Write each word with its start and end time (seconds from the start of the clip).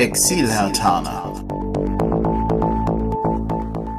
Exil-Hertaner. 0.00 1.44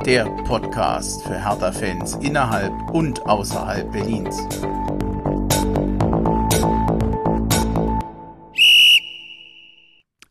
Der 0.04 0.26
Podcast 0.46 1.22
für 1.22 1.46
Hertha-Fans 1.46 2.16
innerhalb 2.24 2.74
und 2.90 3.22
außerhalb 3.28 3.92
Berlins. 3.92 4.36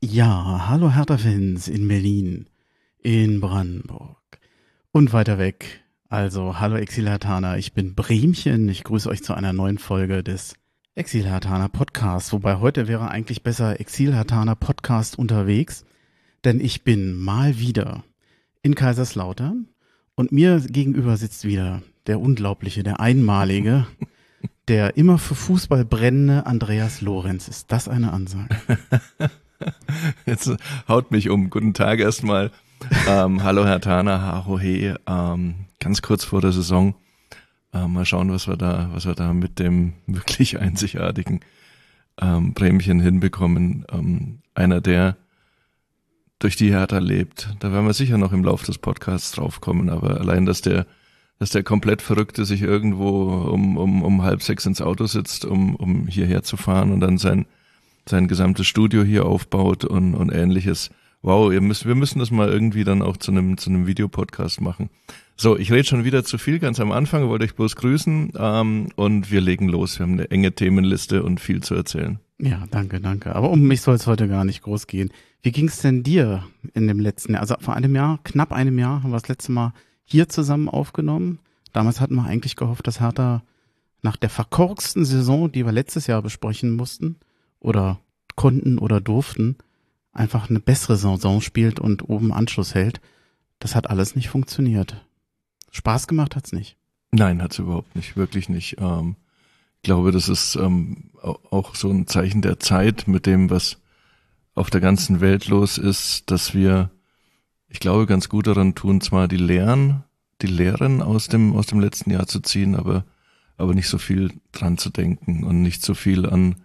Ja, 0.01 0.67
hallo 0.67 0.91
Hertha-Fans 0.91 1.69
in 1.69 1.87
Berlin, 1.87 2.49
in 2.99 3.41
Brandenburg 3.41 4.41
und 4.91 5.13
weiter 5.13 5.39
weg. 5.39 5.85
Also, 6.09 6.59
hallo 6.59 6.75
Exil-Hertaner, 6.75 7.59
ich 7.59 7.75
bin 7.75 7.95
Bremchen. 7.95 8.69
Ich 8.69 8.83
grüße 8.83 9.09
euch 9.09 9.23
zu 9.23 9.35
einer 9.35 9.53
neuen 9.53 9.79
Folge 9.79 10.25
des 10.25 10.57
Exil-Hartaner 10.97 11.69
Podcast, 11.69 12.33
wobei 12.33 12.57
heute 12.57 12.89
wäre 12.89 13.09
eigentlich 13.09 13.45
besser 13.45 13.79
Exil-Hartaner 13.79 14.57
Podcast 14.57 15.17
unterwegs, 15.17 15.85
denn 16.45 16.59
ich 16.59 16.83
bin 16.83 17.17
mal 17.17 17.61
wieder 17.61 18.03
in 18.63 18.75
Kaiserslautern 18.75 19.69
und 20.17 20.33
mir 20.33 20.59
gegenüber 20.59 21.17
sitzt 21.17 21.45
wieder 21.45 21.83
der 22.09 22.21
unglaubliche, 22.21 22.83
der 22.83 22.99
einmalige, 22.99 23.87
der 24.69 24.97
immer 24.97 25.19
für 25.19 25.37
Fußball 25.37 25.85
brennende 25.85 26.47
Andreas 26.47 27.01
Lorenz. 27.03 27.47
Ist 27.47 27.71
das 27.71 27.87
eine 27.87 28.13
Ansage? 28.13 28.57
Jetzt 30.27 30.51
haut 30.89 31.13
mich 31.13 31.31
um. 31.31 31.51
Guten 31.51 31.73
Tag 31.73 32.01
erstmal. 32.01 32.51
Ähm, 33.07 33.45
hallo 33.45 33.65
Herr 33.65 33.81
Tana, 33.81 34.23
Haro 34.23 34.59
He. 34.59 34.95
Ähm, 35.07 35.55
ganz 35.79 36.03
kurz 36.03 36.25
vor 36.25 36.41
der 36.41 36.53
Saison 36.53 36.97
äh, 37.73 37.87
mal 37.87 38.05
schauen, 38.05 38.31
was 38.31 38.49
wir 38.49 38.57
da, 38.57 38.91
was 38.93 39.07
wir 39.07 39.15
da 39.15 39.33
mit 39.33 39.59
dem 39.59 39.95
wirklich 40.07 40.59
einzigartigen 40.59 41.41
ähm, 42.21 42.55
Bremchen 42.55 43.01
hinbekommen. 43.01 43.85
Ähm, 43.91 44.41
einer, 44.55 44.81
der 44.81 45.17
durch 46.41 46.57
die 46.57 46.71
Hertha 46.71 46.99
lebt. 46.99 47.55
Da 47.61 47.71
werden 47.71 47.87
wir 47.87 47.93
sicher 47.93 48.19
noch 48.19 48.33
im 48.33 48.45
Laufe 48.45 48.67
des 48.67 48.79
Podcasts 48.79 49.33
draufkommen, 49.33 49.91
aber 49.91 50.21
allein, 50.21 50.47
dass 50.47 50.63
der, 50.63 50.87
dass 51.39 51.51
der 51.51 51.63
komplett 51.63 52.03
Verrückte 52.03 52.45
sich 52.45 52.63
irgendwo 52.63 53.31
um, 53.53 53.77
um, 53.77 54.03
um 54.03 54.23
halb 54.23 54.43
sechs 54.43 54.67
ins 54.67 54.81
Auto 54.81 55.07
sitzt, 55.07 55.45
um, 55.45 55.77
um 55.77 56.07
hierher 56.07 56.43
zu 56.43 56.57
fahren 56.57 56.93
und 56.93 57.01
dann 57.01 57.19
sein, 57.19 57.47
sein 58.09 58.27
gesamtes 58.27 58.67
Studio 58.67 59.05
hier 59.05 59.27
aufbaut 59.27 59.85
und, 59.85 60.15
und 60.15 60.31
ähnliches. 60.31 60.91
Wow, 61.23 61.53
ihr 61.53 61.61
müsst, 61.61 61.87
wir 61.87 61.95
müssen 61.95 62.19
das 62.19 62.31
mal 62.31 62.49
irgendwie 62.49 62.85
dann 62.85 63.03
auch 63.03 63.19
zu 63.19 63.31
einem, 63.31 63.59
zu 63.59 63.69
einem 63.69 63.87
Videopodcast 63.87 64.63
machen. 64.63 64.89
So, 65.43 65.57
ich 65.57 65.73
rede 65.73 65.85
schon 65.85 66.05
wieder 66.05 66.23
zu 66.23 66.37
viel 66.37 66.59
ganz 66.59 66.81
am 66.81 66.93
Anfang, 66.93 67.31
wollte 67.31 67.47
euch 67.47 67.55
bloß 67.55 67.75
grüßen 67.77 68.33
ähm, 68.37 68.89
und 68.95 69.31
wir 69.31 69.41
legen 69.41 69.71
los. 69.71 69.99
Wir 69.99 70.05
haben 70.05 70.13
eine 70.13 70.31
enge 70.31 70.53
Themenliste 70.53 71.23
und 71.23 71.41
viel 71.41 71.63
zu 71.63 71.75
erzählen. 71.75 72.19
Ja, 72.39 72.65
danke, 72.71 73.01
danke. 73.01 73.35
Aber 73.35 73.49
um 73.49 73.63
mich 73.63 73.81
soll 73.81 73.95
es 73.95 74.07
heute 74.07 74.29
gar 74.29 74.45
nicht 74.45 74.61
groß 74.61 74.87
gehen. 74.87 75.11
Wie 75.41 75.51
ging 75.51 75.69
es 75.69 75.79
denn 75.79 76.03
dir 76.03 76.45
in 76.75 76.87
dem 76.87 77.01
letzten 77.01 77.33
Jahr? 77.33 77.41
Also 77.41 77.55
vor 77.59 77.73
einem 77.73 77.95
Jahr, 77.95 78.21
knapp 78.23 78.53
einem 78.53 78.79
Jahr, 78.79 79.03
haben 79.03 79.13
wir 79.13 79.17
das 79.17 79.29
letzte 79.29 79.51
Mal 79.53 79.73
hier 80.05 80.29
zusammen 80.29 80.69
aufgenommen. 80.69 81.39
Damals 81.73 82.03
hatten 82.03 82.17
wir 82.17 82.25
eigentlich 82.25 82.55
gehofft, 82.55 82.87
dass 82.87 83.01
Hertha 83.01 83.43
nach 84.03 84.19
der 84.19 84.29
verkorksten 84.29 85.07
Saison, 85.07 85.51
die 85.51 85.65
wir 85.65 85.73
letztes 85.73 86.07
Jahr 86.07 86.21
besprechen 86.21 86.73
mussten 86.73 87.17
oder 87.61 87.99
konnten 88.37 88.77
oder 88.77 89.01
durften, 89.01 89.57
einfach 90.13 90.51
eine 90.51 90.61
bessere 90.61 90.99
Saison 90.99 91.41
spielt 91.41 91.81
und 91.81 92.11
oben 92.11 92.31
Anschluss 92.31 92.75
hält. 92.75 93.01
Das 93.59 93.75
hat 93.75 93.89
alles 93.89 94.17
nicht 94.17 94.29
funktioniert. 94.29 95.03
Spaß 95.71 96.07
gemacht 96.07 96.37
hat's 96.37 96.53
nicht. 96.53 96.77
Nein, 97.13 97.43
hat's 97.43 97.59
überhaupt 97.59 97.97
nicht, 97.97 98.17
wirklich 98.17 98.49
nicht. 98.49 98.77
Ähm, 98.79 99.17
ich 99.77 99.83
glaube, 99.83 100.13
das 100.13 100.29
ist 100.29 100.57
ähm, 100.57 101.11
auch 101.23 101.75
so 101.75 101.91
ein 101.91 102.07
Zeichen 102.07 102.43
der 102.43 102.61
Zeit 102.61 103.09
mit 103.09 103.27
dem, 103.27 103.51
was 103.51 103.79
auf 104.55 104.71
der 104.71 104.81
ganzen 104.81 105.21
Welt 105.21 105.49
los 105.49 105.79
ist, 105.79 106.31
dass 106.31 106.55
wir, 106.55 106.91
ich 107.69 107.81
glaube, 107.81 108.07
ganz 108.07 108.29
gut 108.29 108.47
daran 108.47 108.75
tun, 108.75 109.01
zwar 109.01 109.27
die 109.27 109.37
Lehren, 109.37 110.05
die 110.43 110.49
Lehren 110.49 111.03
aus 111.03 111.29
dem 111.29 111.55
aus 111.57 111.67
dem 111.67 111.81
letzten 111.81 112.11
Jahr 112.11 112.27
zu 112.27 112.41
ziehen, 112.41 112.75
aber 112.75 113.05
aber 113.57 113.75
nicht 113.75 113.89
so 113.89 113.99
viel 113.99 114.33
dran 114.53 114.79
zu 114.79 114.91
denken 114.91 115.45
und 115.45 115.63
nicht 115.63 115.83
so 115.83 115.95
viel 115.95 116.27
an 116.27 116.57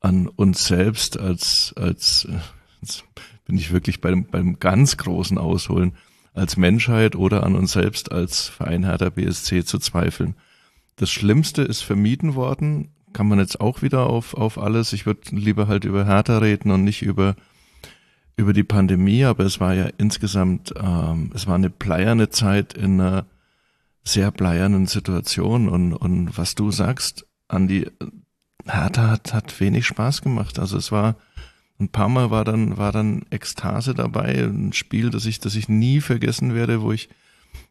an 0.00 0.28
uns 0.28 0.66
selbst 0.66 1.18
als 1.18 1.74
als 1.76 2.28
jetzt 2.80 3.04
bin 3.44 3.56
ich 3.56 3.72
wirklich 3.72 4.00
beim 4.00 4.24
beim 4.26 4.58
ganz 4.58 4.96
großen 4.96 5.38
Ausholen 5.38 5.96
als 6.34 6.56
Menschheit 6.56 7.16
oder 7.16 7.44
an 7.44 7.54
uns 7.54 7.72
selbst 7.72 8.12
als 8.12 8.48
Verein 8.48 8.84
Hertha 8.84 9.08
BSC 9.08 9.64
zu 9.64 9.78
zweifeln. 9.78 10.34
Das 10.96 11.10
Schlimmste 11.10 11.62
ist 11.62 11.82
vermieden 11.82 12.34
worden, 12.34 12.90
kann 13.12 13.28
man 13.28 13.38
jetzt 13.38 13.60
auch 13.60 13.82
wieder 13.82 14.06
auf, 14.06 14.34
auf 14.34 14.58
alles. 14.58 14.92
Ich 14.92 15.06
würde 15.06 15.34
lieber 15.34 15.68
halt 15.68 15.84
über 15.84 16.04
Hertha 16.04 16.38
reden 16.38 16.70
und 16.70 16.84
nicht 16.84 17.02
über, 17.02 17.36
über 18.36 18.52
die 18.52 18.64
Pandemie, 18.64 19.24
aber 19.24 19.44
es 19.44 19.60
war 19.60 19.74
ja 19.74 19.88
insgesamt, 19.96 20.74
ähm, 20.76 21.30
es 21.34 21.46
war 21.46 21.54
eine 21.54 21.70
bleierne 21.70 22.28
Zeit 22.30 22.74
in 22.74 23.00
einer 23.00 23.26
sehr 24.04 24.30
bleiernen 24.30 24.86
Situation 24.86 25.68
und, 25.68 25.94
und 25.94 26.36
was 26.36 26.54
du 26.54 26.70
sagst, 26.70 27.26
Andi, 27.48 27.90
Hertha 28.66 29.10
hat, 29.10 29.32
hat 29.32 29.60
wenig 29.60 29.86
Spaß 29.86 30.22
gemacht. 30.22 30.58
Also 30.58 30.76
es 30.76 30.92
war, 30.92 31.16
ein 31.80 31.88
paar 31.88 32.08
Mal 32.08 32.30
war 32.30 32.44
dann, 32.44 32.76
war 32.76 32.92
dann 32.92 33.24
Ekstase 33.30 33.94
dabei, 33.94 34.44
ein 34.44 34.72
Spiel, 34.72 35.10
das 35.10 35.26
ich, 35.26 35.40
das 35.40 35.56
ich 35.56 35.68
nie 35.68 36.00
vergessen 36.00 36.54
werde, 36.54 36.82
wo 36.82 36.92
ich, 36.92 37.08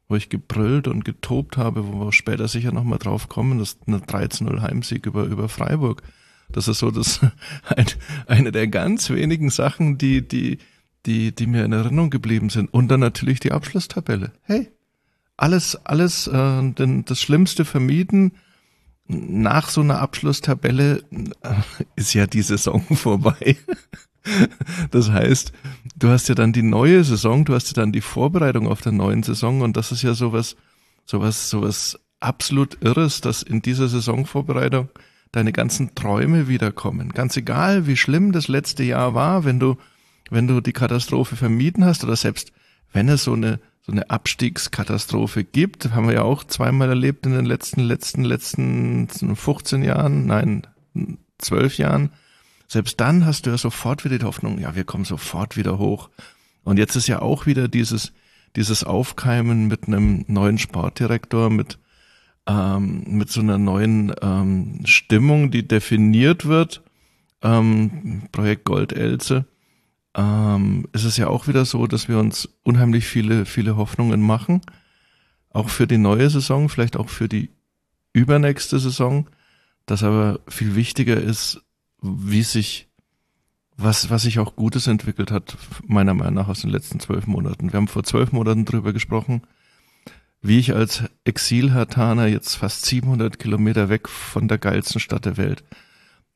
wo 0.07 0.15
ich 0.15 0.29
gebrüllt 0.29 0.87
und 0.87 1.05
getobt 1.05 1.57
habe, 1.57 1.87
wo 1.87 2.05
wir 2.05 2.11
später 2.11 2.47
sicher 2.47 2.71
nochmal 2.71 2.99
drauf 2.99 3.29
kommen, 3.29 3.59
das 3.59 3.73
ist 3.73 3.87
eine 3.87 3.99
13-0 3.99 4.61
Heimsieg 4.61 5.05
über, 5.05 5.23
über 5.23 5.47
Freiburg. 5.47 6.03
Das 6.51 6.67
ist 6.67 6.79
so 6.79 6.91
das, 6.91 7.21
ein, 7.75 7.85
eine 8.27 8.51
der 8.51 8.67
ganz 8.67 9.09
wenigen 9.09 9.49
Sachen, 9.49 9.97
die, 9.97 10.27
die, 10.27 10.57
die, 11.05 11.33
die 11.33 11.47
mir 11.47 11.63
in 11.63 11.71
Erinnerung 11.71 12.09
geblieben 12.09 12.49
sind. 12.49 12.73
Und 12.73 12.89
dann 12.89 12.99
natürlich 12.99 13.39
die 13.39 13.53
Abschlusstabelle. 13.53 14.33
Hey, 14.43 14.69
alles, 15.37 15.75
alles, 15.85 16.27
äh, 16.27 16.71
denn 16.73 17.05
das 17.05 17.21
Schlimmste 17.21 17.65
vermieden, 17.65 18.33
nach 19.07 19.69
so 19.69 19.81
einer 19.81 19.99
Abschlusstabelle 19.99 21.03
äh, 21.41 21.53
ist 21.95 22.13
ja 22.13 22.27
die 22.27 22.41
Saison 22.41 22.81
vorbei. 22.95 23.57
Das 24.91 25.11
heißt, 25.11 25.51
du 25.97 26.09
hast 26.09 26.29
ja 26.29 26.35
dann 26.35 26.53
die 26.53 26.63
neue 26.63 27.03
Saison, 27.03 27.43
du 27.43 27.53
hast 27.53 27.67
ja 27.67 27.81
dann 27.81 27.91
die 27.91 28.01
Vorbereitung 28.01 28.67
auf 28.67 28.81
der 28.81 28.93
neuen 28.93 29.21
Saison 29.23 29.61
und 29.61 29.75
das 29.75 29.91
ist 29.91 30.01
ja 30.01 30.13
sowas, 30.13 30.55
sowas, 31.05 31.49
sowas 31.49 31.99
absolut 32.21 32.77
Irres, 32.81 33.19
dass 33.19 33.43
in 33.43 33.61
dieser 33.61 33.89
Saisonvorbereitung 33.89 34.89
deine 35.33 35.51
ganzen 35.51 35.93
Träume 35.95 36.47
wiederkommen. 36.47 37.09
Ganz 37.09 37.35
egal, 37.35 37.85
wie 37.85 37.97
schlimm 37.97 38.31
das 38.31 38.47
letzte 38.47 38.83
Jahr 38.83 39.13
war, 39.13 39.43
wenn 39.43 39.59
du, 39.59 39.77
wenn 40.29 40.47
du 40.47 40.61
die 40.61 40.73
Katastrophe 40.73 41.35
vermieden 41.35 41.83
hast 41.83 42.03
oder 42.03 42.15
selbst 42.15 42.53
wenn 42.93 43.09
es 43.09 43.25
so 43.25 43.33
eine 43.33 43.59
so 43.85 43.91
eine 43.91 44.09
Abstiegskatastrophe 44.09 45.43
gibt. 45.43 45.91
Haben 45.91 46.07
wir 46.07 46.15
ja 46.15 46.21
auch 46.23 46.45
zweimal 46.45 46.89
erlebt 46.89 47.25
in 47.25 47.33
den 47.33 47.45
letzten, 47.45 47.81
letzten, 47.81 48.23
letzten 48.23 49.07
15 49.07 49.83
Jahren, 49.83 50.25
nein, 50.25 50.65
12 51.39 51.77
Jahren. 51.77 52.11
Selbst 52.67 52.99
dann 52.99 53.25
hast 53.25 53.45
du 53.45 53.49
ja 53.49 53.57
sofort 53.57 54.05
wieder 54.05 54.17
die 54.17 54.25
Hoffnung, 54.25 54.57
ja, 54.57 54.75
wir 54.75 54.85
kommen 54.85 55.05
sofort 55.05 55.57
wieder 55.57 55.77
hoch. 55.77 56.09
Und 56.63 56.79
jetzt 56.79 56.95
ist 56.95 57.07
ja 57.07 57.21
auch 57.21 57.45
wieder 57.45 57.67
dieses, 57.67 58.13
dieses 58.55 58.85
Aufkeimen 58.85 59.67
mit 59.67 59.87
einem 59.87 60.23
neuen 60.27 60.57
Sportdirektor, 60.57 61.49
mit, 61.49 61.77
ähm, 62.47 63.03
mit 63.05 63.29
so 63.29 63.41
einer 63.41 63.57
neuen 63.57 64.13
ähm, 64.21 64.79
Stimmung, 64.85 65.51
die 65.51 65.67
definiert 65.67 66.45
wird. 66.45 66.83
Ähm, 67.41 68.29
Projekt 68.31 68.63
Gold 68.63 68.93
Elze 68.93 69.45
ähm, 70.15 70.87
ist 70.93 71.05
es 71.05 71.17
ja 71.17 71.27
auch 71.27 71.47
wieder 71.47 71.65
so, 71.65 71.87
dass 71.87 72.07
wir 72.07 72.19
uns 72.19 72.49
unheimlich 72.63 73.05
viele, 73.05 73.45
viele 73.45 73.77
Hoffnungen 73.77 74.21
machen. 74.21 74.61
Auch 75.49 75.69
für 75.69 75.87
die 75.87 75.97
neue 75.97 76.29
Saison, 76.29 76.69
vielleicht 76.69 76.97
auch 76.97 77.09
für 77.09 77.27
die 77.27 77.49
übernächste 78.11 78.79
Saison. 78.79 79.29
Das 79.85 80.03
aber 80.03 80.39
viel 80.47 80.75
wichtiger 80.75 81.17
ist, 81.17 81.61
wie 82.01 82.43
sich, 82.43 82.87
was, 83.75 84.09
was 84.09 84.23
sich 84.23 84.39
auch 84.39 84.55
Gutes 84.55 84.87
entwickelt 84.87 85.31
hat, 85.31 85.57
meiner 85.85 86.13
Meinung 86.13 86.35
nach 86.35 86.47
aus 86.47 86.61
den 86.61 86.69
letzten 86.69 86.99
zwölf 86.99 87.27
Monaten. 87.27 87.71
Wir 87.71 87.77
haben 87.77 87.87
vor 87.87 88.03
zwölf 88.03 88.31
Monaten 88.31 88.65
drüber 88.65 88.93
gesprochen, 88.93 89.41
wie 90.41 90.59
ich 90.59 90.73
als 90.73 91.03
Exil-Hartaner 91.23 92.27
jetzt 92.27 92.55
fast 92.55 92.85
700 92.85 93.39
Kilometer 93.39 93.89
weg 93.89 94.09
von 94.09 94.47
der 94.47 94.57
geilsten 94.57 94.99
Stadt 94.99 95.25
der 95.25 95.37
Welt 95.37 95.63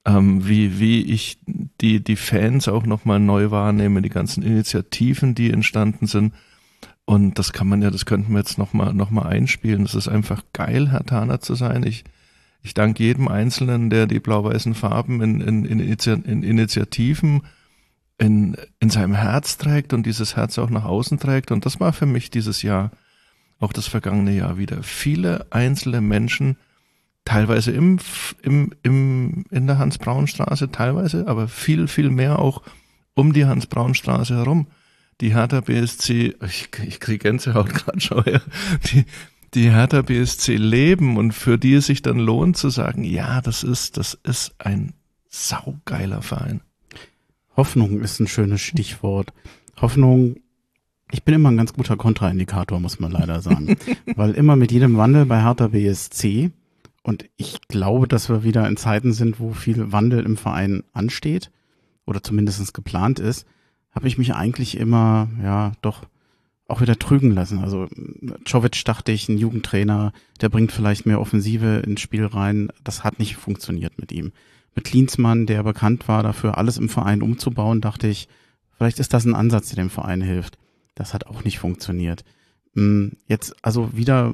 ähm, 0.07 0.47
wie, 0.47 0.79
wie 0.79 1.01
ich 1.01 1.37
die, 1.81 2.01
die 2.01 2.15
Fans 2.15 2.69
auch 2.69 2.85
nochmal 2.85 3.19
neu 3.19 3.51
wahrnehme, 3.51 4.01
die 4.01 4.09
ganzen 4.09 4.41
Initiativen, 4.41 5.35
die 5.35 5.51
entstanden 5.51 6.07
sind. 6.07 6.33
Und 7.03 7.37
das 7.37 7.51
kann 7.51 7.67
man 7.67 7.81
ja, 7.81 7.91
das 7.91 8.05
könnten 8.05 8.31
wir 8.31 8.39
jetzt 8.39 8.57
nochmal 8.57 8.93
noch 8.93 9.11
mal 9.11 9.27
einspielen. 9.27 9.83
Das 9.83 9.95
ist 9.95 10.07
einfach 10.07 10.43
geil, 10.53 10.91
Herr 10.91 11.05
Tana 11.05 11.41
zu 11.41 11.55
sein. 11.55 11.83
Ich, 11.83 12.05
ich 12.63 12.73
danke 12.73 13.03
jedem 13.03 13.27
Einzelnen, 13.27 13.89
der 13.89 14.07
die 14.07 14.21
blau-weißen 14.21 14.75
Farben 14.75 15.21
in, 15.21 15.41
in, 15.41 15.65
in, 15.65 15.79
in 15.79 16.43
Initiativen 16.43 17.41
in, 18.17 18.55
in 18.79 18.89
seinem 18.89 19.13
Herz 19.13 19.57
trägt 19.57 19.93
und 19.93 20.05
dieses 20.05 20.37
Herz 20.37 20.57
auch 20.57 20.69
nach 20.69 20.85
außen 20.85 21.19
trägt. 21.19 21.51
Und 21.51 21.65
das 21.65 21.81
war 21.81 21.91
für 21.91 22.05
mich 22.05 22.31
dieses 22.31 22.61
Jahr, 22.61 22.91
auch 23.59 23.73
das 23.73 23.87
vergangene 23.87 24.31
Jahr 24.31 24.57
wieder. 24.57 24.83
Viele 24.83 25.47
einzelne 25.49 25.99
Menschen, 25.99 26.57
teilweise 27.27 27.71
im, 27.71 27.99
im, 28.41 28.71
im, 28.83 29.43
in 29.51 29.67
der 29.67 29.77
Hans-Braun-Straße, 29.77 30.71
teilweise, 30.71 31.27
aber 31.27 31.49
viel, 31.49 31.89
viel 31.89 32.09
mehr 32.09 32.39
auch 32.39 32.61
um 33.15 33.33
die 33.33 33.45
Hans-Braun-Straße 33.45 34.33
herum. 34.33 34.67
Die 35.19 35.33
Hertha 35.33 35.59
BSC, 35.59 36.35
ich, 36.45 36.69
ich 36.87 36.99
kriege 37.01 37.17
Gänsehaut 37.17 37.73
gerade 37.73 37.99
schon, 37.99 38.23
ja, 38.25 38.39
die, 38.85 39.05
die 39.53 39.71
Hertha 39.71 40.03
BSC 40.03 40.55
leben 40.55 41.17
und 41.17 41.33
für 41.33 41.57
die 41.57 41.73
es 41.73 41.87
sich 41.87 42.01
dann 42.01 42.17
lohnt 42.17 42.55
zu 42.55 42.69
sagen, 42.69 43.03
ja, 43.03 43.41
das 43.41 43.63
ist, 43.63 43.97
das 43.97 44.13
ist 44.23 44.55
ein 44.59 44.93
saugeiler 45.27 46.21
Verein. 46.21 46.61
Hoffnung 47.57 47.99
ist 47.99 48.21
ein 48.21 48.27
schönes 48.27 48.61
Stichwort. 48.61 49.33
Hoffnung, 49.81 50.37
ich 51.11 51.23
bin 51.23 51.35
immer 51.35 51.51
ein 51.51 51.57
ganz 51.57 51.73
guter 51.73 51.97
Kontraindikator, 51.97 52.79
muss 52.79 53.01
man 53.01 53.11
leider 53.11 53.41
sagen. 53.41 53.75
Weil 54.15 54.31
immer 54.31 54.55
mit 54.55 54.71
jedem 54.71 54.95
Wandel 54.95 55.25
bei 55.25 55.41
Hertha 55.41 55.67
BSC 55.67 56.51
und 57.07 57.29
ich 57.37 57.61
glaube, 57.69 58.05
dass 58.05 58.27
wir 58.27 58.43
wieder 58.43 58.67
in 58.67 58.75
Zeiten 58.75 59.13
sind, 59.13 59.39
wo 59.39 59.53
viel 59.53 59.93
Wandel 59.93 60.25
im 60.25 60.35
Verein 60.35 60.83
ansteht 60.91 61.51
oder 62.05 62.21
zumindest 62.21 62.73
geplant 62.73 63.17
ist, 63.17 63.47
habe 63.91 64.09
ich 64.09 64.17
mich 64.17 64.35
eigentlich 64.35 64.75
immer, 64.75 65.29
ja, 65.41 65.71
doch 65.81 66.03
auch 66.67 66.81
wieder 66.81 66.99
trügen 66.99 67.31
lassen. 67.31 67.59
Also 67.59 67.87
Czovic 68.43 68.83
dachte 68.83 69.13
ich, 69.13 69.29
ein 69.29 69.37
Jugendtrainer, 69.37 70.11
der 70.41 70.49
bringt 70.49 70.73
vielleicht 70.73 71.05
mehr 71.05 71.21
Offensive 71.21 71.77
ins 71.77 72.01
Spiel 72.01 72.25
rein. 72.25 72.73
Das 72.83 73.05
hat 73.05 73.19
nicht 73.19 73.37
funktioniert 73.37 73.97
mit 73.97 74.11
ihm. 74.11 74.33
Mit 74.75 74.83
Klinsmann, 74.83 75.45
der 75.45 75.63
bekannt 75.63 76.09
war 76.09 76.23
dafür, 76.23 76.57
alles 76.57 76.77
im 76.77 76.89
Verein 76.89 77.21
umzubauen, 77.21 77.79
dachte 77.79 78.07
ich, 78.07 78.27
vielleicht 78.77 78.99
ist 78.99 79.13
das 79.13 79.23
ein 79.23 79.33
Ansatz, 79.33 79.69
der 79.69 79.81
dem 79.81 79.89
Verein 79.89 80.19
hilft. 80.19 80.57
Das 80.93 81.13
hat 81.13 81.25
auch 81.27 81.45
nicht 81.45 81.59
funktioniert. 81.59 82.25
Hm, 82.73 83.13
jetzt 83.27 83.55
also 83.63 83.95
wieder 83.95 84.33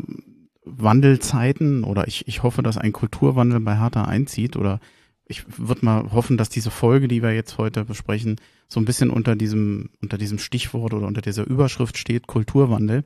Wandelzeiten 0.65 1.83
oder 1.83 2.07
ich, 2.07 2.27
ich 2.27 2.44
hoffe, 2.44 2.63
dass 2.63 2.77
ein 2.77 2.94
Kulturwandel 2.94 3.60
bei 3.60 3.77
Hertha 3.77 4.06
einzieht 4.06 4.56
oder 4.56 4.80
ich 5.25 5.45
würde 5.57 5.86
mal 5.86 6.12
hoffen, 6.12 6.38
dass 6.38 6.50
diese 6.50 6.71
Folge, 6.71 7.07
die 7.07 7.21
wir 7.21 7.33
jetzt 7.33 7.57
heute 7.57 7.86
besprechen, 7.86 8.39
so 8.68 8.80
ein 8.80 8.86
bisschen 8.86 9.10
unter 9.10 9.36
diesem, 9.36 9.89
unter 10.01 10.18
diesem 10.18 10.39
Stichwort 10.39 10.94
oder 10.94 11.07
unter 11.07 11.21
dieser 11.21 11.45
Überschrift 11.45 11.98
steht, 11.98 12.27
Kulturwandel. 12.27 13.04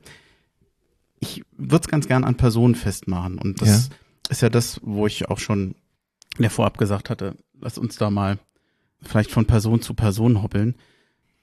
Ich 1.20 1.42
würde 1.56 1.82
es 1.82 1.88
ganz 1.88 2.08
gern 2.08 2.24
an 2.24 2.36
Personen 2.36 2.74
festmachen. 2.74 3.38
Und 3.38 3.60
das 3.60 3.88
ja. 3.88 3.96
ist 4.30 4.42
ja 4.42 4.48
das, 4.48 4.80
wo 4.82 5.06
ich 5.06 5.28
auch 5.28 5.38
schon 5.38 5.74
in 6.36 6.42
der 6.42 6.50
Vorab 6.50 6.78
gesagt 6.78 7.10
hatte, 7.10 7.36
lass 7.60 7.78
uns 7.78 7.96
da 7.96 8.10
mal 8.10 8.38
vielleicht 9.00 9.30
von 9.30 9.46
Person 9.46 9.80
zu 9.80 9.94
Person 9.94 10.42
hoppeln. 10.42 10.74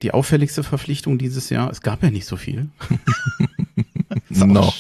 Die 0.02 0.12
auffälligste 0.12 0.64
Verpflichtung 0.64 1.18
dieses 1.18 1.50
Jahr, 1.50 1.70
es 1.70 1.82
gab 1.82 2.04
ja 2.04 2.12
nicht 2.12 2.26
so 2.26 2.36
viel. 2.36 2.70
Noch. 4.30 4.76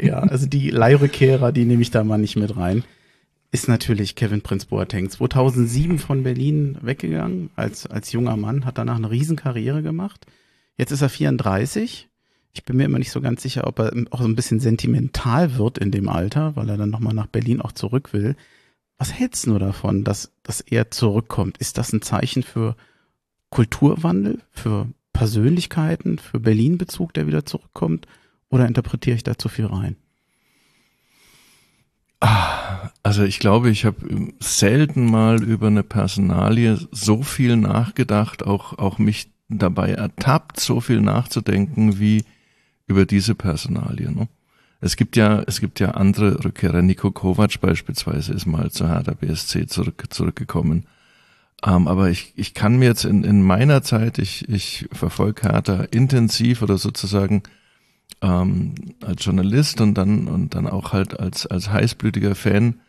Ja, 0.00 0.18
also 0.20 0.46
die 0.46 0.70
Leihrückkehrer, 0.70 1.52
die 1.52 1.64
nehme 1.64 1.82
ich 1.82 1.90
da 1.90 2.04
mal 2.04 2.18
nicht 2.18 2.36
mit 2.36 2.56
rein 2.56 2.84
ist 3.54 3.68
natürlich 3.68 4.16
Kevin 4.16 4.40
Prinz 4.40 4.64
Boateng. 4.64 5.08
2007 5.08 6.00
von 6.00 6.24
Berlin 6.24 6.76
weggegangen 6.82 7.50
als, 7.54 7.86
als 7.86 8.10
junger 8.10 8.36
Mann, 8.36 8.64
hat 8.64 8.78
danach 8.78 8.96
eine 8.96 9.12
Riesenkarriere 9.12 9.80
gemacht. 9.80 10.26
Jetzt 10.76 10.90
ist 10.90 11.02
er 11.02 11.08
34. 11.08 12.08
Ich 12.52 12.64
bin 12.64 12.76
mir 12.76 12.84
immer 12.84 12.98
nicht 12.98 13.12
so 13.12 13.20
ganz 13.20 13.44
sicher, 13.44 13.68
ob 13.68 13.78
er 13.78 13.92
auch 14.10 14.22
so 14.22 14.26
ein 14.26 14.34
bisschen 14.34 14.58
sentimental 14.58 15.56
wird 15.56 15.78
in 15.78 15.92
dem 15.92 16.08
Alter, 16.08 16.56
weil 16.56 16.68
er 16.68 16.76
dann 16.76 16.90
nochmal 16.90 17.14
nach 17.14 17.28
Berlin 17.28 17.60
auch 17.60 17.70
zurück 17.70 18.12
will. 18.12 18.34
Was 18.98 19.12
hältst 19.12 19.46
du 19.46 19.56
davon, 19.56 20.02
dass, 20.02 20.32
dass 20.42 20.60
er 20.60 20.90
zurückkommt? 20.90 21.58
Ist 21.58 21.78
das 21.78 21.92
ein 21.92 22.02
Zeichen 22.02 22.42
für 22.42 22.74
Kulturwandel, 23.50 24.40
für 24.50 24.88
Persönlichkeiten, 25.12 26.18
für 26.18 26.40
Berlin-Bezug, 26.40 27.14
der 27.14 27.28
wieder 27.28 27.46
zurückkommt? 27.46 28.08
Oder 28.50 28.66
interpretiere 28.66 29.16
ich 29.16 29.22
da 29.22 29.36
zu 29.36 29.48
viel 29.48 29.66
rein? 29.66 29.96
Also 33.02 33.22
ich 33.22 33.38
glaube, 33.38 33.70
ich 33.70 33.84
habe 33.84 34.32
selten 34.40 35.06
mal 35.10 35.42
über 35.42 35.66
eine 35.66 35.82
Personalie 35.82 36.78
so 36.90 37.22
viel 37.22 37.56
nachgedacht, 37.56 38.46
auch, 38.46 38.78
auch 38.78 38.98
mich 38.98 39.30
dabei 39.48 39.90
ertappt, 39.90 40.58
so 40.58 40.80
viel 40.80 41.00
nachzudenken 41.00 41.98
wie 41.98 42.24
über 42.86 43.04
diese 43.04 43.34
Personalie. 43.34 44.10
Ne? 44.10 44.28
Es 44.80 44.96
gibt 44.96 45.16
ja, 45.16 45.42
es 45.46 45.60
gibt 45.60 45.80
ja 45.80 45.92
andere 45.92 46.44
Rückkehrer. 46.44 46.82
Nico 46.82 47.10
Kovac 47.10 47.60
beispielsweise 47.60 48.32
ist 48.32 48.46
mal 48.46 48.70
zu 48.70 48.88
Hertha 48.88 49.12
BSC 49.12 49.66
zurück, 49.66 50.04
zurückgekommen. 50.10 50.86
Ähm, 51.64 51.88
aber 51.88 52.10
ich, 52.10 52.32
ich 52.36 52.54
kann 52.54 52.76
mir 52.76 52.86
jetzt 52.86 53.04
in, 53.04 53.24
in 53.24 53.42
meiner 53.42 53.82
Zeit, 53.82 54.18
ich, 54.18 54.48
ich 54.48 54.86
verfolge 54.92 55.42
Hertha 55.42 55.84
intensiv 55.90 56.62
oder 56.62 56.78
sozusagen 56.78 57.42
ähm, 58.20 58.74
als 59.04 59.24
Journalist 59.24 59.80
und 59.80 59.94
dann 59.94 60.28
und 60.28 60.54
dann 60.54 60.66
auch 60.66 60.92
halt 60.92 61.18
als 61.18 61.46
als 61.46 61.70
heißblütiger 61.70 62.34
Fan 62.34 62.80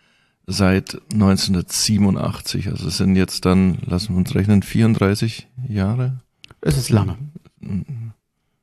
seit 0.48 1.02
1987. 1.14 2.70
Also 2.70 2.88
es 2.88 2.98
sind 2.98 3.16
jetzt 3.16 3.46
dann, 3.46 3.80
lassen 3.86 4.14
wir 4.14 4.18
uns 4.18 4.36
rechnen, 4.36 4.62
34 4.62 5.48
Jahre. 5.68 6.22
Es 6.62 6.78
ist 6.78 6.90
lange. 6.90 7.18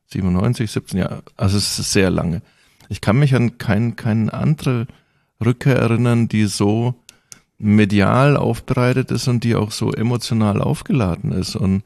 97, 0.07 0.71
17 0.71 0.99
Jahre. 0.99 1.23
Also 1.37 1.57
es 1.59 1.79
ist 1.79 1.93
sehr 1.93 2.11
lange. 2.11 2.43
Ich 2.89 3.01
kann 3.01 3.19
mich 3.19 3.35
an 3.35 3.59
kein, 3.59 3.97
keine 3.97 4.33
andere 4.33 4.87
Rückkehr 5.45 5.77
erinnern, 5.77 6.29
die 6.29 6.47
so 6.47 6.95
medial 7.59 8.37
aufbereitet 8.37 9.11
ist 9.11 9.29
und 9.29 9.45
die 9.45 9.55
auch 9.55 9.71
so 9.71 9.93
emotional 9.93 10.61
aufgeladen 10.61 11.33
ist. 11.33 11.57
Und 11.57 11.83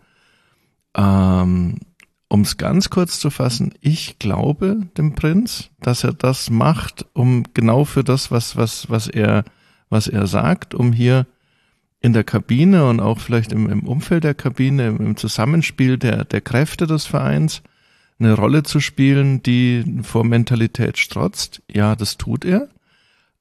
ähm, 0.96 1.78
um 2.28 2.40
es 2.42 2.56
ganz 2.56 2.90
kurz 2.90 3.20
zu 3.20 3.30
fassen, 3.30 3.74
ich 3.80 4.18
glaube 4.18 4.88
dem 4.96 5.14
Prinz, 5.14 5.70
dass 5.80 6.04
er 6.04 6.12
das 6.12 6.50
macht, 6.50 7.06
um 7.12 7.44
genau 7.54 7.84
für 7.84 8.04
das, 8.04 8.30
was, 8.30 8.56
was, 8.56 8.90
was 8.90 9.08
er, 9.08 9.44
was 9.88 10.08
er 10.08 10.26
sagt, 10.26 10.74
um 10.74 10.92
hier 10.92 11.26
in 12.00 12.12
der 12.12 12.24
Kabine 12.24 12.88
und 12.88 13.00
auch 13.00 13.20
vielleicht 13.20 13.52
im, 13.52 13.68
im 13.68 13.86
Umfeld 13.86 14.24
der 14.24 14.34
Kabine, 14.34 14.88
im, 14.88 14.96
im 14.98 15.16
Zusammenspiel 15.16 15.98
der, 15.98 16.24
der 16.24 16.40
Kräfte 16.40 16.86
des 16.86 17.06
Vereins 17.06 17.62
eine 18.18 18.34
Rolle 18.34 18.62
zu 18.62 18.80
spielen, 18.80 19.42
die 19.42 20.00
vor 20.02 20.24
Mentalität 20.24 20.98
strotzt. 20.98 21.62
Ja, 21.70 21.96
das 21.96 22.16
tut 22.16 22.44
er. 22.44 22.68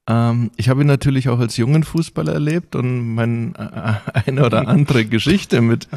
Ähm, 0.08 0.50
ich 0.56 0.68
habe 0.68 0.82
ihn 0.82 0.86
natürlich 0.86 1.28
auch 1.28 1.40
als 1.40 1.56
jungen 1.56 1.82
Fußballer 1.82 2.34
erlebt 2.34 2.76
und 2.76 3.14
meine 3.14 4.00
äh, 4.14 4.20
eine 4.26 4.46
oder 4.46 4.68
andere 4.68 5.04
Geschichte 5.04 5.60
mit, 5.60 5.88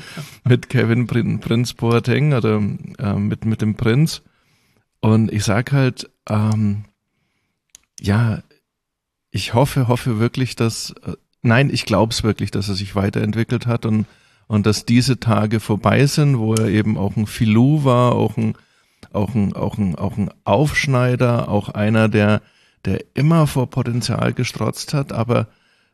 mit 0.44 0.70
Kevin 0.70 1.08
Prin, 1.08 1.40
Prinz 1.40 1.74
Boateng 1.74 2.34
oder 2.34 2.62
äh, 2.98 3.14
mit, 3.14 3.46
mit 3.46 3.62
dem 3.62 3.76
Prinz. 3.76 4.22
Und 5.00 5.32
ich 5.32 5.44
sag 5.44 5.72
halt, 5.72 6.10
ähm, 6.28 6.86
ja, 8.00 8.42
ich 9.32 9.54
hoffe, 9.54 9.88
hoffe 9.88 10.20
wirklich, 10.20 10.56
dass, 10.56 10.92
äh, 11.06 11.14
nein, 11.42 11.70
ich 11.72 11.86
glaube 11.86 12.12
es 12.12 12.24
wirklich, 12.24 12.52
dass 12.52 12.68
er 12.68 12.76
sich 12.76 12.96
weiterentwickelt 12.96 13.68
hat 13.68 13.86
und, 13.86 14.08
und 14.48 14.66
dass 14.66 14.86
diese 14.86 15.20
Tage 15.20 15.60
vorbei 15.60 16.08
sind, 16.08 16.40
wo 16.40 16.56
er 16.56 16.68
eben 16.68 16.98
auch 16.98 17.16
ein 17.16 17.28
Filou 17.28 17.84
war, 17.84 18.14
auch 18.14 18.38
ein, 18.38 18.56
auch 19.14 19.36
ein, 19.36 19.54
auch 19.54 19.78
ein, 19.78 19.96
auch 19.96 20.18
ein 20.18 20.32
Aufschneider, 20.44 21.48
auch 21.48 21.70
einer, 21.70 22.10
der, 22.10 22.42
der 22.86 23.04
immer 23.14 23.48
vor 23.48 23.70
Potenzial 23.70 24.34
gestrotzt 24.34 24.94
hat, 24.94 25.12
aber 25.12 25.48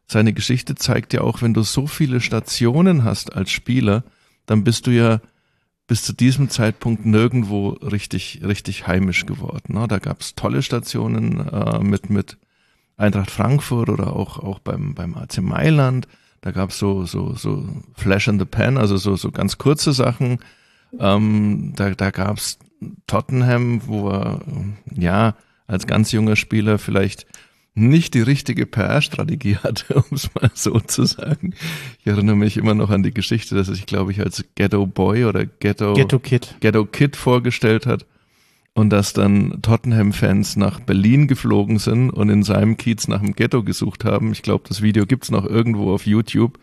seine 0.07 0.33
Geschichte 0.33 0.75
zeigt 0.75 1.13
ja 1.13 1.21
auch, 1.21 1.41
wenn 1.41 1.53
du 1.53 1.63
so 1.63 1.87
viele 1.87 2.21
Stationen 2.21 3.03
hast 3.03 3.35
als 3.35 3.51
Spieler, 3.51 4.03
dann 4.45 4.63
bist 4.63 4.87
du 4.87 4.91
ja 4.91 5.19
bis 5.87 6.03
zu 6.03 6.13
diesem 6.13 6.49
Zeitpunkt 6.49 7.05
nirgendwo 7.05 7.69
richtig, 7.69 8.41
richtig 8.43 8.87
heimisch 8.87 9.25
geworden. 9.25 9.73
Ne? 9.73 9.87
Da 9.87 9.99
gab 9.99 10.21
es 10.21 10.35
tolle 10.35 10.61
Stationen 10.61 11.47
äh, 11.47 11.79
mit, 11.79 12.09
mit 12.09 12.37
Eintracht 12.97 13.31
Frankfurt 13.31 13.89
oder 13.89 14.15
auch, 14.15 14.39
auch 14.39 14.59
beim, 14.59 14.95
beim 14.95 15.15
AC 15.15 15.41
Mailand. 15.41 16.07
Da 16.41 16.51
gab 16.51 16.69
es 16.69 16.79
so, 16.79 17.05
so, 17.05 17.33
so 17.33 17.67
Flash 17.93 18.27
in 18.27 18.39
the 18.39 18.45
Pan, 18.45 18.77
also 18.77 18.97
so, 18.97 19.15
so 19.15 19.31
ganz 19.31 19.57
kurze 19.57 19.93
Sachen. 19.93 20.39
Ähm, 20.99 21.73
da 21.75 21.89
da 21.91 22.11
gab 22.11 22.37
es 22.37 22.59
Tottenham, 23.07 23.81
wo 23.87 24.09
er, 24.09 24.41
ja, 24.95 25.35
als 25.67 25.87
ganz 25.87 26.11
junger 26.11 26.35
Spieler 26.35 26.77
vielleicht 26.77 27.25
nicht 27.75 28.13
die 28.13 28.21
richtige 28.21 28.65
PR-Strategie 28.65 29.57
hatte, 29.63 29.95
um 29.95 30.05
es 30.11 30.33
mal 30.33 30.49
so 30.53 30.79
zu 30.79 31.05
sagen. 31.05 31.53
Ich 31.99 32.07
erinnere 32.07 32.37
mich 32.37 32.57
immer 32.57 32.73
noch 32.73 32.89
an 32.89 33.03
die 33.03 33.13
Geschichte, 33.13 33.55
dass 33.55 33.67
sich, 33.67 33.85
glaube 33.85 34.11
ich, 34.11 34.21
als 34.21 34.45
Ghetto 34.55 34.85
Boy 34.87 35.25
oder 35.25 35.45
Ghetto, 35.45 35.93
Ghetto 35.93 36.19
Kid. 36.19 36.55
Ghetto 36.61 36.85
Kid 36.85 37.15
vorgestellt 37.15 37.85
hat 37.85 38.05
und 38.73 38.89
dass 38.89 39.13
dann 39.13 39.61
Tottenham-Fans 39.61 40.57
nach 40.57 40.79
Berlin 40.79 41.27
geflogen 41.27 41.79
sind 41.79 42.09
und 42.09 42.29
in 42.29 42.43
seinem 42.43 42.77
Kiez 42.77 43.07
nach 43.07 43.21
dem 43.21 43.33
Ghetto 43.33 43.63
gesucht 43.63 44.05
haben. 44.05 44.31
Ich 44.31 44.41
glaube, 44.41 44.65
das 44.67 44.81
Video 44.81 45.05
gibt's 45.05 45.31
noch 45.31 45.45
irgendwo 45.45 45.93
auf 45.93 46.05
YouTube. 46.05 46.59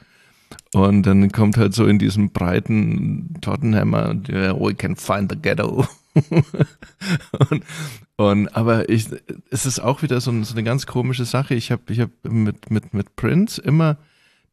Und 0.74 1.04
dann 1.04 1.32
kommt 1.32 1.56
halt 1.56 1.74
so 1.74 1.86
in 1.86 1.98
diesem 1.98 2.30
breiten 2.30 3.34
Tottenhammer, 3.40 4.14
we 4.14 4.74
can 4.74 4.96
find 4.96 5.30
the 5.30 5.38
ghetto. 5.40 5.86
und, 7.50 7.64
und 8.16 8.56
aber 8.56 8.88
ich, 8.88 9.06
es 9.50 9.66
ist 9.66 9.80
auch 9.80 10.02
wieder 10.02 10.20
so, 10.20 10.42
so 10.42 10.54
eine 10.54 10.64
ganz 10.64 10.86
komische 10.86 11.24
Sache. 11.24 11.54
Ich 11.54 11.70
habe 11.70 11.82
ich 11.88 12.00
hab 12.00 12.10
mit, 12.22 12.70
mit, 12.70 12.94
mit 12.94 13.16
Prince 13.16 13.60
immer 13.60 13.98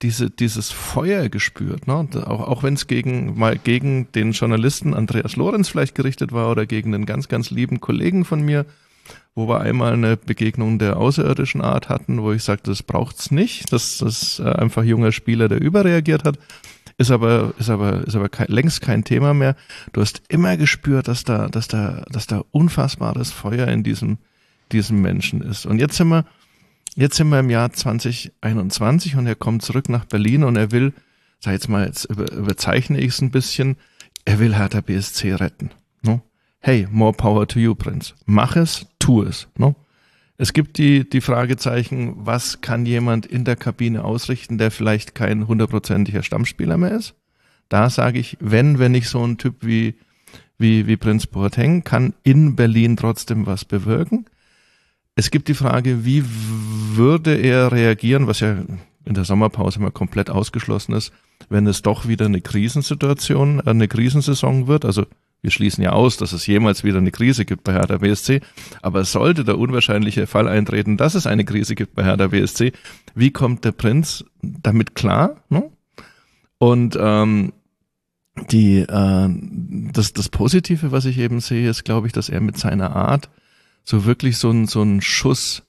diese, 0.02 0.30
dieses 0.30 0.72
Feuer 0.72 1.28
gespürt, 1.28 1.88
ne? 1.88 2.08
auch, 2.26 2.48
auch 2.48 2.64
wenn 2.64 2.76
es 2.76 2.88
gegen, 2.88 3.38
mal 3.38 3.58
gegen 3.58 4.10
den 4.14 4.32
Journalisten 4.32 4.94
Andreas 4.94 5.36
Lorenz 5.36 5.68
vielleicht 5.68 5.96
gerichtet 5.96 6.32
war 6.32 6.50
oder 6.52 6.66
gegen 6.66 6.96
einen 6.96 7.06
ganz, 7.06 7.28
ganz 7.28 7.50
lieben 7.50 7.82
Kollegen 7.82 8.24
von 8.24 8.42
mir, 8.42 8.66
wo 9.36 9.50
wir 9.50 9.60
einmal 9.60 9.94
eine 9.94 10.16
Begegnung 10.16 10.80
der 10.80 10.98
außerirdischen 10.98 11.62
Art 11.62 11.90
hatten, 11.90 12.22
wo 12.22 12.32
ich 12.32 12.44
sagte, 12.44 12.72
das 12.72 12.84
braucht's 12.84 13.32
nicht, 13.32 13.74
dass 13.74 13.98
das 13.98 14.40
äh, 14.40 14.44
einfach 14.44 14.84
junger 14.84 15.12
Spieler, 15.12 15.50
der 15.50 15.62
überreagiert 15.62 16.24
hat. 16.24 16.40
Ist 17.00 17.12
aber, 17.12 17.54
ist 17.58 17.70
aber, 17.70 18.06
ist 18.06 18.16
aber 18.16 18.28
kein, 18.28 18.48
längst 18.48 18.82
kein 18.82 19.06
Thema 19.06 19.34
mehr. 19.34 19.56
Du 19.94 20.02
hast 20.02 20.22
immer 20.28 20.58
gespürt, 20.58 21.08
dass 21.08 21.24
da, 21.24 21.48
dass 21.48 21.70
da, 21.70 22.04
dass 22.12 22.28
da 22.28 22.44
unfassbares 22.52 23.32
Feuer 23.32 23.70
in 23.70 23.84
diesem, 23.84 24.18
diesem 24.74 25.02
Menschen 25.02 25.42
ist. 25.42 25.66
Und 25.66 25.80
jetzt 25.80 25.96
sind 25.96 26.10
wir, 26.10 26.26
jetzt 26.96 27.16
sind 27.16 27.30
wir 27.30 27.40
im 27.40 27.50
Jahr 27.50 27.72
2021 27.72 29.16
und 29.16 29.28
er 29.28 29.36
kommt 29.36 29.62
zurück 29.62 29.88
nach 29.88 30.06
Berlin 30.06 30.44
und 30.44 30.58
er 30.58 30.74
will, 30.74 30.94
sag 31.40 31.54
jetzt 31.54 31.70
mal, 31.70 31.86
jetzt 31.86 32.04
über, 32.04 32.30
überzeichne 32.34 33.00
ich 33.00 33.14
es 33.14 33.22
ein 33.22 33.32
bisschen, 33.32 33.78
er 34.26 34.40
will 34.40 34.58
Hertha 34.58 34.82
BSC 34.82 35.36
retten. 35.36 35.72
No? 36.02 36.22
Hey, 36.60 36.86
more 36.92 37.14
power 37.14 37.48
to 37.48 37.60
you, 37.60 37.76
Prinz. 37.76 38.14
Mach 38.26 38.58
es, 38.58 38.88
tu 39.00 39.24
es. 39.24 39.48
No? 39.58 39.74
Es 40.42 40.54
gibt 40.54 40.78
die, 40.78 41.08
die 41.08 41.20
Fragezeichen, 41.20 42.14
was 42.26 42.62
kann 42.62 42.86
jemand 42.86 43.26
in 43.26 43.44
der 43.44 43.58
Kabine 43.58 44.06
ausrichten, 44.06 44.58
der 44.58 44.72
vielleicht 44.72 45.14
kein 45.14 45.50
hundertprozentiger 45.50 46.24
Stammspieler 46.24 46.78
mehr 46.78 46.94
ist? 46.94 47.14
Da 47.68 47.90
sage 47.90 48.20
ich, 48.20 48.38
wenn, 48.40 48.80
wenn 48.80 48.94
nicht 48.94 49.10
so 49.10 49.22
ein 49.22 49.38
Typ 49.38 49.58
wie, 49.60 49.96
wie, 50.58 50.88
wie 50.88 50.96
Prinz 50.96 51.28
Boateng, 51.28 51.84
kann 51.84 52.14
in 52.24 52.56
Berlin 52.56 52.96
trotzdem 52.96 53.48
was 53.48 53.66
bewirken. 53.66 54.28
Es 55.16 55.30
gibt 55.30 55.50
die 55.50 55.54
Frage, 55.54 56.06
wie 56.06 56.24
würde 56.26 57.36
er 57.36 57.74
reagieren, 57.74 58.26
was 58.26 58.40
ja 58.40 58.64
in 59.04 59.14
der 59.14 59.26
Sommerpause 59.26 59.82
mal 59.82 59.92
komplett 59.92 60.30
ausgeschlossen 60.30 60.94
ist, 60.94 61.12
wenn 61.50 61.68
es 61.68 61.82
doch 61.82 62.08
wieder 62.08 62.28
eine 62.28 62.40
Krisensituation, 62.40 63.60
äh, 63.60 63.72
eine 63.72 63.90
Krisensaison 63.90 64.68
wird. 64.68 64.86
Also 64.86 65.06
wir 65.42 65.52
schließen 65.52 65.84
ja 65.84 65.92
aus, 65.92 66.18
dass 66.18 66.34
es 66.34 66.46
jemals 66.48 66.84
wieder 66.84 66.98
eine 66.98 67.12
Krise 67.12 67.46
gibt 67.46 67.64
bei 67.64 67.74
Hertha 67.74 67.98
BSC. 67.98 68.42
Aber 68.82 69.06
sollte 69.06 69.44
der 69.46 69.58
unwahrscheinliche 69.58 70.28
Fall 70.28 70.48
eintreten, 70.48 70.98
dass 70.98 71.16
es 71.16 71.28
eine 71.28 71.46
Krise 71.46 71.76
gibt 71.76 71.96
bei 71.96 72.04
Hertha 72.04 72.28
BSC, 72.28 72.74
wie 73.16 73.32
kommt 73.32 73.64
der 73.64 73.72
Prinz 73.72 74.26
damit 74.42 74.96
klar? 74.96 75.44
Ne? 75.50 75.70
Und 76.58 76.98
ähm, 77.00 77.54
die, 78.52 78.80
äh, 78.80 79.30
das, 79.94 80.14
das 80.14 80.30
Positive, 80.30 80.92
was 80.92 81.06
ich 81.06 81.18
eben 81.18 81.40
sehe, 81.40 81.70
ist, 81.70 81.86
glaube 81.86 82.08
ich, 82.08 82.14
dass 82.14 82.30
er 82.30 82.42
mit 82.42 82.58
seiner 82.58 82.96
Art 82.96 83.30
so 83.84 84.06
wirklich 84.06 84.38
so 84.38 84.52
ein, 84.52 84.68
so 84.68 84.82
ein 84.82 85.02
Schuss 85.02 85.64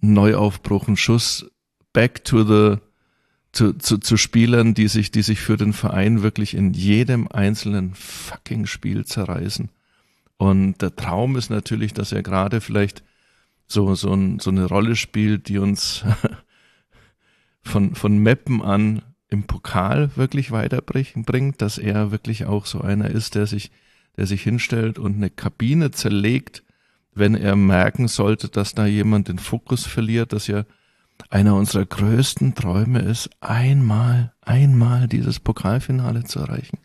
Neuaufbruch, 0.00 0.86
ein 0.86 0.96
Schuss 0.96 1.46
back 1.92 2.24
to 2.24 2.44
the 2.44 2.78
zu, 3.54 3.72
zu, 3.74 3.98
zu 3.98 4.16
Spielern, 4.16 4.74
die 4.74 4.88
sich, 4.88 5.10
die 5.10 5.22
sich 5.22 5.40
für 5.40 5.56
den 5.56 5.72
Verein 5.72 6.22
wirklich 6.22 6.54
in 6.54 6.74
jedem 6.74 7.28
einzelnen 7.28 7.94
fucking 7.94 8.66
Spiel 8.66 9.04
zerreißen. 9.04 9.70
Und 10.36 10.82
der 10.82 10.96
Traum 10.96 11.36
ist 11.36 11.50
natürlich, 11.50 11.94
dass 11.94 12.10
er 12.10 12.22
gerade 12.22 12.60
vielleicht 12.60 13.04
so, 13.66 13.94
so, 13.94 14.12
ein, 14.12 14.40
so 14.40 14.50
eine 14.50 14.66
Rolle 14.66 14.96
spielt, 14.96 15.48
die 15.48 15.58
uns 15.58 16.04
von, 17.62 17.94
von 17.94 18.18
Meppen 18.18 18.60
an 18.60 19.02
im 19.28 19.44
Pokal 19.44 20.10
wirklich 20.16 20.50
weiterbringt, 20.50 21.62
dass 21.62 21.78
er 21.78 22.10
wirklich 22.10 22.46
auch 22.46 22.66
so 22.66 22.80
einer 22.80 23.08
ist, 23.08 23.36
der 23.36 23.46
sich, 23.46 23.70
der 24.16 24.26
sich 24.26 24.42
hinstellt 24.42 24.98
und 24.98 25.14
eine 25.14 25.30
Kabine 25.30 25.92
zerlegt, 25.92 26.64
wenn 27.12 27.36
er 27.36 27.54
merken 27.54 28.08
sollte, 28.08 28.48
dass 28.48 28.74
da 28.74 28.86
jemand 28.86 29.28
den 29.28 29.38
Fokus 29.38 29.86
verliert, 29.86 30.32
dass 30.32 30.48
ja 30.48 30.64
einer 31.30 31.54
unserer 31.54 31.84
größten 31.84 32.54
Träume 32.54 33.00
ist, 33.00 33.30
einmal, 33.40 34.32
einmal 34.42 35.08
dieses 35.08 35.40
Pokalfinale 35.40 36.24
zu 36.24 36.40
erreichen. 36.40 36.78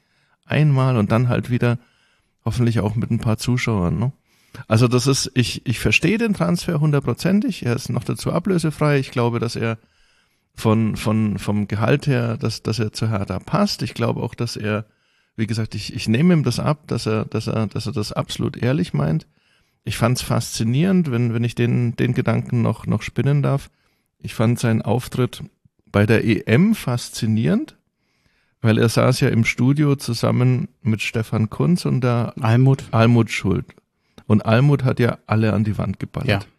Einmal 0.45 0.97
und 0.97 1.11
dann 1.11 1.29
halt 1.29 1.49
wieder 1.49 1.77
hoffentlich 2.45 2.79
auch 2.79 2.95
mit 2.95 3.11
ein 3.11 3.19
paar 3.19 3.37
Zuschauern. 3.37 3.99
Ne? 3.99 4.11
Also 4.67 4.87
das 4.87 5.07
ist, 5.07 5.31
ich, 5.35 5.65
ich 5.65 5.79
verstehe 5.79 6.17
den 6.17 6.33
Transfer 6.33 6.79
hundertprozentig. 6.79 7.65
Er 7.65 7.75
ist 7.75 7.89
noch 7.89 8.03
dazu 8.03 8.31
ablösefrei. 8.31 8.99
Ich 8.99 9.11
glaube, 9.11 9.39
dass 9.39 9.55
er 9.55 9.77
von, 10.55 10.95
von, 10.95 11.37
vom 11.37 11.67
Gehalt 11.67 12.07
her, 12.07 12.37
dass, 12.37 12.63
dass 12.63 12.79
er 12.79 12.91
zu 12.91 13.09
Hertha 13.09 13.39
passt. 13.39 13.81
Ich 13.81 13.93
glaube 13.93 14.21
auch, 14.21 14.35
dass 14.35 14.55
er, 14.55 14.85
wie 15.35 15.47
gesagt, 15.47 15.75
ich, 15.75 15.95
ich 15.95 16.07
nehme 16.07 16.33
ihm 16.33 16.43
das 16.43 16.59
ab, 16.59 16.87
dass 16.87 17.05
er, 17.05 17.25
dass 17.25 17.47
er, 17.47 17.67
dass 17.67 17.85
er 17.85 17.93
das 17.93 18.11
absolut 18.11 18.57
ehrlich 18.57 18.93
meint. 18.93 19.27
Ich 19.85 19.97
fand 19.97 20.17
es 20.17 20.23
faszinierend, 20.23 21.11
wenn, 21.11 21.33
wenn 21.33 21.43
ich 21.43 21.55
den, 21.55 21.95
den 21.95 22.13
Gedanken 22.13 22.61
noch, 22.61 22.85
noch 22.85 23.01
spinnen 23.01 23.41
darf. 23.41 23.69
Ich 24.21 24.33
fand 24.33 24.59
seinen 24.59 24.81
Auftritt 24.81 25.43
bei 25.91 26.05
der 26.05 26.23
EM 26.25 26.75
faszinierend, 26.75 27.77
weil 28.61 28.77
er 28.77 28.89
saß 28.89 29.21
ja 29.21 29.29
im 29.29 29.45
Studio 29.45 29.95
zusammen 29.95 30.67
mit 30.81 31.01
Stefan 31.01 31.49
Kunz 31.49 31.85
und 31.85 32.01
der 32.01 32.33
Almut. 32.39 32.83
Almut 32.91 33.31
Schuld. 33.31 33.65
Und 34.27 34.45
Almut 34.45 34.83
hat 34.83 34.99
ja 34.99 35.17
alle 35.25 35.53
an 35.53 35.63
die 35.63 35.77
Wand 35.77 35.99
geballert. 35.99 36.43
Ja. 36.43 36.49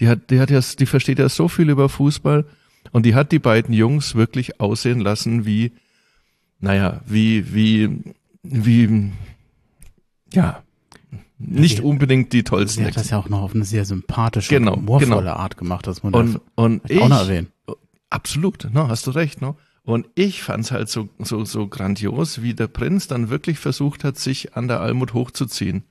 Die 0.00 0.08
hat, 0.08 0.30
die 0.30 0.40
hat 0.40 0.50
ja, 0.50 0.60
die 0.60 0.86
versteht 0.86 1.18
ja 1.18 1.28
so 1.28 1.48
viel 1.48 1.68
über 1.68 1.88
Fußball 1.88 2.46
und 2.92 3.04
die 3.04 3.14
hat 3.14 3.32
die 3.32 3.38
beiden 3.38 3.74
Jungs 3.74 4.14
wirklich 4.14 4.60
aussehen 4.60 5.00
lassen 5.00 5.44
wie, 5.44 5.72
naja, 6.58 7.02
wie, 7.06 7.54
wie, 7.54 8.02
wie, 8.42 9.12
ja, 10.32 10.62
nicht 11.38 11.78
die, 11.78 11.82
unbedingt 11.82 12.32
die 12.32 12.44
tollsten. 12.44 12.82
Sie 12.82 12.86
hat 12.86 12.96
das 12.96 13.10
ja 13.10 13.18
auch 13.18 13.28
noch 13.28 13.42
auf 13.42 13.54
eine 13.54 13.64
sehr 13.64 13.84
sympathische, 13.84 14.54
genau, 14.54 14.76
humorvolle 14.76 15.22
genau. 15.22 15.32
Art 15.32 15.56
gemacht, 15.56 15.86
dass 15.86 16.02
man 16.02 16.14
und, 16.14 16.40
und 16.54 16.90
ich, 16.90 17.00
auch 17.00 17.08
noch 17.08 17.20
erwähnen. 17.20 17.48
Absolut, 18.10 18.68
no, 18.72 18.88
hast 18.88 19.06
du 19.06 19.12
recht. 19.12 19.40
No? 19.40 19.56
Und 19.82 20.06
ich 20.14 20.42
fand's 20.42 20.70
halt 20.70 20.88
so, 20.88 21.08
so, 21.18 21.44
so 21.44 21.66
grandios, 21.68 22.42
wie 22.42 22.54
der 22.54 22.66
Prinz 22.66 23.08
dann 23.08 23.30
wirklich 23.30 23.58
versucht 23.58 24.04
hat, 24.04 24.18
sich 24.18 24.54
an 24.54 24.68
der 24.68 24.80
Almut 24.80 25.14
hochzuziehen. 25.14 25.84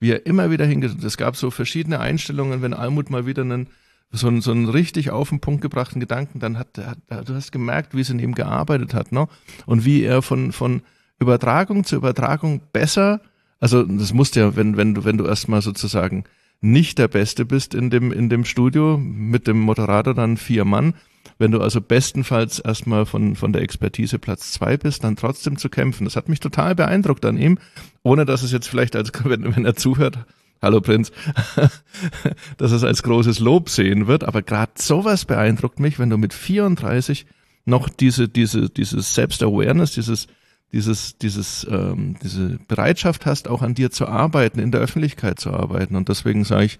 Wie 0.00 0.10
er 0.10 0.26
immer 0.26 0.50
wieder 0.50 0.66
hingeht. 0.66 1.02
Es 1.04 1.16
gab 1.16 1.36
so 1.36 1.50
verschiedene 1.50 2.00
Einstellungen, 2.00 2.62
wenn 2.62 2.74
Almut 2.74 3.10
mal 3.10 3.26
wieder 3.26 3.42
einen, 3.42 3.68
so 4.10 4.28
einen, 4.28 4.40
so 4.40 4.50
einen 4.50 4.68
richtig 4.68 5.10
auf 5.10 5.28
den 5.28 5.40
Punkt 5.40 5.62
gebrachten 5.62 6.00
Gedanken, 6.00 6.40
dann 6.40 6.58
hat, 6.58 6.78
hat 6.78 7.28
du 7.28 7.34
hast 7.34 7.52
gemerkt, 7.52 7.94
wie 7.94 8.00
es 8.00 8.10
in 8.10 8.18
ihm 8.18 8.34
gearbeitet 8.34 8.94
hat, 8.94 9.12
no? 9.12 9.28
Und 9.66 9.84
wie 9.84 10.02
er 10.02 10.22
von, 10.22 10.52
von 10.52 10.82
Übertragung 11.18 11.84
zu 11.84 11.96
Übertragung 11.96 12.60
besser 12.72 13.20
also 13.60 13.82
das 13.82 14.12
musst 14.12 14.36
ja, 14.36 14.56
wenn, 14.56 14.76
wenn 14.76 14.94
du, 14.94 15.04
wenn 15.04 15.18
du 15.18 15.24
erstmal 15.24 15.62
sozusagen 15.62 16.24
nicht 16.60 16.98
der 16.98 17.08
Beste 17.08 17.44
bist 17.44 17.74
in 17.74 17.90
dem, 17.90 18.12
in 18.12 18.28
dem 18.28 18.44
Studio, 18.44 18.96
mit 18.98 19.46
dem 19.46 19.60
Moderator 19.60 20.14
dann 20.14 20.36
vier 20.36 20.64
Mann, 20.64 20.94
wenn 21.38 21.50
du 21.50 21.60
also 21.60 21.80
bestenfalls 21.80 22.58
erstmal 22.58 23.06
von, 23.06 23.36
von 23.36 23.52
der 23.52 23.62
Expertise 23.62 24.18
Platz 24.18 24.52
zwei 24.52 24.76
bist, 24.76 25.04
dann 25.04 25.16
trotzdem 25.16 25.56
zu 25.58 25.68
kämpfen. 25.68 26.04
Das 26.04 26.16
hat 26.16 26.28
mich 26.28 26.40
total 26.40 26.74
beeindruckt 26.74 27.24
an 27.24 27.36
ihm, 27.36 27.58
ohne 28.02 28.24
dass 28.24 28.42
es 28.42 28.52
jetzt 28.52 28.68
vielleicht 28.68 28.96
als, 28.96 29.12
wenn, 29.24 29.54
wenn 29.54 29.64
er 29.64 29.74
zuhört, 29.74 30.18
hallo 30.62 30.80
Prinz, 30.80 31.12
dass 32.56 32.72
es 32.72 32.84
als 32.84 33.02
großes 33.02 33.40
Lob 33.40 33.68
sehen 33.68 34.06
wird. 34.06 34.24
Aber 34.24 34.42
gerade 34.42 34.72
sowas 34.76 35.24
beeindruckt 35.24 35.80
mich, 35.80 35.98
wenn 35.98 36.10
du 36.10 36.18
mit 36.18 36.32
34 36.32 37.26
noch 37.66 37.88
diese, 37.88 38.28
diese, 38.28 38.70
dieses 38.70 39.14
Selbst-Awareness, 39.14 39.92
dieses, 39.92 40.28
dieses, 40.72 41.18
dieses, 41.18 41.66
ähm, 41.70 42.16
diese 42.22 42.58
Bereitschaft 42.66 43.26
hast, 43.26 43.48
auch 43.48 43.62
an 43.62 43.74
dir 43.74 43.90
zu 43.90 44.08
arbeiten, 44.08 44.58
in 44.58 44.72
der 44.72 44.80
Öffentlichkeit 44.80 45.38
zu 45.38 45.52
arbeiten. 45.52 45.96
Und 45.96 46.08
deswegen 46.08 46.44
sage 46.44 46.64
ich, 46.64 46.78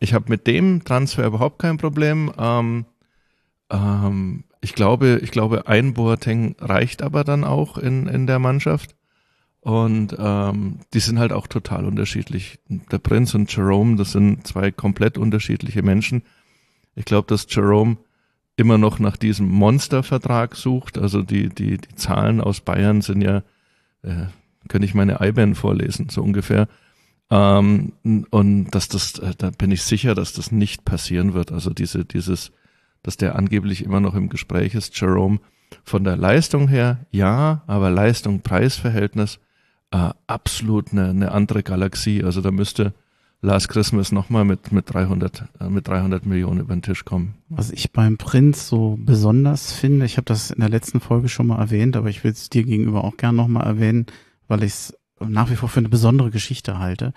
ich 0.00 0.14
habe 0.14 0.26
mit 0.28 0.46
dem 0.46 0.84
Transfer 0.84 1.26
überhaupt 1.26 1.58
kein 1.58 1.76
Problem. 1.76 2.32
Ähm, 2.38 2.86
ähm, 3.70 4.44
ich 4.60 4.74
glaube, 4.74 5.20
ich 5.22 5.30
glaube, 5.30 5.68
ein 5.68 5.94
Boateng 5.94 6.56
reicht 6.58 7.02
aber 7.02 7.24
dann 7.24 7.44
auch 7.44 7.78
in, 7.78 8.06
in 8.06 8.26
der 8.26 8.38
Mannschaft. 8.38 8.96
Und 9.60 10.16
ähm, 10.18 10.80
die 10.94 11.00
sind 11.00 11.18
halt 11.18 11.32
auch 11.32 11.46
total 11.46 11.84
unterschiedlich. 11.84 12.58
Der 12.68 12.98
Prinz 12.98 13.34
und 13.34 13.54
Jerome, 13.54 13.96
das 13.96 14.12
sind 14.12 14.46
zwei 14.46 14.70
komplett 14.70 15.18
unterschiedliche 15.18 15.82
Menschen. 15.82 16.22
Ich 16.94 17.04
glaube, 17.04 17.26
dass 17.28 17.46
Jerome 17.48 17.98
immer 18.60 18.78
noch 18.78 18.98
nach 18.98 19.16
diesem 19.16 19.48
Monstervertrag 19.48 20.54
sucht. 20.54 20.98
Also 20.98 21.22
die, 21.22 21.48
die, 21.48 21.78
die 21.78 21.94
Zahlen 21.96 22.40
aus 22.40 22.60
Bayern 22.60 23.00
sind 23.00 23.22
ja, 23.22 23.38
äh, 24.02 24.26
könnte 24.68 24.84
ich 24.84 24.94
meine 24.94 25.18
IBAN 25.20 25.54
vorlesen, 25.54 26.10
so 26.10 26.22
ungefähr. 26.22 26.68
Ähm, 27.30 27.92
und 28.30 28.70
dass 28.70 28.88
das, 28.88 29.18
äh, 29.18 29.32
da 29.36 29.50
bin 29.50 29.70
ich 29.70 29.82
sicher, 29.82 30.14
dass 30.14 30.34
das 30.34 30.52
nicht 30.52 30.84
passieren 30.84 31.32
wird. 31.32 31.52
Also 31.52 31.70
diese, 31.70 32.04
dieses, 32.04 32.52
dass 33.02 33.16
der 33.16 33.36
angeblich 33.36 33.82
immer 33.82 34.00
noch 34.00 34.14
im 34.14 34.28
Gespräch 34.28 34.74
ist, 34.74 35.00
Jerome, 35.00 35.40
von 35.84 36.04
der 36.04 36.16
Leistung 36.16 36.68
her, 36.68 37.06
ja, 37.10 37.62
aber 37.66 37.90
Leistung-Preis-Verhältnis, 37.90 39.38
äh, 39.92 40.10
absolut 40.26 40.92
eine, 40.92 41.08
eine 41.08 41.32
andere 41.32 41.62
Galaxie. 41.62 42.22
Also 42.22 42.40
da 42.40 42.50
müsste, 42.50 42.92
Last 43.42 43.68
Christmas 43.68 44.12
nochmal 44.12 44.44
mit, 44.44 44.70
mit 44.70 44.92
300, 44.92 45.44
äh, 45.60 45.68
mit 45.68 45.88
300 45.88 46.26
Millionen 46.26 46.60
über 46.60 46.74
den 46.74 46.82
Tisch 46.82 47.04
kommen. 47.04 47.34
Was 47.48 47.70
ich 47.70 47.92
beim 47.92 48.18
Prinz 48.18 48.68
so 48.68 48.98
besonders 49.00 49.72
finde, 49.72 50.04
ich 50.04 50.18
habe 50.18 50.26
das 50.26 50.50
in 50.50 50.60
der 50.60 50.68
letzten 50.68 51.00
Folge 51.00 51.28
schon 51.28 51.46
mal 51.46 51.58
erwähnt, 51.58 51.96
aber 51.96 52.10
ich 52.10 52.22
will 52.22 52.32
es 52.32 52.50
dir 52.50 52.64
gegenüber 52.64 53.02
auch 53.02 53.16
gern 53.16 53.36
nochmal 53.36 53.66
erwähnen, 53.66 54.06
weil 54.46 54.62
ich 54.62 54.72
es 54.72 54.98
nach 55.20 55.50
wie 55.50 55.56
vor 55.56 55.68
für 55.68 55.80
eine 55.80 55.88
besondere 55.88 56.30
Geschichte 56.30 56.78
halte. 56.78 57.14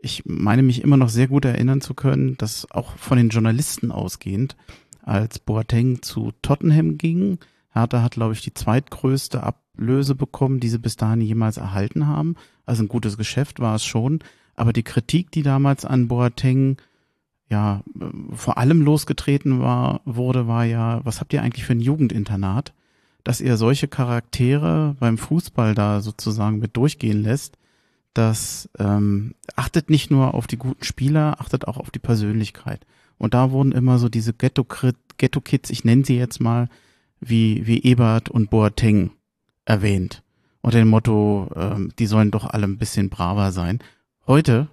Ich 0.00 0.24
meine 0.26 0.62
mich 0.62 0.82
immer 0.82 0.96
noch 0.96 1.08
sehr 1.08 1.28
gut 1.28 1.44
erinnern 1.44 1.80
zu 1.80 1.94
können, 1.94 2.36
dass 2.36 2.70
auch 2.70 2.96
von 2.96 3.16
den 3.16 3.28
Journalisten 3.28 3.92
ausgehend, 3.92 4.56
als 5.02 5.38
Boateng 5.38 6.02
zu 6.02 6.32
Tottenham 6.42 6.98
ging, 6.98 7.38
Hertha 7.74 8.02
hat, 8.02 8.12
glaube 8.12 8.34
ich, 8.34 8.40
die 8.40 8.54
zweitgrößte 8.54 9.42
Ablöse 9.42 10.14
bekommen, 10.14 10.60
die 10.60 10.68
sie 10.68 10.78
bis 10.78 10.96
dahin 10.96 11.20
jemals 11.20 11.56
erhalten 11.56 12.06
haben. 12.06 12.36
Also 12.64 12.84
ein 12.84 12.88
gutes 12.88 13.18
Geschäft 13.18 13.60
war 13.60 13.74
es 13.74 13.84
schon. 13.84 14.20
Aber 14.56 14.72
die 14.72 14.82
Kritik, 14.82 15.30
die 15.30 15.42
damals 15.42 15.84
an 15.84 16.08
Boateng 16.08 16.76
ja 17.50 17.82
vor 18.32 18.58
allem 18.58 18.82
losgetreten 18.82 19.60
war, 19.60 20.00
wurde, 20.04 20.46
war 20.46 20.64
ja, 20.64 21.00
was 21.04 21.20
habt 21.20 21.32
ihr 21.32 21.42
eigentlich 21.42 21.64
für 21.64 21.74
ein 21.74 21.80
Jugendinternat? 21.80 22.72
dass 23.24 23.40
er 23.40 23.56
solche 23.56 23.88
Charaktere 23.88 24.94
beim 25.00 25.18
Fußball 25.18 25.74
da 25.74 26.00
sozusagen 26.00 26.58
mit 26.58 26.76
durchgehen 26.76 27.22
lässt, 27.22 27.56
das 28.12 28.68
ähm, 28.78 29.34
achtet 29.56 29.90
nicht 29.90 30.10
nur 30.10 30.34
auf 30.34 30.46
die 30.46 30.58
guten 30.58 30.84
Spieler, 30.84 31.40
achtet 31.40 31.66
auch 31.66 31.78
auf 31.78 31.90
die 31.90 31.98
Persönlichkeit. 31.98 32.86
Und 33.18 33.34
da 33.34 33.50
wurden 33.50 33.72
immer 33.72 33.98
so 33.98 34.08
diese 34.08 34.34
Ghetto-Kids, 34.34 35.70
ich 35.70 35.84
nenne 35.84 36.04
sie 36.04 36.16
jetzt 36.16 36.40
mal, 36.40 36.68
wie, 37.18 37.66
wie 37.66 37.82
Ebert 37.82 38.28
und 38.28 38.50
Boateng 38.50 39.10
erwähnt. 39.64 40.22
Unter 40.60 40.78
dem 40.78 40.88
Motto, 40.88 41.50
ähm, 41.56 41.92
die 41.98 42.06
sollen 42.06 42.30
doch 42.30 42.44
alle 42.44 42.66
ein 42.66 42.78
bisschen 42.78 43.08
braver 43.08 43.50
sein. 43.50 43.78
Heute 44.26 44.68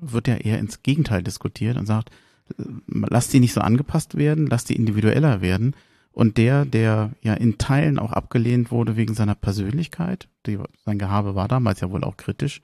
wird 0.00 0.28
ja 0.28 0.36
eher 0.36 0.58
ins 0.58 0.82
Gegenteil 0.82 1.22
diskutiert 1.22 1.76
und 1.76 1.86
sagt, 1.86 2.10
äh, 2.58 2.64
lass 2.86 3.28
die 3.28 3.40
nicht 3.40 3.52
so 3.52 3.60
angepasst 3.60 4.16
werden, 4.16 4.46
lass 4.46 4.64
die 4.64 4.76
individueller 4.76 5.40
werden. 5.40 5.74
Und 6.12 6.38
der, 6.38 6.64
der 6.64 7.12
ja 7.22 7.34
in 7.34 7.58
Teilen 7.58 7.98
auch 7.98 8.12
abgelehnt 8.12 8.70
wurde 8.70 8.96
wegen 8.96 9.14
seiner 9.14 9.36
Persönlichkeit, 9.36 10.28
die, 10.46 10.58
sein 10.84 10.98
Gehabe 10.98 11.34
war 11.34 11.48
damals 11.48 11.80
ja 11.80 11.90
wohl 11.90 12.02
auch 12.02 12.16
kritisch, 12.16 12.62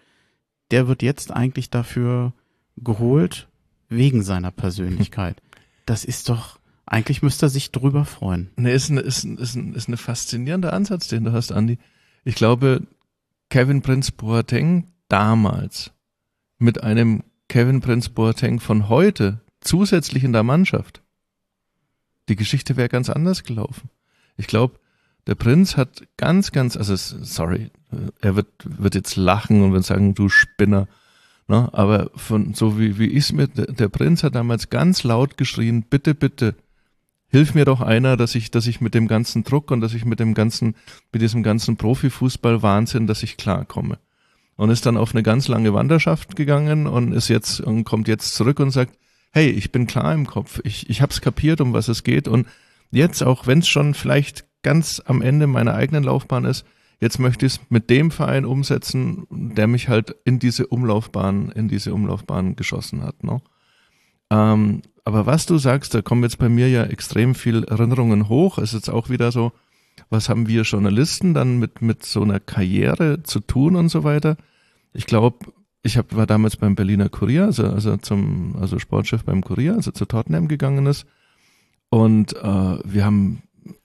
der 0.73 0.89
wird 0.89 1.03
jetzt 1.03 1.31
eigentlich 1.31 1.71
dafür 1.71 2.33
geholt 2.77 3.49
wegen 3.89 4.23
seiner 4.23 4.51
Persönlichkeit. 4.51 5.41
Das 5.87 6.05
ist 6.05 6.29
doch, 6.29 6.59
eigentlich 6.87 7.23
müsste 7.23 7.47
er 7.47 7.51
sich 7.51 7.71
drüber 7.71 8.05
freuen. 8.05 8.51
Ne, 8.57 8.73
ist, 8.73 8.89
ein, 8.89 8.99
ist, 8.99 9.25
ein, 9.25 9.39
ist, 9.39 9.55
ein, 9.55 9.75
ist 9.75 9.87
eine 9.87 9.97
faszinierender 9.97 10.73
Ansatz, 10.73 11.07
den 11.07 11.25
du 11.25 11.33
hast, 11.33 11.53
Andi. 11.53 11.79
Ich 12.25 12.35
glaube, 12.35 12.83
Kevin 13.49 13.83
Prince 13.83 14.11
Boateng 14.11 14.89
damals 15.09 15.93
mit 16.59 16.83
einem 16.83 17.23
Kevin 17.49 17.81
Prince 17.81 18.11
Boateng 18.11 18.61
von 18.61 18.89
heute 18.89 19.41
zusätzlich 19.61 20.25
in 20.25 20.33
der 20.33 20.43
Mannschaft, 20.43 21.03
die 22.29 22.37
Geschichte 22.37 22.77
wäre 22.77 22.89
ganz 22.89 23.09
anders 23.09 23.45
gelaufen. 23.45 23.91
Ich 24.37 24.47
glaube, 24.47 24.79
der 25.27 25.35
Prinz 25.35 25.77
hat 25.77 26.07
ganz, 26.17 26.53
ganz, 26.53 26.77
also 26.77 26.95
sorry, 26.97 27.71
er 28.21 28.37
wird, 28.37 28.49
wird 28.65 28.95
jetzt 28.95 29.17
lachen 29.17 29.63
und 29.63 29.73
wird 29.73 29.85
sagen, 29.85 30.15
du 30.15 30.29
Spinner. 30.29 30.89
Ne? 31.49 31.69
Aber 31.73 32.11
von 32.15 32.55
so 32.55 32.79
wie, 32.79 32.99
wie 32.99 33.07
ich 33.07 33.33
mir, 33.33 33.49
der 33.49 33.89
Prinz 33.89 34.23
hat 34.23 34.35
damals 34.35 34.71
ganz 34.71 35.05
laut 35.05 35.37
geschrien, 35.37 35.83
bitte, 35.83 36.15
bitte, 36.15 36.55
hilf 37.29 37.55
mir 37.55 37.65
doch 37.65 37.81
einer, 37.81 38.17
dass 38.17 38.35
ich, 38.35 38.51
dass 38.51 38.67
ich 38.67 38.81
mit 38.81 38.95
dem 38.95 39.09
ganzen 39.09 39.45
Druck 39.45 39.71
und 39.71 39.81
dass 39.81 39.95
ich 39.95 40.05
mit 40.05 40.21
dem 40.21 40.35
ganzen, 40.35 40.75
mit 41.13 41.23
diesem 41.23 41.43
ganzen 41.43 41.77
Profifußball-Wahnsinn, 41.77 43.07
dass 43.07 43.23
ich 43.23 43.37
klarkomme. 43.37 43.99
Und 44.57 44.71
ist 44.71 44.87
dann 44.87 44.97
auf 44.97 45.15
eine 45.15 45.23
ganz 45.23 45.49
lange 45.49 45.75
Wanderschaft 45.75 46.35
gegangen 46.35 46.87
und 46.87 47.13
ist 47.13 47.29
jetzt 47.29 47.61
und 47.61 47.85
kommt 47.85 48.09
jetzt 48.09 48.35
zurück 48.35 48.59
und 48.59 48.71
sagt, 48.71 48.97
hey, 49.33 49.51
ich 49.51 49.71
bin 49.71 49.87
klar 49.87 50.15
im 50.15 50.27
Kopf, 50.27 50.61
ich, 50.65 50.89
ich 50.89 51.03
hab's 51.03 51.21
kapiert, 51.21 51.61
um 51.61 51.75
was 51.75 51.89
es 51.89 52.05
geht 52.05 52.27
und 52.27 52.47
jetzt, 52.91 53.23
auch 53.23 53.47
wenn 53.47 53.59
es 53.59 53.69
schon 53.69 53.93
vielleicht 53.93 54.47
ganz 54.63 55.03
am 55.05 55.21
Ende 55.21 55.47
meiner 55.47 55.75
eigenen 55.75 56.05
Laufbahn 56.05 56.47
ist, 56.47 56.65
jetzt 57.01 57.19
möchte 57.19 57.47
ich 57.47 57.55
es 57.55 57.61
mit 57.69 57.91
dem 57.91 58.11
Verein 58.11 58.45
umsetzen, 58.45 59.27
der 59.31 59.67
mich 59.67 59.89
halt 59.89 60.17
in 60.25 60.39
diese 60.39 60.67
Umlaufbahn, 60.67 61.51
in 61.51 61.69
diese 61.69 61.93
Umlaufbahn 61.93 62.57
geschossen 62.57 63.03
hat. 63.03 63.23
Ne? 63.23 63.43
Ähm, 64.31 64.83
aber 65.05 65.27
was 65.27 65.47
du 65.47 65.59
sagst, 65.59 65.95
da 65.95 66.03
kommen 66.03 66.23
jetzt 66.23 66.39
bei 66.39 66.49
mir 66.49 66.69
ja 66.69 66.85
extrem 66.85 67.35
viel 67.35 67.63
Erinnerungen 67.65 68.29
hoch. 68.29 68.59
Es 68.59 68.73
ist 68.73 68.87
jetzt 68.87 68.91
auch 68.91 69.09
wieder 69.09 69.31
so, 69.31 69.53
was 70.11 70.29
haben 70.29 70.49
wir 70.49 70.63
Journalisten 70.63 71.35
dann 71.35 71.59
mit, 71.59 71.83
mit 71.83 72.05
so 72.05 72.23
einer 72.23 72.41
Karriere 72.41 73.23
zu 73.23 73.41
tun 73.41 73.77
und 73.77 73.89
so 73.89 74.05
weiter. 74.05 74.37
Ich 74.93 75.07
glaube, 75.07 75.47
ich 75.83 75.97
hab, 75.97 76.15
war 76.15 76.27
damals 76.27 76.57
beim 76.57 76.75
Berliner 76.75 77.09
Kurier, 77.09 77.45
also, 77.45 77.65
also 77.65 77.97
zum, 77.97 78.57
also 78.61 78.79
Sportchef 78.79 79.25
beim 79.25 79.43
Kurier, 79.43 79.75
also 79.75 79.91
zu 79.91 80.05
Tottenham 80.05 80.49
gegangen 80.49 80.87
ist. 80.87 81.07
Und 81.89 82.35
äh, 82.35 82.79
wir 82.85 83.05
haben, 83.05 83.43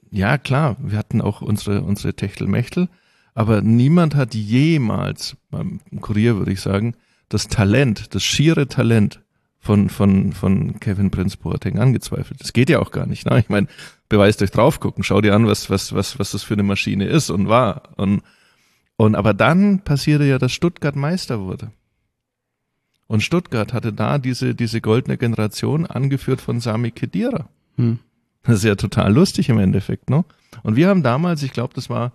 ja 0.10 0.38
klar, 0.38 0.78
wir 0.80 0.98
hatten 0.98 1.22
auch 1.22 1.42
unsere, 1.42 1.82
unsere 1.82 2.14
Techtelmechtel, 2.16 2.90
aber 3.34 3.62
niemand 3.62 4.16
hat 4.16 4.34
jemals, 4.34 5.38
beim 5.50 5.80
Kurier 6.02 6.38
würde 6.38 6.52
ich 6.52 6.62
sagen, 6.62 6.96
das 7.30 7.48
Talent, 7.48 8.14
das 8.14 8.24
schiere 8.24 8.68
Talent 8.68 9.22
von, 9.62 9.90
von, 9.90 10.34
von 10.34 10.80
Kevin 10.80 11.12
Prince 11.12 11.38
Boateng 11.38 11.78
angezweifelt. 11.78 12.42
Das 12.42 12.52
geht 12.52 12.70
ja 12.70 12.80
auch 12.80 12.92
gar 12.92 13.06
nicht. 13.06 13.30
Ne? 13.30 13.40
Ich 13.40 13.48
meine, 13.48 13.68
beweist 14.10 14.42
euch 14.42 14.50
drauf 14.50 14.80
gucken, 14.80 15.04
schau 15.04 15.22
dir 15.22 15.36
an, 15.36 15.46
was, 15.46 15.70
was, 15.70 15.94
was, 15.94 16.18
was 16.18 16.32
das 16.32 16.44
für 16.44 16.56
eine 16.56 16.64
Maschine 16.64 17.06
ist 17.06 17.30
und 17.30 17.48
war. 17.48 17.84
Und, 17.96 18.24
und 18.98 19.16
aber 19.16 19.36
dann 19.36 19.84
passierte 19.84 20.26
ja, 20.26 20.40
dass 20.40 20.52
Stuttgart 20.52 20.96
Meister 20.96 21.42
wurde. 21.42 21.72
Und 23.06 23.22
Stuttgart 23.22 23.72
hatte 23.72 23.94
da 23.94 24.18
diese, 24.18 24.56
diese 24.56 24.82
goldene 24.82 25.18
Generation 25.18 25.86
angeführt 25.86 26.42
von 26.42 26.60
Sami 26.60 26.90
Khedira. 26.92 27.48
Hm. 27.76 28.00
Das 28.44 28.56
ist 28.56 28.64
ja 28.64 28.76
total 28.76 29.14
lustig 29.14 29.50
im 29.50 29.60
Endeffekt, 29.60 30.10
ne? 30.10 30.26
Und 30.64 30.76
wir 30.76 30.88
haben 30.88 31.04
damals, 31.04 31.44
ich 31.44 31.54
glaube, 31.54 31.74
das 31.76 31.90
war, 31.90 32.14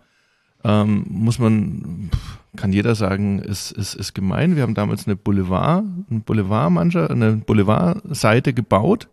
ähm, 0.64 1.04
muss 1.08 1.38
man, 1.38 2.10
kann 2.56 2.72
jeder 2.72 2.94
sagen, 2.94 3.38
ist, 3.38 3.70
ist, 3.72 3.94
ist 3.94 4.14
gemein. 4.14 4.56
Wir 4.56 4.62
haben 4.62 4.74
damals 4.74 5.06
eine 5.06 5.16
Boulevard, 5.16 5.84
eine 6.10 6.20
Boulevardmannschaft, 6.20 7.10
eine 7.10 7.32
Boulevardseite 7.36 8.52
gebaut, 8.52 9.08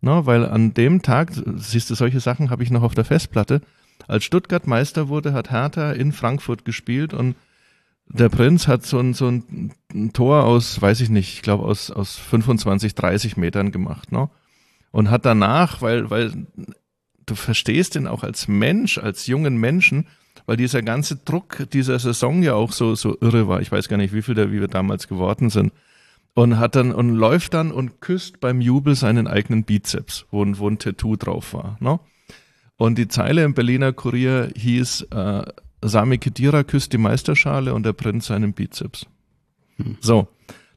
ne? 0.00 0.26
weil 0.26 0.46
an 0.46 0.74
dem 0.74 1.02
Tag, 1.02 1.32
siehst 1.56 1.90
du, 1.90 1.94
solche 1.94 2.20
Sachen 2.20 2.50
habe 2.50 2.62
ich 2.62 2.70
noch 2.70 2.82
auf 2.82 2.94
der 2.94 3.04
Festplatte. 3.04 3.60
Als 4.06 4.24
Stuttgart 4.24 4.66
Meister 4.66 5.08
wurde, 5.08 5.32
hat 5.32 5.50
Hertha 5.50 5.92
in 5.92 6.12
Frankfurt 6.12 6.64
gespielt 6.64 7.14
und 7.14 7.34
der 8.08 8.28
Prinz 8.28 8.68
hat 8.68 8.86
so 8.86 9.00
ein, 9.00 9.14
so 9.14 9.28
ein 9.28 10.12
Tor 10.12 10.44
aus, 10.44 10.80
weiß 10.80 11.00
ich 11.00 11.10
nicht, 11.10 11.34
ich 11.34 11.42
glaube 11.42 11.64
aus, 11.64 11.90
aus 11.90 12.16
25, 12.16 12.94
30 12.94 13.36
Metern 13.36 13.72
gemacht, 13.72 14.12
ne? 14.12 14.30
Und 14.92 15.10
hat 15.10 15.26
danach, 15.26 15.82
weil, 15.82 16.08
weil 16.08 16.46
du 17.26 17.34
verstehst 17.34 17.96
ihn 17.96 18.06
auch 18.06 18.22
als 18.22 18.48
Mensch, 18.48 18.98
als 18.98 19.26
jungen 19.26 19.56
Menschen, 19.58 20.06
weil 20.46 20.56
dieser 20.56 20.82
ganze 20.82 21.16
Druck 21.16 21.66
dieser 21.72 21.98
Saison 21.98 22.42
ja 22.42 22.54
auch 22.54 22.72
so, 22.72 22.94
so 22.94 23.16
irre 23.20 23.48
war. 23.48 23.60
Ich 23.60 23.70
weiß 23.70 23.88
gar 23.88 23.96
nicht, 23.96 24.14
wie 24.14 24.22
viel 24.22 24.34
der, 24.34 24.52
wie 24.52 24.60
wir 24.60 24.68
damals 24.68 25.08
geworden 25.08 25.50
sind. 25.50 25.72
Und 26.34 26.58
hat 26.58 26.76
dann, 26.76 26.92
und 26.92 27.14
läuft 27.14 27.54
dann 27.54 27.72
und 27.72 28.00
küsst 28.00 28.40
beim 28.40 28.60
Jubel 28.60 28.94
seinen 28.94 29.26
eigenen 29.26 29.64
Bizeps, 29.64 30.26
wo, 30.30 30.44
wo 30.58 30.68
ein 30.68 30.78
Tattoo 30.78 31.16
drauf 31.16 31.54
war, 31.54 31.78
ne? 31.80 31.98
Und 32.76 32.98
die 32.98 33.08
Zeile 33.08 33.42
im 33.42 33.54
Berliner 33.54 33.94
Kurier 33.94 34.50
hieß, 34.54 35.06
äh, 35.10 35.44
Sami 35.80 36.18
Khedira 36.18 36.62
küsst 36.62 36.92
die 36.92 36.98
Meisterschale 36.98 37.72
und 37.72 37.86
der 37.86 37.94
Prinz 37.94 38.26
seinen 38.26 38.52
Bizeps. 38.52 39.06
Hm. 39.76 39.96
So, 40.00 40.28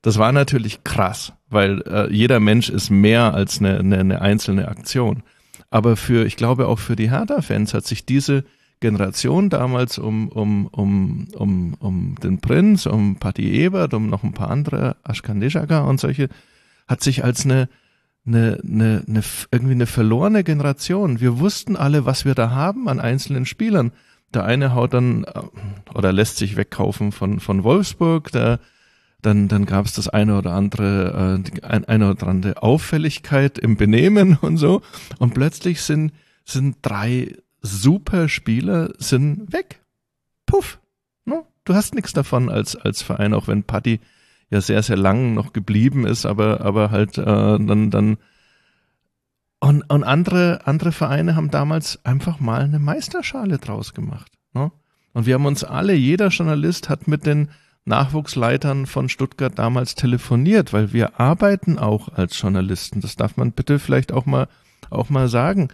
das 0.01 0.17
war 0.17 0.31
natürlich 0.31 0.85
krass, 0.85 1.33
weil 1.49 1.81
äh, 1.81 2.13
jeder 2.13 2.39
Mensch 2.39 2.69
ist 2.69 2.89
mehr 2.89 3.33
als 3.33 3.59
eine, 3.59 3.79
eine, 3.79 3.97
eine 3.97 4.21
einzelne 4.21 4.69
Aktion. 4.69 5.23
Aber 5.69 5.97
für, 5.97 6.25
ich 6.25 6.37
glaube 6.37 6.67
auch 6.67 6.79
für 6.79 6.95
die 6.95 7.11
Hertha-Fans 7.11 7.73
hat 7.73 7.85
sich 7.85 8.05
diese 8.05 8.45
Generation 8.79 9.49
damals 9.49 9.97
um, 9.97 10.29
um, 10.29 10.67
um, 10.67 11.27
um, 11.35 11.73
um 11.79 12.15
den 12.23 12.39
Prinz, 12.39 12.85
um 12.85 13.17
Patti 13.17 13.51
Ebert, 13.51 13.93
um 13.93 14.07
noch 14.09 14.23
ein 14.23 14.33
paar 14.33 14.49
andere, 14.49 14.95
Ashkan 15.03 15.41
und 15.41 15.99
solche, 15.99 16.29
hat 16.87 17.03
sich 17.03 17.23
als 17.23 17.45
eine, 17.45 17.69
eine, 18.25 18.59
eine, 18.63 19.03
eine, 19.07 19.23
irgendwie 19.51 19.73
eine 19.73 19.85
verlorene 19.85 20.43
Generation. 20.43 21.19
Wir 21.19 21.39
wussten 21.39 21.75
alle, 21.75 22.05
was 22.05 22.25
wir 22.25 22.35
da 22.35 22.51
haben 22.51 22.87
an 22.87 22.99
einzelnen 22.99 23.45
Spielern. 23.45 23.91
Der 24.33 24.45
eine 24.45 24.73
haut 24.73 24.93
dann 24.93 25.23
äh, 25.23 25.41
oder 25.93 26.13
lässt 26.13 26.37
sich 26.37 26.55
wegkaufen 26.55 27.11
von, 27.11 27.39
von 27.39 27.63
Wolfsburg, 27.63 28.31
der, 28.31 28.59
dann, 29.21 29.47
dann 29.47 29.65
gab 29.65 29.85
es 29.85 29.93
das 29.93 30.07
eine 30.07 30.37
oder 30.37 30.53
andere, 30.53 31.41
äh, 31.61 31.65
ein, 31.65 31.85
eine 31.85 32.11
oder 32.11 32.27
andere 32.27 32.61
Auffälligkeit 32.63 33.57
im 33.57 33.75
Benehmen 33.75 34.37
und 34.41 34.57
so. 34.57 34.81
Und 35.17 35.33
plötzlich 35.33 35.81
sind, 35.81 36.13
sind 36.45 36.77
drei 36.81 37.35
super 37.61 38.29
Spieler 38.29 38.91
sind 38.97 39.51
weg. 39.51 39.81
Puff. 40.45 40.79
No? 41.25 41.47
Du 41.65 41.73
hast 41.75 41.95
nichts 41.95 42.13
davon 42.13 42.49
als, 42.49 42.75
als 42.75 43.01
Verein, 43.01 43.33
auch 43.33 43.47
wenn 43.47 43.63
Paddy 43.63 43.99
ja 44.49 44.61
sehr, 44.61 44.81
sehr 44.81 44.97
lang 44.97 45.33
noch 45.33 45.53
geblieben 45.53 46.07
ist, 46.07 46.25
aber, 46.25 46.61
aber 46.61 46.91
halt 46.91 47.17
äh, 47.17 47.23
dann, 47.23 47.91
dann 47.91 48.17
und, 49.59 49.83
und 49.89 50.03
andere, 50.03 50.61
andere 50.65 50.91
Vereine 50.91 51.35
haben 51.35 51.51
damals 51.51 52.03
einfach 52.05 52.39
mal 52.39 52.61
eine 52.61 52.79
Meisterschale 52.79 53.57
draus 53.57 53.93
gemacht. 53.93 54.31
Ne? 54.53 54.71
Und 55.13 55.25
wir 55.25 55.35
haben 55.35 55.45
uns 55.45 55.63
alle, 55.63 55.93
jeder 55.93 56.29
Journalist 56.29 56.89
hat 56.89 57.07
mit 57.07 57.25
den 57.25 57.49
Nachwuchsleitern 57.85 58.85
von 58.85 59.09
Stuttgart 59.09 59.57
damals 59.57 59.95
telefoniert, 59.95 60.73
weil 60.73 60.93
wir 60.93 61.19
arbeiten 61.19 61.77
auch 61.77 62.09
als 62.09 62.39
Journalisten. 62.39 63.01
Das 63.01 63.15
darf 63.15 63.35
man 63.35 63.51
bitte 63.51 63.79
vielleicht 63.79 64.13
auch 64.13 64.25
mal, 64.25 64.47
auch 64.89 65.09
mal 65.09 65.27
sagen. 65.27 65.69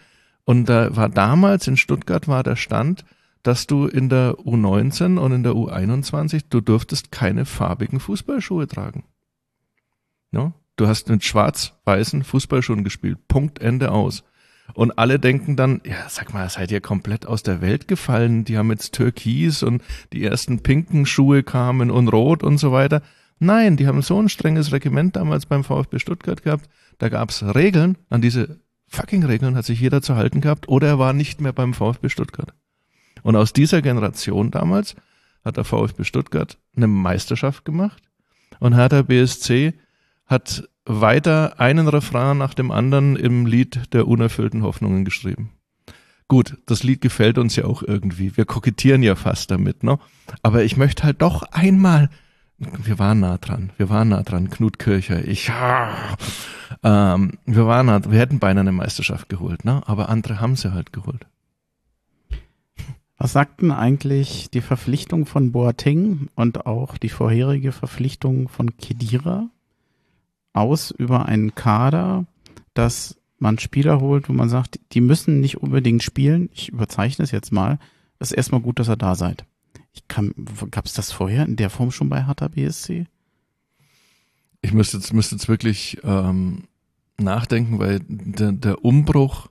Und 0.45 0.69
da 0.69 0.95
war 0.95 1.09
damals 1.09 1.67
in 1.67 1.75
Stuttgart 1.75 2.27
war 2.27 2.43
der 2.43 2.55
Stand, 2.55 3.03
dass 3.43 3.67
du 3.67 3.87
in 3.87 4.09
der 4.09 4.35
U19 4.35 5.17
und 5.17 5.31
in 5.31 5.43
der 5.43 5.53
U21, 5.53 6.45
du 6.49 6.61
durftest 6.61 7.11
keine 7.11 7.45
farbigen 7.45 7.99
Fußballschuhe 7.99 8.67
tragen. 8.67 9.03
Ja? 10.31 10.53
Du 10.77 10.87
hast 10.87 11.09
mit 11.09 11.23
schwarz-weißen 11.23 12.23
Fußballschuhen 12.23 12.83
gespielt. 12.83 13.27
Punkt, 13.27 13.59
Ende 13.59 13.91
aus. 13.91 14.23
Und 14.73 14.97
alle 14.97 15.19
denken 15.19 15.55
dann, 15.55 15.81
ja, 15.85 16.09
sag 16.09 16.33
mal, 16.33 16.49
seid 16.49 16.71
ihr 16.71 16.81
komplett 16.81 17.27
aus 17.27 17.43
der 17.43 17.61
Welt 17.61 17.87
gefallen? 17.87 18.45
Die 18.45 18.57
haben 18.57 18.71
jetzt 18.71 18.93
Türkis 18.93 19.63
und 19.63 19.83
die 20.11 20.23
ersten 20.23 20.63
pinken 20.63 21.05
Schuhe 21.05 21.43
kamen 21.43 21.91
und 21.91 22.07
rot 22.07 22.43
und 22.43 22.57
so 22.57 22.71
weiter. 22.71 23.01
Nein, 23.37 23.77
die 23.77 23.85
haben 23.85 24.01
so 24.01 24.19
ein 24.19 24.29
strenges 24.29 24.71
Regiment 24.71 25.15
damals 25.15 25.45
beim 25.45 25.63
VfB 25.63 25.99
Stuttgart 25.99 26.41
gehabt. 26.41 26.67
Da 26.97 27.09
gab's 27.09 27.43
Regeln. 27.43 27.97
An 28.09 28.21
diese 28.21 28.59
fucking 28.95 29.23
Regeln 29.23 29.55
hat 29.55 29.65
sich 29.65 29.79
jeder 29.79 30.01
zu 30.01 30.15
halten 30.15 30.41
gehabt 30.41 30.67
oder 30.67 30.87
er 30.87 30.99
war 30.99 31.13
nicht 31.13 31.41
mehr 31.41 31.53
beim 31.53 31.73
VfB 31.73 32.09
Stuttgart. 32.09 32.53
Und 33.23 33.35
aus 33.35 33.53
dieser 33.53 33.81
Generation 33.81 34.51
damals 34.51 34.95
hat 35.43 35.57
der 35.57 35.63
VfB 35.63 36.03
Stuttgart 36.03 36.57
eine 36.75 36.87
Meisterschaft 36.87 37.65
gemacht 37.65 38.03
und 38.59 38.73
Hertha 38.73 39.01
BSC 39.01 39.73
hat 40.25 40.67
weiter 40.85 41.59
einen 41.59 41.87
Refrain 41.87 42.37
nach 42.37 42.53
dem 42.53 42.71
anderen 42.71 43.15
im 43.15 43.45
Lied 43.45 43.93
der 43.93 44.07
unerfüllten 44.07 44.63
Hoffnungen 44.63 45.05
geschrieben. 45.05 45.51
Gut, 46.27 46.57
das 46.65 46.83
Lied 46.83 47.01
gefällt 47.01 47.37
uns 47.37 47.55
ja 47.55 47.65
auch 47.65 47.83
irgendwie. 47.83 48.35
Wir 48.35 48.45
kokettieren 48.45 49.03
ja 49.03 49.15
fast 49.15 49.51
damit, 49.51 49.83
ne? 49.83 49.99
Aber 50.41 50.63
ich 50.63 50.75
möchte 50.75 51.03
halt 51.03 51.21
doch 51.21 51.43
einmal, 51.43 52.09
wir 52.57 52.99
waren 52.99 53.19
nah 53.19 53.37
dran, 53.37 53.71
wir 53.77 53.89
waren 53.89 54.09
nah 54.09 54.23
dran, 54.23 54.49
Knut 54.49 54.79
Kircher, 54.79 55.25
ich, 55.27 55.51
ähm, 56.83 57.33
wir 57.45 57.67
waren 57.67 57.85
nah, 57.87 58.01
wir 58.09 58.19
hätten 58.19 58.39
beinahe 58.39 58.61
eine 58.61 58.71
Meisterschaft 58.71 59.29
geholt, 59.29 59.65
ne? 59.65 59.81
Aber 59.85 60.09
andere 60.09 60.39
haben 60.39 60.55
sie 60.55 60.73
halt 60.73 60.93
geholt. 60.93 61.27
Was 63.17 63.33
sagten 63.33 63.71
eigentlich 63.71 64.49
die 64.49 64.61
Verpflichtung 64.61 65.25
von 65.25 65.51
Boateng 65.51 66.27
und 66.35 66.65
auch 66.65 66.97
die 66.97 67.09
vorherige 67.09 67.71
Verpflichtung 67.71 68.49
von 68.49 68.75
Kedira 68.77 69.49
aus 70.53 70.91
über 70.91 71.25
einen 71.25 71.55
Kader, 71.55 72.25
dass 72.73 73.17
man 73.39 73.59
Spieler 73.59 73.99
holt, 74.01 74.29
wo 74.29 74.33
man 74.33 74.49
sagt, 74.49 74.79
die 74.91 75.01
müssen 75.01 75.39
nicht 75.39 75.57
unbedingt 75.57 76.03
spielen. 76.03 76.49
Ich 76.53 76.69
überzeichne 76.69 77.23
es 77.23 77.31
jetzt 77.31 77.51
mal. 77.51 77.79
Es 78.19 78.31
ist 78.31 78.37
erstmal 78.37 78.61
gut, 78.61 78.79
dass 78.79 78.89
ihr 78.89 78.95
da 78.95 79.15
seid. 79.15 79.45
Ich 79.95 80.07
kann, 80.07 80.33
gab 80.71 80.85
es 80.85 80.93
das 80.93 81.11
vorher 81.11 81.45
in 81.45 81.55
der 81.55 81.69
Form 81.69 81.91
schon 81.91 82.09
bei 82.09 82.25
Hertha 82.25 82.47
BSC? 82.47 83.05
Ich 84.61 84.73
müsste 84.73 84.97
jetzt, 84.97 85.13
müsste 85.13 85.35
jetzt 85.35 85.47
wirklich 85.47 85.99
ähm, 86.03 86.63
nachdenken, 87.17 87.79
weil 87.79 88.01
der, 88.07 88.51
der 88.51 88.83
Umbruch 88.83 89.49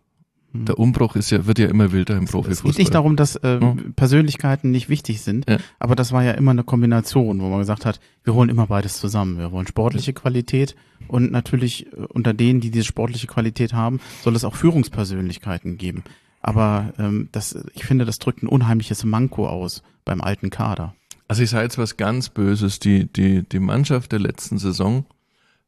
hm. 0.54 0.66
Der 0.66 0.78
Umbruch 0.78 1.16
ist 1.16 1.30
ja, 1.30 1.46
wird 1.46 1.58
ja 1.58 1.66
immer 1.66 1.90
wilder 1.92 2.16
im 2.16 2.26
Profifußball. 2.26 2.70
Es 2.70 2.76
geht 2.76 2.78
nicht 2.78 2.94
darum, 2.94 3.16
dass 3.16 3.36
äh, 3.36 3.58
hm. 3.60 3.92
Persönlichkeiten 3.94 4.70
nicht 4.70 4.88
wichtig 4.88 5.20
sind, 5.20 5.48
ja. 5.50 5.58
aber 5.80 5.96
das 5.96 6.12
war 6.12 6.22
ja 6.22 6.32
immer 6.32 6.52
eine 6.52 6.62
Kombination, 6.62 7.40
wo 7.40 7.48
man 7.48 7.58
gesagt 7.58 7.84
hat, 7.84 8.00
wir 8.22 8.34
holen 8.34 8.48
immer 8.48 8.68
beides 8.68 8.98
zusammen. 8.98 9.36
Wir 9.36 9.50
wollen 9.50 9.66
sportliche 9.66 10.12
Qualität 10.12 10.76
und 11.08 11.32
natürlich 11.32 11.92
äh, 11.92 12.06
unter 12.08 12.32
denen, 12.32 12.60
die 12.60 12.70
diese 12.70 12.84
sportliche 12.84 13.26
Qualität 13.26 13.72
haben, 13.72 14.00
soll 14.22 14.36
es 14.36 14.44
auch 14.44 14.54
Führungspersönlichkeiten 14.54 15.76
geben. 15.76 16.04
Aber 16.46 16.92
ähm, 16.98 17.30
das, 17.32 17.56
ich 17.72 17.86
finde, 17.86 18.04
das 18.04 18.18
drückt 18.18 18.42
ein 18.42 18.48
unheimliches 18.48 19.02
Manko 19.02 19.48
aus 19.48 19.82
beim 20.04 20.20
alten 20.20 20.50
Kader. 20.50 20.94
Also 21.26 21.42
ich 21.42 21.48
sage 21.48 21.64
jetzt 21.64 21.78
was 21.78 21.96
ganz 21.96 22.28
Böses. 22.28 22.78
Die, 22.80 23.10
die, 23.10 23.48
die 23.48 23.60
Mannschaft 23.60 24.12
der 24.12 24.18
letzten 24.18 24.58
Saison 24.58 25.06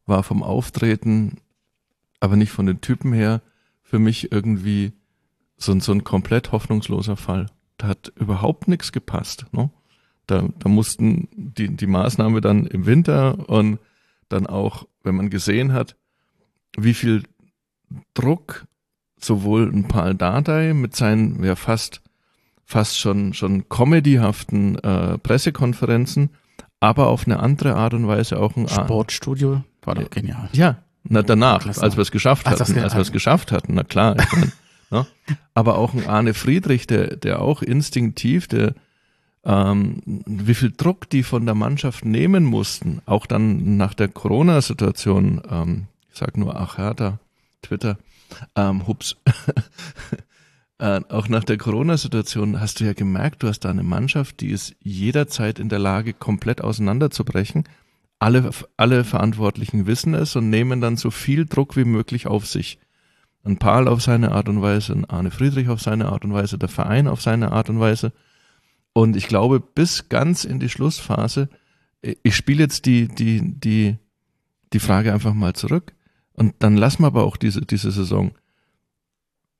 war 0.05 0.21
vom 0.21 0.43
Auftreten, 0.43 1.37
aber 2.19 2.35
nicht 2.35 2.51
von 2.51 2.67
den 2.67 2.79
Typen 2.79 3.11
her, 3.11 3.41
für 3.81 3.97
mich 3.97 4.31
irgendwie 4.31 4.93
so, 5.57 5.77
so 5.79 5.93
ein 5.93 6.03
komplett 6.03 6.51
hoffnungsloser 6.51 7.17
Fall. 7.17 7.47
Da 7.77 7.87
hat 7.87 8.13
überhaupt 8.15 8.67
nichts 8.67 8.91
gepasst. 8.91 9.47
Ne? 9.53 9.71
Da, 10.27 10.47
da 10.59 10.69
mussten 10.69 11.27
die, 11.33 11.75
die 11.75 11.87
Maßnahme 11.87 12.39
dann 12.39 12.67
im 12.67 12.85
Winter 12.85 13.49
und 13.49 13.79
dann 14.29 14.45
auch, 14.45 14.87
wenn 15.01 15.15
man 15.15 15.31
gesehen 15.31 15.73
hat, 15.73 15.95
wie 16.77 16.93
viel 16.93 17.23
Druck 18.13 18.66
sowohl 19.19 19.71
ein 19.73 19.87
Paul 19.87 20.15
Dardai 20.15 20.73
mit 20.73 20.95
seinen 20.95 21.43
ja 21.43 21.55
fast 21.55 22.01
fast 22.65 22.99
schon 22.99 23.33
schon 23.33 23.69
comedyhaften 23.69 24.77
äh, 24.79 25.17
Pressekonferenzen, 25.17 26.29
aber 26.79 27.07
auf 27.07 27.25
eine 27.25 27.39
andere 27.39 27.75
Art 27.75 27.93
und 27.93 28.07
Weise 28.07 28.39
auch 28.39 28.55
ein 28.55 28.67
Sportstudio 28.67 29.63
war 29.83 29.95
doch 29.95 30.09
genial. 30.09 30.49
Ja, 30.51 30.77
na, 31.03 31.21
danach, 31.21 31.61
Klasse. 31.61 31.81
als 31.81 31.95
wir 31.95 32.01
es 32.01 32.11
geschafft 32.11 32.45
hatten, 32.45 32.59
als, 32.59 32.75
als 32.75 32.93
wir 32.93 33.01
es 33.01 33.11
geschafft 33.11 33.51
hatten, 33.51 33.73
na 33.73 33.83
klar. 33.83 34.17
Ich 34.19 34.31
mein, 34.33 34.51
ne? 34.91 35.07
Aber 35.53 35.77
auch 35.77 35.93
ein 35.93 36.07
Arne 36.07 36.33
Friedrich, 36.33 36.85
der, 36.87 37.15
der 37.15 37.41
auch 37.41 37.61
instinktiv, 37.61 38.47
der, 38.47 38.73
ähm, 39.45 40.01
wie 40.05 40.53
viel 40.53 40.73
Druck 40.75 41.09
die 41.09 41.23
von 41.23 41.45
der 41.45 41.55
Mannschaft 41.55 42.03
nehmen 42.05 42.43
mussten, 42.43 43.01
auch 43.05 43.25
dann 43.25 43.77
nach 43.77 43.93
der 43.93 44.09
Corona-Situation, 44.09 45.41
ähm, 45.49 45.85
ich 46.11 46.19
sag 46.19 46.37
nur, 46.37 46.59
ach 46.59 46.77
Hertha, 46.77 47.19
Twitter, 47.61 47.97
ähm, 48.55 48.87
hups, 48.87 49.15
äh, 50.79 51.01
auch 51.09 51.29
nach 51.29 51.43
der 51.43 51.57
Corona-Situation 51.57 52.59
hast 52.59 52.79
du 52.79 52.85
ja 52.85 52.93
gemerkt, 52.93 53.43
du 53.43 53.47
hast 53.47 53.61
da 53.61 53.69
eine 53.69 53.83
Mannschaft, 53.83 54.41
die 54.41 54.49
ist 54.49 54.75
jederzeit 54.81 55.59
in 55.59 55.69
der 55.69 55.79
Lage, 55.79 56.13
komplett 56.13 56.61
auseinanderzubrechen 56.61 57.65
alle, 58.19 58.49
alle 58.77 59.03
Verantwortlichen 59.03 59.85
wissen 59.85 60.13
es 60.13 60.35
und 60.35 60.49
nehmen 60.49 60.81
dann 60.81 60.97
so 60.97 61.11
viel 61.11 61.45
Druck 61.45 61.75
wie 61.75 61.85
möglich 61.85 62.27
auf 62.27 62.47
sich. 62.47 62.79
Ein 63.43 63.57
Paul 63.57 63.87
auf 63.87 64.01
seine 64.01 64.31
Art 64.31 64.49
und 64.49 64.61
Weise, 64.61 64.93
ein 64.93 65.05
Arne 65.05 65.31
Friedrich 65.31 65.69
auf 65.69 65.81
seine 65.81 66.07
Art 66.07 66.25
und 66.25 66.33
Weise, 66.33 66.57
der 66.57 66.69
Verein 66.69 67.07
auf 67.07 67.21
seine 67.21 67.51
Art 67.51 67.69
und 67.69 67.79
Weise. 67.79 68.11
Und 68.93 69.15
ich 69.15 69.27
glaube, 69.27 69.59
bis 69.59 70.09
ganz 70.09 70.43
in 70.43 70.59
die 70.59 70.69
Schlussphase, 70.69 71.49
ich 72.01 72.35
spiele 72.35 72.63
jetzt 72.63 72.85
die, 72.85 73.07
die, 73.07 73.41
die, 73.59 73.97
die 74.73 74.79
Frage 74.79 75.13
einfach 75.13 75.33
mal 75.33 75.53
zurück. 75.53 75.93
Und 76.37 76.53
dann 76.59 76.77
lassen 76.77 77.01
wir 77.01 77.07
aber 77.07 77.25
auch 77.25 77.35
diese, 77.35 77.61
diese 77.61 77.91
Saison. 77.91 78.31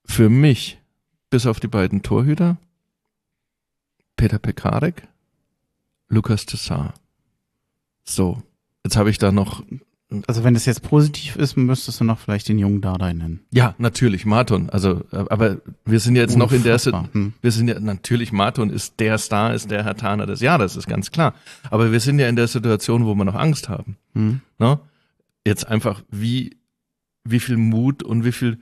Für 0.06 0.30
mich, 0.30 0.80
bis 1.30 1.46
auf 1.46 1.60
die 1.60 1.68
beiden 1.68 2.04
Torhüter, 2.04 2.58
Peter 4.16 4.40
Pekarek, 4.40 5.08
Lukas 6.08 6.46
Tessar. 6.46 6.94
So, 8.04 8.42
jetzt 8.86 8.96
habe 8.96 9.10
ich 9.10 9.18
da 9.18 9.32
noch. 9.32 9.64
Also 10.28 10.46
wenn 10.46 10.54
das 10.54 10.66
jetzt 10.66 10.84
positiv 10.84 11.36
ist, 11.36 11.58
müsstest 11.58 12.00
du 12.00 12.06
noch 12.06 12.20
vielleicht 12.20 12.48
den 12.48 12.60
jungen 12.60 12.80
Dardai 12.80 13.12
nennen. 13.12 13.42
Ja, 13.52 13.76
natürlich, 13.78 14.26
Marton. 14.26 14.70
Also, 14.70 15.04
aber 15.12 15.58
wir 15.84 16.00
sind 16.00 16.16
jetzt 16.16 16.36
Unfassbar. 16.36 16.48
noch 16.48 17.04
in 17.04 17.12
der, 17.12 17.14
hm. 17.14 17.34
wir 17.42 17.52
sind 17.52 17.68
ja, 17.68 17.80
natürlich, 17.80 18.32
Marton 18.32 18.70
ist 18.70 19.00
der 19.02 19.18
Star, 19.18 19.54
ist 19.54 19.70
der 19.70 19.84
Herr 19.84 19.98
Taner 19.98 20.26
des 20.26 20.40
Jahres, 20.40 20.78
ist 20.78 20.88
ganz 20.88 21.12
klar. 21.12 21.34
Aber 21.70 21.92
wir 21.92 22.00
sind 22.00 22.20
ja 22.20 22.30
in 22.30 22.38
der 22.38 22.48
Situation, 22.48 23.06
wo 23.06 23.16
wir 23.16 23.26
noch 23.26 23.36
Angst 23.36 23.68
haben. 23.68 23.98
Hm. 24.14 24.40
Ne? 24.60 24.80
Jetzt 25.46 25.68
einfach, 25.68 26.04
wie, 26.10 26.57
wie 27.30 27.40
viel 27.40 27.58
Mut 27.58 28.04
und 28.04 28.26
wie 28.26 28.32
viel, 28.32 28.60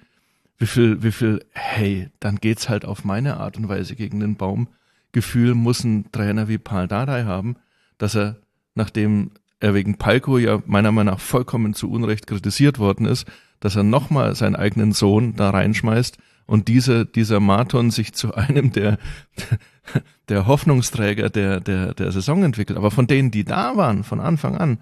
wie 0.58 0.68
viel, 0.68 1.04
wie 1.04 1.12
viel, 1.12 1.46
hey, 1.52 2.10
dann 2.20 2.38
geht's 2.38 2.70
halt 2.70 2.86
auf 2.86 3.04
meine 3.04 3.38
Art 3.38 3.58
und 3.58 3.68
Weise 3.68 3.96
gegen 3.96 4.20
den 4.20 4.36
Baum. 4.36 4.68
Gefühl 5.12 5.56
muss 5.56 5.84
ein 5.84 6.12
Trainer 6.12 6.48
wie 6.48 6.58
Paul 6.58 6.88
Dardai 6.88 7.24
haben, 7.24 7.56
dass 7.98 8.16
er 8.16 8.38
nachdem 8.76 9.32
er 9.60 9.74
wegen 9.74 9.98
Palko 9.98 10.38
ja 10.38 10.62
meiner 10.66 10.92
Meinung 10.92 11.14
nach 11.14 11.20
vollkommen 11.20 11.74
zu 11.74 11.90
Unrecht 11.90 12.28
kritisiert 12.28 12.78
worden 12.78 13.06
ist, 13.06 13.26
dass 13.60 13.76
er 13.76 13.84
nochmal 13.84 14.36
seinen 14.36 14.56
eigenen 14.56 14.92
Sohn 14.92 15.36
da 15.36 15.50
reinschmeißt 15.50 16.18
und 16.46 16.68
diese, 16.68 17.06
dieser 17.06 17.40
Marathon 17.40 17.90
sich 17.90 18.14
zu 18.14 18.36
einem 18.36 18.72
der, 18.72 19.00
der 20.30 20.46
Hoffnungsträger 20.46 21.30
der, 21.30 21.62
der, 21.62 21.94
der 21.94 22.12
Saison 22.12 22.44
entwickelt. 22.44 22.78
Aber 22.78 22.92
von 22.92 23.08
denen, 23.08 23.32
die 23.32 23.44
da 23.44 23.78
waren, 23.78 24.04
von 24.04 24.20
Anfang 24.20 24.58
an, 24.58 24.80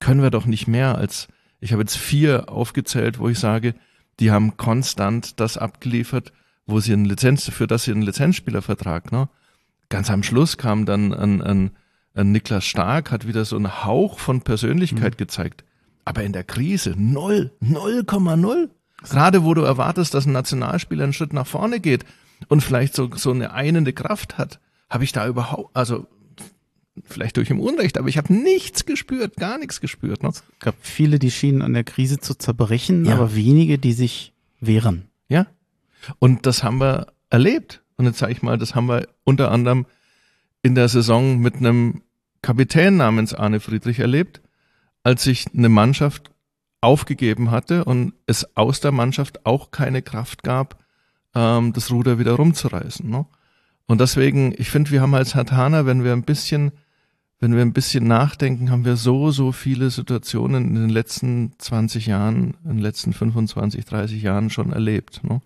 können 0.00 0.22
wir 0.22 0.30
doch 0.30 0.44
nicht 0.44 0.66
mehr 0.66 0.98
als, 0.98 1.28
ich 1.60 1.72
habe 1.72 1.82
jetzt 1.82 1.96
vier 1.96 2.48
aufgezählt, 2.50 3.18
wo 3.18 3.28
ich 3.28 3.38
sage, 3.38 3.74
die 4.20 4.30
haben 4.30 4.56
konstant 4.56 5.40
das 5.40 5.58
abgeliefert, 5.58 6.32
wo 6.66 6.80
sie 6.80 6.92
einen 6.92 7.04
Lizenz, 7.04 7.48
für 7.50 7.66
das 7.66 7.84
sie 7.84 7.92
einen 7.92 8.02
Lizenzspielervertrag, 8.02 9.12
ne? 9.12 9.28
Ganz 9.88 10.10
am 10.10 10.24
Schluss 10.24 10.56
kam 10.56 10.84
dann 10.84 11.14
ein, 11.14 11.40
ein 11.40 11.70
äh, 12.16 12.24
Niklas 12.24 12.64
Stark 12.64 13.12
hat 13.12 13.26
wieder 13.26 13.44
so 13.44 13.56
einen 13.56 13.84
Hauch 13.84 14.18
von 14.18 14.40
Persönlichkeit 14.40 15.14
mhm. 15.14 15.18
gezeigt. 15.18 15.64
Aber 16.04 16.24
in 16.24 16.32
der 16.32 16.44
Krise 16.44 16.94
null, 16.96 17.52
0,0. 17.62 18.68
Gerade 19.02 19.44
wo 19.44 19.54
du 19.54 19.62
erwartest, 19.62 20.14
dass 20.14 20.26
ein 20.26 20.32
Nationalspieler 20.32 21.04
einen 21.04 21.12
Schritt 21.12 21.32
nach 21.32 21.46
vorne 21.46 21.78
geht 21.78 22.04
und 22.48 22.62
vielleicht 22.62 22.94
so, 22.94 23.10
so 23.14 23.30
eine 23.30 23.52
einende 23.52 23.92
Kraft 23.92 24.38
hat, 24.38 24.60
habe 24.88 25.04
ich 25.04 25.12
da 25.12 25.26
überhaupt, 25.26 25.76
also 25.76 26.06
vielleicht 27.04 27.36
durch 27.36 27.50
im 27.50 27.60
Unrecht, 27.60 27.98
aber 27.98 28.08
ich 28.08 28.18
habe 28.18 28.32
nichts 28.32 28.86
gespürt, 28.86 29.36
gar 29.36 29.58
nichts 29.58 29.80
gespürt. 29.80 30.22
Ne? 30.22 30.30
Es 30.30 30.42
gab 30.60 30.74
viele, 30.80 31.18
die 31.18 31.30
schienen 31.30 31.62
an 31.62 31.74
der 31.74 31.84
Krise 31.84 32.18
zu 32.18 32.34
zerbrechen, 32.34 33.04
ja. 33.04 33.14
aber 33.14 33.34
wenige, 33.34 33.78
die 33.78 33.92
sich 33.92 34.32
wehren. 34.60 35.08
Ja. 35.28 35.46
Und 36.18 36.46
das 36.46 36.62
haben 36.62 36.78
wir 36.78 37.08
erlebt. 37.30 37.82
Und 37.96 38.06
jetzt 38.06 38.18
sage 38.18 38.32
ich 38.32 38.42
mal, 38.42 38.58
das 38.58 38.74
haben 38.74 38.88
wir 38.88 39.08
unter 39.24 39.50
anderem 39.50 39.86
in 40.62 40.74
der 40.74 40.88
Saison 40.88 41.38
mit 41.38 41.56
einem 41.56 42.02
Kapitän 42.42 42.96
namens 42.96 43.34
Arne 43.34 43.60
Friedrich 43.60 43.98
erlebt, 43.98 44.40
als 45.02 45.24
sich 45.24 45.46
eine 45.54 45.68
Mannschaft 45.68 46.30
aufgegeben 46.80 47.50
hatte 47.50 47.84
und 47.84 48.12
es 48.26 48.56
aus 48.56 48.80
der 48.80 48.92
Mannschaft 48.92 49.46
auch 49.46 49.70
keine 49.70 50.02
Kraft 50.02 50.42
gab, 50.42 50.84
ähm, 51.34 51.72
das 51.72 51.90
Ruder 51.90 52.18
wieder 52.18 52.32
rumzureißen. 52.32 53.08
Ne? 53.08 53.26
Und 53.86 54.00
deswegen, 54.00 54.54
ich 54.56 54.70
finde, 54.70 54.90
wir 54.90 55.00
haben 55.00 55.14
als 55.14 55.34
Hatana, 55.34 55.86
wenn 55.86 56.04
wir 56.04 56.12
ein 56.12 56.22
bisschen, 56.22 56.72
wenn 57.38 57.54
wir 57.54 57.62
ein 57.62 57.72
bisschen 57.72 58.06
nachdenken, 58.06 58.70
haben 58.70 58.84
wir 58.84 58.96
so, 58.96 59.30
so 59.30 59.52
viele 59.52 59.90
Situationen 59.90 60.68
in 60.68 60.74
den 60.74 60.88
letzten 60.88 61.52
20 61.58 62.06
Jahren, 62.06 62.56
in 62.64 62.76
den 62.76 62.78
letzten 62.78 63.12
25, 63.12 63.84
30 63.84 64.22
Jahren 64.22 64.48
schon 64.50 64.72
erlebt. 64.72 65.22
Ne? 65.22 65.42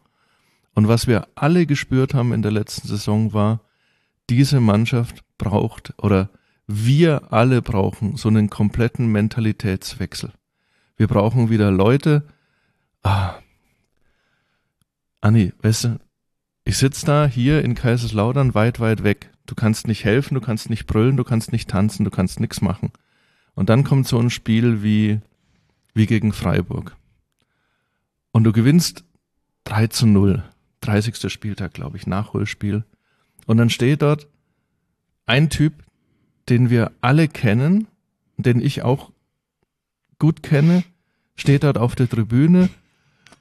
Und 0.75 0.87
was 0.87 1.07
wir 1.07 1.27
alle 1.35 1.67
gespürt 1.67 2.15
haben 2.15 2.33
in 2.33 2.43
der 2.43 2.53
letzten 2.53 2.87
Saison 2.87 3.33
war, 3.33 3.61
diese 4.29 4.61
Mannschaft 4.61 5.25
braucht 5.37 5.95
oder 5.99 6.31
wir 6.67 7.33
alle 7.33 7.63
brauchen 7.63 8.17
so 8.17 8.29
einen 8.29 8.49
kompletten 8.49 9.11
Mentalitätswechsel. 9.11 10.33
Wir 10.97 11.09
brauchen 11.09 11.51
wieder 11.51 11.73
Leute, 11.73 12.25
ah, 13.03 13.35
Anni, 15.21 15.53
weißt 15.63 15.85
du, 15.85 15.99
ich 16.65 16.79
sitze 16.79 17.05
da 17.07 17.27
hier 17.27 17.65
in 17.65 17.75
Kaiserslautern 17.75 18.55
weit, 18.55 18.79
weit 18.79 19.03
weg. 19.03 19.31
Du 19.51 19.57
kannst 19.57 19.89
nicht 19.89 20.05
helfen, 20.05 20.37
du 20.37 20.41
kannst 20.41 20.71
nicht 20.71 20.87
brüllen, 20.87 21.17
du 21.17 21.25
kannst 21.25 21.51
nicht 21.51 21.69
tanzen, 21.69 22.05
du 22.05 22.11
kannst 22.13 22.39
nichts 22.39 22.61
machen. 22.61 22.93
Und 23.57 23.69
dann 23.69 23.83
kommt 23.83 24.07
so 24.07 24.17
ein 24.17 24.31
Spiel 24.31 24.85
wie, 24.85 25.19
wie 25.93 26.07
gegen 26.07 26.33
Freiburg. 26.33 26.97
Und 28.31 28.45
du 28.45 28.53
gewinnst 28.53 29.03
3 29.65 29.89
zu 29.89 30.07
0. 30.07 30.45
30. 30.83 31.33
Spieltag, 31.33 31.75
glaube 31.75 31.97
ich, 31.97 32.07
Nachholspiel. 32.07 32.85
Und 33.47 33.57
dann 33.57 33.71
steht 33.71 34.03
dort 34.03 34.29
ein 35.27 35.51
Typ, 35.51 35.83
den 36.49 36.71
wir 36.71 36.93
alle 37.01 37.27
kennen, 37.27 37.89
den 38.37 38.61
ich 38.61 38.83
auch 38.83 39.11
gut 40.21 40.45
kenne, 40.45 40.85
steht 41.35 41.65
dort 41.65 41.77
auf 41.77 41.97
der 41.97 42.09
Tribüne 42.09 42.69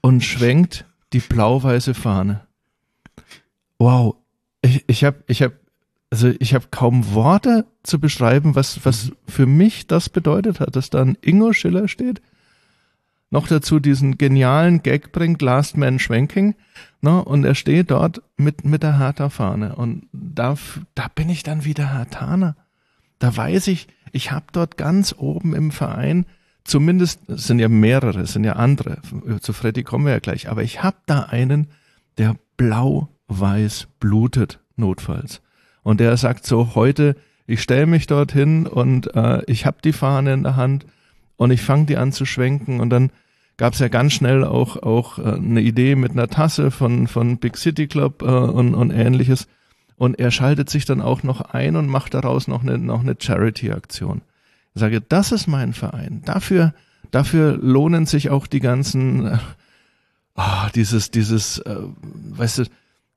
und 0.01 0.23
schwenkt 0.23 0.85
die 1.13 1.19
blau-weiße 1.19 1.93
Fahne. 1.93 2.47
Wow, 3.77 4.15
ich, 4.63 4.85
ich 4.87 5.03
habe 5.03 5.23
ich 5.27 5.43
hab, 5.43 5.53
also 6.11 6.31
ich 6.39 6.53
habe 6.53 6.67
kaum 6.71 7.13
Worte 7.13 7.65
zu 7.83 7.99
beschreiben, 7.99 8.55
was, 8.55 8.83
was 8.85 9.11
für 9.27 9.45
mich 9.45 9.87
das 9.87 10.09
bedeutet 10.09 10.59
hat, 10.59 10.75
dass 10.75 10.89
da 10.89 11.01
ein 11.01 11.17
Ingo 11.21 11.53
Schiller 11.53 11.87
steht, 11.87 12.21
noch 13.29 13.47
dazu 13.47 13.79
diesen 13.79 14.17
genialen 14.17 14.81
Gag 14.81 15.11
bringt, 15.11 15.41
Last 15.41 15.77
Man 15.77 15.99
Schwenking, 15.99 16.55
ne, 17.01 17.23
und 17.23 17.43
er 17.43 17.53
steht 17.53 17.91
dort 17.91 18.23
mit, 18.37 18.65
mit 18.65 18.81
der 18.81 18.97
Hertha-Fahne 18.97 19.75
und 19.75 20.07
da, 20.11 20.57
da 20.95 21.07
bin 21.13 21.29
ich 21.29 21.43
dann 21.43 21.63
wieder 21.63 21.93
Hertaner. 21.93 22.55
Da 23.19 23.35
weiß 23.35 23.67
ich, 23.67 23.87
ich 24.11 24.31
habe 24.31 24.45
dort 24.51 24.77
ganz 24.77 25.13
oben 25.15 25.53
im 25.53 25.69
Verein, 25.69 26.25
zumindest, 26.63 27.21
es 27.29 27.45
sind 27.45 27.59
ja 27.59 27.69
mehrere, 27.69 28.21
es 28.21 28.33
sind 28.33 28.45
ja 28.45 28.53
andere, 28.53 28.99
zu 29.41 29.53
Freddy 29.53 29.83
kommen 29.83 30.05
wir 30.05 30.13
ja 30.13 30.19
gleich, 30.19 30.49
aber 30.49 30.63
ich 30.63 30.81
habe 30.81 30.97
da 31.05 31.23
einen, 31.23 31.67
der 32.17 32.35
blau-weiß 32.57 33.89
blutet, 33.99 34.59
notfalls. 34.75 35.41
Und 35.83 35.99
der 35.99 36.15
sagt 36.17 36.45
so, 36.45 36.75
heute, 36.75 37.15
ich 37.47 37.61
stelle 37.61 37.87
mich 37.87 38.05
dorthin 38.05 38.67
und 38.67 39.15
äh, 39.15 39.41
ich 39.47 39.65
habe 39.65 39.77
die 39.83 39.93
Fahne 39.93 40.33
in 40.33 40.43
der 40.43 40.55
Hand 40.55 40.85
und 41.35 41.51
ich 41.51 41.61
fange 41.61 41.85
die 41.85 41.97
an 41.97 42.11
zu 42.11 42.25
schwenken 42.25 42.79
und 42.79 42.91
dann 42.91 43.11
gab 43.57 43.73
es 43.73 43.79
ja 43.79 43.87
ganz 43.87 44.13
schnell 44.13 44.43
auch 44.43 44.77
auch 44.83 45.17
äh, 45.17 45.33
eine 45.33 45.61
Idee 45.61 45.95
mit 45.95 46.11
einer 46.11 46.27
Tasse 46.27 46.69
von 46.69 47.07
von 47.07 47.39
Big 47.39 47.57
City 47.57 47.87
Club 47.87 48.21
äh, 48.21 48.25
und, 48.25 48.75
und 48.75 48.91
ähnliches 48.91 49.47
und 49.95 50.19
er 50.19 50.31
schaltet 50.31 50.69
sich 50.69 50.85
dann 50.85 51.01
auch 51.01 51.23
noch 51.23 51.41
ein 51.41 51.75
und 51.75 51.87
macht 51.87 52.13
daraus 52.13 52.47
noch 52.47 52.61
eine 52.61 52.77
noch 52.77 52.99
eine 53.01 53.15
Charity 53.19 53.71
Aktion. 53.71 54.21
Ich 54.75 54.79
sage, 54.79 55.01
das 55.01 55.31
ist 55.31 55.47
mein 55.47 55.73
Verein. 55.73 56.21
Dafür 56.25 56.73
dafür 57.09 57.57
lohnen 57.57 58.05
sich 58.05 58.29
auch 58.29 58.45
die 58.45 58.59
ganzen 58.59 59.25
äh, 59.25 59.37
oh, 60.35 60.67
dieses 60.75 61.09
dieses 61.09 61.57
äh, 61.59 61.77
weißt 62.03 62.59
du 62.59 62.63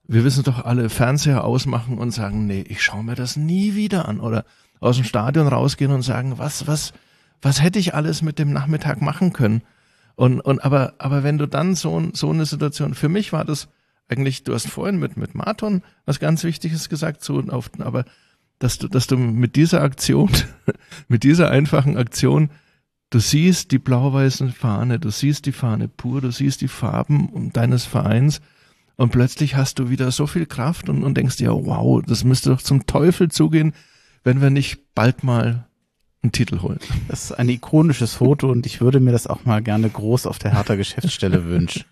wir 0.09 0.25
wissen 0.25 0.45
doch 0.45 0.65
alle 0.65 0.89
Fernseher 0.89 1.45
ausmachen 1.45 1.99
und 1.99 2.11
sagen, 2.11 2.47
nee, 2.47 2.65
ich 2.69 2.83
schaue 2.83 3.05
mir 3.05 3.15
das 3.15 3.37
nie 3.37 3.75
wieder 3.75 4.09
an 4.09 4.21
oder 4.21 4.45
aus 4.81 4.97
dem 4.97 5.05
Stadion 5.05 5.47
rausgehen 5.47 5.93
und 5.93 6.03
sagen, 6.03 6.39
was 6.39 6.67
was 6.67 6.93
was 7.43 7.61
hätte 7.61 7.81
ich 7.81 7.95
alles 7.95 8.23
mit 8.23 8.39
dem 8.39 8.53
Nachmittag 8.53 9.03
machen 9.03 9.33
können? 9.33 9.63
Und, 10.15 10.41
und 10.41 10.65
aber, 10.65 10.95
aber 10.99 11.25
wenn 11.25 11.39
du 11.39 11.47
dann 11.47 11.75
so, 11.75 12.11
so 12.13 12.31
eine 12.31 12.47
Situation, 12.47 12.95
für 12.95 13.09
mich 13.09 13.33
war 13.33 13.45
das 13.45 13.69
eigentlich, 14.09 14.45
du 14.45 14.55
hast 14.55 14.69
vorhin 14.69 14.99
mit, 14.99 15.17
mit 15.17 15.35
Marton 15.35 15.83
was 16.07 16.21
ganz 16.21 16.45
Wichtiges 16.45 16.89
gesagt, 16.89 17.25
so 17.25 17.41
auf, 17.49 17.71
aber 17.79 18.05
dass 18.59 18.79
du, 18.79 18.87
dass 18.87 19.09
du 19.09 19.17
mit 19.17 19.57
dieser 19.57 19.83
Aktion, 19.83 20.31
mit 21.09 21.25
dieser 21.25 21.51
einfachen 21.51 21.97
Aktion, 21.97 22.51
du 23.11 23.19
siehst 23.19 23.73
die 23.73 23.79
blau-weiße 23.79 24.51
Fahne, 24.51 25.01
du 25.01 25.11
siehst 25.11 25.47
die 25.47 25.53
Fahne 25.53 25.89
pur, 25.89 26.21
du 26.21 26.31
siehst 26.31 26.61
die 26.61 26.69
Farben 26.69 27.51
deines 27.53 27.85
Vereins 27.85 28.41
und 29.03 29.11
plötzlich 29.11 29.57
hast 29.57 29.81
du 29.81 29.91
wieder 29.91 30.13
so 30.13 30.29
viel 30.29 30.47
Kraft 30.47 30.89
und, 30.89 31.03
und 31.03 31.17
denkst 31.17 31.37
dir, 31.37 31.51
wow, 31.51 32.01
das 32.07 32.23
müsste 32.23 32.51
doch 32.51 32.63
zum 32.63 32.87
Teufel 32.87 33.31
zugehen, 33.31 33.75
wenn 34.23 34.41
wir 34.41 34.51
nicht 34.51 34.95
bald 34.95 35.25
mal 35.25 35.67
einen 36.23 36.31
Titel 36.31 36.63
holen. 36.63 36.79
Das 37.09 37.25
ist 37.25 37.33
ein 37.33 37.49
ikonisches 37.49 38.15
Foto 38.15 38.49
und 38.49 38.65
ich 38.65 38.81
würde 38.81 39.01
mir 39.01 39.11
das 39.11 39.27
auch 39.27 39.45
mal 39.45 39.61
gerne 39.61 39.91
groß 39.91 40.27
auf 40.27 40.39
der 40.39 40.53
Hertha 40.53 40.77
Geschäftsstelle 40.77 41.45
wünschen. 41.49 41.85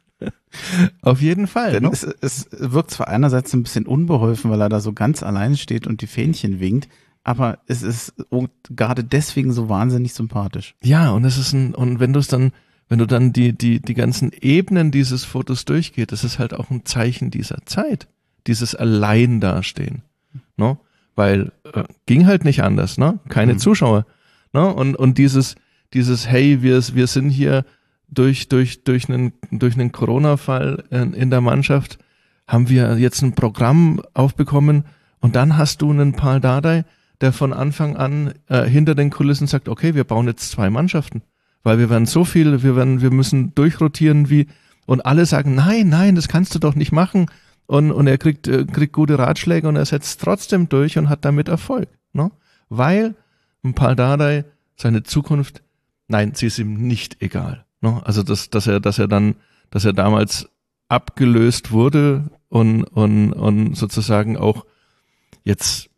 Auf 1.03 1.20
jeden 1.20 1.49
Fall. 1.49 1.73
Denn 1.73 1.83
ne? 1.83 1.90
es, 1.92 2.05
es 2.05 2.49
wirkt 2.53 2.92
zwar 2.92 3.09
einerseits 3.09 3.53
ein 3.55 3.64
bisschen 3.64 3.87
unbeholfen, 3.87 4.49
weil 4.51 4.61
er 4.61 4.68
da 4.68 4.79
so 4.79 4.92
ganz 4.92 5.25
allein 5.25 5.57
steht 5.57 5.88
und 5.88 6.03
die 6.03 6.07
Fähnchen 6.07 6.61
winkt, 6.61 6.88
aber 7.25 7.59
es 7.66 7.83
ist 7.83 8.14
gerade 8.68 9.03
deswegen 9.03 9.53
so 9.53 9.68
wahnsinnig 9.68 10.14
sympathisch. 10.14 10.77
Ja, 10.81 11.11
und 11.11 11.25
es 11.25 11.38
ist 11.38 11.55
ein, 11.55 11.75
und 11.75 11.99
wenn 11.99 12.12
du 12.12 12.20
es 12.20 12.29
dann, 12.29 12.53
wenn 12.90 12.98
du 12.98 13.07
dann 13.07 13.33
die, 13.33 13.57
die, 13.57 13.81
die 13.81 13.94
ganzen 13.94 14.33
Ebenen 14.40 14.90
dieses 14.90 15.24
Fotos 15.24 15.64
durchgeht, 15.64 16.11
das 16.11 16.24
ist 16.24 16.40
halt 16.40 16.53
auch 16.53 16.70
ein 16.70 16.85
Zeichen 16.85 17.31
dieser 17.31 17.64
Zeit. 17.64 18.09
Dieses 18.48 18.74
Allein 18.74 19.40
dastehen. 19.40 20.03
No? 20.57 20.72
Ne? 20.72 20.79
Weil 21.14 21.53
äh, 21.72 21.85
ging 22.07 22.26
halt 22.26 22.44
nicht 22.44 22.62
anders, 22.64 22.98
ne? 22.98 23.20
Keine 23.29 23.55
mhm. 23.55 23.59
Zuschauer. 23.59 24.07
Ne? 24.53 24.66
Und, 24.66 24.96
und 24.96 25.18
dieses, 25.18 25.55
dieses, 25.94 26.26
hey, 26.26 26.62
wir, 26.62 26.83
wir 26.94 27.07
sind 27.07 27.31
hier 27.31 27.64
durch, 28.09 28.48
durch, 28.48 28.83
durch 28.83 29.09
einen, 29.09 29.35
durch 29.53 29.74
einen 29.74 29.92
Corona-Fall 29.92 30.85
in, 30.90 31.14
in 31.14 31.31
der 31.31 31.40
Mannschaft, 31.40 31.98
haben 32.48 32.68
wir 32.68 32.98
jetzt 32.98 33.22
ein 33.22 33.37
Programm 33.37 34.03
aufbekommen 34.14 34.85
und 35.20 35.37
dann 35.37 35.57
hast 35.57 35.83
du 35.83 35.92
einen 35.92 36.14
Paul 36.14 36.40
Dardai, 36.40 36.85
der 37.20 37.33
von 37.33 37.53
Anfang 37.53 37.96
an 37.96 38.35
äh, 38.48 38.64
hinter 38.64 38.96
den 38.96 39.11
Kulissen 39.11 39.46
sagt, 39.46 39.68
okay, 39.68 39.94
wir 39.94 40.03
bauen 40.03 40.26
jetzt 40.26 40.50
zwei 40.50 40.70
Mannschaften, 40.70 41.22
weil 41.62 41.79
wir 41.79 41.90
werden 41.90 42.07
so 42.07 42.25
viel, 42.25 42.62
wir 42.62 42.77
werden, 42.77 43.01
wir 43.01 43.11
müssen 43.11 43.55
durchrotieren 43.55 44.31
wie, 44.31 44.46
und 44.87 45.05
alle 45.07 45.27
sagen, 45.27 45.55
nein, 45.55 45.88
nein, 45.88 46.14
das 46.14 46.29
kannst 46.29 46.55
du 46.55 46.59
doch 46.59 46.75
nicht 46.75 46.92
machen. 46.92 47.27
Und, 47.66 47.92
und 47.92 48.07
er 48.09 48.18
kriegt, 48.18 48.49
äh, 48.49 48.64
kriegt 48.64 48.92
gute 48.92 49.18
Ratschläge 49.18 49.68
und 49.68 49.77
er 49.77 49.87
setzt 49.87 50.20
trotzdem 50.20 50.68
durch 50.68 50.99
und 50.99 51.09
hat 51.09 51.25
damit 51.25 51.49
Erfolg. 51.49 51.88
Ne? 52.12 52.33
Weil 52.68 53.14
Paldadei 53.75 54.44
seine 54.75 55.05
Zukunft, 55.05 55.62
nein, 56.09 56.35
sie 56.35 56.46
ist 56.46 56.59
ihm 56.59 56.75
nicht 56.75 57.23
egal. 57.23 57.64
Ne? 57.81 58.01
Also 58.05 58.25
dass, 58.25 58.51
dass 58.51 58.66
er, 58.66 58.81
dass 58.81 58.99
er 58.99 59.07
dann, 59.07 59.37
dass 59.70 59.85
er 59.85 59.92
damals 59.92 60.49
abgelöst 60.88 61.70
wurde 61.70 62.31
und, 62.49 62.83
und, 62.83 63.33
und 63.33 63.77
sozusagen 63.77 64.37
auch 64.37 64.66
jetzt 65.44 65.90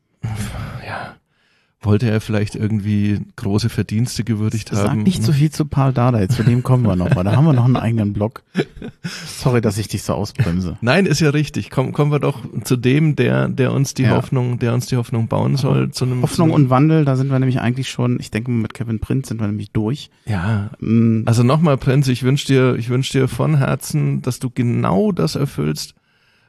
wollte 1.85 2.09
er 2.09 2.21
vielleicht 2.21 2.55
irgendwie 2.55 3.21
große 3.37 3.69
Verdienste 3.69 4.25
gewürdigt 4.25 4.69
Sag 4.69 4.89
haben. 4.89 4.99
Sag 4.99 5.05
nicht 5.05 5.23
so 5.23 5.33
viel 5.33 5.51
zu 5.51 5.65
Paul 5.65 5.93
Dardai, 5.93 6.27
zu 6.29 6.43
dem 6.43 6.63
kommen 6.63 6.85
wir 6.85 6.97
noch, 6.97 7.15
weil 7.17 7.25
da 7.25 7.35
haben 7.35 7.45
wir 7.45 7.53
noch 7.53 7.65
einen 7.65 7.77
eigenen 7.77 8.13
Blog. 8.13 8.43
Sorry, 9.27 9.61
dass 9.61 9.79
ich 9.79 9.89
dich 9.89 10.03
so 10.03 10.15
ausbremse. 10.15 10.79
Nein, 10.81 11.07
ist 11.07 11.21
ja 11.21 11.31
richtig. 11.31 11.71
Komm, 11.71 11.93
kommen 11.93 12.13
wir 12.13 12.21
doch 12.21 12.41
zu 12.65 12.77
dem, 12.77 13.17
der, 13.17 13.49
der 13.49 13.73
uns 13.73 13.95
die 13.95 14.05
ja. 14.05 14.11
Hoffnung, 14.11 14.59
der 14.59 14.75
uns 14.75 14.87
die 14.87 14.97
Hoffnung 14.97 15.29
bauen 15.29 15.57
soll. 15.57 15.91
Zu 15.91 16.05
einem, 16.05 16.23
Hoffnung 16.23 16.51
und 16.51 16.71
Wandel, 16.71 17.05
da 17.05 17.17
sind 17.17 17.31
wir 17.31 17.39
nämlich 17.39 17.61
eigentlich 17.61 17.91
schon, 17.91 18.19
ich 18.21 18.31
denke 18.31 18.51
mit 18.51 18.75
Kevin 18.75 19.01
Prinz 19.01 19.29
sind 19.29 19.41
wir 19.41 19.47
nämlich 19.47 19.73
durch. 19.73 20.11
Ja. 20.27 20.71
Mm. 20.79 21.23
Also 21.27 21.43
nochmal, 21.43 21.77
Prinz, 21.77 22.09
ich 22.09 22.23
wünsche 22.23 22.47
dir, 22.47 22.77
ich 22.77 22.89
wünsche 22.89 23.13
dir 23.13 23.29
von 23.29 23.57
Herzen, 23.57 24.23
dass 24.23 24.39
du 24.39 24.51
genau 24.51 25.13
das 25.13 25.35
erfüllst, 25.35 25.95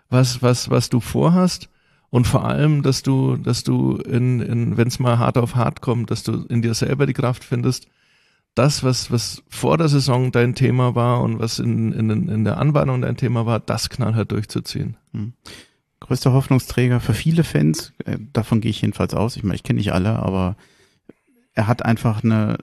was, 0.09 0.41
was, 0.41 0.69
was 0.69 0.89
du 0.89 0.99
vorhast 0.99 1.69
und 2.13 2.27
vor 2.27 2.45
allem, 2.45 2.83
dass 2.83 3.01
du, 3.01 3.37
dass 3.37 3.63
du 3.63 3.95
in, 3.95 4.39
in 4.39 4.77
wenn 4.77 4.87
es 4.87 4.99
mal 4.99 5.17
hart 5.17 5.35
auf 5.35 5.55
hart 5.55 5.81
kommt, 5.81 6.11
dass 6.11 6.21
du 6.21 6.45
in 6.45 6.61
dir 6.61 6.75
selber 6.75 7.07
die 7.07 7.13
Kraft 7.13 7.43
findest, 7.43 7.87
das, 8.53 8.83
was, 8.83 9.09
was 9.09 9.41
vor 9.49 9.79
der 9.79 9.89
Saison 9.89 10.31
dein 10.31 10.53
Thema 10.53 10.93
war 10.93 11.21
und 11.21 11.39
was 11.39 11.57
in, 11.57 11.91
in, 11.91 12.29
in 12.29 12.43
der 12.43 12.59
Anbahnung 12.59 13.01
dein 13.01 13.17
Thema 13.17 13.47
war, 13.47 13.59
das 13.59 13.89
knallhart 13.89 14.31
durchzuziehen. 14.31 14.95
Hm. 15.13 15.33
Größter 16.01 16.33
Hoffnungsträger 16.33 16.99
für 16.99 17.15
viele 17.15 17.43
Fans, 17.43 17.93
äh, 18.05 18.19
davon 18.31 18.61
gehe 18.61 18.69
ich 18.69 18.83
jedenfalls 18.83 19.15
aus. 19.15 19.35
Ich 19.35 19.41
meine, 19.41 19.55
ich 19.55 19.63
kenne 19.63 19.77
nicht 19.77 19.91
alle, 19.91 20.19
aber 20.19 20.55
er 21.55 21.65
hat 21.65 21.83
einfach 21.83 22.23
eine 22.23 22.59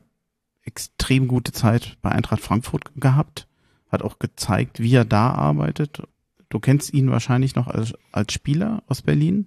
extrem 0.63 1.27
gute 1.27 1.51
Zeit 1.51 1.99
bei 2.03 2.13
Eintracht 2.13 2.41
Frankfurt 2.41 2.93
gehabt, 2.95 3.49
hat 3.91 4.03
auch 4.03 4.21
gezeigt, 4.21 4.79
wie 4.79 4.95
er 4.95 5.05
da 5.05 5.33
arbeitet 5.33 6.05
Du 6.51 6.59
kennst 6.59 6.93
ihn 6.93 7.11
wahrscheinlich 7.11 7.55
noch 7.55 7.69
als, 7.69 7.95
als 8.13 8.33
Spieler 8.33 8.83
aus 8.89 9.03
Berlin. 9.03 9.47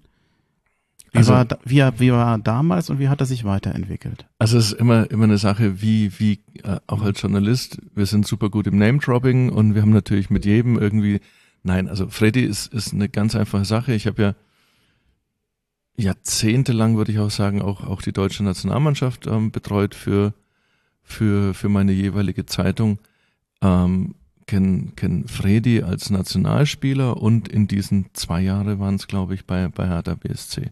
Wie, 1.12 1.18
also, 1.20 1.34
war, 1.34 1.48
wie, 1.64 1.84
wie 2.00 2.12
war 2.12 2.40
damals 2.40 2.90
und 2.90 2.98
wie 2.98 3.10
hat 3.10 3.20
er 3.20 3.28
sich 3.28 3.44
weiterentwickelt? 3.44 4.26
Also 4.40 4.58
es 4.58 4.72
ist 4.72 4.80
immer, 4.80 5.12
immer 5.12 5.26
eine 5.26 5.38
Sache, 5.38 5.82
wie, 5.82 6.18
wie, 6.18 6.40
äh, 6.64 6.80
auch 6.88 7.04
als 7.04 7.22
Journalist, 7.22 7.78
wir 7.94 8.08
sind 8.08 8.26
super 8.26 8.50
gut 8.50 8.66
im 8.66 8.80
Name-Dropping 8.80 9.50
und 9.50 9.76
wir 9.76 9.84
haben 9.84 9.92
natürlich 9.92 10.32
mit 10.32 10.46
jedem 10.46 10.80
irgendwie, 10.80 11.20
nein, 11.62 11.88
also 11.88 12.08
Freddy 12.08 12.42
ist, 12.44 12.74
ist 12.74 12.94
eine 12.94 13.10
ganz 13.10 13.36
einfache 13.36 13.66
Sache. 13.66 13.94
Ich 13.94 14.08
habe 14.08 14.22
ja 14.22 14.36
jahrzehntelang, 15.98 16.98
würde 16.98 17.12
ich 17.12 17.20
auch 17.20 17.30
sagen, 17.30 17.62
auch, 17.62 17.84
auch 17.86 18.02
die 18.02 18.14
deutsche 18.14 18.44
Nationalmannschaft 18.44 19.28
ähm, 19.28 19.52
betreut 19.52 19.94
für, 19.94 20.34
für, 21.04 21.54
für 21.54 21.70
meine 21.70 21.92
jeweilige 21.92 22.46
Zeitung. 22.46 22.98
Ähm, 23.62 24.16
kenne 24.48 24.90
kenn 24.96 25.28
Fredi 25.28 25.82
als 25.84 26.10
Nationalspieler 26.10 27.18
und 27.22 27.48
in 27.48 27.68
diesen 27.68 28.08
zwei 28.14 28.42
Jahre 28.42 28.80
waren 28.80 28.96
es, 28.96 29.08
glaube 29.08 29.34
ich, 29.36 29.46
bei, 29.46 29.68
bei 29.68 29.88
Hertha 29.88 30.16
BSC. 30.16 30.72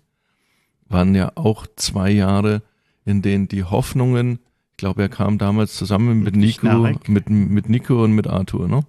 Waren 0.89 1.15
ja 1.15 1.31
auch 1.36 1.67
zwei 1.75 2.12
Jahre, 2.12 2.62
in 3.05 3.21
denen 3.21 3.47
die 3.47 3.63
Hoffnungen, 3.63 4.39
ich 4.71 4.77
glaube, 4.77 5.01
er 5.03 5.10
kam 5.10 5.38
damals 5.38 5.75
zusammen 5.75 6.23
mit 6.23 6.36
Nico, 6.36 6.88
mit, 7.07 7.29
mit 7.29 7.69
Nico 7.69 8.03
und 8.03 8.13
mit 8.13 8.27
Arthur, 8.27 8.67
ne? 8.67 8.81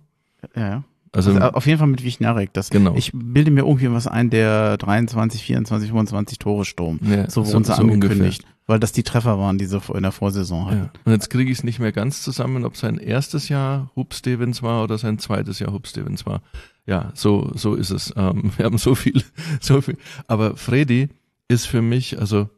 Ja, 0.56 0.68
ja. 0.68 0.84
Also, 1.14 1.32
Also 1.32 1.42
auf 1.52 1.66
jeden 1.66 1.78
Fall 1.78 1.88
mit 1.88 2.02
Wichnarik. 2.02 2.54
Das, 2.54 2.70
Genau. 2.70 2.94
Ich 2.96 3.10
bilde 3.14 3.50
mir 3.50 3.60
irgendwie 3.60 3.92
was 3.92 4.06
ein, 4.06 4.30
der 4.30 4.78
23, 4.78 5.42
24, 5.42 5.90
25 5.90 6.38
Tore 6.38 6.64
Sturm. 6.64 6.98
Ja, 7.02 7.28
so 7.28 7.44
so- 7.44 7.52
wurden 7.52 7.64
sie 7.64 7.74
so 7.74 7.82
angekündigt. 7.82 8.44
Weil 8.72 8.80
das 8.80 8.92
die 8.92 9.02
Treffer 9.02 9.38
waren, 9.38 9.58
die 9.58 9.66
sie 9.66 9.82
in 9.92 10.02
der 10.02 10.12
Vorsaison 10.12 10.64
hatten. 10.64 10.76
ja. 10.76 10.90
Und 11.04 11.12
jetzt 11.12 11.28
kriege 11.28 11.52
ich 11.52 11.58
es 11.58 11.62
nicht 11.62 11.78
mehr 11.78 11.92
ganz 11.92 12.22
zusammen, 12.22 12.64
ob 12.64 12.78
sein 12.78 12.96
erstes 12.96 13.50
Jahr 13.50 13.90
Hub 13.96 14.14
Stevens 14.14 14.62
war 14.62 14.82
oder 14.82 14.96
sein 14.96 15.18
zweites 15.18 15.58
Jahr 15.58 15.74
Hub 15.74 15.87
Stevens 15.87 16.24
war. 16.24 16.40
Ja, 16.87 17.12
so, 17.14 17.52
so 17.54 17.74
ist 17.74 17.90
es. 17.90 18.14
Ähm, 18.16 18.50
wir 18.56 18.64
haben 18.64 18.78
so 18.78 18.94
viel, 18.94 19.22
so 19.61 19.82
viel. 19.82 19.98
Aber 20.26 20.56
Freddy 20.56 21.11
ist 21.48 21.66
für 21.66 21.82
mich, 21.82 22.18
also, 22.18 22.48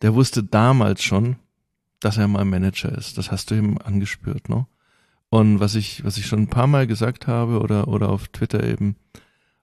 der 0.00 0.14
wusste 0.14 0.42
damals 0.42 1.02
schon, 1.02 1.36
dass 2.00 2.16
er 2.16 2.28
mal 2.28 2.46
Manager 2.46 2.96
ist. 2.96 3.18
Das 3.18 3.30
hast 3.30 3.50
du 3.50 3.54
ihm 3.54 3.76
angespürt, 3.76 4.48
ne? 4.48 4.66
Und 5.28 5.60
was 5.60 5.74
ich, 5.74 6.02
was 6.02 6.16
ich 6.16 6.24
schon 6.24 6.44
ein 6.44 6.48
paar 6.48 6.66
Mal 6.66 6.86
gesagt 6.86 7.26
habe 7.26 7.60
oder, 7.60 7.88
oder 7.88 8.08
auf 8.08 8.28
Twitter 8.28 8.64
eben 8.64 8.96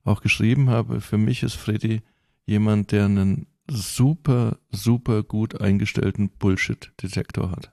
auch 0.04 0.22
geschrieben 0.22 0.70
habe, 0.70 1.02
für 1.02 1.18
mich 1.18 1.42
ist 1.42 1.56
Freddy 1.56 2.04
jemand, 2.46 2.92
der 2.92 3.06
einen 3.06 3.48
super, 3.68 4.58
super 4.72 5.24
gut 5.24 5.60
eingestellten 5.60 6.30
Bullshit-Detektor 6.30 7.52
hat. 7.52 7.72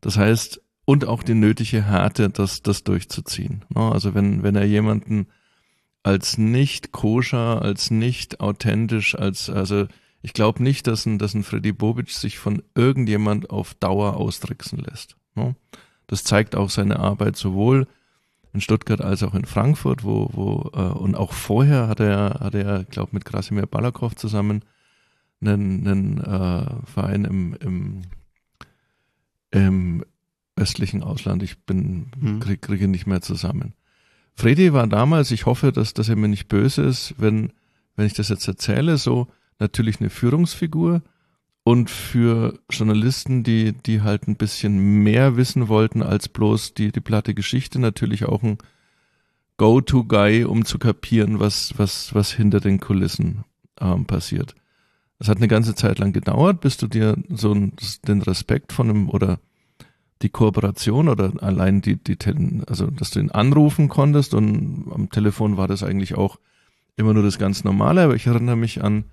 Das 0.00 0.16
heißt, 0.16 0.60
und 0.84 1.06
auch 1.06 1.22
die 1.22 1.34
nötige 1.34 1.84
Härte, 1.84 2.30
das, 2.30 2.62
das 2.62 2.84
durchzuziehen. 2.84 3.64
ne? 3.68 3.92
Also 3.92 4.14
wenn, 4.14 4.42
wenn 4.42 4.56
er 4.56 4.64
jemanden 4.64 5.28
als 6.02 6.38
nicht 6.38 6.92
koscher, 6.92 7.62
als 7.62 7.90
nicht 7.90 8.40
authentisch, 8.40 9.14
als, 9.14 9.50
also 9.50 9.86
ich 10.22 10.32
glaube 10.32 10.62
nicht, 10.62 10.86
dass 10.86 11.06
ein, 11.06 11.18
dass 11.18 11.34
ein 11.34 11.44
Freddy 11.44 11.72
Bobic 11.72 12.10
sich 12.10 12.38
von 12.38 12.62
irgendjemand 12.74 13.50
auf 13.50 13.74
Dauer 13.74 14.16
austricksen 14.16 14.78
lässt. 14.78 15.16
ne? 15.34 15.54
Das 16.06 16.24
zeigt 16.24 16.56
auch 16.56 16.70
seine 16.70 16.98
Arbeit 16.98 17.36
sowohl 17.36 17.86
in 18.52 18.60
Stuttgart 18.60 19.00
als 19.00 19.22
auch 19.22 19.34
in 19.34 19.44
Frankfurt, 19.44 20.02
wo, 20.02 20.28
wo 20.32 20.70
äh, 20.74 20.98
und 20.98 21.14
auch 21.14 21.32
vorher 21.32 21.86
hat 21.86 22.00
er, 22.00 22.40
hat 22.40 22.54
er, 22.54 22.84
glaube 22.84 23.10
mit 23.12 23.24
Krasimir 23.24 23.66
Balakow 23.66 24.14
zusammen 24.16 24.64
einen, 25.40 25.86
einen 25.86 26.18
äh, 26.18 26.86
Verein 26.86 27.24
im, 27.24 27.54
im, 27.60 28.02
im 29.50 30.04
östlichen 30.56 31.02
Ausland. 31.02 31.42
Ich 31.42 31.64
bin 31.64 32.10
Hm. 32.20 32.40
krieg, 32.40 32.62
kriege 32.62 32.88
nicht 32.88 33.06
mehr 33.06 33.22
zusammen. 33.22 33.74
Freddy 34.34 34.72
war 34.72 34.86
damals, 34.86 35.30
ich 35.30 35.46
hoffe, 35.46 35.72
dass, 35.72 35.94
dass 35.94 36.08
er 36.08 36.16
mir 36.16 36.28
nicht 36.28 36.48
böse 36.48 36.82
ist, 36.82 37.14
wenn, 37.18 37.52
wenn 37.96 38.06
ich 38.06 38.14
das 38.14 38.28
jetzt 38.28 38.46
erzähle, 38.48 38.96
so 38.96 39.28
natürlich 39.58 40.00
eine 40.00 40.10
Führungsfigur 40.10 41.02
und 41.62 41.90
für 41.90 42.58
Journalisten, 42.70 43.42
die, 43.42 43.72
die 43.72 44.00
halt 44.00 44.28
ein 44.28 44.36
bisschen 44.36 45.02
mehr 45.02 45.36
wissen 45.36 45.68
wollten 45.68 46.02
als 46.02 46.28
bloß 46.28 46.74
die, 46.74 46.90
die 46.90 47.00
platte 47.00 47.34
Geschichte, 47.34 47.78
natürlich 47.78 48.24
auch 48.24 48.42
ein 48.42 48.58
Go-To-Guy, 49.58 50.44
um 50.44 50.64
zu 50.64 50.78
kapieren, 50.78 51.38
was, 51.38 51.74
was, 51.76 52.14
was 52.14 52.32
hinter 52.32 52.60
den 52.60 52.80
Kulissen 52.80 53.44
ähm, 53.78 54.06
passiert. 54.06 54.54
Es 55.20 55.28
hat 55.28 55.36
eine 55.36 55.48
ganze 55.48 55.74
Zeit 55.74 55.98
lang 55.98 56.12
gedauert, 56.12 56.60
bis 56.60 56.76
du 56.78 56.88
dir 56.88 57.16
so 57.28 57.54
den 57.54 58.22
Respekt 58.22 58.72
von 58.72 58.90
einem 58.90 59.08
oder 59.10 59.38
die 60.22 60.30
Kooperation 60.30 61.08
oder 61.08 61.32
allein 61.40 61.80
die, 61.82 61.96
die, 61.96 62.18
also 62.66 62.88
dass 62.88 63.10
du 63.10 63.20
ihn 63.20 63.30
anrufen 63.30 63.88
konntest 63.88 64.34
und 64.34 64.86
am 64.92 65.10
Telefon 65.10 65.56
war 65.56 65.68
das 65.68 65.82
eigentlich 65.82 66.14
auch 66.16 66.38
immer 66.96 67.14
nur 67.14 67.22
das 67.22 67.38
ganz 67.38 67.64
Normale, 67.64 68.02
aber 68.02 68.16
ich 68.16 68.26
erinnere 68.26 68.56
mich 68.56 68.82
an, 68.82 69.04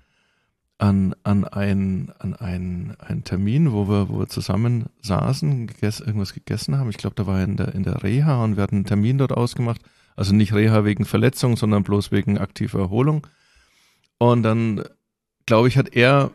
an, 0.78 1.14
an 1.24 1.44
ein, 1.44 2.12
an 2.18 2.34
ein, 2.34 2.96
einen 2.98 3.24
Termin, 3.24 3.72
wo 3.72 3.88
wir, 3.88 4.08
wo 4.08 4.20
wir 4.20 4.28
zusammen 4.28 4.86
saßen, 5.02 5.66
gegess, 5.66 6.00
irgendwas 6.00 6.34
gegessen 6.34 6.78
haben. 6.78 6.90
Ich 6.90 6.98
glaube, 6.98 7.16
da 7.16 7.26
war 7.26 7.38
er 7.38 7.44
in 7.44 7.56
der, 7.56 7.74
in 7.74 7.82
der 7.82 8.02
Reha 8.02 8.44
und 8.44 8.56
wir 8.56 8.62
hatten 8.62 8.76
einen 8.76 8.84
Termin 8.84 9.18
dort 9.18 9.32
ausgemacht. 9.32 9.80
Also 10.16 10.34
nicht 10.34 10.52
Reha 10.52 10.84
wegen 10.84 11.04
Verletzung, 11.04 11.56
sondern 11.56 11.84
bloß 11.84 12.12
wegen 12.12 12.38
aktiver 12.38 12.80
Erholung. 12.80 13.26
Und 14.18 14.42
dann, 14.42 14.84
glaube 15.48 15.66
ich, 15.66 15.78
hat 15.78 15.96
er 15.96 16.30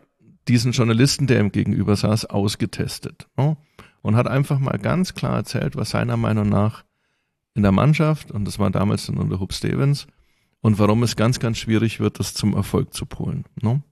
diesen 0.47 0.71
Journalisten, 0.71 1.27
der 1.27 1.39
ihm 1.39 1.51
gegenüber 1.51 1.95
saß, 1.95 2.25
ausgetestet. 2.25 3.27
Ne? 3.37 3.55
Und 4.01 4.15
hat 4.15 4.27
einfach 4.27 4.59
mal 4.59 4.77
ganz 4.79 5.13
klar 5.13 5.35
erzählt, 5.37 5.75
was 5.75 5.91
seiner 5.91 6.17
Meinung 6.17 6.49
nach 6.49 6.83
in 7.53 7.61
der 7.61 7.71
Mannschaft, 7.71 8.31
und 8.31 8.45
das 8.45 8.57
war 8.57 8.71
damals 8.71 9.05
dann 9.05 9.17
unter 9.17 9.39
Hub 9.39 9.53
Stevens, 9.53 10.07
und 10.61 10.79
warum 10.79 11.03
es 11.03 11.15
ganz, 11.15 11.39
ganz 11.39 11.59
schwierig 11.59 11.99
wird, 11.99 12.19
das 12.19 12.33
zum 12.33 12.55
Erfolg 12.55 12.93
zu 12.93 13.05
polen. 13.05 13.45
Ne? 13.61 13.83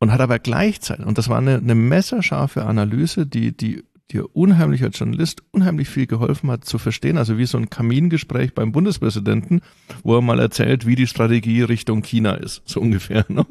Und 0.00 0.12
hat 0.12 0.20
aber 0.20 0.38
gleichzeitig, 0.38 1.06
und 1.06 1.16
das 1.16 1.28
war 1.28 1.38
eine, 1.38 1.58
eine 1.58 1.74
messerscharfe 1.76 2.64
Analyse, 2.64 3.26
die, 3.26 3.56
die 3.56 3.84
dir 4.10 4.34
unheimlich 4.34 4.82
als 4.82 4.98
Journalist 4.98 5.42
unheimlich 5.52 5.88
viel 5.88 6.06
geholfen 6.06 6.50
hat 6.50 6.64
zu 6.64 6.78
verstehen, 6.78 7.16
also 7.16 7.38
wie 7.38 7.46
so 7.46 7.58
ein 7.58 7.70
Kamingespräch 7.70 8.54
beim 8.54 8.72
Bundespräsidenten, 8.72 9.60
wo 10.02 10.16
er 10.16 10.22
mal 10.22 10.40
erzählt, 10.40 10.84
wie 10.86 10.96
die 10.96 11.06
Strategie 11.06 11.62
Richtung 11.62 12.02
China 12.02 12.34
ist, 12.34 12.62
so 12.64 12.80
ungefähr. 12.80 13.24
Ne? 13.28 13.46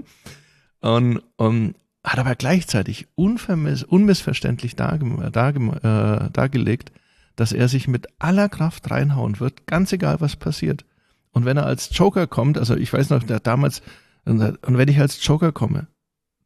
Und, 0.81 1.21
und 1.37 1.75
hat 2.03 2.19
aber 2.19 2.35
gleichzeitig 2.35 3.07
unmissverständlich 3.15 4.75
darge, 4.75 5.29
darge, 5.31 5.59
äh, 5.59 6.29
dargelegt, 6.31 6.91
dass 7.35 7.51
er 7.51 7.67
sich 7.67 7.87
mit 7.87 8.07
aller 8.19 8.49
Kraft 8.49 8.89
reinhauen 8.89 9.39
wird, 9.39 9.67
ganz 9.67 9.91
egal 9.93 10.21
was 10.21 10.35
passiert. 10.35 10.85
Und 11.31 11.45
wenn 11.45 11.57
er 11.57 11.65
als 11.65 11.89
Joker 11.95 12.27
kommt, 12.27 12.57
also 12.57 12.75
ich 12.75 12.91
weiß 12.91 13.09
noch, 13.09 13.23
der 13.23 13.39
damals, 13.39 13.81
und 14.25 14.59
wenn 14.65 14.87
ich 14.87 14.99
als 14.99 15.25
Joker 15.25 15.51
komme, 15.51 15.87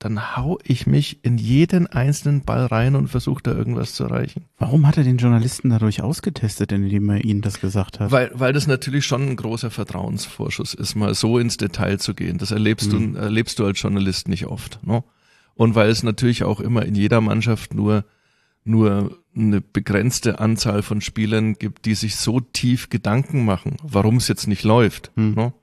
dann 0.03 0.35
hau 0.35 0.59
ich 0.65 0.85
mich 0.85 1.23
in 1.23 1.37
jeden 1.37 1.87
einzelnen 1.87 2.41
Ball 2.41 2.65
rein 2.65 2.95
und 2.97 3.07
versuche 3.07 3.41
da 3.41 3.53
irgendwas 3.53 3.93
zu 3.93 4.03
erreichen. 4.03 4.43
Warum 4.57 4.85
hat 4.85 4.97
er 4.97 5.05
den 5.05 5.15
Journalisten 5.15 5.69
dadurch 5.69 6.01
ausgetestet, 6.01 6.73
indem 6.73 7.09
er 7.09 7.23
ihnen 7.23 7.39
das 7.41 7.61
gesagt 7.61 8.01
hat? 8.01 8.11
Weil, 8.11 8.29
weil 8.33 8.51
das 8.51 8.67
natürlich 8.67 9.05
schon 9.05 9.21
ein 9.29 9.35
großer 9.37 9.71
Vertrauensvorschuss 9.71 10.73
ist, 10.73 10.95
mal 10.95 11.13
so 11.15 11.39
ins 11.39 11.55
Detail 11.55 11.99
zu 11.99 12.13
gehen. 12.15 12.37
Das 12.37 12.51
erlebst 12.51 12.91
Mhm. 12.91 13.13
du, 13.13 13.19
erlebst 13.19 13.59
du 13.59 13.65
als 13.65 13.81
Journalist 13.81 14.27
nicht 14.27 14.45
oft. 14.47 14.85
Ne? 14.85 15.05
Und 15.55 15.73
weil 15.75 15.89
es 15.89 16.03
natürlich 16.03 16.43
auch 16.43 16.59
immer 16.59 16.83
in 16.85 16.95
jeder 16.95 17.21
Mannschaft 17.21 17.73
nur, 17.73 18.03
nur 18.65 19.17
eine 19.33 19.61
begrenzte 19.61 20.39
Anzahl 20.39 20.81
von 20.81 20.99
Spielern 20.99 21.53
gibt, 21.53 21.85
die 21.85 21.95
sich 21.95 22.17
so 22.17 22.41
tief 22.41 22.89
Gedanken 22.89 23.45
machen, 23.45 23.77
warum 23.83 24.17
es 24.17 24.27
jetzt 24.27 24.47
nicht 24.47 24.63
läuft. 24.63 25.11
Hm. 25.15 25.33
Ne? 25.33 25.53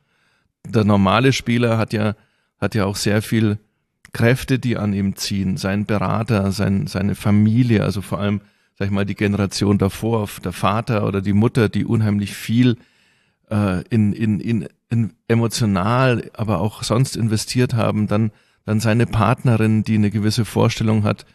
Der 0.67 0.85
normale 0.85 1.35
Spieler 1.35 1.77
hat 1.77 1.93
ja, 1.93 2.15
hat 2.59 2.75
ja 2.75 2.87
auch 2.87 2.97
sehr 2.97 3.21
viel 3.21 3.59
Kräfte, 4.13 4.59
die 4.59 4.77
an 4.77 4.93
ihm 4.93 5.17
ziehen, 5.17 5.57
sein 5.57 5.87
Berater, 5.87 6.53
sein, 6.53 6.87
seine 6.87 7.15
Familie, 7.15 7.85
also 7.85 8.03
vor 8.03 8.19
allem, 8.19 8.41
sag 8.79 8.87
ich 8.87 8.93
mal, 8.93 9.07
die 9.07 9.15
Generation 9.15 9.79
davor, 9.79 10.29
der 10.45 10.53
Vater 10.53 11.07
oder 11.07 11.21
die 11.21 11.33
Mutter, 11.33 11.69
die 11.69 11.85
unheimlich 11.85 12.35
viel 12.35 12.77
äh, 13.51 13.83
in, 13.91 14.13
in, 14.13 14.41
in, 14.41 14.69
in 14.89 15.13
emotional, 15.29 16.31
aber 16.35 16.61
auch 16.61 16.83
sonst 16.83 17.17
investiert 17.17 17.75
haben, 17.75 18.07
dann, 18.07 18.33
dann 18.65 18.81
seine 18.81 19.07
Partnerin, 19.07 19.85
die 19.85 19.97
eine 19.97 20.11
gewisse 20.11 20.45
Vorstellung 20.45 21.05
hat, 21.05 21.27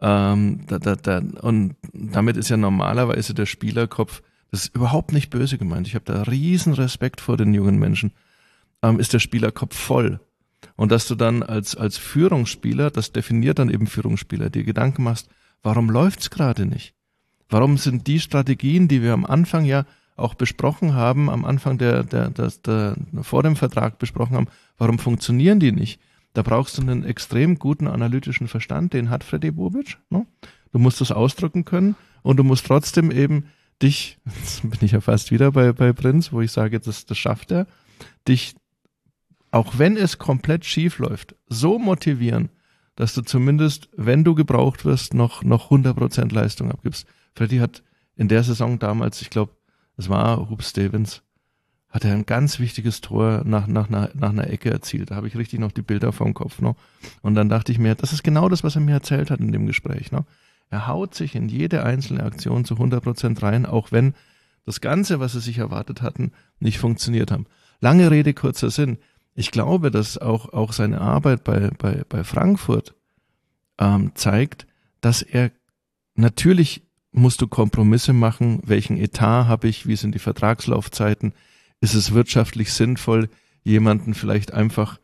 ähm, 0.00 0.60
da, 0.66 0.78
da, 0.78 0.96
da, 0.96 1.22
und 1.40 1.76
damit 1.92 2.36
ist 2.36 2.50
ja 2.50 2.56
normalerweise 2.56 3.34
der 3.34 3.46
Spielerkopf, 3.46 4.22
das 4.50 4.66
ist 4.66 4.74
überhaupt 4.74 5.12
nicht 5.12 5.30
böse 5.30 5.58
gemeint, 5.58 5.86
ich 5.86 5.94
habe 5.94 6.04
da 6.04 6.22
riesen 6.22 6.74
Respekt 6.74 7.20
vor 7.20 7.36
den 7.36 7.54
jungen 7.54 7.78
Menschen, 7.78 8.12
ähm, 8.82 8.98
ist 8.98 9.12
der 9.12 9.18
Spielerkopf 9.18 9.76
voll. 9.76 10.20
Und 10.76 10.92
dass 10.92 11.06
du 11.06 11.14
dann 11.14 11.42
als, 11.42 11.76
als 11.76 11.98
Führungsspieler, 11.98 12.90
das 12.90 13.12
definiert 13.12 13.58
dann 13.58 13.70
eben 13.70 13.86
Führungsspieler, 13.86 14.50
dir 14.50 14.64
Gedanken 14.64 15.02
machst, 15.02 15.28
warum 15.62 15.90
läuft's 15.90 16.30
gerade 16.30 16.66
nicht? 16.66 16.94
Warum 17.48 17.76
sind 17.76 18.06
die 18.06 18.20
Strategien, 18.20 18.88
die 18.88 19.02
wir 19.02 19.12
am 19.12 19.24
Anfang 19.24 19.64
ja 19.64 19.84
auch 20.16 20.34
besprochen 20.34 20.94
haben, 20.94 21.28
am 21.28 21.44
Anfang 21.44 21.78
der, 21.78 22.04
der, 22.04 22.30
der, 22.30 22.52
der 22.64 22.96
vor 23.22 23.42
dem 23.42 23.56
Vertrag 23.56 23.98
besprochen 23.98 24.36
haben, 24.36 24.48
warum 24.78 24.98
funktionieren 24.98 25.60
die 25.60 25.72
nicht? 25.72 26.00
Da 26.34 26.42
brauchst 26.42 26.78
du 26.78 26.82
einen 26.82 27.04
extrem 27.04 27.58
guten 27.58 27.86
analytischen 27.86 28.48
Verstand, 28.48 28.92
den 28.92 29.10
hat 29.10 29.24
Freddy 29.24 29.50
Bobic. 29.50 29.98
Ne? 30.10 30.26
Du 30.72 30.78
musst 30.78 31.00
das 31.00 31.12
ausdrücken 31.12 31.64
können 31.64 31.96
und 32.22 32.36
du 32.36 32.44
musst 32.44 32.66
trotzdem 32.66 33.10
eben 33.10 33.46
dich, 33.82 34.18
jetzt 34.40 34.62
bin 34.62 34.80
ich 34.82 34.92
ja 34.92 35.00
fast 35.00 35.30
wieder 35.30 35.52
bei, 35.52 35.72
bei 35.72 35.92
Prinz, 35.92 36.32
wo 36.32 36.40
ich 36.40 36.52
sage, 36.52 36.80
das, 36.80 37.06
das 37.06 37.18
schafft 37.18 37.52
er, 37.52 37.66
dich 38.26 38.54
auch 39.54 39.78
wenn 39.78 39.96
es 39.96 40.18
komplett 40.18 40.64
schief 40.64 40.98
läuft, 40.98 41.36
so 41.46 41.78
motivieren, 41.78 42.48
dass 42.96 43.14
du 43.14 43.22
zumindest, 43.22 43.88
wenn 43.96 44.24
du 44.24 44.34
gebraucht 44.34 44.84
wirst, 44.84 45.14
noch, 45.14 45.44
noch 45.44 45.70
100% 45.70 46.34
Leistung 46.34 46.72
abgibst. 46.72 47.06
Freddy 47.36 47.58
hat 47.58 47.84
in 48.16 48.26
der 48.26 48.42
Saison 48.42 48.80
damals, 48.80 49.22
ich 49.22 49.30
glaube, 49.30 49.52
es 49.96 50.08
war 50.08 50.50
Hub 50.50 50.64
Stevens, 50.64 51.22
hat 51.88 52.04
er 52.04 52.14
ein 52.14 52.26
ganz 52.26 52.58
wichtiges 52.58 53.00
Tor 53.00 53.42
nach, 53.44 53.68
nach, 53.68 53.88
nach, 53.88 54.12
nach 54.14 54.30
einer 54.30 54.50
Ecke 54.50 54.72
erzielt. 54.72 55.12
Da 55.12 55.14
habe 55.14 55.28
ich 55.28 55.36
richtig 55.36 55.60
noch 55.60 55.70
die 55.70 55.82
Bilder 55.82 56.12
vom 56.12 56.34
Kopf. 56.34 56.60
Ne? 56.60 56.74
Und 57.22 57.36
dann 57.36 57.48
dachte 57.48 57.70
ich 57.70 57.78
mir, 57.78 57.94
das 57.94 58.12
ist 58.12 58.24
genau 58.24 58.48
das, 58.48 58.64
was 58.64 58.74
er 58.74 58.80
mir 58.80 58.94
erzählt 58.94 59.30
hat 59.30 59.38
in 59.38 59.52
dem 59.52 59.66
Gespräch. 59.66 60.10
Ne? 60.10 60.24
Er 60.68 60.88
haut 60.88 61.14
sich 61.14 61.36
in 61.36 61.48
jede 61.48 61.84
einzelne 61.84 62.24
Aktion 62.24 62.64
zu 62.64 62.74
100% 62.74 63.40
rein, 63.40 63.66
auch 63.66 63.92
wenn 63.92 64.14
das 64.66 64.80
Ganze, 64.80 65.20
was 65.20 65.32
sie 65.32 65.40
sich 65.40 65.58
erwartet 65.58 66.02
hatten, 66.02 66.32
nicht 66.58 66.78
funktioniert 66.78 67.30
haben. 67.30 67.46
Lange 67.80 68.10
Rede, 68.10 68.34
kurzer 68.34 68.70
Sinn 68.70 68.98
ich 69.34 69.50
glaube, 69.50 69.90
dass 69.90 70.18
auch, 70.18 70.52
auch 70.52 70.72
seine 70.72 71.00
Arbeit 71.00 71.44
bei, 71.44 71.70
bei, 71.76 72.02
bei 72.08 72.24
Frankfurt 72.24 72.94
ähm, 73.78 74.12
zeigt, 74.14 74.66
dass 75.00 75.22
er 75.22 75.50
natürlich 76.14 76.82
musst 77.12 77.40
du 77.40 77.46
Kompromisse 77.46 78.12
machen, 78.12 78.60
welchen 78.64 78.96
Etat 78.96 79.46
habe 79.46 79.68
ich, 79.68 79.86
wie 79.86 79.96
sind 79.96 80.14
die 80.14 80.20
Vertragslaufzeiten, 80.20 81.32
ist 81.80 81.94
es 81.94 82.12
wirtschaftlich 82.12 82.72
sinnvoll, 82.72 83.28
jemanden 83.62 84.14
vielleicht 84.14 84.52
einfach 84.52 84.98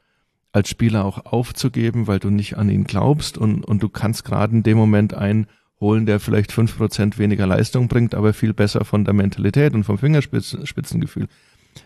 als 0.53 0.69
Spieler 0.69 1.05
auch 1.05 1.27
aufzugeben, 1.27 2.09
weil 2.09 2.19
du 2.19 2.31
nicht 2.31 2.57
an 2.57 2.69
ihn 2.69 2.85
glaubst 2.85 3.39
und, 3.39 3.65
und 3.65 3.83
du 3.83 3.89
kannst 3.89 4.25
gerade 4.25 4.55
in 4.57 4.63
dem 4.63 4.77
Moment 4.77 5.15
einen 5.15 5.47
holen, 5.81 6.07
der 6.07 6.21
vielleicht 6.21 6.53
fünf 6.53 6.77
Prozent 6.77 7.19
weniger 7.19 7.47
Leistung 7.47 7.89
bringt, 7.89 8.15
aber 8.15 8.33
viel 8.33 8.53
besser 8.53 8.85
von 8.85 9.05
der 9.05 9.15
Mentalität 9.15 9.73
und 9.75 9.85
vom 9.85 9.99
Fingerspitzengefühl. 9.99 11.29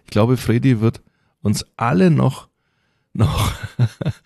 Ich 0.04 0.10
glaube, 0.10 0.36
Freddy 0.36 0.80
wird 0.80 1.02
uns 1.44 1.64
alle 1.76 2.10
noch, 2.10 2.48
noch, 3.12 3.52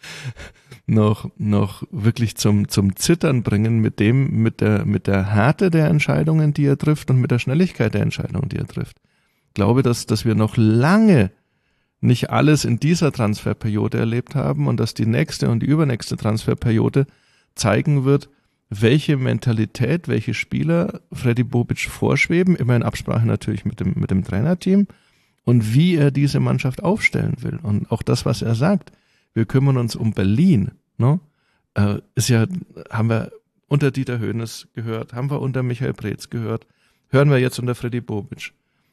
noch, 0.87 1.31
noch 1.37 1.83
wirklich 1.91 2.37
zum, 2.37 2.69
zum 2.69 2.97
Zittern 2.97 3.43
bringen 3.43 3.81
mit 3.81 4.01
dem, 4.01 4.41
mit 4.43 4.61
der, 4.61 4.87
mit 4.87 5.07
der 5.07 5.27
Härte 5.27 5.71
der 5.71 5.89
Entscheidungen, 5.89 6.55
die 6.55 6.65
er 6.65 6.79
trifft 6.79 7.11
und 7.11 7.21
mit 7.21 7.31
der 7.31 7.41
Schnelligkeit 7.41 7.93
der 7.93 8.03
Entscheidungen, 8.03 8.49
die 8.49 8.57
er 8.57 8.69
trifft. 8.69 8.99
Ich 9.49 9.55
glaube, 9.55 9.83
dass, 9.83 10.07
dass 10.07 10.25
wir 10.25 10.37
noch 10.37 10.57
lange 10.57 11.33
nicht 12.01 12.31
alles 12.31 12.65
in 12.65 12.79
dieser 12.79 13.11
Transferperiode 13.11 13.99
erlebt 13.99 14.37
haben 14.37 14.69
und 14.69 14.79
dass 14.79 14.95
die 14.95 15.07
nächste 15.07 15.51
und 15.51 15.61
die 15.61 15.67
übernächste 15.67 16.17
Transferperiode 16.17 17.07
zeigen 17.57 18.05
wird, 18.05 18.29
welche 18.71 19.17
Mentalität, 19.17 20.07
welche 20.07 20.35
Spieler 20.35 21.01
Freddy 21.13 21.43
Bobic 21.43 21.81
vorschweben, 21.81 22.55
immer 22.55 22.77
in 22.77 22.85
Absprache 22.85 23.27
natürlich 23.27 23.65
mit 23.65 23.81
dem, 23.81 23.95
mit 23.97 24.13
dem 24.13 24.23
Trainerteam 24.23 24.87
und 25.49 25.73
wie 25.73 25.95
er 25.95 26.11
diese 26.11 26.41
Mannschaft 26.41 26.83
aufstellen 26.83 27.37
will. 27.41 27.59
Und 27.63 27.91
auch 27.91 28.03
das, 28.03 28.27
was 28.27 28.43
er 28.43 28.55
sagt, 28.55 28.93
wir 29.33 29.47
kümmern 29.47 29.79
uns 29.79 29.97
um 29.97 30.13
Berlin, 30.13 30.73
ne? 30.99 31.21
Äh, 31.73 32.01
ist 32.15 32.29
ja, 32.29 32.45
haben 32.91 33.09
wir 33.09 33.33
unter 33.67 33.91
Dieter 33.91 34.19
Höhnes 34.19 34.69
gehört, 34.75 35.15
haben 35.15 35.31
wir 35.31 35.41
unter 35.41 35.63
Michael 35.63 35.95
Preetz 35.95 36.29
gehört, 36.29 36.67
hören 37.09 37.31
wir 37.31 37.39
jetzt 37.39 37.59
unter 37.59 37.75
Freddy 37.75 38.03
Bobic. 38.03 38.53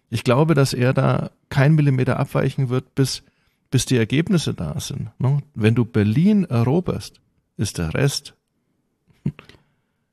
Ich 0.09 0.23
glaube, 0.23 0.53
dass 0.53 0.71
er 0.71 0.93
da 0.93 1.29
kein 1.49 1.75
Millimeter 1.75 2.17
abweichen 2.19 2.69
wird, 2.69 2.95
bis, 2.95 3.23
bis 3.69 3.85
die 3.85 3.97
Ergebnisse 3.97 4.53
da 4.53 4.79
sind. 4.79 5.09
Ne? 5.19 5.39
Wenn 5.55 5.75
du 5.75 5.83
Berlin 5.83 6.45
eroberst, 6.45 7.19
ist 7.57 7.79
der 7.79 7.93
Rest 7.93 8.33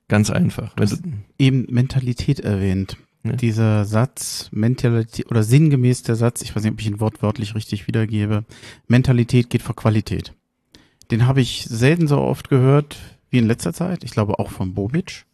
Ganz 0.09 0.28
einfach. 0.28 0.74
Du 0.74 0.82
hast 0.82 1.03
eben 1.38 1.66
Mentalität 1.70 2.40
erwähnt. 2.40 2.97
Ja. 3.25 3.33
Dieser 3.33 3.85
Satz, 3.85 4.49
Mentalität 4.53 5.31
oder 5.31 5.43
sinngemäß 5.43 6.03
der 6.03 6.16
Satz, 6.16 6.43
ich 6.43 6.55
weiß 6.55 6.64
nicht, 6.64 6.73
ob 6.73 6.81
ich 6.81 6.89
ihn 6.89 7.01
wortwörtlich 7.01 7.55
richtig 7.55 7.87
wiedergebe, 7.87 8.45
Mentalität 8.89 9.49
geht 9.49 9.62
vor 9.62 9.77
Qualität. 9.77 10.35
Den 11.11 11.27
habe 11.27 11.41
ich 11.41 11.64
selten 11.68 12.09
so 12.09 12.18
oft 12.18 12.49
gehört 12.49 12.99
wie 13.31 13.39
in 13.39 13.47
letzter 13.47 13.73
Zeit. 13.73 14.03
Ich 14.03 14.11
glaube 14.11 14.39
auch 14.39 14.51
von 14.51 14.75
Bobic. 14.75 15.25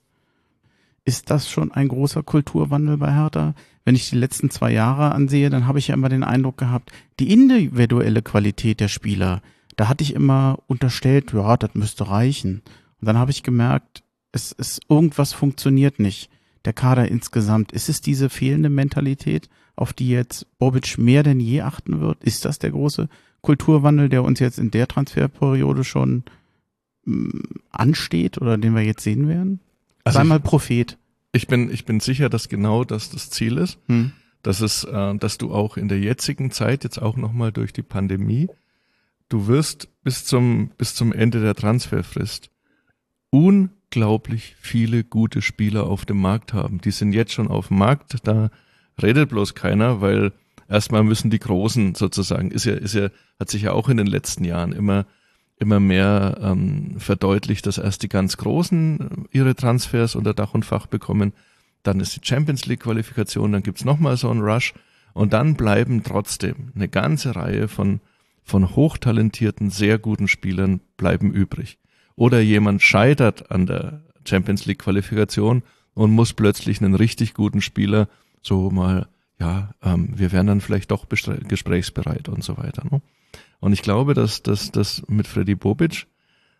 Ist 1.04 1.30
das 1.30 1.48
schon 1.48 1.72
ein 1.72 1.88
großer 1.88 2.22
Kulturwandel 2.22 2.98
bei 2.98 3.14
Hertha? 3.14 3.54
Wenn 3.84 3.94
ich 3.94 4.10
die 4.10 4.16
letzten 4.16 4.50
zwei 4.50 4.70
Jahre 4.70 5.12
ansehe, 5.12 5.48
dann 5.48 5.66
habe 5.66 5.78
ich 5.78 5.88
ja 5.88 5.94
immer 5.94 6.10
den 6.10 6.24
Eindruck 6.24 6.58
gehabt, 6.58 6.92
die 7.18 7.32
individuelle 7.32 8.20
Qualität 8.20 8.80
der 8.80 8.88
Spieler, 8.88 9.40
da 9.78 9.88
hatte 9.88 10.04
ich 10.04 10.12
immer 10.14 10.58
unterstellt, 10.66 11.32
ja, 11.32 11.56
das 11.56 11.74
müsste 11.74 12.10
reichen. 12.10 12.62
Und 13.00 13.06
dann 13.06 13.16
habe 13.16 13.30
ich 13.30 13.42
gemerkt, 13.42 14.02
es 14.32 14.52
ist 14.52 14.80
irgendwas 14.88 15.32
funktioniert 15.32 16.00
nicht. 16.00 16.28
Der 16.68 16.74
Kader 16.74 17.08
insgesamt. 17.08 17.72
Ist 17.72 17.88
es 17.88 18.02
diese 18.02 18.28
fehlende 18.28 18.68
Mentalität, 18.68 19.48
auf 19.74 19.94
die 19.94 20.10
jetzt 20.10 20.46
Bobic 20.58 20.98
mehr 20.98 21.22
denn 21.22 21.40
je 21.40 21.62
achten 21.62 22.02
wird? 22.02 22.22
Ist 22.22 22.44
das 22.44 22.58
der 22.58 22.72
große 22.72 23.08
Kulturwandel, 23.40 24.10
der 24.10 24.22
uns 24.22 24.38
jetzt 24.38 24.58
in 24.58 24.70
der 24.70 24.86
Transferperiode 24.86 25.82
schon 25.82 26.24
mm, 27.06 27.38
ansteht 27.70 28.36
oder 28.36 28.58
den 28.58 28.74
wir 28.74 28.82
jetzt 28.82 29.02
sehen 29.02 29.28
werden? 29.28 29.60
Also 30.04 30.18
Sei 30.18 30.24
mal 30.24 30.40
Prophet. 30.40 30.98
Ich 31.32 31.46
bin, 31.46 31.72
ich 31.72 31.86
bin 31.86 32.00
sicher, 32.00 32.28
dass 32.28 32.50
genau 32.50 32.84
das 32.84 33.08
das 33.08 33.30
Ziel 33.30 33.56
ist. 33.56 33.78
Hm. 33.86 34.12
Dass 34.42 34.60
es, 34.60 34.84
äh, 34.84 35.14
dass 35.14 35.38
du 35.38 35.54
auch 35.54 35.78
in 35.78 35.88
der 35.88 36.00
jetzigen 36.00 36.50
Zeit, 36.50 36.84
jetzt 36.84 37.00
auch 37.00 37.16
nochmal 37.16 37.50
durch 37.50 37.72
die 37.72 37.82
Pandemie, 37.82 38.48
du 39.30 39.46
wirst 39.46 39.88
bis 40.04 40.26
zum, 40.26 40.68
bis 40.76 40.94
zum 40.94 41.14
Ende 41.14 41.40
der 41.40 41.54
Transferfrist 41.54 42.50
un 43.32 43.70
unglaublich 43.88 44.54
viele 44.60 45.02
gute 45.02 45.40
Spieler 45.40 45.86
auf 45.86 46.04
dem 46.04 46.20
Markt 46.20 46.52
haben. 46.52 46.80
Die 46.80 46.90
sind 46.90 47.12
jetzt 47.12 47.32
schon 47.32 47.48
auf 47.48 47.68
dem 47.68 47.78
Markt, 47.78 48.16
da 48.24 48.50
redet 49.02 49.30
bloß 49.30 49.54
keiner, 49.54 50.00
weil 50.00 50.32
erstmal 50.68 51.04
müssen 51.04 51.30
die 51.30 51.38
Großen 51.38 51.94
sozusagen, 51.94 52.50
ist 52.50 52.66
ja, 52.66 52.74
ist 52.74 52.94
ja, 52.94 53.08
hat 53.40 53.48
sich 53.48 53.62
ja 53.62 53.72
auch 53.72 53.88
in 53.88 53.96
den 53.96 54.06
letzten 54.06 54.44
Jahren 54.44 54.72
immer, 54.72 55.06
immer 55.58 55.80
mehr 55.80 56.38
ähm, 56.42 56.96
verdeutlicht, 56.98 57.66
dass 57.66 57.78
erst 57.78 58.02
die 58.02 58.08
ganz 58.08 58.36
Großen 58.36 59.00
äh, 59.00 59.36
ihre 59.36 59.54
Transfers 59.54 60.16
unter 60.16 60.34
Dach 60.34 60.52
und 60.52 60.66
Fach 60.66 60.86
bekommen, 60.86 61.32
dann 61.82 62.00
ist 62.00 62.14
die 62.14 62.26
Champions 62.26 62.66
League 62.66 62.80
Qualifikation, 62.80 63.52
dann 63.52 63.62
gibt's 63.62 63.84
nochmal 63.86 64.18
so 64.18 64.30
einen 64.30 64.42
Rush 64.42 64.74
und 65.14 65.32
dann 65.32 65.54
bleiben 65.54 66.02
trotzdem 66.02 66.72
eine 66.74 66.88
ganze 66.88 67.36
Reihe 67.36 67.68
von, 67.68 68.00
von 68.44 68.76
hochtalentierten, 68.76 69.70
sehr 69.70 69.98
guten 69.98 70.28
Spielern 70.28 70.80
bleiben 70.98 71.32
übrig 71.32 71.78
oder 72.18 72.40
jemand 72.40 72.82
scheitert 72.82 73.52
an 73.52 73.66
der 73.66 74.02
Champions 74.26 74.66
League 74.66 74.80
Qualifikation 74.80 75.62
und 75.94 76.10
muss 76.10 76.32
plötzlich 76.32 76.82
einen 76.82 76.94
richtig 76.94 77.32
guten 77.32 77.60
Spieler 77.60 78.08
so 78.42 78.70
mal, 78.70 79.06
ja, 79.38 79.72
ähm, 79.82 80.10
wir 80.16 80.32
wären 80.32 80.48
dann 80.48 80.60
vielleicht 80.60 80.90
doch 80.90 81.06
gesprächsbereit 81.08 82.28
und 82.28 82.42
so 82.42 82.58
weiter. 82.58 82.84
Ne? 82.90 83.02
Und 83.60 83.72
ich 83.72 83.82
glaube, 83.82 84.14
dass 84.14 84.42
dass 84.42 84.72
dass 84.72 85.04
mit 85.08 85.28
Freddy 85.28 85.54
Bobic, 85.54 86.06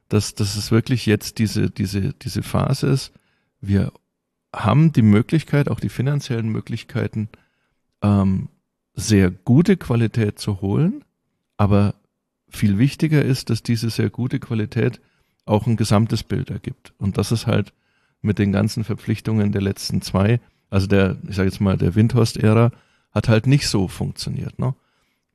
dass, 0.09 0.37
dass 0.37 0.55
es 0.55 0.71
wirklich 0.71 1.07
jetzt 1.07 1.39
diese, 1.39 1.71
diese, 1.71 2.15
diese 2.15 2.43
Phase 2.45 2.87
ist, 2.87 3.13
wir 3.61 3.93
haben 4.55 4.93
die 4.93 5.03
Möglichkeit, 5.03 5.69
auch 5.69 5.81
die 5.81 5.89
finanziellen 5.89 6.51
Möglichkeiten, 6.51 7.29
ähm, 8.01 8.49
sehr 8.95 9.33
gute 9.33 9.77
Qualität 9.77 10.39
zu 10.39 10.61
holen, 10.61 11.05
aber 11.57 11.97
viel 12.49 12.79
wichtiger 12.79 13.25
ist, 13.25 13.51
dass 13.51 13.65
diese 13.65 13.91
sehr 13.91 14.09
gute 14.09 14.39
Qualität 14.39 15.01
auch 15.49 15.67
ein 15.67 15.77
gesamtes 15.77 16.23
Bild 16.23 16.51
ergibt. 16.51 16.93
Und 16.99 17.19
das 17.19 17.33
ist 17.33 17.47
halt 17.47 17.73
mit 18.21 18.39
den 18.39 18.53
ganzen 18.53 18.85
Verpflichtungen 18.85 19.53
der 19.53 19.63
letzten 19.63 20.03
zwei, 20.03 20.41
also 20.71 20.87
der, 20.87 21.17
ich 21.29 21.37
sage 21.37 21.49
jetzt 21.49 21.61
mal, 21.61 21.77
der 21.77 21.95
Windhorst-Ära, 21.95 22.73
hat 23.13 23.29
halt 23.29 23.47
nicht 23.47 23.69
so 23.69 23.89
funktioniert. 23.89 24.59
Ne? 24.59 24.75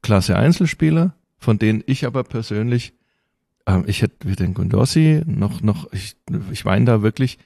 Klasse 0.02 0.36
Einzelspieler, 0.38 1.14
von 1.40 1.60
denen 1.60 1.84
ich 1.86 2.06
aber 2.06 2.24
persönlich, 2.24 2.94
ähm, 3.66 3.84
ich 3.88 4.02
hätte 4.02 4.28
wie 4.28 4.36
den 4.36 4.54
Gondossi 4.54 5.22
noch, 5.26 5.62
noch, 5.62 5.92
ich, 5.92 6.16
ich 6.52 6.66
weine 6.66 6.86
da 6.86 7.02
wirklich, 7.02 7.40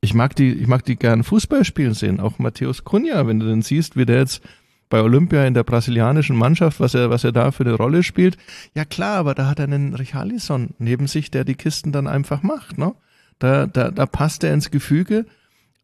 ich 0.00 0.14
mag 0.14 0.34
die, 0.36 0.52
ich 0.52 0.66
mag 0.66 0.84
die 0.84 0.96
gern 0.96 1.24
Fußball 1.24 1.64
spielen 1.64 1.94
sehen, 1.94 2.20
auch 2.20 2.38
Matthäus 2.38 2.84
Cunha, 2.84 3.26
wenn 3.26 3.40
du 3.40 3.46
den 3.46 3.62
siehst, 3.62 3.96
wie 3.96 4.06
der 4.06 4.18
jetzt 4.18 4.42
bei 4.90 5.00
Olympia 5.00 5.46
in 5.46 5.54
der 5.54 5.62
brasilianischen 5.62 6.36
Mannschaft, 6.36 6.80
was 6.80 6.94
er, 6.94 7.08
was 7.08 7.24
er 7.24 7.32
da 7.32 7.52
für 7.52 7.64
eine 7.64 7.74
Rolle 7.74 8.02
spielt. 8.02 8.36
Ja 8.74 8.84
klar, 8.84 9.16
aber 9.16 9.34
da 9.34 9.46
hat 9.46 9.60
er 9.60 9.64
einen 9.64 9.94
Richarlison 9.94 10.70
neben 10.78 11.06
sich, 11.06 11.30
der 11.30 11.44
die 11.44 11.54
Kisten 11.54 11.92
dann 11.92 12.06
einfach 12.06 12.42
macht, 12.42 12.76
ne? 12.76 12.94
Da, 13.38 13.66
da, 13.66 13.90
da 13.90 14.04
passt 14.04 14.44
er 14.44 14.52
ins 14.52 14.70
Gefüge, 14.70 15.24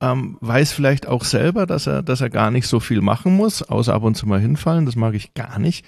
ähm, 0.02 0.36
weiß 0.42 0.72
vielleicht 0.72 1.06
auch 1.06 1.24
selber, 1.24 1.64
dass 1.64 1.86
er, 1.86 2.02
dass 2.02 2.20
er 2.20 2.28
gar 2.28 2.50
nicht 2.50 2.66
so 2.66 2.80
viel 2.80 3.00
machen 3.00 3.34
muss, 3.34 3.62
außer 3.62 3.94
ab 3.94 4.02
und 4.02 4.14
zu 4.14 4.26
mal 4.26 4.40
hinfallen, 4.40 4.84
das 4.84 4.96
mag 4.96 5.14
ich 5.14 5.32
gar 5.32 5.58
nicht. 5.58 5.86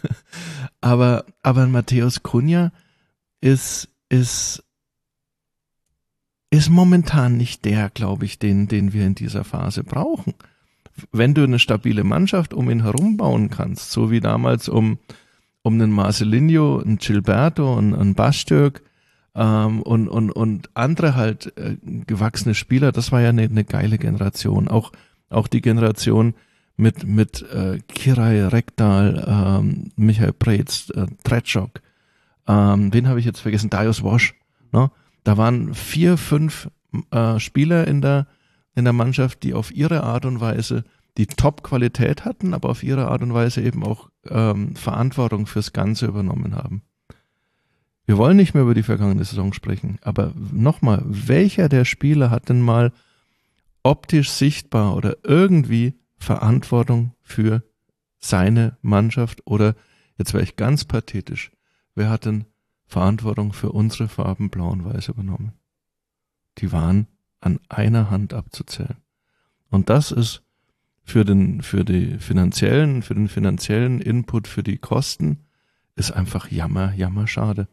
aber, 0.80 1.26
aber 1.44 1.68
Matthäus 1.68 2.24
Kunja 2.24 2.72
ist, 3.40 3.88
ist, 4.08 4.64
ist 6.50 6.70
momentan 6.70 7.36
nicht 7.36 7.64
der, 7.64 7.90
glaube 7.90 8.24
ich, 8.24 8.40
den, 8.40 8.66
den 8.66 8.92
wir 8.92 9.06
in 9.06 9.14
dieser 9.14 9.44
Phase 9.44 9.84
brauchen 9.84 10.34
wenn 11.12 11.34
du 11.34 11.42
eine 11.42 11.58
stabile 11.58 12.04
Mannschaft 12.04 12.54
um 12.54 12.70
ihn 12.70 12.82
herum 12.82 13.16
bauen 13.16 13.50
kannst, 13.50 13.92
so 13.92 14.10
wie 14.10 14.20
damals 14.20 14.68
um, 14.68 14.98
um 15.62 15.74
einen 15.74 15.90
Marcelinho, 15.90 16.78
einen 16.78 16.98
Gilberto 16.98 17.76
und 17.76 17.94
einen 17.94 18.14
Bastürk 18.14 18.82
ähm, 19.34 19.82
und, 19.82 20.08
und, 20.08 20.30
und 20.30 20.70
andere 20.74 21.14
halt 21.14 21.56
äh, 21.56 21.76
gewachsene 22.06 22.54
Spieler, 22.54 22.92
das 22.92 23.12
war 23.12 23.20
ja 23.20 23.30
eine, 23.30 23.42
eine 23.42 23.64
geile 23.64 23.98
Generation. 23.98 24.68
Auch, 24.68 24.92
auch 25.28 25.46
die 25.46 25.60
Generation 25.60 26.34
mit, 26.76 27.06
mit 27.06 27.42
äh, 27.52 27.78
Kirai 27.88 28.46
Rekdal, 28.46 29.24
ähm, 29.26 29.92
Michael 29.96 30.32
Preetz, 30.32 30.90
äh, 30.90 31.06
Tretschok, 31.24 31.80
ähm, 32.48 32.92
wen 32.92 33.06
habe 33.06 33.20
ich 33.20 33.26
jetzt 33.26 33.40
vergessen? 33.40 33.70
Darius 33.70 34.02
Wosch. 34.02 34.34
Ne? 34.72 34.90
Da 35.24 35.36
waren 35.36 35.74
vier, 35.74 36.16
fünf 36.16 36.68
äh, 37.10 37.38
Spieler 37.38 37.86
in 37.86 38.00
der 38.00 38.26
in 38.74 38.84
der 38.84 38.92
Mannschaft, 38.92 39.42
die 39.42 39.54
auf 39.54 39.72
ihre 39.72 40.02
Art 40.02 40.24
und 40.24 40.40
Weise 40.40 40.84
die 41.16 41.26
Top-Qualität 41.26 42.24
hatten, 42.24 42.54
aber 42.54 42.70
auf 42.70 42.82
ihre 42.82 43.08
Art 43.08 43.22
und 43.22 43.34
Weise 43.34 43.62
eben 43.62 43.84
auch 43.84 44.10
ähm, 44.28 44.76
Verantwortung 44.76 45.46
fürs 45.46 45.72
Ganze 45.72 46.06
übernommen 46.06 46.54
haben. 46.54 46.82
Wir 48.06 48.16
wollen 48.16 48.36
nicht 48.36 48.54
mehr 48.54 48.62
über 48.62 48.74
die 48.74 48.82
vergangene 48.82 49.24
Saison 49.24 49.52
sprechen, 49.52 49.98
aber 50.02 50.32
nochmal, 50.52 51.02
welcher 51.04 51.68
der 51.68 51.84
Spieler 51.84 52.30
hat 52.30 52.48
denn 52.48 52.60
mal 52.60 52.92
optisch 53.82 54.30
sichtbar 54.30 54.96
oder 54.96 55.18
irgendwie 55.22 55.94
Verantwortung 56.16 57.12
für 57.22 57.62
seine 58.18 58.76
Mannschaft 58.82 59.46
oder, 59.46 59.74
jetzt 60.18 60.34
wäre 60.34 60.42
ich 60.42 60.56
ganz 60.56 60.84
pathetisch, 60.84 61.52
wer 61.94 62.10
hat 62.10 62.26
denn 62.26 62.44
Verantwortung 62.86 63.52
für 63.52 63.70
unsere 63.70 64.08
Farben 64.08 64.50
blau 64.50 64.70
und 64.70 64.84
weiß 64.84 65.08
übernommen? 65.08 65.52
Die 66.58 66.72
waren 66.72 67.06
an 67.40 67.60
einer 67.68 68.10
Hand 68.10 68.34
abzuzählen. 68.34 68.96
Und 69.70 69.88
das 69.88 70.12
ist 70.12 70.42
für 71.02 71.24
den, 71.24 71.62
für 71.62 71.84
die 71.84 72.18
finanziellen, 72.18 73.02
für 73.02 73.14
den 73.14 73.28
finanziellen 73.28 74.00
Input, 74.00 74.46
für 74.46 74.62
die 74.62 74.78
Kosten, 74.78 75.44
ist 75.96 76.12
einfach 76.12 76.50
jammer, 76.50 76.92
jammer 76.94 77.26
schade. 77.26 77.68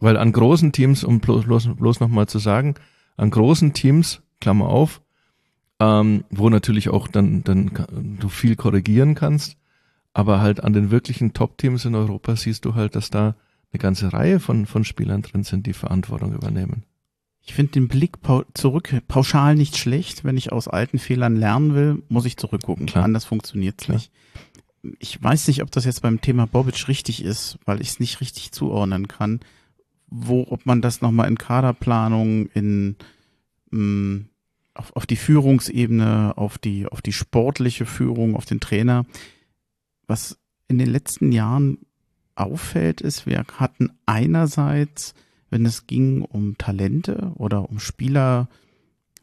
Weil 0.00 0.16
an 0.16 0.32
großen 0.32 0.72
Teams, 0.72 1.02
um 1.02 1.20
bloß, 1.20 1.44
bloß, 1.44 1.76
bloß 1.76 2.00
nochmal 2.00 2.28
zu 2.28 2.38
sagen, 2.38 2.74
an 3.16 3.30
großen 3.30 3.72
Teams, 3.72 4.22
Klammer 4.40 4.66
auf, 4.68 5.02
ähm, 5.80 6.24
wo 6.30 6.50
natürlich 6.50 6.88
auch 6.88 7.08
dann, 7.08 7.42
dann 7.42 8.16
du 8.20 8.28
viel 8.28 8.56
korrigieren 8.56 9.14
kannst, 9.14 9.56
aber 10.12 10.40
halt 10.40 10.62
an 10.62 10.72
den 10.72 10.90
wirklichen 10.90 11.32
Top-Teams 11.32 11.84
in 11.84 11.94
Europa 11.94 12.36
siehst 12.36 12.64
du 12.64 12.74
halt, 12.74 12.94
dass 12.94 13.10
da 13.10 13.36
eine 13.72 13.80
ganze 13.80 14.12
Reihe 14.12 14.40
von, 14.40 14.66
von 14.66 14.84
Spielern 14.84 15.22
drin 15.22 15.44
sind, 15.44 15.66
die 15.66 15.72
Verantwortung 15.72 16.32
übernehmen. 16.32 16.84
Ich 17.48 17.54
finde 17.54 17.72
den 17.72 17.88
Blick 17.88 18.20
pau 18.20 18.44
zurück 18.52 18.94
pauschal 19.08 19.56
nicht 19.56 19.78
schlecht. 19.78 20.22
Wenn 20.22 20.36
ich 20.36 20.52
aus 20.52 20.68
alten 20.68 20.98
Fehlern 20.98 21.34
lernen 21.34 21.74
will, 21.74 22.02
muss 22.10 22.26
ich 22.26 22.36
zurückgucken. 22.36 22.84
Klar. 22.84 23.04
Anders 23.04 23.24
funktioniert 23.24 23.80
es 23.80 23.88
nicht. 23.88 24.12
Ich 24.98 25.20
weiß 25.20 25.48
nicht, 25.48 25.62
ob 25.62 25.70
das 25.70 25.86
jetzt 25.86 26.02
beim 26.02 26.20
Thema 26.20 26.46
Bobic 26.46 26.88
richtig 26.88 27.24
ist, 27.24 27.58
weil 27.64 27.80
ich 27.80 27.88
es 27.88 28.00
nicht 28.00 28.20
richtig 28.20 28.52
zuordnen 28.52 29.08
kann. 29.08 29.40
Wo, 30.08 30.46
ob 30.50 30.66
man 30.66 30.82
das 30.82 31.00
nochmal 31.00 31.26
in 31.28 31.38
Kaderplanung, 31.38 32.48
in 32.48 32.96
mh, 33.70 33.80
mm, 33.80 34.28
auf, 34.74 34.94
auf 34.94 35.06
die 35.06 35.16
Führungsebene, 35.16 36.34
auf 36.36 36.58
die, 36.58 36.86
auf 36.86 37.00
die 37.00 37.14
sportliche 37.14 37.86
Führung, 37.86 38.36
auf 38.36 38.44
den 38.44 38.60
Trainer. 38.60 39.06
Was 40.06 40.38
in 40.68 40.76
den 40.76 40.90
letzten 40.90 41.32
Jahren 41.32 41.78
auffällt, 42.34 43.00
ist, 43.00 43.24
wir 43.24 43.42
hatten 43.56 43.90
einerseits 44.04 45.14
wenn 45.50 45.66
es 45.66 45.86
ging 45.86 46.22
um 46.22 46.58
Talente 46.58 47.32
oder 47.34 47.68
um 47.70 47.78
Spieler 47.78 48.48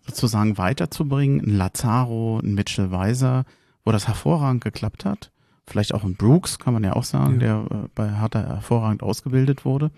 sozusagen 0.05 0.57
weiterzubringen, 0.57 1.41
ein 1.41 1.57
Lazaro, 1.57 2.39
ein 2.39 2.53
Mitchell 2.53 2.91
Weiser, 2.91 3.45
wo 3.83 3.91
das 3.91 4.07
hervorragend 4.07 4.63
geklappt 4.63 5.05
hat. 5.05 5.31
Vielleicht 5.67 5.93
auch 5.93 6.03
ein 6.03 6.15
Brooks, 6.15 6.59
kann 6.59 6.73
man 6.73 6.83
ja 6.83 6.93
auch 6.93 7.03
sagen, 7.03 7.39
ja. 7.39 7.63
der 7.63 7.67
äh, 7.71 7.87
bei 7.95 8.19
Hertha 8.19 8.39
hervorragend 8.39 9.01
ausgebildet 9.01 9.65
wurde. 9.65 9.91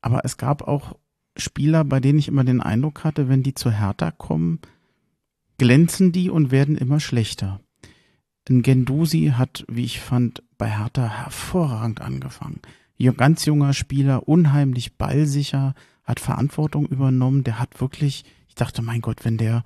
Aber 0.00 0.24
es 0.24 0.36
gab 0.36 0.62
auch 0.62 0.96
Spieler, 1.36 1.84
bei 1.84 2.00
denen 2.00 2.18
ich 2.18 2.28
immer 2.28 2.44
den 2.44 2.60
Eindruck 2.60 3.02
hatte, 3.04 3.28
wenn 3.28 3.42
die 3.42 3.54
zu 3.54 3.70
Hertha 3.70 4.10
kommen, 4.12 4.60
glänzen 5.58 6.12
die 6.12 6.30
und 6.30 6.50
werden 6.50 6.76
immer 6.76 7.00
schlechter. 7.00 7.60
Ein 8.48 8.62
Gendusi 8.62 9.34
hat, 9.36 9.64
wie 9.68 9.84
ich 9.84 10.00
fand, 10.00 10.42
bei 10.58 10.68
Hertha 10.68 11.08
hervorragend 11.08 12.00
angefangen 12.00 12.60
ganz 13.16 13.44
junger 13.46 13.72
Spieler, 13.72 14.28
unheimlich 14.28 14.96
ballsicher, 14.96 15.74
hat 16.04 16.20
Verantwortung 16.20 16.86
übernommen. 16.86 17.44
Der 17.44 17.58
hat 17.58 17.80
wirklich, 17.80 18.24
ich 18.48 18.54
dachte, 18.54 18.82
mein 18.82 19.00
Gott, 19.00 19.24
wenn 19.24 19.38
der, 19.38 19.64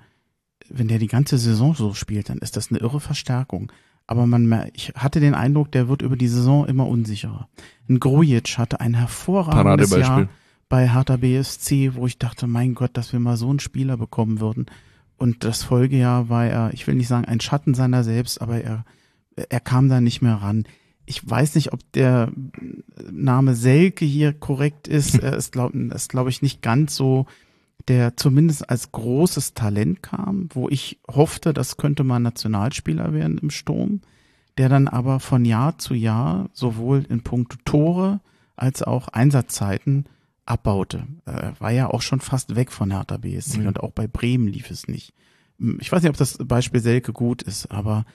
wenn 0.69 0.87
der 0.87 0.99
die 0.99 1.07
ganze 1.07 1.37
Saison 1.37 1.75
so 1.75 1.93
spielt, 1.93 2.29
dann 2.29 2.37
ist 2.39 2.55
das 2.55 2.71
eine 2.71 2.79
irre 2.79 2.99
Verstärkung. 2.99 3.71
Aber 4.07 4.27
man, 4.27 4.69
ich 4.73 4.93
hatte 4.95 5.19
den 5.19 5.33
Eindruck, 5.33 5.71
der 5.71 5.87
wird 5.89 6.01
über 6.01 6.15
die 6.15 6.27
Saison 6.27 6.65
immer 6.65 6.87
unsicherer. 6.87 7.49
Ein 7.89 7.99
Grujic 7.99 8.57
hatte 8.57 8.79
ein 8.79 8.93
hervorragendes 8.93 9.91
Jahr 9.91 10.29
bei 10.69 10.89
Hertha 10.89 11.17
BSC, 11.17 11.95
wo 11.95 12.07
ich 12.07 12.17
dachte, 12.17 12.47
mein 12.47 12.75
Gott, 12.75 12.91
dass 12.97 13.13
wir 13.13 13.19
mal 13.19 13.37
so 13.37 13.49
einen 13.49 13.59
Spieler 13.59 13.97
bekommen 13.97 14.39
würden. 14.39 14.67
Und 15.17 15.43
das 15.43 15.63
Folgejahr 15.63 16.29
war 16.29 16.45
er, 16.45 16.73
ich 16.73 16.85
will 16.87 16.95
nicht 16.95 17.07
sagen 17.07 17.25
ein 17.25 17.39
Schatten 17.39 17.73
seiner 17.73 18.03
selbst, 18.03 18.41
aber 18.41 18.61
er, 18.61 18.85
er 19.35 19.59
kam 19.59 19.89
da 19.89 20.01
nicht 20.01 20.21
mehr 20.21 20.35
ran 20.35 20.65
ich 21.05 21.27
weiß 21.27 21.55
nicht, 21.55 21.73
ob 21.73 21.79
der 21.93 22.31
Name 23.11 23.55
Selke 23.55 24.05
hier 24.05 24.33
korrekt 24.33 24.87
ist. 24.87 25.19
Er 25.21 25.35
ist, 25.35 25.51
glaube 25.51 25.89
glaub 26.07 26.27
ich, 26.27 26.41
nicht 26.41 26.61
ganz 26.61 26.95
so, 26.95 27.25
der 27.87 28.17
zumindest 28.17 28.69
als 28.69 28.91
großes 28.91 29.53
Talent 29.53 30.01
kam, 30.01 30.49
wo 30.53 30.69
ich 30.69 30.99
hoffte, 31.07 31.53
das 31.53 31.77
könnte 31.77 32.03
mal 32.03 32.19
Nationalspieler 32.19 33.13
werden 33.13 33.37
im 33.37 33.51
Sturm, 33.51 34.01
der 34.57 34.69
dann 34.69 34.87
aber 34.87 35.19
von 35.19 35.45
Jahr 35.45 35.77
zu 35.77 35.93
Jahr 35.93 36.49
sowohl 36.53 37.05
in 37.09 37.21
puncto 37.21 37.57
Tore 37.65 38.21
als 38.55 38.81
auch 38.81 39.09
Einsatzzeiten 39.09 40.05
abbaute. 40.45 41.07
Er 41.25 41.53
war 41.59 41.71
ja 41.71 41.87
auch 41.87 42.01
schon 42.01 42.21
fast 42.21 42.55
weg 42.55 42.71
von 42.71 42.91
Hertha 42.91 43.17
BSC 43.17 43.59
mhm. 43.59 43.67
und 43.67 43.79
auch 43.79 43.91
bei 43.91 44.07
Bremen 44.07 44.47
lief 44.47 44.71
es 44.71 44.87
nicht. 44.87 45.13
Ich 45.79 45.91
weiß 45.91 46.01
nicht, 46.01 46.09
ob 46.09 46.17
das 46.17 46.37
Beispiel 46.37 46.81
Selke 46.81 47.13
gut 47.13 47.41
ist, 47.41 47.71
aber 47.71 48.05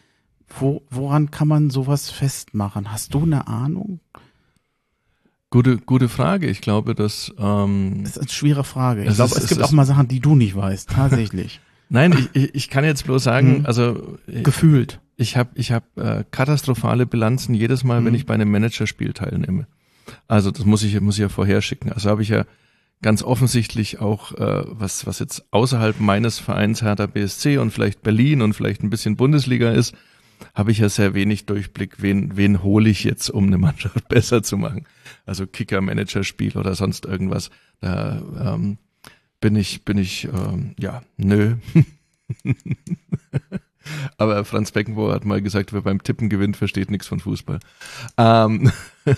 wo, 0.58 0.82
woran 0.90 1.30
kann 1.30 1.48
man 1.48 1.70
sowas 1.70 2.10
festmachen? 2.10 2.92
Hast 2.92 3.14
du 3.14 3.22
eine 3.22 3.46
Ahnung? 3.46 4.00
Gute, 5.50 5.78
gute 5.78 6.08
Frage. 6.08 6.48
Ich 6.48 6.60
glaube, 6.60 6.94
dass 6.94 7.32
ähm, 7.38 8.00
das 8.02 8.12
ist 8.12 8.18
eine 8.18 8.28
schwere 8.28 8.64
Frage. 8.64 9.04
Ich 9.04 9.14
glaube, 9.16 9.34
es, 9.34 9.44
es 9.44 9.48
gibt 9.48 9.62
auch 9.62 9.72
mal 9.72 9.84
Sachen, 9.84 10.06
die 10.06 10.20
du 10.20 10.36
nicht 10.36 10.54
weißt, 10.54 10.90
tatsächlich. 10.90 11.60
Nein, 11.88 12.28
ich, 12.34 12.54
ich 12.54 12.70
kann 12.70 12.84
jetzt 12.84 13.04
bloß 13.04 13.24
sagen, 13.24 13.56
hm. 13.56 13.66
also 13.66 14.16
gefühlt. 14.26 15.00
Ich 15.16 15.36
habe 15.36 15.50
ich 15.54 15.72
hab, 15.72 15.84
äh, 15.98 16.24
katastrophale 16.30 17.04
Bilanzen 17.04 17.52
jedes 17.52 17.82
Mal, 17.82 17.98
hm. 17.98 18.06
wenn 18.06 18.14
ich 18.14 18.26
bei 18.26 18.34
einem 18.34 18.50
Managerspiel 18.50 19.12
teilnehme. 19.12 19.66
Also 20.28 20.52
das 20.52 20.64
muss 20.64 20.84
ich 20.84 21.00
muss 21.00 21.16
ich 21.16 21.22
ja 21.22 21.28
vorher 21.28 21.62
schicken. 21.62 21.92
Also 21.92 22.10
habe 22.10 22.22
ich 22.22 22.28
ja 22.28 22.44
ganz 23.02 23.24
offensichtlich 23.24 23.98
auch 23.98 24.32
äh, 24.32 24.64
was 24.66 25.06
was 25.06 25.18
jetzt 25.18 25.44
außerhalb 25.50 25.98
meines 25.98 26.38
Vereins 26.38 26.82
Hertha 26.82 27.06
BSC 27.06 27.58
und 27.58 27.72
vielleicht 27.72 28.02
Berlin 28.02 28.40
und 28.42 28.54
vielleicht 28.54 28.84
ein 28.84 28.90
bisschen 28.90 29.16
Bundesliga 29.16 29.72
ist, 29.72 29.94
habe 30.54 30.72
ich 30.72 30.78
ja 30.78 30.88
sehr 30.88 31.14
wenig 31.14 31.46
Durchblick, 31.46 32.02
wen, 32.02 32.36
wen 32.36 32.62
hole 32.62 32.88
ich 32.88 33.04
jetzt, 33.04 33.30
um 33.30 33.46
eine 33.46 33.58
Mannschaft 33.58 34.08
besser 34.08 34.42
zu 34.42 34.56
machen. 34.56 34.86
Also 35.26 35.46
Kicker-Manager-Spiel 35.46 36.56
oder 36.56 36.74
sonst 36.74 37.04
irgendwas. 37.04 37.50
Da 37.80 38.20
ähm, 38.38 38.78
bin 39.40 39.56
ich, 39.56 39.84
bin 39.84 39.98
ich, 39.98 40.24
ähm, 40.24 40.74
ja, 40.78 41.02
nö. 41.16 41.56
Aber 44.18 44.44
Franz 44.44 44.72
Beckenbauer 44.72 45.14
hat 45.14 45.24
mal 45.24 45.42
gesagt, 45.42 45.72
wer 45.72 45.82
beim 45.82 46.02
Tippen 46.02 46.28
gewinnt, 46.28 46.56
versteht 46.56 46.90
nichts 46.90 47.06
von 47.06 47.20
Fußball. 47.20 47.60
Ähm. 48.16 48.70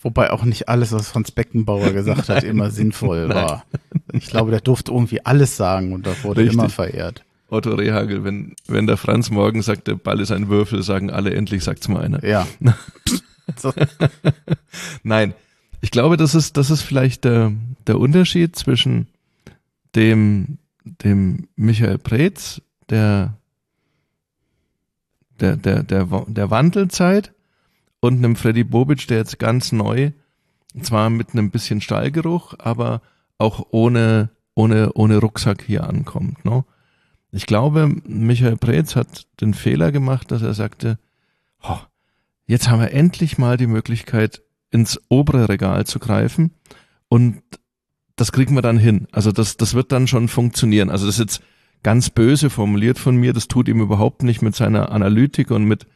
Wobei 0.00 0.30
auch 0.30 0.44
nicht 0.44 0.68
alles, 0.68 0.92
was 0.92 1.08
Franz 1.08 1.32
Beckenbauer 1.32 1.90
gesagt 1.90 2.28
hat, 2.28 2.44
immer 2.44 2.70
sinnvoll 2.70 3.28
war. 3.28 3.64
Ich 4.12 4.28
glaube, 4.28 4.52
der 4.52 4.60
durfte 4.60 4.92
irgendwie 4.92 5.26
alles 5.26 5.56
sagen 5.56 5.92
und 5.92 6.06
da 6.06 6.12
wurde 6.22 6.42
Richtig. 6.42 6.54
immer 6.54 6.68
verehrt. 6.68 7.24
Otto 7.48 7.74
Rehagel, 7.74 8.24
wenn, 8.24 8.54
wenn 8.66 8.86
der 8.86 8.98
Franz 8.98 9.30
morgen 9.30 9.62
sagt, 9.62 9.86
der 9.86 9.94
Ball 9.94 10.20
ist 10.20 10.30
ein 10.30 10.48
Würfel, 10.48 10.82
sagen 10.82 11.10
alle, 11.10 11.34
endlich 11.34 11.64
sagt's 11.64 11.88
mal 11.88 12.02
einer. 12.02 12.22
Ja. 12.24 12.46
Nein. 15.02 15.34
Ich 15.80 15.90
glaube, 15.90 16.16
das 16.16 16.34
ist, 16.34 16.56
das 16.56 16.70
ist 16.70 16.82
vielleicht 16.82 17.24
der, 17.24 17.52
der 17.86 17.98
Unterschied 17.98 18.56
zwischen 18.56 19.06
dem, 19.94 20.58
dem 20.84 21.48
Michael 21.56 21.98
Preetz, 21.98 22.60
der, 22.90 23.34
der, 25.40 25.56
der, 25.56 25.82
der, 25.84 26.06
der 26.26 26.50
Wandelzeit 26.50 27.32
und 28.00 28.18
einem 28.18 28.36
Freddy 28.36 28.64
Bobic, 28.64 29.06
der 29.06 29.18
jetzt 29.18 29.38
ganz 29.38 29.72
neu, 29.72 30.10
zwar 30.82 31.10
mit 31.10 31.32
einem 31.32 31.50
bisschen 31.50 31.80
Stallgeruch, 31.80 32.54
aber 32.58 33.00
auch 33.38 33.66
ohne, 33.70 34.30
ohne, 34.54 34.92
ohne 34.94 35.18
Rucksack 35.18 35.62
hier 35.66 35.84
ankommt, 35.84 36.44
ne? 36.44 36.64
Ich 37.30 37.46
glaube, 37.46 37.94
Michael 38.06 38.56
Preetz 38.56 38.96
hat 38.96 39.26
den 39.40 39.54
Fehler 39.54 39.92
gemacht, 39.92 40.30
dass 40.30 40.42
er 40.42 40.54
sagte, 40.54 40.98
oh, 41.62 41.78
jetzt 42.46 42.70
haben 42.70 42.80
wir 42.80 42.92
endlich 42.92 43.38
mal 43.38 43.56
die 43.56 43.66
Möglichkeit, 43.66 44.42
ins 44.70 45.00
obere 45.08 45.48
Regal 45.48 45.86
zu 45.86 45.98
greifen 45.98 46.52
und 47.08 47.42
das 48.16 48.32
kriegen 48.32 48.54
wir 48.54 48.62
dann 48.62 48.78
hin. 48.78 49.06
Also 49.12 49.32
das, 49.32 49.56
das 49.56 49.74
wird 49.74 49.92
dann 49.92 50.06
schon 50.06 50.28
funktionieren. 50.28 50.90
Also 50.90 51.06
das 51.06 51.16
ist 51.16 51.20
jetzt 51.20 51.42
ganz 51.82 52.10
böse 52.10 52.50
formuliert 52.50 52.98
von 52.98 53.16
mir. 53.16 53.32
Das 53.32 53.48
tut 53.48 53.68
ihm 53.68 53.80
überhaupt 53.80 54.22
nicht 54.22 54.42
mit 54.42 54.56
seiner 54.56 54.90
Analytik 54.90 55.50
und 55.50 55.64
mit, 55.64 55.86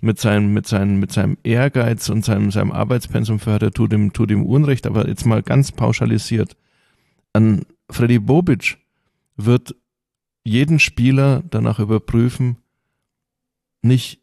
mit 0.00 0.20
seinem, 0.20 0.52
mit 0.52 0.66
seinem, 0.66 1.00
mit 1.00 1.10
seinem 1.10 1.38
Ehrgeiz 1.42 2.08
und 2.10 2.24
seinem, 2.24 2.50
seinem 2.50 2.70
Arbeitspensum 2.70 3.38
fördert, 3.38 3.74
tut 3.74 3.92
ihm, 3.92 4.12
tut 4.12 4.30
ihm 4.30 4.44
Unrecht. 4.44 4.86
Aber 4.86 5.08
jetzt 5.08 5.24
mal 5.24 5.42
ganz 5.42 5.72
pauschalisiert. 5.72 6.56
An 7.32 7.62
Freddy 7.88 8.18
Bobic 8.18 8.76
wird 9.36 9.74
jeden 10.42 10.78
Spieler 10.78 11.42
danach 11.50 11.78
überprüfen, 11.78 12.56
nicht 13.82 14.20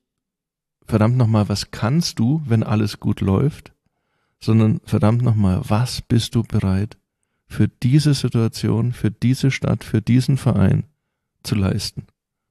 verdammt 0.86 1.18
nochmal, 1.18 1.50
was 1.50 1.72
kannst 1.72 2.20
du, 2.20 2.42
wenn 2.46 2.64
alles 2.64 3.00
gut 3.00 3.22
läuft, 3.22 3.74
sondern 4.40 4.80
verdammt 4.86 5.22
nochmal, 5.22 5.62
was 5.68 6.02
bist 6.02 6.36
du 6.36 6.44
bereit 6.44 6.98
für 7.48 7.68
diese 7.68 8.14
Situation, 8.14 8.94
für 8.94 9.12
diese 9.12 9.52
Stadt, 9.52 9.84
für 9.84 10.02
diesen 10.02 10.38
Verein 10.38 10.86
zu 11.44 11.56
leisten? 11.56 12.08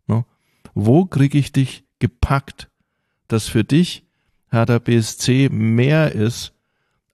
No? 0.07 0.27
Wo 0.75 1.07
kriege 1.07 1.39
ich 1.39 1.53
dich 1.53 1.85
gepackt, 1.99 2.71
dass 3.29 3.49
für 3.49 3.64
dich 3.64 4.05
Hertha 4.51 4.79
BSC 4.79 5.49
mehr 5.51 6.12
ist 6.12 6.53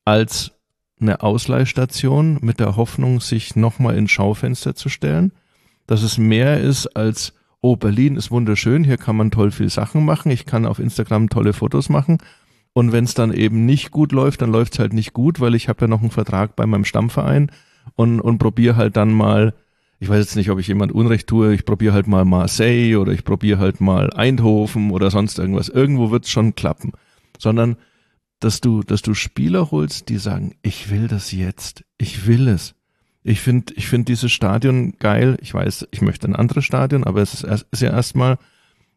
als 0.05 0.53
eine 1.01 1.23
Ausleihstation 1.23 2.39
mit 2.41 2.61
der 2.61 2.77
Hoffnung, 2.77 3.21
sich 3.21 3.57
nochmal 3.57 3.97
ins 3.97 4.11
Schaufenster 4.11 4.75
zu 4.75 4.89
stellen, 4.89 5.33
dass 5.93 6.03
es 6.03 6.17
mehr 6.17 6.59
ist 6.59 6.87
als, 6.97 7.35
oh, 7.61 7.77
Berlin 7.77 8.17
ist 8.17 8.31
wunderschön, 8.31 8.83
hier 8.83 8.97
kann 8.97 9.15
man 9.15 9.31
toll 9.31 9.51
viel 9.51 9.69
Sachen 9.69 10.07
machen, 10.07 10.33
ich 10.33 10.47
kann 10.47 10.65
auf 10.65 10.79
Instagram 10.79 11.29
tolle 11.29 11.53
Fotos 11.53 11.91
machen. 11.91 12.17
Und 12.73 12.93
wenn 12.93 13.05
es 13.05 13.13
dann 13.13 13.31
eben 13.31 13.67
nicht 13.67 13.91
gut 13.91 14.13
läuft, 14.13 14.41
dann 14.41 14.51
läuft 14.51 14.73
es 14.73 14.79
halt 14.79 14.95
nicht 14.95 15.13
gut, 15.13 15.39
weil 15.39 15.55
ich 15.55 15.69
habe 15.69 15.83
ja 15.83 15.89
noch 15.89 16.01
einen 16.01 16.11
Vertrag 16.11 16.57
bei 16.57 16.65
meinem 16.65 16.87
Stammverein 16.87 17.51
und, 17.95 18.23
und 18.23 18.39
probiere 18.39 18.77
halt 18.77 18.97
dann 18.97 19.13
mal 19.13 19.53
ich 20.01 20.09
weiß 20.09 20.19
jetzt 20.19 20.35
nicht, 20.35 20.51
ob 20.51 20.59
ich 20.59 20.67
jemand 20.67 20.91
Unrecht 20.91 21.29
tue, 21.29 21.55
ich 21.55 21.65
probiere 21.65 21.93
halt 21.93 22.09
mal 22.09 22.25
Marseille 22.25 22.97
oder 22.97 23.13
ich 23.13 23.23
probiere 23.23 23.61
halt 23.61 23.81
mal 23.81 24.11
Eindhoven 24.11 24.91
oder 24.91 25.13
sonst 25.13 25.39
irgendwas. 25.39 25.69
Irgendwo 25.69 26.11
wird's 26.11 26.29
schon 26.29 26.57
klappen. 26.57 26.91
Sondern, 27.39 27.77
dass 28.41 28.61
du, 28.61 28.83
dass 28.83 29.03
du 29.03 29.15
Spieler 29.15 29.71
holst, 29.71 30.09
die 30.09 30.19
sagen, 30.19 30.57
ich 30.63 30.91
will 30.91 31.07
das 31.07 31.31
jetzt, 31.31 31.85
ich 31.99 32.27
will 32.27 32.49
es. 32.49 32.75
Ich 33.25 33.41
finde, 33.41 33.73
ich 33.75 33.87
finde 33.87 34.07
dieses 34.07 34.33
Stadion 34.33 34.95
geil. 34.99 35.39
Ich 35.41 35.55
weiß, 35.55 35.89
ich 35.91 36.01
möchte 36.01 36.27
ein 36.27 36.37
anderes 36.37 36.65
Stadion, 36.65 37.05
aber 37.05 37.23
es 37.23 37.35
ist, 37.35 37.45
erst, 37.45 37.67
ist 37.71 37.83
ja 37.83 37.91
erstmal 37.91 38.39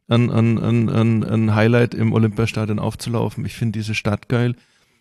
ein, 0.08 0.32
ein, 0.32 0.58
ein, 0.58 1.24
ein, 1.24 1.56
Highlight 1.56 1.94
im 1.94 2.14
Olympiastadion 2.14 2.80
aufzulaufen. 2.80 3.46
Ich 3.46 3.54
finde 3.54 3.80
diese 3.80 3.96
Stadt 3.96 4.30
geil. 4.30 4.56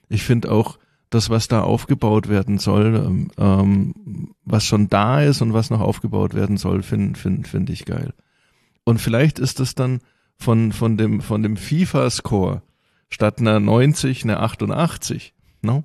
Ich 0.09 0.23
finde 0.23 0.51
auch, 0.53 0.79
das, 1.15 1.31
was 1.31 1.49
da 1.49 1.63
aufgebaut 1.63 2.29
werden 2.29 2.59
soll, 2.59 2.97
ähm, 2.97 3.31
ähm, 3.39 4.35
was 4.45 4.67
schon 4.67 4.89
da 4.89 5.23
ist 5.23 5.41
und 5.43 5.53
was 5.53 5.71
noch 5.71 5.81
aufgebaut 5.81 6.35
werden 6.35 6.57
soll, 6.57 6.83
finde 6.83 7.19
find, 7.19 7.47
find 7.47 7.71
ich 7.71 7.85
geil. 7.85 8.13
Und 8.85 9.01
vielleicht 9.01 9.39
ist 9.39 9.61
das 9.61 9.75
dann 9.75 10.01
von, 10.37 10.73
von 10.73 10.97
dem, 10.97 11.21
von 11.21 11.43
dem 11.43 11.57
FIFA-Score 11.57 12.63
statt 13.11 13.39
einer 13.39 13.61
90 13.61 14.25
eine 14.25 14.41
88, 14.41 15.35
no? 15.63 15.85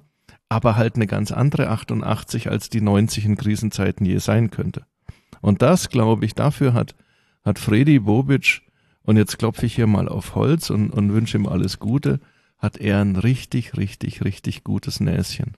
Aber 0.49 0.75
halt 0.75 0.95
eine 0.95 1.07
ganz 1.07 1.31
andere 1.31 1.69
88, 1.69 2.49
als 2.49 2.69
die 2.69 2.81
90 2.81 3.25
in 3.25 3.37
Krisenzeiten 3.37 4.05
je 4.05 4.17
sein 4.17 4.49
könnte. 4.49 4.85
Und 5.41 5.61
das, 5.61 5.89
glaube 5.89 6.25
ich, 6.25 6.33
dafür 6.33 6.73
hat, 6.73 6.95
hat 7.45 7.59
Freddy 7.59 7.99
Bobic, 7.99 8.63
und 9.03 9.17
jetzt 9.17 9.39
klopfe 9.39 9.65
ich 9.65 9.75
hier 9.75 9.87
mal 9.87 10.07
auf 10.07 10.35
Holz 10.35 10.69
und, 10.69 10.91
und 10.91 11.13
wünsche 11.13 11.37
ihm 11.37 11.47
alles 11.47 11.79
Gute, 11.79 12.19
hat 12.57 12.77
er 12.77 12.99
ein 13.01 13.15
richtig, 13.15 13.77
richtig, 13.77 14.23
richtig 14.23 14.63
gutes 14.63 14.99
Näschen. 14.99 15.55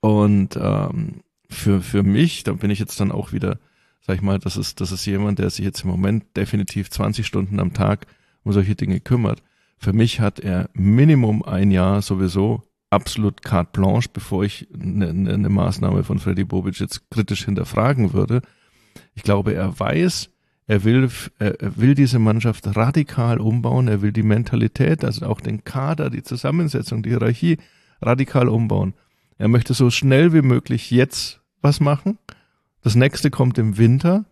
Und 0.00 0.56
ähm, 0.56 1.20
für, 1.48 1.80
für 1.80 2.02
mich, 2.02 2.42
da 2.42 2.54
bin 2.54 2.70
ich 2.70 2.78
jetzt 2.78 2.98
dann 2.98 3.12
auch 3.12 3.32
wieder, 3.32 3.58
sag 4.00 4.16
ich 4.16 4.22
mal, 4.22 4.38
das 4.38 4.56
ist, 4.56 4.80
das 4.80 4.90
ist 4.90 5.06
jemand, 5.06 5.38
der 5.38 5.50
sich 5.50 5.64
jetzt 5.64 5.84
im 5.84 5.90
Moment 5.90 6.24
definitiv 6.36 6.90
20 6.90 7.26
Stunden 7.26 7.60
am 7.60 7.72
Tag 7.72 8.06
um 8.42 8.52
solche 8.52 8.74
Dinge 8.74 8.98
kümmert. 8.98 9.42
Für 9.78 9.92
mich 9.92 10.20
hat 10.20 10.40
er 10.40 10.68
Minimum 10.72 11.44
ein 11.44 11.70
Jahr 11.70 12.02
sowieso 12.02 12.62
absolut 12.92 13.42
carte 13.42 13.70
blanche, 13.72 14.08
bevor 14.12 14.44
ich 14.44 14.68
eine, 14.74 15.08
eine 15.08 15.48
Maßnahme 15.48 16.04
von 16.04 16.18
Freddy 16.18 16.44
Bobic 16.44 16.78
jetzt 16.78 17.10
kritisch 17.10 17.44
hinterfragen 17.44 18.12
würde. 18.12 18.42
Ich 19.14 19.22
glaube, 19.22 19.54
er 19.54 19.78
weiß, 19.78 20.30
er 20.66 20.84
will, 20.84 21.10
er 21.38 21.76
will 21.76 21.94
diese 21.94 22.18
Mannschaft 22.18 22.76
radikal 22.76 23.40
umbauen. 23.40 23.88
Er 23.88 24.02
will 24.02 24.12
die 24.12 24.22
Mentalität, 24.22 25.04
also 25.04 25.26
auch 25.26 25.40
den 25.40 25.64
Kader, 25.64 26.10
die 26.10 26.22
Zusammensetzung, 26.22 27.02
die 27.02 27.10
Hierarchie 27.10 27.58
radikal 28.00 28.48
umbauen. 28.48 28.94
Er 29.38 29.48
möchte 29.48 29.74
so 29.74 29.90
schnell 29.90 30.32
wie 30.32 30.42
möglich 30.42 30.90
jetzt 30.90 31.40
was 31.62 31.80
machen. 31.80 32.18
Das 32.82 32.94
nächste 32.94 33.30
kommt 33.30 33.58
im 33.58 33.78
Winter 33.78 34.24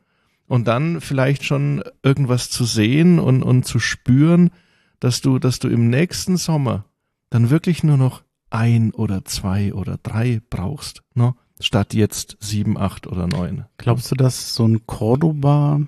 und 0.47 0.69
dann 0.69 1.01
vielleicht 1.01 1.45
schon 1.45 1.83
irgendwas 2.03 2.51
zu 2.51 2.65
sehen 2.65 3.19
und, 3.19 3.43
und 3.43 3.65
zu 3.65 3.79
spüren, 3.79 4.51
dass 4.99 5.21
du, 5.21 5.39
dass 5.39 5.59
du 5.59 5.69
im 5.69 5.89
nächsten 5.89 6.37
Sommer 6.37 6.85
dann 7.31 7.51
wirklich 7.51 7.85
nur 7.85 7.97
noch 7.97 8.23
ein 8.51 8.93
oder 8.93 9.25
zwei 9.25 9.73
oder 9.73 9.99
drei 10.03 10.41
brauchst, 10.51 11.03
ne? 11.15 11.35
statt 11.61 11.95
jetzt 11.95 12.37
sieben, 12.41 12.79
acht 12.79 13.07
oder 13.07 13.27
neun. 13.27 13.67
Glaubst 13.79 14.11
du, 14.11 14.15
dass 14.15 14.55
so 14.55 14.67
ein 14.67 14.87
Cordoba 14.87 15.81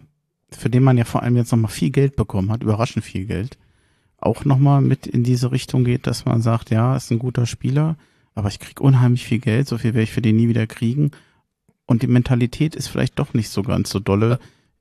für 0.57 0.71
den 0.71 0.83
man 0.83 0.99
ja 0.99 1.05
vor 1.05 1.23
allem 1.23 1.37
jetzt 1.37 1.53
nochmal 1.53 1.71
viel 1.71 1.91
Geld 1.91 2.17
bekommen 2.17 2.51
hat, 2.51 2.63
überraschend 2.63 3.05
viel 3.05 3.27
Geld, 3.27 3.59
auch 4.19 4.45
nochmal 4.45 4.81
mit 4.81 5.07
in 5.07 5.25
diese 5.25 5.51
Richtung 5.51 5.85
geht, 5.85 6.07
dass 6.07 6.25
man 6.25 6.43
sagt, 6.43 6.71
ja, 6.71 6.97
ist 6.97 7.11
ein 7.11 7.19
guter 7.19 7.47
Spieler, 7.47 7.97
aber 8.35 8.49
ich 8.49 8.61
krieg 8.61 8.81
unheimlich 8.81 9.25
viel 9.25 9.41
Geld, 9.41 9.69
so 9.69 9.79
viel 9.79 9.95
werde 9.95 10.05
ich 10.05 10.13
für 10.13 10.23
den 10.23 10.37
nie 10.37 10.49
wieder 10.49 10.67
kriegen. 10.67 11.11
Und 11.87 12.03
die 12.03 12.07
Mentalität 12.07 12.75
ist 12.77 12.89
vielleicht 12.89 13.19
doch 13.19 13.35
nicht 13.35 13.49
so 13.49 13.63
ganz 13.63 13.91
so 13.91 13.99
dolle, 13.99 14.39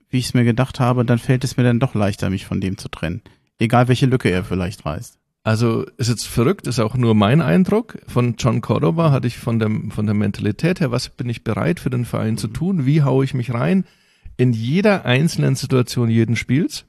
wie 0.09 0.19
ich 0.19 0.25
es 0.25 0.33
mir 0.33 0.43
gedacht 0.43 0.79
habe, 0.79 1.05
dann 1.05 1.19
fällt 1.19 1.43
es 1.43 1.57
mir 1.57 1.63
dann 1.63 1.79
doch 1.79 1.95
leichter, 1.95 2.29
mich 2.29 2.45
von 2.45 2.61
dem 2.61 2.77
zu 2.77 2.89
trennen. 2.89 3.21
Egal 3.59 3.87
welche 3.87 4.05
Lücke 4.05 4.29
er 4.29 4.43
vielleicht 4.43 4.85
reißt. 4.85 5.17
Also 5.43 5.85
ist 5.97 6.09
jetzt 6.09 6.27
verrückt, 6.27 6.67
ist 6.67 6.79
auch 6.79 6.95
nur 6.95 7.15
mein 7.15 7.41
Eindruck. 7.41 7.97
Von 8.07 8.35
John 8.37 8.61
Cordoba 8.61 9.11
hatte 9.11 9.27
ich 9.27 9.37
von, 9.37 9.57
dem, 9.57 9.89
von 9.89 10.05
der 10.05 10.13
Mentalität 10.13 10.79
her, 10.79 10.91
was 10.91 11.09
bin 11.09 11.29
ich 11.29 11.43
bereit 11.43 11.79
für 11.79 11.89
den 11.89 12.05
Verein 12.05 12.37
zu 12.37 12.47
tun, 12.47 12.85
wie 12.85 13.01
haue 13.01 13.25
ich 13.25 13.33
mich 13.33 13.53
rein, 13.53 13.85
in 14.37 14.53
jeder 14.53 15.05
einzelnen 15.05 15.55
Situation 15.55 16.09
jeden 16.09 16.35
Spiels 16.35 16.85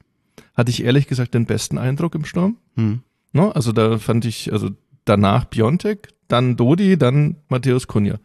hatte 0.55 0.69
ich 0.69 0.83
ehrlich 0.83 1.07
gesagt 1.07 1.33
den 1.33 1.45
besten 1.45 1.77
Eindruck 1.77 2.15
im 2.15 2.25
Sturm. 2.25 2.57
Hm. 2.75 3.01
No, 3.31 3.49
also 3.51 3.71
da 3.71 3.97
fand 3.97 4.25
ich, 4.25 4.51
also 4.53 4.69
danach 5.05 5.45
Biontek, 5.45 6.09
dann 6.27 6.55
Dodi, 6.55 6.97
dann 6.97 7.37
Matthäus 7.49 7.87
Kunja. 7.87 8.19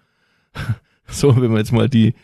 so, 1.07 1.41
wenn 1.41 1.53
wir 1.53 1.59
jetzt 1.59 1.73
mal 1.73 1.89
die, 1.89 2.15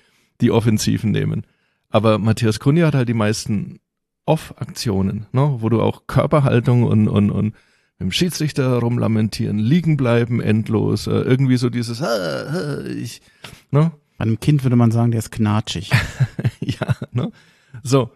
die 0.40 0.50
Offensiven 0.50 1.10
nehmen. 1.10 1.46
Aber 1.88 2.18
Matthias 2.18 2.60
Kunja 2.60 2.86
hat 2.86 2.94
halt 2.94 3.08
die 3.08 3.14
meisten 3.14 3.80
Off-Aktionen, 4.26 5.26
no, 5.32 5.62
wo 5.62 5.68
du 5.68 5.80
auch 5.80 6.06
Körperhaltung 6.06 6.82
und, 6.84 7.08
und, 7.08 7.30
und 7.30 7.54
mit 7.98 8.08
dem 8.08 8.12
Schiedsrichter 8.12 8.78
rumlamentieren, 8.78 9.58
liegen 9.58 9.96
bleiben, 9.96 10.40
endlos, 10.40 11.06
äh, 11.06 11.12
irgendwie 11.12 11.56
so 11.56 11.70
dieses, 11.70 12.02
ah, 12.02 12.84
ich, 12.84 13.22
no, 13.70 13.92
bei 14.18 14.24
einem 14.24 14.40
Kind 14.40 14.62
würde 14.62 14.76
man 14.76 14.90
sagen, 14.90 15.10
der 15.10 15.18
ist 15.18 15.32
knatschig. 15.32 15.90
ja, 16.60 16.96
ne? 17.12 17.32
So. 17.82 18.10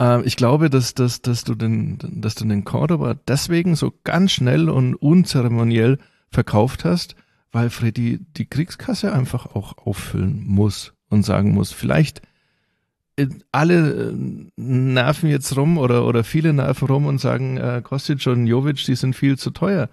Äh, 0.00 0.22
ich 0.24 0.36
glaube, 0.36 0.70
dass, 0.70 0.94
dass, 0.94 1.22
dass 1.22 1.44
du 1.44 1.54
den, 1.54 1.98
dass 2.00 2.34
du 2.34 2.44
den 2.44 2.64
Cordoba 2.64 3.14
deswegen 3.14 3.74
so 3.74 3.92
ganz 4.04 4.32
schnell 4.32 4.68
und 4.68 4.94
unzeremoniell 4.94 5.98
verkauft 6.30 6.84
hast, 6.84 7.16
weil 7.50 7.70
Freddy 7.70 8.20
die 8.36 8.46
Kriegskasse 8.46 9.12
einfach 9.12 9.46
auch 9.54 9.78
auffüllen 9.78 10.44
muss 10.46 10.92
und 11.08 11.24
sagen 11.24 11.52
muss, 11.52 11.72
vielleicht 11.72 12.22
alle 13.52 14.10
äh, 14.10 14.14
nerven 14.56 15.28
jetzt 15.30 15.56
rum 15.56 15.78
oder, 15.78 16.06
oder 16.06 16.24
viele 16.24 16.52
nerven 16.52 16.88
rum 16.88 17.06
und 17.06 17.20
sagen, 17.20 17.56
äh, 17.56 17.80
Kostic 17.82 18.26
und 18.26 18.46
Jovic, 18.46 18.84
die 18.84 18.94
sind 18.94 19.14
viel 19.14 19.38
zu 19.38 19.50
teuer. 19.50 19.88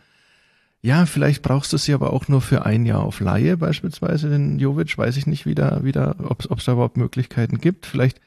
Ja, 0.82 1.08
vielleicht 1.08 1.42
brauchst 1.42 1.74
du 1.74 1.78
sie 1.78 1.94
aber 1.94 2.14
auch 2.14 2.28
nur 2.28 2.42
für 2.42 2.66
ein 2.66 2.86
Jahr 2.86 3.02
auf 3.02 3.20
Laie, 3.20 3.58
beispielsweise 3.58 4.30
den 4.30 4.60
Jovic, 4.60 4.96
weiß 4.98 5.18
ich 5.18 5.26
nicht 5.26 5.48
wieder, 5.48 5.84
wieder 5.84 6.16
ob 6.20 6.44
es 6.60 6.66
da 6.66 6.74
überhaupt 6.74 6.98
Möglichkeiten 6.98 7.58
gibt. 7.58 7.88
Vielleicht 7.88 8.22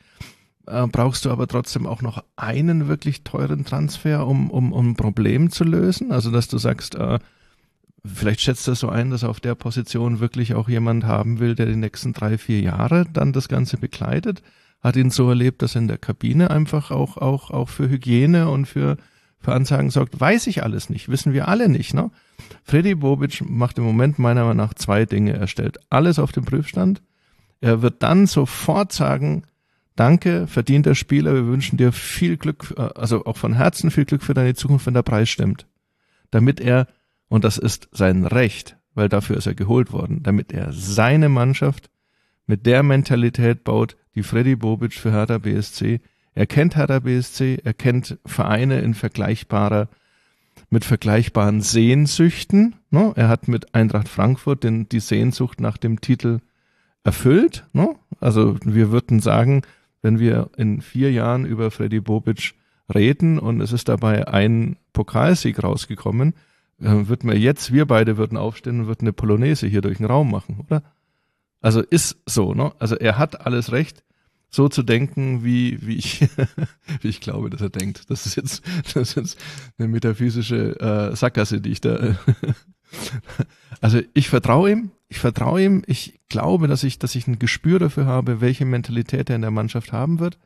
äh, 0.67 0.87
brauchst 0.89 1.25
du 1.25 1.31
aber 1.31 1.47
trotzdem 1.47 1.87
auch 1.87 2.03
noch 2.03 2.25
einen 2.37 2.89
wirklich 2.89 3.23
teuren 3.23 3.65
Transfer, 3.65 4.27
um, 4.27 4.51
um, 4.51 4.73
um 4.73 4.91
ein 4.91 4.97
Problem 4.97 5.51
zu 5.51 5.65
lösen. 5.65 6.11
Also, 6.11 6.31
dass 6.33 6.49
du 6.49 6.59
sagst, 6.59 6.97
äh, 6.97 7.21
vielleicht 8.05 8.41
schätzt 8.41 8.67
du 8.67 8.75
so 8.75 8.89
ein, 8.89 9.11
dass 9.11 9.25
auf 9.25 9.41
der 9.41 9.55
Position 9.55 10.21
wirklich 10.21 10.55
auch 10.55 10.69
jemand 10.69 11.05
haben 11.05 11.39
will, 11.39 11.55
der 11.55 11.67
die 11.67 11.77
nächsten 11.77 12.13
drei, 12.13 12.39
vier 12.39 12.61
Jahre 12.61 13.07
dann 13.13 13.33
das 13.33 13.49
Ganze 13.49 13.77
begleitet. 13.77 14.43
Hat 14.81 14.97
ihn 14.97 15.11
so 15.11 15.29
erlebt, 15.29 15.63
dass 15.63 15.75
er 15.75 15.83
in 15.83 15.89
der 15.89 15.99
Kabine 15.99 16.51
einfach 16.51 16.91
auch, 16.91 17.17
auch, 17.17 17.51
auch 17.51 17.69
für 17.69 17.89
Hygiene 17.89 18.49
und 18.49 18.67
für, 18.67 18.97
für 19.41 19.53
Ansagen 19.53 19.91
sorgt. 19.91 20.21
Weiß 20.21 20.47
ich 20.47 20.63
alles 20.63 20.89
nicht, 20.89 21.09
wissen 21.09 21.33
wir 21.33 21.49
alle 21.49 21.69
nicht, 21.69 21.95
ne? 21.95 22.11
Freddy 22.63 22.95
Bobic 22.95 23.43
macht 23.49 23.79
im 23.79 23.85
Moment 23.85 24.19
meiner 24.19 24.43
Meinung 24.43 24.57
nach 24.57 24.75
zwei 24.75 25.05
Dinge. 25.05 25.33
Er 25.33 25.49
stellt 25.49 25.79
alles 25.91 26.19
auf 26.19 26.33
den 26.33 26.45
Prüfstand. 26.45 27.03
Er 27.61 27.83
wird 27.83 28.03
dann 28.03 28.27
sofort 28.27 28.93
sagen, 28.93 29.43
danke, 29.97 30.47
verdienter 30.47 30.95
Spieler, 30.95 31.35
wir 31.35 31.47
wünschen 31.47 31.77
dir 31.77 31.93
viel 31.93 32.37
Glück, 32.37 32.75
äh, 32.77 32.83
also 32.95 33.25
auch 33.25 33.37
von 33.37 33.55
Herzen 33.55 33.91
viel 33.91 34.05
Glück 34.05 34.23
für 34.23 34.35
deine 34.35 34.55
Zukunft, 34.55 34.87
wenn 34.87 34.95
der 34.95 35.03
Preis 35.03 35.29
stimmt. 35.29 35.67
Damit 36.31 36.61
er, 36.61 36.87
und 37.29 37.45
das 37.45 37.59
ist 37.59 37.89
sein 37.93 38.25
Recht, 38.25 38.77
weil 38.95 39.09
dafür 39.09 39.37
ist 39.37 39.47
er 39.47 39.55
geholt 39.55 39.93
worden, 39.93 40.23
damit 40.23 40.53
er 40.53 40.73
seine 40.73 41.29
Mannschaft 41.29 41.91
mit 42.49 42.67
der 42.67 42.83
Mentalität 42.83 43.63
baut, 43.63 43.97
die 44.17 44.25
Freddy 44.25 44.57
Bobic 44.57 44.95
für 44.95 45.13
Hertha 45.13 45.39
BSC. 45.39 46.01
Er 46.35 46.47
kennt 46.47 46.75
Hertha 46.77 46.99
BSC, 46.99 47.61
er 47.63 47.75
kennt 47.75 48.19
Vereine 48.27 48.81
in 48.81 48.95
vergleichbarer 48.95 49.89
mit 50.71 50.85
vergleichbaren 50.85 51.61
Sehnsüchten. 51.61 52.75
Ne? 52.91 53.13
Er 53.15 53.29
hat 53.29 53.49
mit 53.49 53.75
Eintracht 53.75 54.09
Frankfurt 54.09 54.65
den, 54.65 54.89
die 54.89 55.01
Sehnsucht 55.01 55.61
nach 55.61 55.77
dem 55.77 56.01
Titel 56.01 56.41
erfüllt. 57.05 57.65
Ne? 57.73 57.95
Also 58.21 58.57
wir 58.65 58.91
würden 58.91 59.21
sagen, 59.21 59.63
wenn 60.03 60.19
wir 60.19 60.51
in 60.57 60.81
vier 60.81 61.13
Jahren 61.13 61.45
über 61.45 61.71
Freddy 61.71 62.01
Bobic 62.01 62.55
reden 62.93 63.39
und 63.39 63.61
es 63.61 63.73
ist 63.73 63.89
dabei 63.89 64.29
ein 64.29 64.77
Pokalsieg 64.93 65.63
rausgekommen, 65.63 66.35
äh, 66.81 67.09
würden 67.09 67.31
wir 67.31 67.39
jetzt, 67.39 67.73
wir 67.73 67.87
beide 67.87 68.17
würden 68.17 68.39
aufstehen 68.39 68.81
und 68.81 68.87
würden 68.87 69.05
eine 69.05 69.13
Polonaise 69.13 69.67
hier 69.67 69.81
durch 69.81 69.99
den 69.99 70.07
Raum 70.07 70.31
machen, 70.31 70.61
oder? 70.65 70.83
Also 71.61 71.81
ist 71.81 72.19
so, 72.27 72.55
ne? 72.55 72.73
Also 72.79 72.97
er 72.97 73.19
hat 73.19 73.45
alles 73.47 73.73
Recht, 73.73 74.05
so 74.51 74.69
zu 74.69 74.83
denken, 74.83 75.45
wie, 75.45 75.87
wie 75.87 75.97
ich, 75.97 76.29
wie 77.01 77.09
ich 77.09 77.21
glaube, 77.21 77.51
dass 77.51 77.61
er 77.61 77.71
denkt. 77.71 78.11
Das 78.11 78.27
ist 78.27 78.37
jetzt, 78.37 78.63
das 78.95 79.11
ist 79.11 79.17
jetzt 79.17 79.39
eine 79.79 79.89
metaphysische 79.89 80.81
äh, 80.81 81.17
Sackgasse, 81.17 81.61
die 81.61 81.71
ich 81.71 81.81
da. 81.81 82.17
also 83.81 84.01
ich 84.15 84.29
vertraue 84.29 84.71
ihm, 84.71 84.91
ich 85.09 85.19
vertraue 85.19 85.63
ihm, 85.63 85.83
ich 85.87 86.21
glaube, 86.29 86.69
dass 86.69 86.85
ich, 86.85 86.99
dass 86.99 87.15
ich 87.15 87.27
ein 87.27 87.39
Gespür 87.39 87.79
dafür 87.79 88.07
habe, 88.07 88.41
welche 88.41 88.65
Mentalität 88.65 89.31
er 89.31 89.37
in 89.37 89.43
der 89.43 89.51
Mannschaft 89.51 89.93
haben 89.93 90.19
wird. 90.19 90.39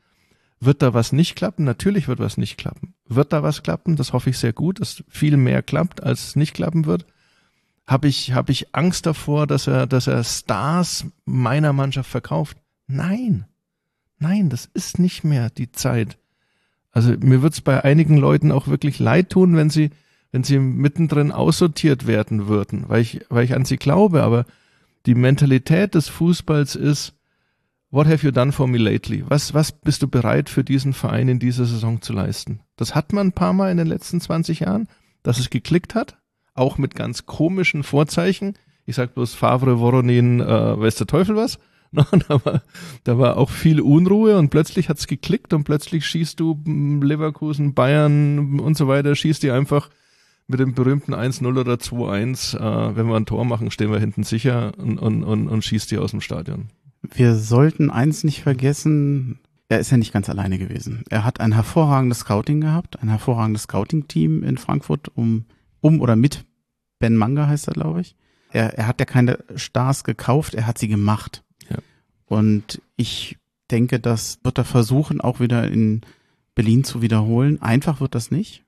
Wird 0.60 0.80
da 0.80 0.94
was 0.94 1.10
nicht 1.10 1.34
klappen? 1.34 1.64
Natürlich 1.64 2.06
wird 2.06 2.20
was 2.20 2.36
nicht 2.36 2.56
klappen. 2.56 2.94
Wird 3.08 3.32
da 3.32 3.42
was 3.42 3.64
klappen? 3.64 3.96
Das 3.96 4.12
hoffe 4.12 4.30
ich 4.30 4.38
sehr 4.38 4.52
gut, 4.52 4.80
dass 4.80 5.02
viel 5.08 5.36
mehr 5.36 5.60
klappt, 5.60 6.04
als 6.04 6.28
es 6.28 6.36
nicht 6.36 6.54
klappen 6.54 6.86
wird. 6.86 7.04
Habe 7.86 8.08
ich, 8.08 8.32
habe 8.32 8.52
ich 8.52 8.74
Angst 8.74 9.06
davor, 9.06 9.46
dass 9.46 9.66
er, 9.66 9.86
dass 9.86 10.06
er 10.06 10.22
Stars 10.24 11.06
meiner 11.24 11.72
Mannschaft 11.72 12.10
verkauft? 12.10 12.56
Nein. 12.86 13.46
Nein, 14.18 14.50
das 14.50 14.66
ist 14.72 14.98
nicht 14.98 15.24
mehr 15.24 15.50
die 15.50 15.72
Zeit. 15.72 16.16
Also 16.92 17.14
mir 17.18 17.42
wird's 17.42 17.60
bei 17.60 17.82
einigen 17.82 18.16
Leuten 18.16 18.52
auch 18.52 18.68
wirklich 18.68 18.98
leid 18.98 19.30
tun, 19.30 19.56
wenn 19.56 19.70
sie, 19.70 19.90
wenn 20.30 20.44
sie 20.44 20.58
mittendrin 20.58 21.32
aussortiert 21.32 22.06
werden 22.06 22.46
würden, 22.46 22.84
weil 22.88 23.00
ich, 23.00 23.24
weil 23.30 23.44
ich 23.44 23.54
an 23.54 23.64
sie 23.64 23.78
glaube, 23.78 24.22
aber 24.22 24.44
die 25.06 25.14
Mentalität 25.14 25.94
des 25.94 26.08
Fußballs 26.08 26.76
ist, 26.76 27.14
what 27.90 28.06
have 28.06 28.24
you 28.24 28.30
done 28.30 28.52
for 28.52 28.68
me 28.68 28.78
lately? 28.78 29.24
Was, 29.28 29.54
was 29.54 29.72
bist 29.72 30.02
du 30.02 30.08
bereit 30.08 30.48
für 30.48 30.62
diesen 30.62 30.92
Verein 30.92 31.28
in 31.28 31.38
dieser 31.38 31.64
Saison 31.64 32.00
zu 32.02 32.12
leisten? 32.12 32.60
Das 32.76 32.94
hat 32.94 33.12
man 33.12 33.28
ein 33.28 33.32
paar 33.32 33.52
Mal 33.52 33.70
in 33.70 33.78
den 33.78 33.86
letzten 33.86 34.20
20 34.20 34.60
Jahren, 34.60 34.86
dass 35.22 35.38
es 35.38 35.50
geklickt 35.50 35.94
hat, 35.94 36.18
auch 36.54 36.78
mit 36.78 36.94
ganz 36.94 37.26
komischen 37.26 37.82
Vorzeichen. 37.82 38.54
Ich 38.84 38.96
sag 38.96 39.14
bloß 39.14 39.34
Favre, 39.34 39.78
Voronin, 39.78 40.40
äh, 40.40 40.80
weiß 40.80 40.96
der 40.96 41.06
Teufel 41.06 41.36
was. 41.36 41.58
da, 41.92 42.44
war, 42.44 42.62
da 43.04 43.18
war 43.18 43.36
auch 43.36 43.50
viel 43.50 43.80
Unruhe 43.80 44.38
und 44.38 44.48
plötzlich 44.48 44.88
hat's 44.88 45.06
geklickt 45.06 45.52
und 45.52 45.64
plötzlich 45.64 46.06
schießt 46.06 46.40
du 46.40 46.58
hm, 46.64 47.02
Leverkusen, 47.02 47.74
Bayern 47.74 48.60
und 48.60 48.76
so 48.76 48.88
weiter, 48.88 49.14
schießt 49.14 49.42
die 49.42 49.50
einfach 49.50 49.90
mit 50.48 50.58
dem 50.58 50.74
berühmten 50.74 51.14
1-0 51.14 51.46
oder 51.46 51.74
2-1, 51.74 52.56
äh, 52.56 52.96
wenn 52.96 53.08
wir 53.08 53.16
ein 53.16 53.26
Tor 53.26 53.44
machen, 53.44 53.70
stehen 53.70 53.92
wir 53.92 54.00
hinten 54.00 54.24
sicher 54.24 54.72
und, 54.78 54.98
und, 54.98 55.22
und, 55.22 55.48
und 55.48 55.64
schießt 55.64 55.90
die 55.90 55.98
aus 55.98 56.12
dem 56.12 56.20
Stadion. 56.20 56.68
Wir 57.02 57.34
sollten 57.36 57.90
eins 57.90 58.24
nicht 58.24 58.42
vergessen, 58.42 59.40
er 59.68 59.80
ist 59.80 59.90
ja 59.90 59.96
nicht 59.96 60.12
ganz 60.12 60.28
alleine 60.28 60.58
gewesen. 60.58 61.02
Er 61.10 61.24
hat 61.24 61.40
ein 61.40 61.52
hervorragendes 61.52 62.20
Scouting 62.20 62.60
gehabt, 62.60 63.02
ein 63.02 63.08
hervorragendes 63.08 63.64
Scouting-Team 63.64 64.42
in 64.44 64.58
Frankfurt 64.58 65.10
um, 65.14 65.46
um 65.82 66.00
oder 66.00 66.16
mit 66.16 66.46
Ben 66.98 67.16
Manga 67.16 67.46
heißt 67.46 67.68
er, 67.68 67.74
glaube 67.74 68.00
ich. 68.00 68.16
Er, 68.50 68.78
er 68.78 68.86
hat 68.86 69.00
ja 69.00 69.06
keine 69.06 69.38
Stars 69.56 70.04
gekauft, 70.04 70.54
er 70.54 70.66
hat 70.66 70.78
sie 70.78 70.88
gemacht. 70.88 71.44
Ja. 71.68 71.78
Und 72.24 72.80
ich 72.96 73.36
denke, 73.70 74.00
das 74.00 74.38
wird 74.44 74.58
er 74.58 74.64
versuchen, 74.64 75.20
auch 75.20 75.40
wieder 75.40 75.68
in 75.68 76.02
Berlin 76.54 76.84
zu 76.84 77.02
wiederholen. 77.02 77.60
Einfach 77.60 78.00
wird 78.00 78.14
das 78.14 78.30
nicht. 78.30 78.64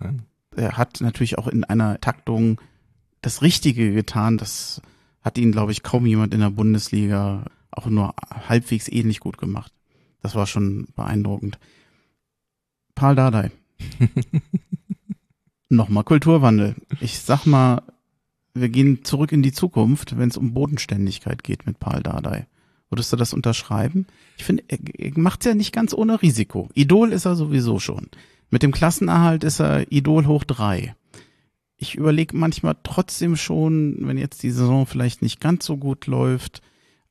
Nein. 0.00 0.22
Er 0.56 0.76
hat 0.76 1.00
natürlich 1.00 1.38
auch 1.38 1.48
in 1.48 1.64
einer 1.64 2.00
Taktung 2.00 2.60
das 3.20 3.42
Richtige 3.42 3.92
getan. 3.92 4.38
Das 4.38 4.80
hat 5.22 5.38
ihn, 5.38 5.52
glaube 5.52 5.72
ich, 5.72 5.82
kaum 5.82 6.06
jemand 6.06 6.34
in 6.34 6.40
der 6.40 6.50
Bundesliga 6.50 7.44
auch 7.70 7.86
nur 7.86 8.14
halbwegs 8.48 8.88
ähnlich 8.88 9.20
gut 9.20 9.38
gemacht. 9.38 9.72
Das 10.22 10.34
war 10.34 10.46
schon 10.46 10.86
beeindruckend. 10.96 11.58
Paul 12.94 13.14
Dardai. 13.14 13.52
Nochmal 15.68 16.04
Kulturwandel. 16.04 16.76
Ich 17.00 17.18
sag 17.18 17.44
mal, 17.44 17.82
wir 18.54 18.68
gehen 18.68 19.04
zurück 19.04 19.32
in 19.32 19.42
die 19.42 19.52
Zukunft, 19.52 20.16
wenn 20.16 20.28
es 20.28 20.36
um 20.36 20.54
Bodenständigkeit 20.54 21.42
geht 21.42 21.66
mit 21.66 21.80
Paul 21.80 22.02
Dardai. 22.02 22.46
Würdest 22.88 23.12
du 23.12 23.16
das 23.16 23.34
unterschreiben? 23.34 24.06
Ich 24.36 24.44
finde, 24.44 24.62
er, 24.68 24.78
er 24.96 25.18
macht 25.18 25.44
ja 25.44 25.54
nicht 25.54 25.72
ganz 25.72 25.92
ohne 25.92 26.22
Risiko. 26.22 26.68
Idol 26.74 27.12
ist 27.12 27.24
er 27.24 27.34
sowieso 27.34 27.80
schon. 27.80 28.08
Mit 28.48 28.62
dem 28.62 28.70
Klassenerhalt 28.70 29.42
ist 29.42 29.60
er 29.60 29.90
Idol 29.90 30.26
hoch 30.26 30.44
drei. 30.44 30.94
Ich 31.76 31.96
überlege 31.96 32.36
manchmal 32.36 32.76
trotzdem 32.84 33.36
schon, 33.36 33.96
wenn 34.00 34.18
jetzt 34.18 34.42
die 34.44 34.50
Saison 34.50 34.86
vielleicht 34.86 35.20
nicht 35.20 35.40
ganz 35.40 35.66
so 35.66 35.76
gut 35.76 36.06
läuft, 36.06 36.62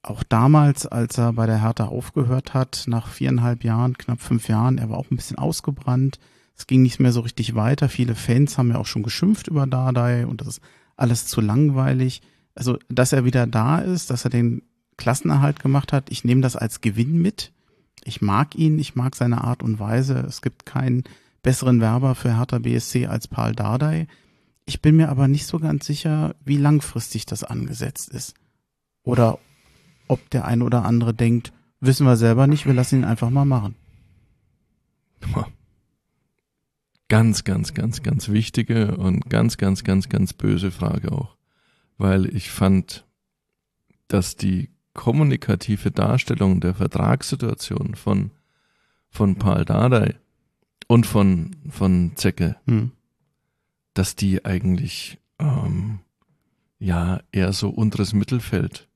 auch 0.02 0.24
damals, 0.24 0.88
als 0.88 1.18
er 1.18 1.34
bei 1.34 1.46
der 1.46 1.62
Hertha 1.62 1.86
aufgehört 1.86 2.54
hat, 2.54 2.86
nach 2.88 3.08
viereinhalb 3.08 3.64
Jahren, 3.64 3.98
knapp 3.98 4.22
fünf 4.22 4.48
Jahren, 4.48 4.78
er 4.78 4.90
war 4.90 4.98
auch 4.98 5.12
ein 5.12 5.18
bisschen 5.18 5.38
ausgebrannt. 5.38 6.20
Es 6.58 6.68
ging 6.68 6.82
nicht 6.82 7.00
mehr 7.00 7.12
so 7.12 7.22
richtig 7.22 7.56
weiter. 7.56 7.90
Viele 7.90 8.16
Fans 8.16 8.58
haben 8.58 8.70
ja 8.70 8.78
auch 8.78 8.86
schon 8.86 9.04
geschimpft 9.04 9.48
über 9.48 9.68
Dardai 9.68 10.26
und 10.26 10.42
das 10.42 10.48
ist 10.48 10.62
alles 10.96 11.28
zu 11.28 11.42
langweilig. 11.42 12.22
Also, 12.56 12.78
dass 12.90 13.12
er 13.12 13.26
wieder 13.26 13.48
da 13.48 13.80
ist, 13.80 14.10
dass 14.10 14.24
er 14.24 14.30
den 14.30 14.64
Klassenerhalt 14.98 15.60
gemacht 15.60 15.92
hat, 15.92 16.10
ich 16.10 16.24
nehme 16.24 16.42
das 16.42 16.56
als 16.56 16.80
Gewinn 16.80 17.22
mit. 17.22 17.52
Ich 18.06 18.22
mag 18.22 18.56
ihn, 18.56 18.80
ich 18.80 18.96
mag 18.96 19.16
seine 19.16 19.44
Art 19.44 19.62
und 19.62 19.80
Weise. 19.80 20.20
Es 20.20 20.42
gibt 20.42 20.66
keinen 20.66 21.04
besseren 21.42 21.82
Werber 21.82 22.16
für 22.16 22.38
Hertha 22.38 22.60
BSC 22.60 23.08
als 23.08 23.28
Paul 23.28 23.54
Dardai. 23.54 24.08
Ich 24.66 24.82
bin 24.82 24.96
mir 24.96 25.10
aber 25.10 25.28
nicht 25.28 25.46
so 25.46 25.60
ganz 25.60 25.86
sicher, 25.86 26.36
wie 26.44 26.58
langfristig 26.58 27.26
das 27.26 27.44
angesetzt 27.44 28.10
ist. 28.10 28.36
Oder 29.04 29.38
ob 30.08 30.30
der 30.30 30.46
eine 30.46 30.64
oder 30.64 30.86
andere 30.86 31.14
denkt, 31.14 31.52
wissen 31.80 32.08
wir 32.08 32.16
selber 32.16 32.48
nicht, 32.48 32.66
wir 32.66 32.74
lassen 32.74 33.00
ihn 33.00 33.06
einfach 33.06 33.30
mal 33.30 33.46
machen. 33.46 33.76
Ganz, 37.08 37.44
ganz, 37.44 37.74
ganz, 37.74 38.02
ganz 38.02 38.30
wichtige 38.30 38.98
und 38.98 39.30
ganz, 39.30 39.58
ganz, 39.58 39.84
ganz, 39.84 40.10
ganz 40.10 40.34
böse 40.34 40.72
Frage 40.72 41.12
auch. 41.12 41.38
Weil 41.98 42.26
ich 42.36 42.50
fand, 42.50 43.06
dass 44.08 44.36
die 44.36 44.70
kommunikative 44.94 45.92
Darstellung 45.92 46.62
der 46.62 46.74
Vertragssituation 46.74 47.96
von, 47.96 48.32
von 49.10 49.36
Paul 49.36 49.66
Dardai 49.66 50.16
und 50.88 51.06
von, 51.06 51.56
von 51.70 52.14
Zecke, 52.16 52.56
Hm. 52.66 52.92
dass 53.94 54.16
die 54.16 54.44
eigentlich 54.46 55.20
ähm, 55.40 56.00
ja 56.80 57.22
eher 57.32 57.54
so 57.54 57.70
unteres 57.70 58.14
Mittelfeld 58.14 58.88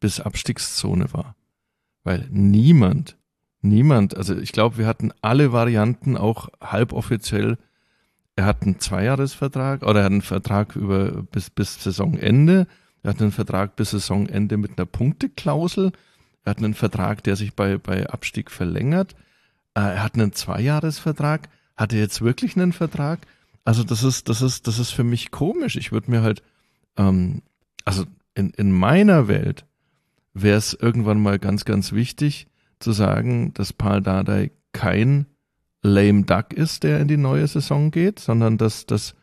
bis 0.00 0.20
Abstiegszone 0.20 1.12
war. 1.12 1.36
Weil 2.02 2.28
niemand, 2.30 3.16
niemand, 3.64 4.16
also 4.16 4.36
ich 4.36 4.52
glaube, 4.52 4.78
wir 4.78 4.86
hatten 4.86 5.12
alle 5.22 5.52
Varianten 5.52 6.16
auch 6.16 6.48
halboffiziell. 6.60 7.58
Er 8.36 8.46
hat 8.46 8.62
einen 8.62 8.80
Zweijahresvertrag 8.80 9.82
oder 9.82 10.00
er 10.00 10.04
hat 10.04 10.12
einen 10.12 10.22
Vertrag 10.22 10.76
über 10.76 11.22
bis, 11.22 11.50
bis 11.50 11.82
Saisonende. 11.82 12.66
Er 13.02 13.10
hat 13.10 13.20
einen 13.20 13.32
Vertrag 13.32 13.76
bis 13.76 13.90
Saisonende 13.90 14.56
mit 14.56 14.78
einer 14.78 14.86
Punkteklausel. 14.86 15.92
Er 16.44 16.50
hat 16.50 16.58
einen 16.58 16.74
Vertrag, 16.74 17.22
der 17.24 17.36
sich 17.36 17.54
bei, 17.54 17.78
bei 17.78 18.08
Abstieg 18.08 18.50
verlängert. 18.50 19.14
Äh, 19.74 19.80
Er 19.80 20.02
hat 20.02 20.14
einen 20.14 20.32
Zweijahresvertrag. 20.32 21.48
Hat 21.76 21.92
er 21.92 22.00
jetzt 22.00 22.22
wirklich 22.22 22.56
einen 22.56 22.72
Vertrag? 22.72 23.26
Also 23.64 23.82
das 23.82 24.02
ist, 24.02 24.28
das 24.28 24.42
ist, 24.42 24.66
das 24.66 24.78
ist 24.78 24.90
für 24.90 25.04
mich 25.04 25.30
komisch. 25.30 25.76
Ich 25.76 25.90
würde 25.90 26.10
mir 26.10 26.22
halt, 26.22 26.42
ähm, 26.96 27.42
also 27.84 28.04
in, 28.34 28.50
in 28.50 28.72
meiner 28.72 29.26
Welt 29.28 29.64
wäre 30.34 30.58
es 30.58 30.74
irgendwann 30.74 31.22
mal 31.22 31.38
ganz, 31.38 31.64
ganz 31.64 31.92
wichtig 31.92 32.48
zu 32.84 32.92
sagen, 32.92 33.52
dass 33.54 33.72
Paul 33.72 34.02
Dardai 34.02 34.52
kein 34.72 35.26
lame 35.82 36.24
duck 36.24 36.52
ist, 36.52 36.82
der 36.82 37.00
in 37.00 37.08
die 37.08 37.16
neue 37.16 37.46
Saison 37.46 37.90
geht, 37.90 38.18
sondern 38.18 38.58
dass 38.58 38.86
das 38.86 39.14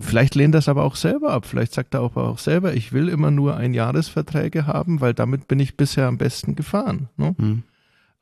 vielleicht 0.00 0.34
lehnt 0.34 0.54
das 0.54 0.68
aber 0.68 0.84
auch 0.84 0.96
selber 0.96 1.30
ab. 1.32 1.46
Vielleicht 1.46 1.72
sagt 1.72 1.94
er 1.94 2.00
auch, 2.00 2.16
auch 2.16 2.38
selber, 2.38 2.74
ich 2.74 2.92
will 2.92 3.08
immer 3.08 3.30
nur 3.30 3.56
Einjahresverträge 3.56 4.66
haben, 4.66 5.00
weil 5.00 5.14
damit 5.14 5.48
bin 5.48 5.60
ich 5.60 5.76
bisher 5.76 6.06
am 6.06 6.18
besten 6.18 6.56
gefahren. 6.56 7.08
Ne? 7.16 7.34
Hm. 7.38 7.62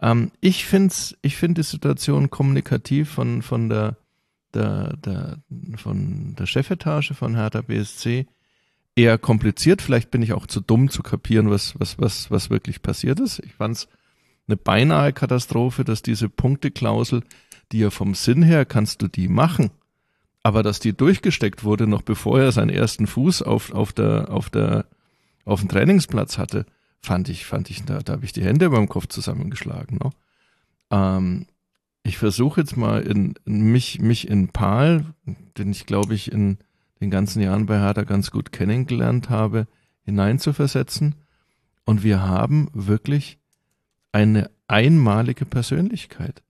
Ähm, 0.00 0.30
ich 0.40 0.66
finde 0.66 0.94
ich 1.22 1.36
find 1.36 1.58
die 1.58 1.62
Situation 1.62 2.30
kommunikativ 2.30 3.10
von, 3.10 3.42
von 3.42 3.68
der, 3.68 3.96
der, 4.54 4.96
der, 4.98 5.38
von 5.76 6.34
der 6.38 6.46
Chefetage 6.46 7.14
von 7.14 7.34
Hertha 7.36 7.62
BSC 7.62 8.26
eher 8.96 9.18
kompliziert. 9.18 9.82
Vielleicht 9.82 10.10
bin 10.10 10.22
ich 10.22 10.32
auch 10.32 10.46
zu 10.46 10.60
dumm 10.60 10.90
zu 10.90 11.02
kapieren, 11.02 11.50
was, 11.50 11.78
was, 11.78 11.98
was, 11.98 12.30
was 12.30 12.50
wirklich 12.50 12.82
passiert 12.82 13.20
ist. 13.20 13.38
Ich 13.40 13.54
fand 13.54 13.76
es 13.76 13.88
eine 14.50 14.56
beinahe 14.56 15.12
Katastrophe, 15.12 15.84
dass 15.84 16.02
diese 16.02 16.28
Punkteklausel, 16.28 17.22
die 17.72 17.78
ja 17.78 17.90
vom 17.90 18.14
Sinn 18.14 18.42
her 18.42 18.64
kannst 18.64 19.00
du 19.02 19.08
die 19.08 19.28
machen, 19.28 19.70
aber 20.42 20.62
dass 20.62 20.80
die 20.80 20.96
durchgesteckt 20.96 21.64
wurde, 21.64 21.86
noch 21.86 22.02
bevor 22.02 22.40
er 22.40 22.52
seinen 22.52 22.70
ersten 22.70 23.06
Fuß 23.06 23.42
auf, 23.42 23.72
auf 23.72 23.92
der, 23.92 24.30
auf 24.30 24.50
der, 24.50 24.86
auf 25.44 25.60
dem 25.60 25.68
Trainingsplatz 25.68 26.38
hatte, 26.38 26.66
fand 27.00 27.28
ich, 27.28 27.46
fand 27.46 27.70
ich, 27.70 27.84
da, 27.84 28.00
da 28.00 28.14
habe 28.14 28.24
ich 28.24 28.32
die 28.32 28.44
Hände 28.44 28.70
beim 28.70 28.88
Kopf 28.88 29.06
zusammengeschlagen. 29.06 29.98
Ne? 30.02 30.10
Ähm, 30.90 31.46
ich 32.02 32.18
versuche 32.18 32.62
jetzt 32.62 32.76
mal 32.76 33.02
in, 33.02 33.34
in 33.44 33.70
mich, 33.70 34.00
mich 34.00 34.28
in 34.28 34.48
Paul, 34.48 35.04
den 35.56 35.70
ich 35.70 35.86
glaube 35.86 36.14
ich 36.14 36.32
in 36.32 36.58
den 37.00 37.10
ganzen 37.10 37.40
Jahren 37.40 37.66
bei 37.66 37.78
Hertha 37.78 38.02
ganz 38.02 38.30
gut 38.30 38.52
kennengelernt 38.52 39.30
habe, 39.30 39.66
hineinzuversetzen. 40.02 41.14
Und 41.84 42.02
wir 42.02 42.22
haben 42.22 42.68
wirklich 42.72 43.39
eine 44.12 44.50
einmalige 44.68 45.44
Persönlichkeit. 45.44 46.42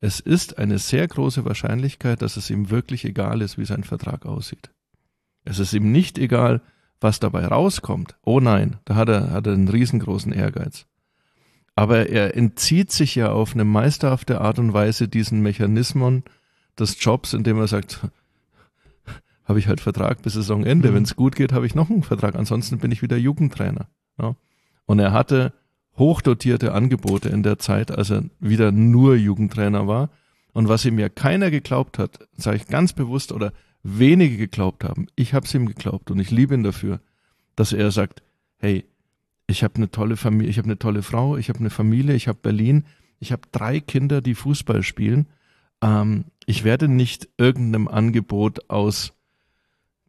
Es 0.00 0.18
ist 0.20 0.58
eine 0.58 0.78
sehr 0.78 1.06
große 1.06 1.44
Wahrscheinlichkeit, 1.44 2.22
dass 2.22 2.36
es 2.36 2.50
ihm 2.50 2.70
wirklich 2.70 3.04
egal 3.04 3.40
ist, 3.40 3.56
wie 3.56 3.64
sein 3.64 3.84
Vertrag 3.84 4.26
aussieht. 4.26 4.70
Es 5.44 5.58
ist 5.58 5.72
ihm 5.72 5.92
nicht 5.92 6.18
egal, 6.18 6.60
was 7.00 7.20
dabei 7.20 7.46
rauskommt. 7.46 8.16
Oh 8.24 8.40
nein, 8.40 8.78
da 8.84 8.94
hat 8.94 9.08
er, 9.08 9.30
hat 9.30 9.46
er 9.46 9.52
einen 9.52 9.68
riesengroßen 9.68 10.32
Ehrgeiz. 10.32 10.86
Aber 11.74 12.08
er 12.08 12.36
entzieht 12.36 12.92
sich 12.92 13.14
ja 13.14 13.30
auf 13.32 13.54
eine 13.54 13.64
meisterhafte 13.64 14.40
Art 14.40 14.58
und 14.58 14.72
Weise 14.72 15.08
diesen 15.08 15.40
Mechanismen 15.40 16.22
des 16.78 17.02
Jobs, 17.02 17.32
indem 17.32 17.58
er 17.58 17.68
sagt, 17.68 18.00
habe 19.44 19.58
ich 19.58 19.68
halt 19.68 19.80
Vertrag 19.80 20.22
bis 20.22 20.34
Saisonende. 20.34 20.90
Mhm. 20.90 20.94
Wenn 20.94 21.02
es 21.04 21.16
gut 21.16 21.34
geht, 21.34 21.52
habe 21.52 21.66
ich 21.66 21.74
noch 21.74 21.90
einen 21.90 22.02
Vertrag. 22.02 22.34
Ansonsten 22.34 22.78
bin 22.78 22.92
ich 22.92 23.02
wieder 23.02 23.16
Jugendtrainer. 23.16 23.88
Ja. 24.18 24.36
Und 24.86 24.98
er 24.98 25.12
hatte 25.12 25.52
hochdotierte 25.96 26.72
Angebote 26.72 27.28
in 27.28 27.42
der 27.42 27.58
Zeit, 27.58 27.90
als 27.90 28.10
er 28.10 28.24
wieder 28.40 28.72
nur 28.72 29.14
Jugendtrainer 29.16 29.86
war. 29.86 30.10
Und 30.52 30.68
was 30.68 30.84
ihm 30.84 30.98
ja 30.98 31.08
keiner 31.08 31.50
geglaubt 31.50 31.98
hat, 31.98 32.28
sage 32.36 32.56
ich 32.58 32.66
ganz 32.66 32.92
bewusst 32.92 33.32
oder 33.32 33.52
wenige 33.82 34.36
geglaubt 34.36 34.84
haben, 34.84 35.06
ich 35.16 35.34
habe 35.34 35.46
es 35.46 35.54
ihm 35.54 35.66
geglaubt 35.66 36.10
und 36.10 36.18
ich 36.18 36.30
liebe 36.30 36.54
ihn 36.54 36.62
dafür, 36.62 37.00
dass 37.56 37.72
er 37.72 37.90
sagt, 37.90 38.22
hey, 38.58 38.84
ich 39.46 39.64
habe 39.64 39.76
eine 39.76 39.90
tolle 39.90 40.16
Familie, 40.16 40.50
ich 40.50 40.58
habe 40.58 40.66
eine 40.66 40.78
tolle 40.78 41.02
Frau, 41.02 41.36
ich 41.36 41.48
habe 41.48 41.58
eine 41.58 41.70
Familie, 41.70 42.14
ich 42.14 42.28
habe 42.28 42.38
Berlin, 42.40 42.84
ich 43.18 43.32
habe 43.32 43.42
drei 43.52 43.80
Kinder, 43.80 44.20
die 44.20 44.34
Fußball 44.34 44.82
spielen. 44.82 45.28
Ähm, 45.80 46.24
ich 46.46 46.64
werde 46.64 46.88
nicht 46.88 47.28
irgendeinem 47.38 47.88
Angebot 47.88 48.70
aus 48.70 49.12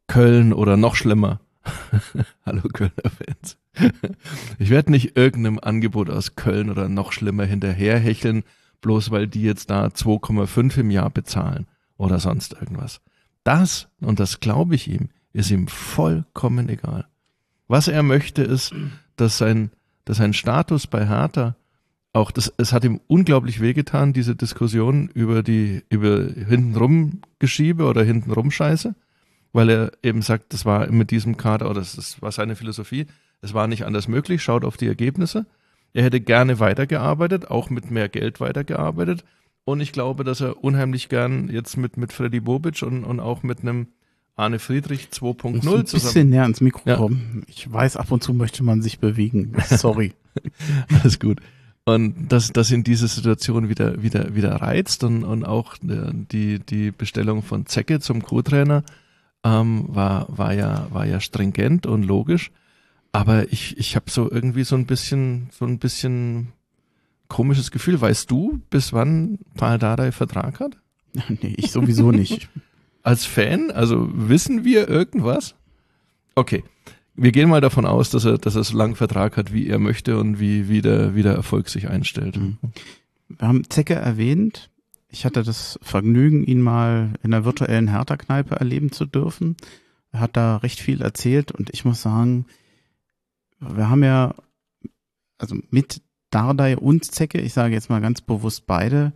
Köln 0.08 0.54
oder 0.54 0.78
noch 0.78 0.96
schlimmer. 0.96 1.40
Hallo 2.46 2.62
Kölner 2.70 3.10
Fans. 3.10 3.58
ich 4.60 4.70
werde 4.70 4.92
nicht 4.92 5.18
irgendeinem 5.18 5.60
Angebot 5.62 6.10
aus 6.10 6.36
Köln 6.36 6.70
oder 6.70 6.90
noch 6.90 7.12
schlimmer 7.12 7.46
hinterherhecheln, 7.46 8.44
bloß 8.82 9.12
weil 9.12 9.28
die 9.28 9.42
jetzt 9.42 9.70
da 9.70 9.88
2,5 9.88 10.80
im 10.80 10.92
Jahr 10.92 11.10
bezahlen 11.10 11.68
oder 11.98 12.20
sonst 12.20 12.54
irgendwas. 12.54 13.02
Das, 13.44 13.88
und 14.00 14.20
das 14.20 14.40
glaube 14.40 14.76
ich 14.76 14.88
ihm, 14.88 15.10
ist 15.34 15.52
ihm 15.52 15.68
vollkommen 15.68 16.70
egal. 16.70 17.08
Was 17.68 17.88
er 17.88 18.04
möchte, 18.04 18.44
ist, 18.44 18.74
dass 19.16 19.38
sein, 19.38 19.72
dass 20.06 20.18
sein 20.18 20.34
Status 20.34 20.88
bei 20.88 21.08
Hertha 21.08 21.56
auch 22.14 22.30
das, 22.30 22.54
es 22.58 22.72
hat 22.72 22.84
ihm 22.84 23.02
unglaublich 23.08 23.60
wehgetan, 23.60 24.14
diese 24.14 24.36
Diskussion 24.36 25.10
über 25.16 25.42
die, 25.42 25.84
über 25.90 26.28
hintenrum 26.28 27.22
Geschiebe 27.40 27.86
oder 27.86 28.04
hintenrum 28.04 28.52
Scheiße, 28.52 28.94
weil 29.52 29.70
er 29.70 29.92
eben 30.04 30.22
sagt, 30.22 30.54
das 30.54 30.64
war 30.66 30.92
mit 30.92 31.10
diesem 31.10 31.38
Kader, 31.38 31.70
oder 31.72 31.80
das, 31.80 31.96
das 31.96 32.22
war 32.22 32.32
seine 32.32 32.56
Philosophie, 32.56 33.08
es 33.44 33.54
war 33.54 33.68
nicht 33.68 33.86
anders 33.86 34.08
möglich, 34.08 34.42
schaut 34.42 34.64
auf 34.64 34.78
die 34.78 34.88
Ergebnisse. 34.88 35.46
Er 35.94 36.04
hätte 36.04 36.22
gerne 36.22 36.60
weitergearbeitet, 36.60 37.52
auch 37.52 37.70
mit 37.70 37.92
mehr 37.92 38.10
Geld 38.10 38.40
weitergearbeitet. 38.40 39.24
Und 39.66 39.82
ich 39.82 39.92
glaube, 39.92 40.24
dass 40.24 40.42
er 40.42 40.64
unheimlich 40.64 41.10
gern 41.10 41.50
jetzt 41.50 41.78
mit, 41.78 41.98
mit 41.98 42.14
Freddy 42.14 42.40
Bobic 42.40 42.82
und, 42.82 43.04
und 43.04 43.20
auch 43.20 43.44
mit 43.44 43.62
einem 43.62 43.88
Arne 44.36 44.60
Friedrich 44.60 45.10
2.0 45.12 45.62
zusammen. 45.62 45.78
Ein 45.78 45.84
bisschen 45.84 46.30
näher 46.30 46.44
ans 46.44 46.62
Mikro 46.62 46.90
ja. 46.90 46.96
kommen. 46.96 47.44
Ich 47.48 47.72
weiß, 47.72 47.98
ab 47.98 48.12
und 48.12 48.24
zu 48.24 48.34
möchte 48.34 48.64
man 48.64 48.82
sich 48.82 49.00
bewegen. 49.00 49.54
Sorry. 49.70 50.14
Alles 51.02 51.20
gut. 51.20 51.40
Und 51.86 52.30
dass 52.30 52.52
das 52.52 52.72
in 52.72 52.84
diese 52.84 53.08
Situation 53.08 53.68
wieder, 53.68 54.02
wieder, 54.02 54.36
wieder 54.36 54.56
reizt 54.56 55.04
und, 55.04 55.26
und 55.26 55.44
auch 55.44 55.76
äh, 55.84 56.12
die, 56.14 56.60
die 56.60 56.92
Bestellung 56.92 57.44
von 57.44 57.66
Zecke 57.66 58.00
zum 58.00 58.24
Co-Trainer 58.24 58.84
ähm, 59.44 59.86
war, 59.90 60.28
war, 60.30 60.54
ja, 60.54 60.88
war 60.92 61.06
ja 61.06 61.20
stringent 61.20 61.86
und 61.86 62.04
logisch. 62.04 62.52
Aber 63.14 63.54
ich, 63.54 63.78
ich 63.78 63.96
habe 63.96 64.10
so 64.10 64.30
irgendwie 64.30 64.64
so 64.64 64.76
ein 64.76 64.88
bisschen, 64.88 65.48
so 65.52 65.66
ein 65.66 65.78
bisschen 65.78 66.52
komisches 67.30 67.72
Gefühl. 67.72 68.02
Weißt 68.02 68.30
du, 68.30 68.60
bis 68.70 68.92
wann 68.92 69.38
Paul 69.56 69.78
Dardai 69.78 70.12
Vertrag 70.12 70.60
hat? 70.60 70.78
nee, 71.30 71.54
ich 71.56 71.72
sowieso 71.72 72.12
nicht. 72.12 72.50
Als 73.04 73.26
Fan? 73.26 73.70
Also 73.70 74.10
wissen 74.14 74.66
wir 74.66 74.90
irgendwas? 74.90 75.56
Okay. 76.36 76.64
Wir 77.16 77.32
gehen 77.32 77.50
mal 77.50 77.62
davon 77.62 77.86
aus, 77.86 78.10
dass 78.10 78.26
er, 78.26 78.40
dass 78.40 78.56
er 78.56 78.64
so 78.64 78.76
langen 78.76 78.96
Vertrag 78.96 79.38
hat, 79.38 79.54
wie 79.54 79.68
er 79.68 79.78
möchte 79.78 80.18
und 80.18 80.40
wie, 80.40 80.68
wie, 80.68 80.82
der, 80.82 81.14
wie 81.14 81.22
der 81.22 81.36
Erfolg 81.36 81.70
sich 81.70 81.90
einstellt. 81.90 82.38
Mhm. 82.38 82.58
Wir 83.28 83.48
haben 83.48 83.70
Zecke 83.70 83.94
erwähnt. 83.94 84.72
Ich 85.10 85.26
hatte 85.26 85.44
das 85.44 85.78
Vergnügen, 85.84 86.44
ihn 86.44 86.62
mal 86.62 87.14
in 87.22 87.30
der 87.30 87.46
virtuellen 87.46 87.90
Hertha-Kneipe 87.90 88.56
erleben 88.56 88.92
zu 88.92 89.06
dürfen. 89.06 89.56
Er 90.12 90.22
hat 90.22 90.36
da 90.36 90.58
recht 90.58 90.80
viel 90.80 91.04
erzählt 91.04 91.52
und 91.52 91.70
ich 91.72 91.86
muss 91.86 92.02
sagen, 92.02 92.48
wir 93.76 93.90
haben 93.90 94.04
ja, 94.04 94.36
also 95.38 95.56
mit 95.70 96.02
Dardai 96.30 96.78
und 96.78 97.06
Zecke, 97.06 97.40
ich 97.42 97.54
sage 97.54 97.74
jetzt 97.74 97.90
mal 97.90 98.02
ganz 98.02 98.22
bewusst 98.22 98.66
beide, 98.66 99.14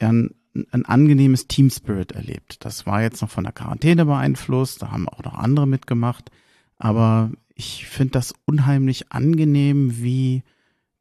ja, 0.00 0.08
ein, 0.08 0.34
ein 0.70 0.86
angenehmes 0.86 1.48
Team 1.48 1.70
Spirit 1.70 2.12
erlebt. 2.12 2.64
Das 2.64 2.86
war 2.86 3.02
jetzt 3.02 3.20
noch 3.20 3.30
von 3.30 3.44
der 3.44 3.52
Quarantäne 3.52 4.06
beeinflusst, 4.06 4.82
da 4.82 4.90
haben 4.90 5.08
auch 5.08 5.22
noch 5.24 5.34
andere 5.34 5.66
mitgemacht, 5.66 6.30
aber 6.76 7.30
ich 7.54 7.86
finde 7.86 8.12
das 8.12 8.34
unheimlich 8.44 9.12
angenehm, 9.12 10.02
wie 10.02 10.42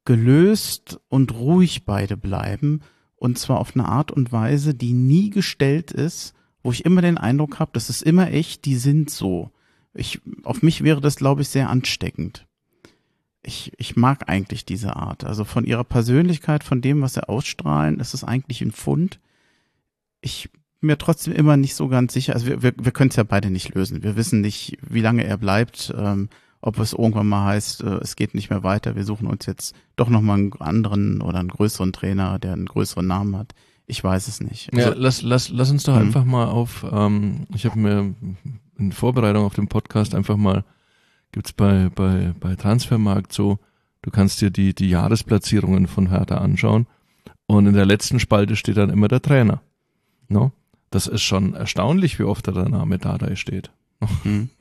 gelöst 0.05 0.99
und 1.09 1.33
ruhig 1.33 1.85
beide 1.85 2.15
bleiben 2.15 2.81
und 3.15 3.39
zwar 3.39 3.59
auf 3.59 3.75
eine 3.75 3.87
Art 3.87 4.11
und 4.11 4.31
Weise, 4.31 4.73
die 4.73 4.93
nie 4.93 5.29
gestellt 5.29 5.91
ist, 5.91 6.33
wo 6.61 6.71
ich 6.71 6.85
immer 6.85 7.01
den 7.01 7.17
Eindruck 7.17 7.59
habe, 7.59 7.71
das 7.73 7.89
ist 7.89 8.03
immer 8.03 8.31
echt, 8.31 8.65
die 8.65 8.75
sind 8.75 9.09
so. 9.09 9.51
Ich, 9.95 10.21
auf 10.43 10.61
mich 10.61 10.83
wäre 10.83 11.01
das, 11.01 11.15
glaube 11.15 11.41
ich, 11.41 11.49
sehr 11.49 11.69
ansteckend 11.69 12.45
ich, 13.45 13.71
ich 13.77 13.95
mag 13.95 14.27
eigentlich 14.27 14.65
diese 14.65 14.95
Art. 14.95 15.23
Also 15.23 15.43
von 15.43 15.65
ihrer 15.65 15.83
Persönlichkeit, 15.83 16.63
von 16.63 16.81
dem, 16.81 17.01
was 17.01 17.13
sie 17.13 17.27
ausstrahlen, 17.27 17.99
ist 17.99 18.13
es 18.13 18.23
eigentlich 18.23 18.61
ein 18.61 18.71
Fund. 18.71 19.19
Ich 20.21 20.49
bin 20.79 20.87
mir 20.87 20.97
trotzdem 20.97 21.33
immer 21.33 21.57
nicht 21.57 21.75
so 21.75 21.87
ganz 21.87 22.13
sicher. 22.13 22.33
Also 22.33 22.47
wir, 22.47 22.63
wir, 22.63 22.73
wir 22.77 22.91
können 22.91 23.09
es 23.09 23.15
ja 23.15 23.23
beide 23.23 23.49
nicht 23.49 23.73
lösen. 23.75 24.03
Wir 24.03 24.15
wissen 24.15 24.41
nicht, 24.41 24.77
wie 24.81 25.01
lange 25.01 25.23
er 25.23 25.37
bleibt, 25.37 25.93
ähm, 25.97 26.29
ob 26.61 26.79
es 26.79 26.93
irgendwann 26.93 27.27
mal 27.27 27.45
heißt, 27.45 27.83
äh, 27.83 27.97
es 27.97 28.15
geht 28.15 28.33
nicht 28.33 28.49
mehr 28.49 28.63
weiter. 28.63 28.95
Wir 28.95 29.03
suchen 29.03 29.27
uns 29.27 29.45
jetzt 29.45 29.75
doch 29.95 30.09
nochmal 30.09 30.37
einen 30.37 30.53
anderen 30.53 31.21
oder 31.21 31.39
einen 31.39 31.49
größeren 31.49 31.93
Trainer, 31.93 32.39
der 32.39 32.53
einen 32.53 32.65
größeren 32.65 33.05
Namen 33.05 33.37
hat. 33.37 33.53
Ich 33.85 34.03
weiß 34.03 34.27
es 34.27 34.41
nicht. 34.41 34.73
Also, 34.73 34.89
ja, 34.89 34.95
lass, 34.97 35.21
lass, 35.21 35.49
lass 35.49 35.69
uns 35.69 35.83
doch 35.83 35.93
mhm. 35.93 36.07
einfach 36.07 36.25
mal 36.25 36.45
auf, 36.45 36.85
ähm, 36.91 37.45
ich 37.53 37.65
habe 37.65 37.77
mir 37.77 38.15
in 38.77 38.91
Vorbereitung 38.91 39.45
auf 39.45 39.55
den 39.55 39.67
Podcast 39.67 40.15
einfach 40.15 40.37
mal 40.37 40.63
gibt's 41.31 41.53
bei, 41.53 41.89
bei, 41.93 42.33
bei 42.39 42.55
Transfermarkt 42.55 43.33
so, 43.33 43.59
du 44.01 44.11
kannst 44.11 44.41
dir 44.41 44.51
die, 44.51 44.73
die 44.73 44.89
Jahresplatzierungen 44.89 45.87
von 45.87 46.09
Hertha 46.09 46.37
anschauen 46.37 46.87
und 47.47 47.67
in 47.67 47.73
der 47.73 47.85
letzten 47.85 48.19
Spalte 48.19 48.55
steht 48.55 48.77
dann 48.77 48.89
immer 48.89 49.07
der 49.07 49.21
Trainer. 49.21 49.61
No? 50.27 50.51
Das 50.91 51.07
ist 51.07 51.23
schon 51.23 51.53
erstaunlich, 51.53 52.19
wie 52.19 52.23
oft 52.23 52.47
da 52.47 52.51
der 52.51 52.69
Name 52.69 52.97
Dardai 52.97 53.35
steht. 53.35 53.71
Mhm. 54.23 54.49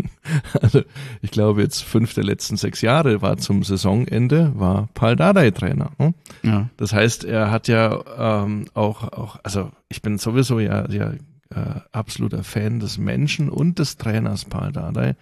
Also 0.62 0.82
ich 1.20 1.30
glaube 1.30 1.60
jetzt 1.60 1.84
fünf 1.84 2.14
der 2.14 2.24
letzten 2.24 2.56
sechs 2.56 2.80
Jahre 2.80 3.20
war 3.20 3.36
zum 3.36 3.62
Saisonende 3.62 4.52
war 4.54 4.88
Paul 4.94 5.16
Dardai 5.16 5.50
Trainer. 5.50 5.90
Ne? 5.98 6.14
Ja. 6.42 6.70
Das 6.78 6.94
heißt, 6.94 7.24
er 7.24 7.50
hat 7.50 7.68
ja 7.68 8.42
ähm, 8.44 8.64
auch 8.72 9.12
auch 9.12 9.38
also 9.42 9.70
ich 9.90 10.00
bin 10.00 10.16
sowieso 10.16 10.60
ja 10.60 10.90
ja 10.90 11.12
äh, 11.54 11.80
absoluter 11.92 12.44
Fan 12.44 12.80
des 12.80 12.98
Menschen 12.98 13.48
und 13.48 13.78
des 13.78 13.96
Trainers 13.96 14.44
Paul 14.44 14.72
Dardai 14.72 15.16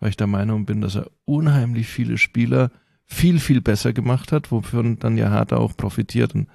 weil 0.00 0.10
ich 0.10 0.16
der 0.16 0.26
Meinung 0.26 0.64
bin, 0.64 0.80
dass 0.80 0.94
er 0.94 1.10
unheimlich 1.24 1.88
viele 1.88 2.18
Spieler 2.18 2.70
viel, 3.04 3.40
viel 3.40 3.60
besser 3.60 3.92
gemacht 3.92 4.32
hat, 4.32 4.50
wofür 4.52 4.82
dann 4.98 5.16
ja 5.16 5.30
Hertha 5.30 5.56
auch 5.56 5.76
profitiert 5.76 6.34
und 6.34 6.48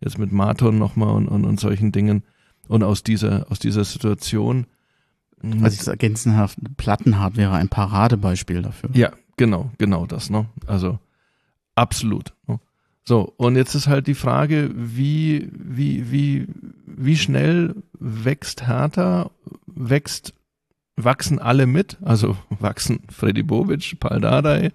jetzt 0.00 0.18
mit 0.18 0.32
Marton 0.32 0.78
nochmal 0.78 1.14
und, 1.14 1.28
und, 1.28 1.44
und 1.44 1.60
solchen 1.60 1.92
Dingen 1.92 2.24
und 2.68 2.82
aus 2.82 3.02
dieser, 3.02 3.50
aus 3.50 3.58
dieser 3.58 3.84
Situation. 3.84 4.66
Also 5.62 5.80
ich 5.80 5.86
ergänzen 5.86 6.36
darf, 6.36 6.56
Plattenhart 6.76 7.36
wäre 7.36 7.54
ein 7.54 7.68
Paradebeispiel 7.68 8.62
dafür. 8.62 8.90
Ja, 8.92 9.12
genau, 9.36 9.70
genau 9.78 10.06
das, 10.06 10.30
ne? 10.30 10.46
Also 10.66 10.98
absolut. 11.74 12.34
So, 13.10 13.34
und 13.38 13.56
jetzt 13.56 13.74
ist 13.74 13.88
halt 13.88 14.06
die 14.06 14.14
Frage, 14.14 14.70
wie, 14.72 15.50
wie, 15.52 16.12
wie, 16.12 16.46
wie 16.86 17.16
schnell 17.16 17.74
wächst 17.98 18.68
Hertha, 18.68 19.32
wächst 19.66 20.32
wachsen 20.94 21.40
alle 21.40 21.66
mit, 21.66 21.98
also 22.02 22.36
wachsen 22.50 23.02
Freddy 23.10 23.42
Bobic, 23.42 23.98
Paul 23.98 24.20
Dardai, 24.20 24.70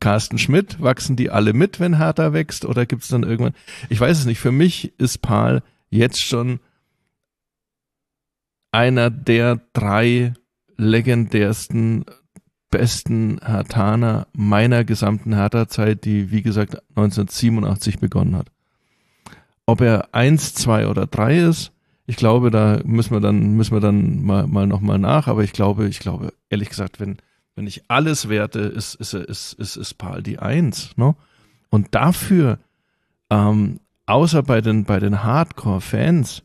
Carsten 0.00 0.38
Schmidt, 0.38 0.80
wachsen 0.80 1.14
die 1.16 1.28
alle 1.28 1.52
mit, 1.52 1.78
wenn 1.78 1.98
Hertha 1.98 2.32
wächst? 2.32 2.64
Oder 2.64 2.86
gibt 2.86 3.02
es 3.02 3.08
dann 3.10 3.22
irgendwann, 3.22 3.54
ich 3.90 4.00
weiß 4.00 4.18
es 4.18 4.24
nicht, 4.24 4.40
für 4.40 4.50
mich 4.50 4.98
ist 4.98 5.18
Paul 5.18 5.62
jetzt 5.90 6.22
schon 6.22 6.60
einer 8.72 9.10
der 9.10 9.60
drei 9.74 10.32
legendärsten, 10.78 12.06
besten 12.70 13.40
Hertaner 13.42 14.26
meiner 14.32 14.84
gesamten 14.84 15.34
Hertha-Zeit, 15.34 16.04
die 16.04 16.30
wie 16.30 16.42
gesagt 16.42 16.74
1987 16.90 17.98
begonnen 17.98 18.36
hat. 18.36 18.50
Ob 19.66 19.80
er 19.80 20.14
eins, 20.14 20.54
zwei 20.54 20.86
oder 20.86 21.06
drei 21.06 21.38
ist, 21.38 21.72
ich 22.06 22.16
glaube, 22.16 22.50
da 22.50 22.80
müssen 22.84 23.12
wir 23.12 23.20
dann, 23.20 23.54
müssen 23.54 23.74
wir 23.74 23.80
dann 23.80 24.22
mal, 24.22 24.46
mal 24.46 24.66
nochmal 24.66 24.98
nach, 24.98 25.28
aber 25.28 25.44
ich 25.44 25.52
glaube, 25.52 25.88
ich 25.88 25.98
glaube, 25.98 26.32
ehrlich 26.48 26.70
gesagt, 26.70 27.00
wenn, 27.00 27.18
wenn 27.54 27.66
ich 27.66 27.82
alles 27.88 28.30
werte, 28.30 28.60
ist, 28.60 28.94
ist, 28.94 29.12
ist, 29.12 29.52
ist, 29.52 29.76
ist 29.76 29.98
Paul 29.98 30.22
die 30.22 30.38
Eins, 30.38 30.96
ne? 30.96 31.14
Und 31.70 31.94
dafür, 31.94 32.60
ähm, 33.28 33.80
außer 34.06 34.42
bei 34.42 34.62
den, 34.62 34.84
bei 34.84 35.00
den 35.00 35.22
Hardcore-Fans, 35.22 36.44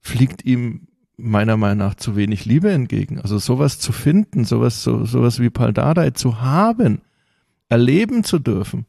fliegt 0.00 0.44
ihm 0.44 0.86
meiner 1.20 1.56
Meinung 1.56 1.78
nach 1.78 1.94
zu 1.94 2.16
wenig 2.16 2.44
Liebe 2.44 2.70
entgegen. 2.70 3.20
Also 3.20 3.38
sowas 3.38 3.78
zu 3.78 3.92
finden, 3.92 4.44
sowas, 4.44 4.82
so, 4.82 5.04
sowas 5.04 5.40
wie 5.40 5.50
Paul 5.50 5.72
Dardai 5.72 6.10
zu 6.10 6.40
haben, 6.40 7.00
erleben 7.68 8.24
zu 8.24 8.38
dürfen, 8.38 8.86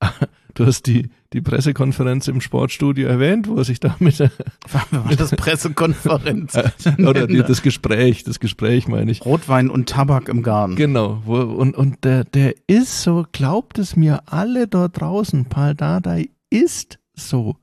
Du 0.54 0.66
hast 0.66 0.86
die, 0.86 1.10
die 1.32 1.40
Pressekonferenz 1.40 2.28
im 2.28 2.40
Sportstudio 2.40 3.08
erwähnt, 3.08 3.48
wo 3.48 3.56
er 3.56 3.64
sich 3.64 3.80
da 3.80 3.96
mit, 3.98 4.20
mit 4.20 5.18
das 5.20 5.32
Pressekonferenz 5.32 6.56
oder 6.98 7.26
die, 7.26 7.42
das 7.42 7.60
Gespräch, 7.60 8.22
das 8.22 8.38
Gespräch 8.38 8.86
meine 8.86 9.10
ich. 9.10 9.24
Rotwein 9.24 9.68
und 9.68 9.88
Tabak 9.88 10.28
im 10.28 10.44
Garten. 10.44 10.76
Genau, 10.76 11.22
wo, 11.24 11.40
und, 11.40 11.76
und 11.76 12.04
der, 12.04 12.22
der 12.22 12.54
ist 12.68 13.02
so, 13.02 13.26
glaubt 13.32 13.80
es 13.80 13.96
mir 13.96 14.22
alle 14.26 14.68
dort 14.68 15.00
draußen, 15.00 15.46
Paul 15.46 15.74
Dardai 15.74 16.28
ist 16.50 17.00
so. 17.14 17.56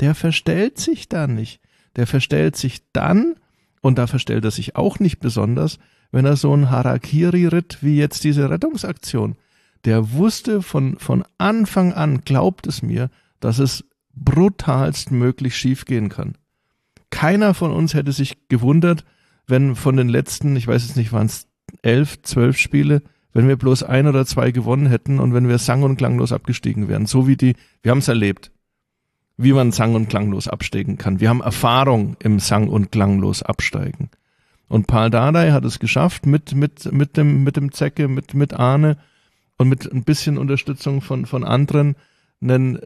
Der 0.00 0.16
verstellt 0.16 0.78
sich 0.78 1.08
da 1.08 1.28
nicht. 1.28 1.60
Der 1.94 2.08
verstellt 2.08 2.56
sich 2.56 2.82
dann, 2.92 3.36
und 3.82 3.98
da 3.98 4.06
verstellt 4.06 4.44
er 4.46 4.50
sich 4.50 4.76
auch 4.76 4.98
nicht 4.98 5.20
besonders, 5.20 5.78
wenn 6.10 6.24
er 6.24 6.36
so 6.36 6.54
ein 6.54 6.70
Harakiri 6.70 7.46
ritt 7.46 7.78
wie 7.82 7.96
jetzt 7.96 8.24
diese 8.24 8.48
Rettungsaktion 8.48 9.36
der 9.84 10.12
wusste 10.12 10.62
von, 10.62 10.98
von 10.98 11.24
Anfang 11.38 11.92
an, 11.92 12.22
glaubt 12.24 12.66
es 12.66 12.82
mir, 12.82 13.10
dass 13.40 13.58
es 13.58 13.84
brutalst 14.14 15.10
möglich 15.10 15.56
schiefgehen 15.56 16.08
kann. 16.08 16.36
Keiner 17.10 17.54
von 17.54 17.72
uns 17.72 17.94
hätte 17.94 18.12
sich 18.12 18.48
gewundert, 18.48 19.04
wenn 19.46 19.74
von 19.74 19.96
den 19.96 20.08
letzten, 20.08 20.56
ich 20.56 20.66
weiß 20.66 20.86
jetzt 20.86 20.96
nicht, 20.96 21.12
waren 21.12 21.26
es 21.26 21.48
elf, 21.82 22.22
zwölf 22.22 22.58
Spiele, 22.58 23.02
wenn 23.32 23.48
wir 23.48 23.56
bloß 23.56 23.82
ein 23.82 24.06
oder 24.06 24.24
zwei 24.24 24.50
gewonnen 24.50 24.86
hätten 24.86 25.18
und 25.18 25.34
wenn 25.34 25.48
wir 25.48 25.58
sang- 25.58 25.82
und 25.82 25.96
klanglos 25.96 26.32
abgestiegen 26.32 26.88
wären. 26.88 27.06
So 27.06 27.26
wie 27.26 27.36
die, 27.36 27.54
wir 27.82 27.90
haben 27.90 27.98
es 27.98 28.08
erlebt, 28.08 28.52
wie 29.42 29.52
man 29.52 29.72
sang- 29.72 29.94
und 29.94 30.08
klanglos 30.08 30.48
absteigen 30.48 30.98
kann. 30.98 31.20
Wir 31.20 31.28
haben 31.28 31.40
Erfahrung 31.40 32.16
im 32.20 32.38
sang- 32.38 32.68
und 32.68 32.92
klanglos 32.92 33.42
absteigen. 33.42 34.10
Und 34.68 34.86
Paul 34.86 35.10
Dardai 35.10 35.50
hat 35.50 35.64
es 35.64 35.78
geschafft 35.78 36.24
mit, 36.26 36.54
mit, 36.54 36.90
mit 36.92 37.16
dem, 37.16 37.44
mit 37.44 37.56
dem 37.56 37.72
Zecke, 37.72 38.08
mit, 38.08 38.34
mit 38.34 38.54
Arne 38.54 38.96
und 39.58 39.68
mit 39.68 39.92
ein 39.92 40.04
bisschen 40.04 40.38
Unterstützung 40.38 41.02
von, 41.02 41.26
von 41.26 41.44
anderen, 41.44 41.96
einen, 42.40 42.78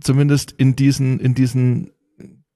zumindest 0.00 0.52
in 0.52 0.74
diesen, 0.74 1.20
in 1.20 1.34
diesen 1.34 1.90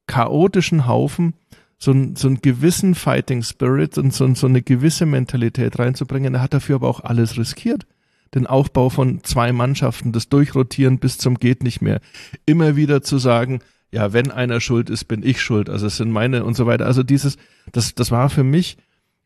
chaotischen 0.07 0.87
Haufen 0.87 1.35
so, 1.79 1.93
ein, 1.93 2.17
so 2.17 2.29
einen 2.29 2.43
gewissen 2.43 2.95
Fighting 2.95 3.43
Spirit 3.43 3.99
und 3.99 4.13
so, 4.13 4.33
so 4.35 4.47
eine 4.47 4.63
gewisse 4.63 5.07
Mentalität 5.07 5.79
reinzubringen. 5.79 6.35
Er 6.35 6.43
hat 6.43 6.55
dafür 6.55 6.77
aber 6.77 6.89
auch 6.89 7.01
alles 7.01 7.39
riskiert. 7.39 7.87
Den 8.35 8.47
Aufbau 8.47 8.91
von 8.91 9.23
zwei 9.25 9.53
Mannschaften, 9.53 10.13
das 10.13 10.29
Durchrotieren 10.29 10.99
bis 10.99 11.19
zum 11.19 11.37
geht 11.37 11.63
nicht 11.63 11.81
mehr. 11.81 12.01
Immer 12.47 12.77
wieder 12.77 13.03
zu 13.03 13.19
sagen, 13.19 13.61
ja, 13.91 14.13
wenn 14.13 14.31
einer 14.31 14.61
schuld 14.61 14.91
ist, 14.91 15.05
bin 15.07 15.23
ich 15.23 15.41
schuld. 15.41 15.71
Also 15.71 15.87
es 15.87 15.97
sind 15.97 16.11
meine 16.11 16.45
und 16.45 16.55
so 16.55 16.67
weiter. 16.67 16.87
Also 16.87 17.03
dieses, 17.03 17.39
das, 17.73 17.95
das 17.95 18.11
war 18.11 18.29
für 18.29 18.45
mich 18.45 18.77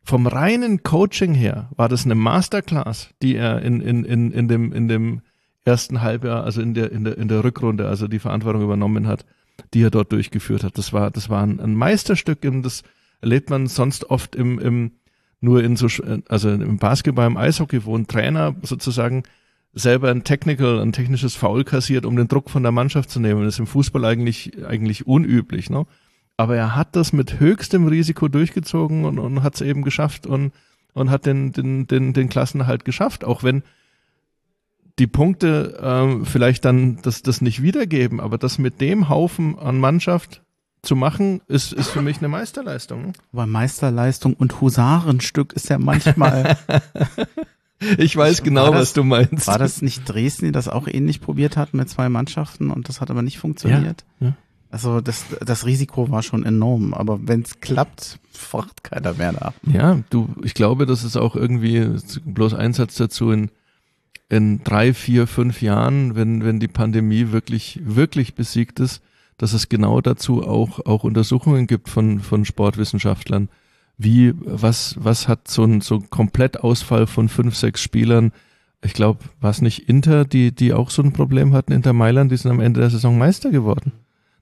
vom 0.03 0.27
reinen 0.27 0.83
Coaching 0.83 1.33
her, 1.33 1.69
war 1.75 1.89
das 1.89 2.05
eine 2.05 2.15
Masterclass, 2.15 3.09
die 3.21 3.35
er 3.35 3.61
in, 3.61 3.81
in, 3.81 4.03
in, 4.03 4.31
in 4.31 4.47
dem, 4.47 4.73
in 4.73 4.87
dem 4.87 5.21
ersten 5.65 6.01
Halbjahr, 6.01 6.43
also 6.43 6.61
in 6.61 6.73
der, 6.73 6.91
in 6.91 7.03
der, 7.03 7.17
in 7.17 7.27
der 7.27 7.43
Rückrunde, 7.43 7.87
also 7.87 8.07
die 8.07 8.19
Verantwortung 8.19 8.63
übernommen 8.63 9.07
hat 9.07 9.25
die 9.73 9.83
er 9.83 9.91
dort 9.91 10.11
durchgeführt 10.11 10.63
hat. 10.63 10.77
Das 10.77 10.93
war, 10.93 11.11
das 11.11 11.29
war 11.29 11.43
ein, 11.43 11.59
ein 11.59 11.75
Meisterstück 11.75 12.39
das 12.63 12.83
erlebt 13.21 13.49
man 13.49 13.67
sonst 13.67 14.09
oft 14.09 14.35
im, 14.35 14.59
im 14.59 14.91
nur 15.43 15.61
in 15.61 15.75
so, 15.75 15.87
also 16.29 16.49
im 16.49 16.77
Basketball, 16.77 17.27
im 17.27 17.37
Eishockey, 17.37 17.83
wo 17.83 17.95
ein 17.97 18.07
Trainer 18.07 18.55
sozusagen 18.61 19.23
selber 19.73 20.09
ein 20.09 20.23
Technical, 20.23 20.79
ein 20.79 20.93
technisches 20.93 21.35
Foul 21.35 21.65
kassiert, 21.65 22.05
um 22.05 22.15
den 22.15 22.29
Druck 22.29 22.49
von 22.49 22.63
der 22.63 22.71
Mannschaft 22.71 23.09
zu 23.09 23.19
nehmen. 23.19 23.43
Das 23.43 23.55
ist 23.55 23.59
im 23.59 23.67
Fußball 23.67 24.05
eigentlich, 24.05 24.65
eigentlich 24.65 25.05
unüblich, 25.05 25.69
ne? 25.69 25.85
Aber 26.37 26.55
er 26.55 26.75
hat 26.75 26.95
das 26.95 27.13
mit 27.13 27.39
höchstem 27.39 27.87
Risiko 27.87 28.27
durchgezogen 28.27 29.05
und, 29.05 29.19
und 29.19 29.43
hat 29.43 29.55
es 29.55 29.61
eben 29.61 29.83
geschafft 29.83 30.25
und, 30.25 30.51
und 30.93 31.11
hat 31.11 31.25
den, 31.25 31.51
den, 31.51 31.85
den, 31.87 32.13
den 32.13 32.29
Klassenerhalt 32.29 32.85
geschafft, 32.85 33.23
auch 33.23 33.43
wenn 33.43 33.63
die 34.99 35.07
Punkte 35.07 35.77
ähm, 35.81 36.25
vielleicht 36.25 36.65
dann 36.65 37.01
das, 37.01 37.21
das 37.21 37.41
nicht 37.41 37.61
wiedergeben, 37.61 38.19
aber 38.19 38.37
das 38.37 38.57
mit 38.57 38.81
dem 38.81 39.09
Haufen 39.09 39.59
an 39.59 39.79
Mannschaft 39.79 40.41
zu 40.83 40.95
machen, 40.95 41.41
ist, 41.47 41.73
ist 41.73 41.89
für 41.89 42.01
mich 42.01 42.19
eine 42.19 42.27
Meisterleistung. 42.27 43.13
Aber 43.31 43.47
Meisterleistung 43.47 44.33
und 44.33 44.61
Husarenstück 44.61 45.53
ist 45.53 45.69
ja 45.69 45.79
manchmal. 45.79 46.57
ich 47.97 48.15
weiß 48.15 48.43
genau, 48.43 48.71
das, 48.71 48.81
was 48.81 48.93
du 48.93 49.03
meinst. 49.03 49.47
War 49.47 49.57
das 49.57 49.81
nicht 49.81 50.07
Dresden, 50.07 50.45
die 50.45 50.51
das 50.51 50.67
auch 50.67 50.87
ähnlich 50.87 51.21
probiert 51.21 51.57
hat 51.57 51.73
mit 51.73 51.89
zwei 51.89 52.09
Mannschaften 52.09 52.69
und 52.69 52.89
das 52.89 53.01
hat 53.01 53.09
aber 53.09 53.21
nicht 53.21 53.39
funktioniert? 53.39 54.03
Ja, 54.19 54.27
ja. 54.27 54.33
Also 54.69 55.01
das, 55.01 55.25
das 55.45 55.65
Risiko 55.65 56.09
war 56.09 56.23
schon 56.23 56.43
enorm, 56.43 56.93
aber 56.93 57.27
wenn 57.27 57.43
es 57.43 57.59
klappt, 57.59 58.19
fragt 58.31 58.83
keiner 58.83 59.13
mehr 59.13 59.31
nach. 59.31 59.53
Ja, 59.71 59.99
du, 60.09 60.29
ich 60.43 60.55
glaube, 60.55 60.87
das 60.87 61.03
ist 61.03 61.15
auch 61.15 61.35
irgendwie 61.35 61.91
bloß 62.25 62.55
Einsatz 62.55 62.95
dazu 62.95 63.31
in 63.31 63.51
in 64.29 64.63
drei, 64.63 64.95
vier, 64.95 65.27
fünf 65.27 65.61
Jahren, 65.61 66.15
wenn, 66.15 66.43
wenn 66.43 66.59
die 66.59 66.67
Pandemie 66.67 67.31
wirklich, 67.31 67.79
wirklich 67.83 68.33
besiegt 68.33 68.79
ist, 68.79 69.03
dass 69.43 69.51
es 69.51 69.67
genau 69.67 69.99
dazu 69.99 70.47
auch, 70.47 70.85
auch 70.85 71.03
Untersuchungen 71.03 71.67
gibt 71.67 71.89
von, 71.89 72.21
von 72.21 72.45
Sportwissenschaftlern. 72.45 73.49
Wie, 73.97 74.33
was, 74.37 74.95
was 74.97 75.27
hat 75.27 75.49
so 75.49 75.65
ein, 75.65 75.81
so 75.81 75.99
Komplettausfall 75.99 77.07
von 77.07 77.27
fünf, 77.27 77.57
sechs 77.57 77.81
Spielern? 77.81 78.31
Ich 78.81 78.93
glaube, 78.93 79.19
war 79.41 79.51
es 79.51 79.61
nicht 79.61 79.89
Inter, 79.89 80.23
die, 80.23 80.55
die 80.55 80.71
auch 80.71 80.89
so 80.89 81.01
ein 81.03 81.11
Problem 81.11 81.51
hatten, 81.51 81.73
Inter 81.73 81.91
Mailand, 81.91 82.31
die 82.31 82.37
sind 82.37 82.51
am 82.51 82.61
Ende 82.61 82.79
der 82.79 82.89
Saison 82.89 83.17
Meister 83.17 83.51
geworden. 83.51 83.91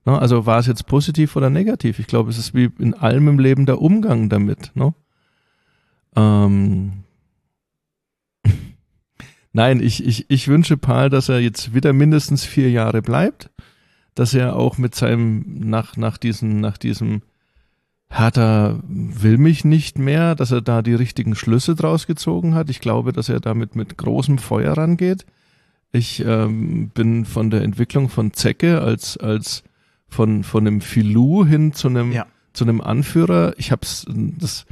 No, 0.05 0.17
also 0.17 0.45
war 0.45 0.59
es 0.59 0.67
jetzt 0.67 0.85
positiv 0.85 1.35
oder 1.35 1.49
negativ? 1.49 1.97
Ich 1.97 2.05
glaube, 2.05 2.29
es 2.29 2.37
ist 2.37 2.53
wie 2.53 2.69
in 2.77 2.93
allem 2.93 3.27
im 3.27 3.39
Leben 3.39 3.65
der 3.65 3.81
Umgang 3.81 4.29
damit. 4.29 4.69
No? 4.75 4.93
Ähm, 6.15 7.05
Nein, 9.51 9.81
ich, 9.81 10.05
ich, 10.05 10.29
ich 10.29 10.47
wünsche 10.47 10.77
Paul, 10.77 11.09
dass 11.09 11.27
er 11.27 11.39
jetzt 11.39 11.73
wieder 11.73 11.91
mindestens 11.91 12.45
vier 12.45 12.69
Jahre 12.69 13.01
bleibt, 13.01 13.49
dass 14.16 14.34
er 14.34 14.55
auch 14.55 14.78
mit 14.78 14.95
seinem, 14.95 15.45
nach, 15.59 15.97
nach 15.97 16.18
diesem, 16.18 16.59
nach 16.59 16.78
diesem 16.78 17.22
Hertha 18.09 18.80
will 18.88 19.38
mich 19.38 19.64
nicht 19.64 19.97
mehr, 19.97 20.36
dass 20.36 20.51
er 20.51 20.62
da 20.62 20.82
die 20.82 20.93
richtigen 20.93 21.36
Schlüsse 21.36 21.76
draus 21.76 22.07
gezogen 22.07 22.55
hat. 22.55 22.70
Ich 22.70 22.82
glaube, 22.82 23.14
dass 23.14 23.30
er 23.30 23.39
damit 23.39 23.76
mit 23.76 23.97
großem 23.97 24.38
Feuer 24.38 24.74
rangeht. 24.74 25.26
Ich 25.93 26.24
ähm, 26.26 26.89
bin 26.89 27.26
von 27.26 27.49
der 27.49 27.62
Entwicklung 27.62 28.09
von 28.09 28.34
Zecke 28.34 28.82
als, 28.82 29.18
als 29.18 29.64
von, 30.07 30.43
von 30.43 30.68
einem 30.68 30.82
Filou 30.82 31.45
hin 31.45 31.74
zu 31.74 31.88
einem, 31.88 32.12
ja. 32.12 32.26
zu 32.53 32.66
einem 32.66 32.82
Anführer. 32.82 33.53
Ich 33.57 33.72
hab's, 33.72 34.05
das, 34.09 34.66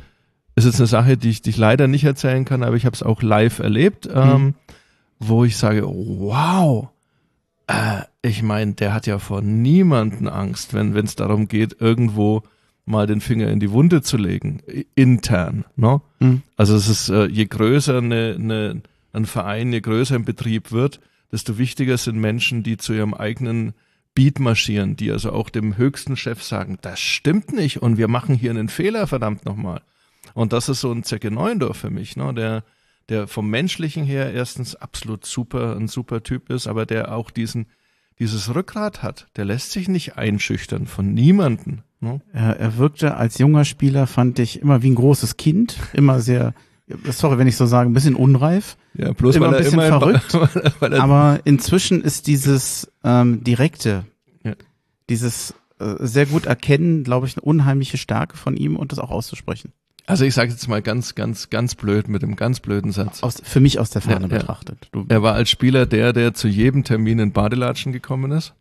ist 0.55 0.65
jetzt 0.65 0.79
eine 0.79 0.87
Sache, 0.87 1.17
die 1.17 1.29
ich, 1.29 1.41
die 1.41 1.51
ich 1.51 1.57
leider 1.57 1.87
nicht 1.87 2.03
erzählen 2.03 2.45
kann, 2.45 2.63
aber 2.63 2.75
ich 2.75 2.85
habe 2.85 2.93
es 2.93 3.03
auch 3.03 3.21
live 3.21 3.59
erlebt, 3.59 4.07
mhm. 4.07 4.21
ähm, 4.21 4.53
wo 5.17 5.45
ich 5.45 5.57
sage, 5.57 5.83
wow, 5.85 6.89
äh, 7.69 8.01
ich 8.21 8.41
meine, 8.41 8.73
der 8.73 8.93
hat 8.93 9.07
ja 9.07 9.19
vor 9.19 9.41
niemanden 9.41 10.27
Angst, 10.27 10.73
wenn 10.73 10.95
es 10.97 11.15
darum 11.15 11.47
geht, 11.47 11.79
irgendwo 11.79 12.43
mal 12.85 13.05
den 13.05 13.21
Finger 13.21 13.49
in 13.49 13.59
die 13.59 13.71
Wunde 13.71 14.01
zu 14.01 14.17
legen, 14.17 14.61
intern. 14.95 15.63
Ne? 15.75 16.01
Mhm. 16.19 16.41
Also 16.57 16.75
es 16.75 16.89
ist, 16.89 17.09
äh, 17.09 17.27
je 17.27 17.45
größer 17.45 17.99
eine, 17.99 18.35
eine, 18.37 18.81
ein 19.13 19.25
Verein, 19.25 19.71
je 19.71 19.81
größer 19.81 20.15
ein 20.15 20.25
Betrieb 20.25 20.71
wird, 20.71 20.99
desto 21.31 21.59
wichtiger 21.59 21.97
sind 21.97 22.19
Menschen, 22.19 22.63
die 22.63 22.77
zu 22.77 22.93
ihrem 22.93 23.13
eigenen 23.13 23.73
Beat 24.15 24.39
marschieren, 24.39 24.95
die 24.95 25.11
also 25.11 25.31
auch 25.31 25.51
dem 25.51 25.77
höchsten 25.77 26.17
Chef 26.17 26.41
sagen, 26.41 26.79
das 26.81 26.99
stimmt 26.99 27.53
nicht 27.53 27.83
und 27.83 27.97
wir 27.97 28.07
machen 28.07 28.33
hier 28.33 28.49
einen 28.49 28.69
Fehler, 28.69 29.05
verdammt 29.05 29.45
nochmal. 29.45 29.81
Und 30.33 30.51
das 30.51 30.67
ist 30.67 30.81
so 30.81 30.91
ein 30.91 31.03
Zecke 31.03 31.29
Neuendorf 31.29 31.77
für 31.77 31.91
mich, 31.91 32.17
ne? 32.17 32.33
der, 32.33 32.63
der 33.09 33.27
vom 33.27 33.49
Menschlichen 33.49 34.03
her 34.03 34.33
erstens 34.33 34.75
absolut 34.75 35.25
super, 35.25 35.75
ein 35.75 35.87
super 35.87 36.23
Typ 36.23 36.49
ist, 36.49 36.67
aber 36.67 36.85
der 36.85 37.13
auch 37.13 37.31
diesen, 37.31 37.67
dieses 38.19 38.53
Rückgrat 38.53 39.01
hat. 39.03 39.27
Der 39.35 39.45
lässt 39.45 39.71
sich 39.71 39.87
nicht 39.87 40.17
einschüchtern 40.17 40.85
von 40.85 41.13
niemanden. 41.13 41.83
Ne? 41.99 42.21
Er, 42.31 42.59
er 42.59 42.77
wirkte 42.77 43.15
als 43.15 43.37
junger 43.37 43.65
Spieler, 43.65 44.07
fand 44.07 44.39
ich, 44.39 44.61
immer 44.61 44.81
wie 44.81 44.91
ein 44.91 44.95
großes 44.95 45.37
Kind, 45.37 45.77
immer 45.93 46.19
sehr, 46.19 46.53
sorry, 47.05 47.37
wenn 47.37 47.47
ich 47.47 47.57
so 47.57 47.65
sage, 47.65 47.89
ein 47.89 47.93
bisschen 47.93 48.15
unreif. 48.15 48.77
Ja, 48.93 49.11
bloß 49.11 49.35
immer 49.35 49.47
weil 49.47 49.55
ein 49.55 49.63
bisschen 49.63 49.79
immer 49.79 49.99
verrückt. 49.99 50.33
weil 50.79 50.93
er 50.93 51.03
aber 51.03 51.39
inzwischen 51.45 52.01
ist 52.01 52.27
dieses 52.27 52.91
ähm, 53.03 53.43
direkte, 53.43 54.05
ja. 54.43 54.53
dieses 55.09 55.53
äh, 55.79 55.95
sehr 55.99 56.25
gut 56.25 56.45
erkennen, 56.45 57.03
glaube 57.03 57.27
ich, 57.27 57.35
eine 57.35 57.41
unheimliche 57.41 57.97
Stärke 57.97 58.37
von 58.37 58.55
ihm 58.55 58.75
und 58.75 58.91
das 58.91 58.99
auch 58.99 59.11
auszusprechen. 59.11 59.73
Also 60.09 60.25
ich 60.25 60.33
sage 60.33 60.49
jetzt 60.49 60.67
mal 60.67 60.81
ganz, 60.81 61.13
ganz, 61.13 61.51
ganz 61.51 61.75
blöd 61.75 62.07
mit 62.07 62.23
einem 62.23 62.35
ganz 62.35 62.61
blöden 62.61 62.91
Satz. 62.91 63.21
Aus, 63.21 63.39
für 63.43 63.59
mich 63.59 63.77
aus 63.79 63.91
der 63.91 64.01
Ferne 64.01 64.27
ja, 64.27 64.39
betrachtet. 64.39 64.89
Du. 64.91 65.05
Er 65.07 65.21
war 65.21 65.35
als 65.35 65.51
Spieler 65.51 65.85
der, 65.85 66.13
der 66.13 66.33
zu 66.33 66.47
jedem 66.47 66.83
Termin 66.83 67.19
in 67.19 67.31
Badelatschen 67.31 67.93
gekommen 67.93 68.31
ist. 68.31 68.55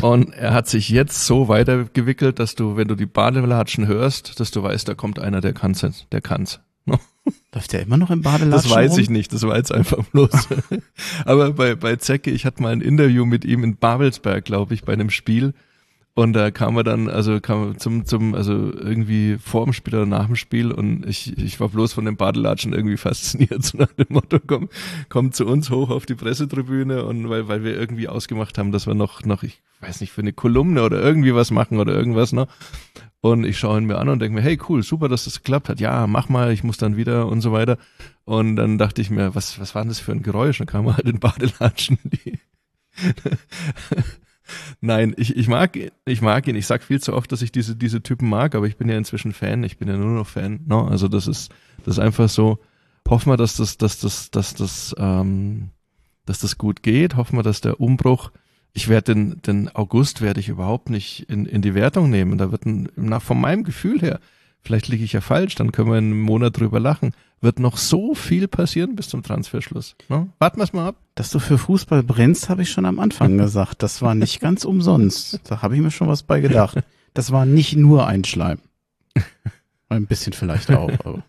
Und 0.00 0.32
er 0.32 0.54
hat 0.54 0.70
sich 0.70 0.88
jetzt 0.88 1.26
so 1.26 1.48
weitergewickelt, 1.48 2.38
dass 2.38 2.54
du, 2.54 2.78
wenn 2.78 2.88
du 2.88 2.94
die 2.94 3.04
Badelatschen 3.04 3.86
hörst, 3.86 4.40
dass 4.40 4.50
du 4.50 4.62
weißt, 4.62 4.88
da 4.88 4.94
kommt 4.94 5.18
einer, 5.18 5.42
der 5.42 5.52
kann's, 5.52 6.06
der 6.10 6.22
kann's. 6.22 6.60
Läuft 7.54 7.74
der 7.74 7.82
immer 7.82 7.98
noch 7.98 8.10
im 8.10 8.22
Badelatschen? 8.22 8.70
Das 8.70 8.70
weiß 8.70 8.92
rum? 8.92 9.00
ich 9.00 9.10
nicht, 9.10 9.34
das 9.34 9.42
war 9.42 9.58
jetzt 9.58 9.70
einfach 9.70 10.02
bloß. 10.12 10.48
Aber 11.26 11.52
bei, 11.52 11.74
bei 11.74 11.96
Zecke, 11.96 12.30
ich 12.30 12.46
hatte 12.46 12.62
mal 12.62 12.72
ein 12.72 12.80
Interview 12.80 13.26
mit 13.26 13.44
ihm 13.44 13.64
in 13.64 13.76
Babelsberg, 13.76 14.46
glaube 14.46 14.72
ich, 14.72 14.82
bei 14.82 14.94
einem 14.94 15.10
Spiel. 15.10 15.52
Und 16.14 16.34
da 16.34 16.50
kam 16.50 16.76
er 16.76 16.84
dann, 16.84 17.08
also 17.08 17.40
kam 17.40 17.78
zum, 17.78 18.04
zum, 18.04 18.34
also 18.34 18.52
irgendwie 18.52 19.38
vor 19.38 19.64
dem 19.64 19.72
Spiel 19.72 19.94
oder 19.94 20.04
nach 20.04 20.26
dem 20.26 20.36
Spiel 20.36 20.70
und 20.70 21.06
ich, 21.06 21.38
ich 21.38 21.58
war 21.58 21.70
bloß 21.70 21.94
von 21.94 22.04
dem 22.04 22.18
Badelatschen 22.18 22.74
irgendwie 22.74 22.98
fasziniert, 22.98 23.62
so 23.64 23.78
nach 23.78 23.92
dem 23.92 24.08
Motto, 24.10 24.38
komm, 24.46 24.68
komm 25.08 25.32
zu 25.32 25.46
uns 25.46 25.70
hoch 25.70 25.88
auf 25.88 26.04
die 26.04 26.14
Pressetribüne 26.14 27.06
und 27.06 27.30
weil, 27.30 27.48
weil 27.48 27.64
wir 27.64 27.78
irgendwie 27.78 28.08
ausgemacht 28.08 28.58
haben, 28.58 28.72
dass 28.72 28.86
wir 28.86 28.94
noch, 28.94 29.24
noch, 29.24 29.42
ich 29.42 29.62
weiß 29.80 30.02
nicht, 30.02 30.12
für 30.12 30.20
eine 30.20 30.34
Kolumne 30.34 30.82
oder 30.82 31.00
irgendwie 31.00 31.34
was 31.34 31.50
machen 31.50 31.78
oder 31.78 31.94
irgendwas, 31.94 32.32
ne? 32.32 32.46
Und 33.22 33.44
ich 33.44 33.56
schaue 33.58 33.78
ihn 33.78 33.86
mir 33.86 33.98
an 33.98 34.08
und 34.08 34.18
denke 34.18 34.34
mir, 34.34 34.42
hey, 34.42 34.58
cool, 34.68 34.82
super, 34.82 35.08
dass 35.08 35.24
das 35.24 35.38
geklappt 35.38 35.68
hat. 35.68 35.78
Ja, 35.78 36.08
mach 36.08 36.28
mal, 36.28 36.52
ich 36.52 36.64
muss 36.64 36.76
dann 36.76 36.96
wieder 36.96 37.28
und 37.28 37.40
so 37.40 37.52
weiter. 37.52 37.78
Und 38.24 38.56
dann 38.56 38.78
dachte 38.78 39.00
ich 39.00 39.10
mir, 39.10 39.36
was, 39.36 39.60
was 39.60 39.76
war 39.76 39.82
denn 39.82 39.90
das 39.90 40.00
für 40.00 40.10
ein 40.10 40.24
Geräusch? 40.24 40.58
Dann 40.58 40.66
kam 40.66 40.88
er 40.88 40.96
halt 40.96 41.06
in 41.06 41.20
Badelatschen, 41.20 41.98
die 42.02 42.40
Nein, 44.80 45.14
ich, 45.16 45.36
ich 45.36 45.48
mag 45.48 45.78
ich 46.04 46.22
mag 46.22 46.48
ihn. 46.48 46.56
Ich 46.56 46.66
sag 46.66 46.82
viel 46.82 47.00
zu 47.00 47.14
oft, 47.14 47.30
dass 47.32 47.42
ich 47.42 47.52
diese 47.52 47.76
diese 47.76 48.02
Typen 48.02 48.28
mag, 48.28 48.54
aber 48.54 48.66
ich 48.66 48.76
bin 48.76 48.88
ja 48.88 48.96
inzwischen 48.96 49.32
Fan. 49.32 49.64
Ich 49.64 49.78
bin 49.78 49.88
ja 49.88 49.96
nur 49.96 50.10
noch 50.10 50.26
Fan. 50.26 50.60
No? 50.66 50.86
Also 50.86 51.08
das 51.08 51.26
ist 51.26 51.52
das 51.84 51.94
ist 51.94 51.98
einfach 51.98 52.28
so. 52.28 52.58
hoffen 53.08 53.30
wir, 53.30 53.36
dass 53.36 53.56
das, 53.56 53.78
dass 53.78 53.98
das, 53.98 54.30
dass 54.30 54.54
das, 54.54 54.94
ähm, 54.98 55.70
dass 56.26 56.38
das 56.40 56.58
gut 56.58 56.82
geht. 56.82 57.16
Hoffen 57.16 57.38
wir, 57.38 57.42
dass 57.42 57.60
der 57.60 57.80
Umbruch 57.80 58.30
ich 58.74 58.88
werde 58.88 59.14
den, 59.14 59.42
den 59.42 59.68
August 59.74 60.20
werde 60.20 60.40
ich 60.40 60.48
überhaupt 60.48 60.88
nicht 60.90 61.28
in, 61.28 61.46
in 61.46 61.62
die 61.62 61.74
Wertung 61.74 62.10
nehmen. 62.10 62.38
Da 62.38 62.50
wird 62.50 62.64
ein, 62.64 62.88
nach 62.96 63.22
von 63.22 63.40
meinem 63.40 63.64
Gefühl 63.64 64.00
her, 64.00 64.20
vielleicht 64.62 64.88
liege 64.88 65.04
ich 65.04 65.12
ja 65.12 65.20
falsch, 65.20 65.54
dann 65.54 65.72
können 65.72 65.90
wir 65.90 65.98
in 65.98 66.06
einem 66.06 66.22
Monat 66.22 66.58
drüber 66.58 66.80
lachen, 66.80 67.12
wird 67.40 67.58
noch 67.58 67.76
so 67.76 68.14
viel 68.14 68.48
passieren 68.48 68.94
bis 68.96 69.08
zum 69.08 69.22
Transferschluss. 69.22 69.96
Ne? 70.08 70.28
Warten 70.38 70.58
wir 70.58 70.64
es 70.64 70.72
mal 70.72 70.88
ab. 70.88 70.96
Dass 71.14 71.30
du 71.30 71.38
für 71.38 71.58
Fußball 71.58 72.02
brennst, 72.02 72.48
habe 72.48 72.62
ich 72.62 72.70
schon 72.70 72.86
am 72.86 72.98
Anfang 72.98 73.36
gesagt. 73.38 73.82
Das 73.82 74.02
war 74.02 74.14
nicht 74.14 74.40
ganz 74.40 74.64
umsonst. 74.64 75.40
Da 75.44 75.62
habe 75.62 75.74
ich 75.74 75.82
mir 75.82 75.90
schon 75.90 76.08
was 76.08 76.22
bei 76.22 76.40
gedacht. 76.40 76.78
Das 77.14 77.30
war 77.30 77.44
nicht 77.44 77.76
nur 77.76 78.06
ein 78.06 78.24
Schleim. 78.24 78.58
Ein 79.90 80.06
bisschen 80.06 80.32
vielleicht 80.32 80.70
auch. 80.70 80.90
Aber. 81.04 81.22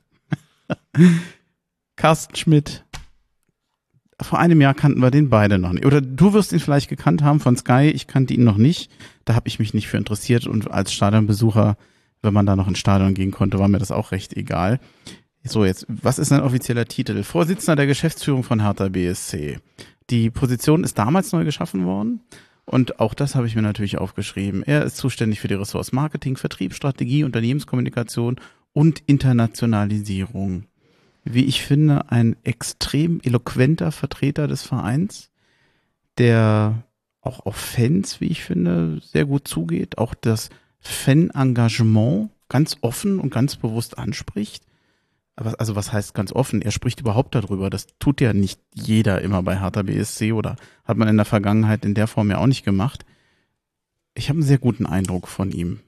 Carsten 1.98 2.38
Schmidt, 2.38 2.86
vor 4.22 4.40
einem 4.40 4.62
Jahr 4.62 4.74
kannten 4.74 5.02
wir 5.02 5.12
den 5.12 5.30
beide 5.30 5.58
noch 5.58 5.74
nicht. 5.74 5.86
Oder 5.86 6.02
du 6.02 6.34
wirst 6.34 6.54
ihn 6.54 6.60
vielleicht 6.60 6.90
gekannt 6.90 7.22
haben 7.22 7.40
von 7.40 7.58
Sky, 7.58 7.92
ich 7.94 8.08
kannte 8.08 8.34
ihn 8.34 8.44
noch 8.44 8.58
nicht. 8.58 8.92
Da 9.26 9.36
habe 9.36 9.48
ich 9.48 9.60
mich 9.60 9.74
nicht 9.74 9.88
für 9.88 9.98
interessiert 9.98 10.48
und 10.48 10.72
als 10.72 10.94
Stadionbesucher, 10.94 11.78
wenn 12.24 12.34
man 12.34 12.46
da 12.46 12.56
noch 12.56 12.68
ins 12.68 12.80
Stadion 12.80 13.14
gehen 13.14 13.32
konnte, 13.32 13.60
war 13.60 13.68
mir 13.68 13.80
das 13.80 13.92
auch 13.92 14.12
recht 14.12 14.36
egal. 14.36 14.80
So, 15.44 15.66
jetzt, 15.66 15.86
was 15.90 16.20
ist 16.20 16.30
sein 16.30 16.42
offizieller 16.42 16.86
Titel? 16.86 17.22
Vorsitzender 17.24 17.76
der 17.76 17.88
Geschäftsführung 17.88 18.44
von 18.44 18.62
Hertha 18.62 18.88
BSC. 18.88 19.60
Die 20.10 20.30
Position 20.30 20.84
ist 20.84 20.98
damals 20.98 21.32
neu 21.32 21.44
geschaffen 21.44 21.86
worden. 21.86 22.22
Und 22.66 23.02
auch 23.02 23.14
das 23.14 23.36
habe 23.36 23.46
ich 23.46 23.56
mir 23.56 23.62
natürlich 23.62 23.98
aufgeschrieben. 23.98 24.64
Er 24.64 24.84
ist 24.84 24.96
zuständig 24.96 25.42
für 25.42 25.50
die 25.50 25.54
Ressource 25.56 25.92
Marketing, 25.92 26.38
Vertrieb, 26.38 26.74
Strategie, 26.74 27.26
Unternehmenskommunikation 27.26 28.38
und 28.72 29.04
Internationalisierung 29.06 30.66
wie 31.26 31.46
ich 31.46 31.64
finde, 31.64 32.12
ein 32.12 32.36
extrem 32.44 33.22
eloquenter 33.24 33.92
Vertreter 33.92 34.48
des 34.48 34.64
Vereins, 34.64 35.30
der 36.18 36.84
auch 37.22 37.46
auf 37.46 37.56
Fans, 37.56 38.20
wie 38.20 38.28
ich 38.28 38.44
finde, 38.44 39.00
sehr 39.02 39.26
gut 39.26 39.48
zugeht, 39.48 39.98
auch 39.98 40.14
das 40.14 40.50
Fan-Engagement 40.84 42.30
ganz 42.50 42.78
offen 42.82 43.20
und 43.20 43.34
ganz 43.34 43.56
bewusst 43.56 43.98
anspricht. 43.98 44.64
Aber 45.36 45.60
also 45.60 45.76
was 45.76 45.92
heißt 45.92 46.14
ganz 46.14 46.32
offen? 46.32 46.62
Er 46.62 46.72
spricht 46.72 47.00
überhaupt 47.00 47.34
darüber. 47.34 47.70
Das 47.70 47.88
tut 47.98 48.22
ja 48.22 48.34
nicht 48.34 48.60
jeder 48.74 49.22
immer 49.22 49.42
bei 49.42 49.60
Hertha 49.60 49.82
BSC 49.82 50.32
oder 50.32 50.56
hat 50.86 50.98
man 50.98 51.08
in 51.08 51.18
der 51.18 51.26
Vergangenheit 51.26 51.86
in 51.86 51.96
der 51.96 52.08
Form 52.08 52.30
ja 52.30 52.38
auch 52.38 52.48
nicht 52.48 52.64
gemacht. 52.64 53.06
Ich 54.14 54.30
habe 54.30 54.38
einen 54.38 54.48
sehr 54.48 54.60
guten 54.60 54.86
Eindruck 54.86 55.28
von 55.28 55.52
ihm. 55.52 55.80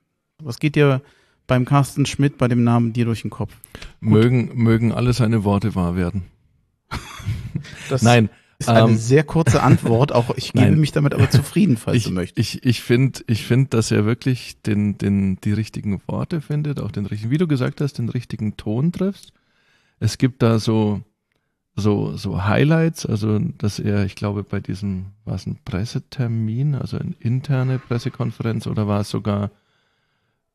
Was 0.41 0.57
geht 0.57 0.75
dir 0.75 1.01
beim 1.45 1.65
Carsten 1.65 2.07
Schmidt 2.07 2.39
bei 2.39 2.47
dem 2.47 2.63
Namen 2.63 2.93
dir 2.93 3.05
durch 3.05 3.21
den 3.21 3.29
Kopf? 3.29 3.53
Mögen, 3.99 4.51
mögen 4.55 4.91
alle 4.91 5.13
seine 5.13 5.43
Worte 5.43 5.75
wahr 5.75 5.95
werden. 5.95 6.23
Das 7.89 8.01
Nein. 8.01 8.29
Ist 8.57 8.69
eine 8.69 8.91
ähm, 8.91 8.97
sehr 8.97 9.23
kurze 9.23 9.61
Antwort, 9.61 10.13
auch 10.13 10.33
ich 10.35 10.53
gebe 10.53 10.65
Nein. 10.65 10.79
mich 10.79 10.91
damit 10.91 11.13
aber 11.13 11.29
zufrieden, 11.29 11.77
falls 11.77 11.97
ich, 11.97 12.03
du 12.05 12.11
möchtest. 12.11 12.55
Ich, 12.55 12.65
ich 12.65 12.81
finde, 12.81 13.21
ich 13.27 13.45
finde, 13.45 13.69
dass 13.69 13.91
er 13.91 14.05
wirklich 14.05 14.61
den, 14.61 14.97
den, 14.97 15.37
die 15.41 15.51
richtigen 15.51 16.01
Worte 16.07 16.41
findet, 16.41 16.79
auch 16.79 16.91
den 16.91 17.05
richtigen, 17.05 17.31
wie 17.31 17.37
du 17.37 17.47
gesagt 17.47 17.81
hast, 17.81 17.97
den 17.97 18.09
richtigen 18.09 18.55
Ton 18.55 18.91
triffst. 18.91 19.33
Es 19.99 20.17
gibt 20.17 20.41
da 20.41 20.59
so, 20.59 21.01
so, 21.75 22.15
so 22.15 22.45
Highlights, 22.45 23.05
also 23.05 23.39
dass 23.39 23.79
er, 23.79 24.05
ich 24.05 24.15
glaube, 24.15 24.43
bei 24.43 24.61
diesem, 24.61 25.07
war 25.25 25.35
es 25.35 25.45
ein 25.45 25.59
Pressetermin, 25.65 26.75
also 26.75 26.97
eine 26.97 27.13
interne 27.19 27.79
Pressekonferenz 27.79 28.67
oder 28.67 28.87
war 28.87 29.01
es 29.01 29.09
sogar 29.09 29.51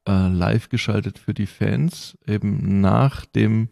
äh, 0.09 0.29
live 0.29 0.71
geschaltet 0.71 1.19
für 1.19 1.35
die 1.35 1.47
Fans, 1.47 2.17
eben 2.27 2.81
nach 2.81 3.27
dem, 3.27 3.69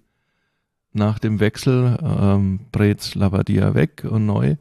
nach 0.99 1.18
dem 1.18 1.40
Wechsel 1.40 1.99
ähm, 2.03 2.61
Brez 2.72 3.14
Labadia 3.14 3.74
weg 3.74 4.07
und 4.09 4.26
neu, 4.26 4.57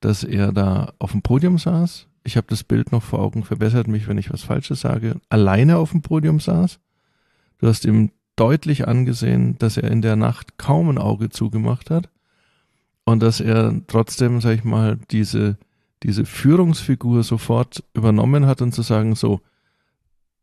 dass 0.00 0.24
er 0.24 0.52
da 0.52 0.92
auf 0.98 1.12
dem 1.12 1.22
Podium 1.22 1.58
saß. 1.58 2.06
Ich 2.22 2.36
habe 2.36 2.46
das 2.48 2.64
Bild 2.64 2.92
noch 2.92 3.02
vor 3.02 3.20
Augen, 3.20 3.44
verbessert 3.44 3.88
mich, 3.88 4.06
wenn 4.06 4.18
ich 4.18 4.32
was 4.32 4.42
Falsches 4.42 4.80
sage, 4.80 5.16
alleine 5.28 5.78
auf 5.78 5.90
dem 5.90 6.02
Podium 6.02 6.38
saß. 6.38 6.78
Du 7.58 7.66
hast 7.66 7.84
ihm 7.84 8.10
deutlich 8.36 8.88
angesehen, 8.88 9.56
dass 9.58 9.76
er 9.76 9.90
in 9.90 10.02
der 10.02 10.16
Nacht 10.16 10.58
kaum 10.58 10.88
ein 10.88 10.98
Auge 10.98 11.28
zugemacht 11.30 11.90
hat 11.90 12.08
und 13.04 13.22
dass 13.22 13.40
er 13.40 13.74
trotzdem, 13.86 14.40
sag 14.40 14.54
ich 14.54 14.64
mal, 14.64 14.98
diese, 15.10 15.58
diese 16.02 16.24
Führungsfigur 16.24 17.22
sofort 17.22 17.82
übernommen 17.94 18.46
hat 18.46 18.62
und 18.62 18.72
zu 18.72 18.82
sagen, 18.82 19.14
so, 19.14 19.40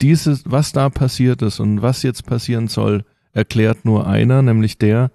dieses, 0.02 0.44
was 0.46 0.72
da 0.74 0.90
passiert 0.90 1.42
ist 1.42 1.60
und 1.60 1.82
was 1.82 2.04
jetzt 2.04 2.26
passieren 2.26 2.68
soll, 2.68 3.04
erklärt 3.34 3.86
nur 3.86 4.08
einer, 4.08 4.42
nämlich 4.42 4.78
der, 4.78 5.12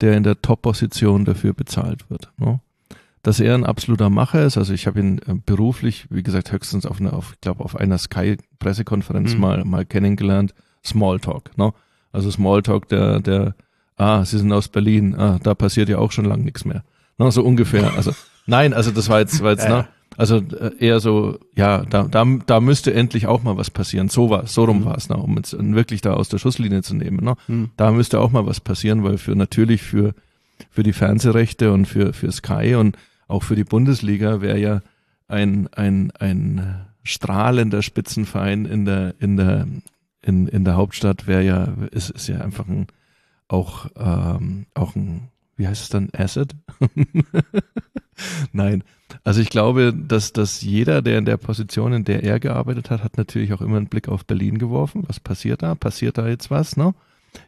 der 0.00 0.16
in 0.16 0.22
der 0.22 0.40
Top-Position 0.40 1.24
dafür 1.24 1.52
bezahlt 1.52 2.08
wird. 2.10 2.30
Ne? 2.36 2.60
Dass 3.22 3.40
er 3.40 3.54
ein 3.54 3.64
absoluter 3.64 4.10
Macher 4.10 4.44
ist, 4.44 4.56
also 4.56 4.72
ich 4.72 4.86
habe 4.86 5.00
ihn 5.00 5.18
äh, 5.18 5.34
beruflich, 5.44 6.06
wie 6.10 6.22
gesagt, 6.22 6.52
höchstens 6.52 6.86
auf 6.86 7.00
einer, 7.00 7.12
auf, 7.12 7.32
ich 7.34 7.40
glaube, 7.40 7.64
auf 7.64 7.76
einer 7.76 7.98
Sky-Pressekonferenz 7.98 9.34
mhm. 9.34 9.40
mal, 9.40 9.64
mal 9.64 9.84
kennengelernt, 9.84 10.54
Smalltalk. 10.84 11.56
Ne? 11.58 11.72
Also 12.12 12.30
Smalltalk, 12.30 12.88
der, 12.88 13.20
der, 13.20 13.54
ah, 13.96 14.24
Sie 14.24 14.38
sind 14.38 14.52
aus 14.52 14.68
Berlin, 14.68 15.14
ah, 15.16 15.38
da 15.42 15.54
passiert 15.54 15.88
ja 15.88 15.98
auch 15.98 16.12
schon 16.12 16.24
lang 16.24 16.44
nichts 16.44 16.64
mehr. 16.64 16.84
Ne? 17.18 17.30
So 17.32 17.42
ungefähr. 17.42 17.94
Also 17.94 18.12
nein, 18.46 18.72
also 18.72 18.90
das 18.92 19.08
war 19.08 19.18
jetzt, 19.18 19.42
war 19.42 19.50
jetzt, 19.50 19.64
ja. 19.68 19.78
ne? 19.78 19.88
Also 20.16 20.38
äh, 20.38 20.72
eher 20.78 21.00
so, 21.00 21.38
ja, 21.54 21.84
da, 21.84 22.04
da, 22.04 22.24
da 22.24 22.60
müsste 22.60 22.92
endlich 22.92 23.26
auch 23.26 23.42
mal 23.42 23.56
was 23.56 23.70
passieren. 23.70 24.08
So 24.08 24.30
war 24.30 24.46
so 24.46 24.64
rum 24.64 24.80
mhm. 24.80 24.84
war 24.84 24.96
es, 24.96 25.08
ne, 25.08 25.16
um 25.16 25.36
jetzt 25.36 25.56
wirklich 25.58 26.00
da 26.00 26.14
aus 26.14 26.28
der 26.28 26.38
Schusslinie 26.38 26.82
zu 26.82 26.94
nehmen. 26.94 27.24
Ne? 27.24 27.36
Mhm. 27.46 27.70
Da 27.76 27.92
müsste 27.92 28.20
auch 28.20 28.30
mal 28.30 28.46
was 28.46 28.60
passieren, 28.60 29.04
weil 29.04 29.18
für 29.18 29.36
natürlich 29.36 29.82
für, 29.82 30.14
für 30.70 30.82
die 30.82 30.92
Fernsehrechte 30.92 31.72
und 31.72 31.86
für, 31.86 32.12
für 32.12 32.32
Sky 32.32 32.74
und 32.74 32.96
auch 33.28 33.42
für 33.42 33.54
die 33.54 33.64
Bundesliga 33.64 34.40
wäre 34.40 34.58
ja 34.58 34.82
ein, 35.28 35.68
ein, 35.72 36.10
ein 36.18 36.86
strahlender 37.04 37.82
Spitzenverein 37.82 38.64
in 38.64 38.84
der, 38.84 39.14
in 39.20 39.36
der, 39.36 39.66
in, 40.22 40.48
in 40.48 40.64
der 40.64 40.76
Hauptstadt 40.76 41.26
wäre 41.26 41.44
ja, 41.44 41.64
ist, 41.90 42.10
ist 42.10 42.28
ja 42.28 42.40
einfach 42.40 42.66
ein, 42.66 42.86
auch, 43.46 43.86
ähm, 43.96 44.66
auch 44.74 44.96
ein, 44.96 45.28
wie 45.56 45.68
heißt 45.68 45.82
es 45.82 45.88
dann, 45.90 46.10
Asset? 46.12 46.54
Nein, 48.52 48.82
also 49.24 49.40
ich 49.40 49.50
glaube, 49.50 49.94
dass, 49.94 50.32
dass 50.32 50.62
jeder, 50.62 51.02
der 51.02 51.18
in 51.18 51.24
der 51.24 51.36
Position, 51.36 51.92
in 51.92 52.04
der 52.04 52.22
er 52.22 52.40
gearbeitet 52.40 52.90
hat, 52.90 53.02
hat 53.02 53.16
natürlich 53.16 53.52
auch 53.52 53.60
immer 53.60 53.76
einen 53.76 53.86
Blick 53.86 54.08
auf 54.08 54.24
Berlin 54.24 54.58
geworfen. 54.58 55.04
Was 55.06 55.20
passiert 55.20 55.62
da? 55.62 55.74
Passiert 55.74 56.18
da 56.18 56.28
jetzt 56.28 56.50
was? 56.50 56.76
Ne? 56.76 56.94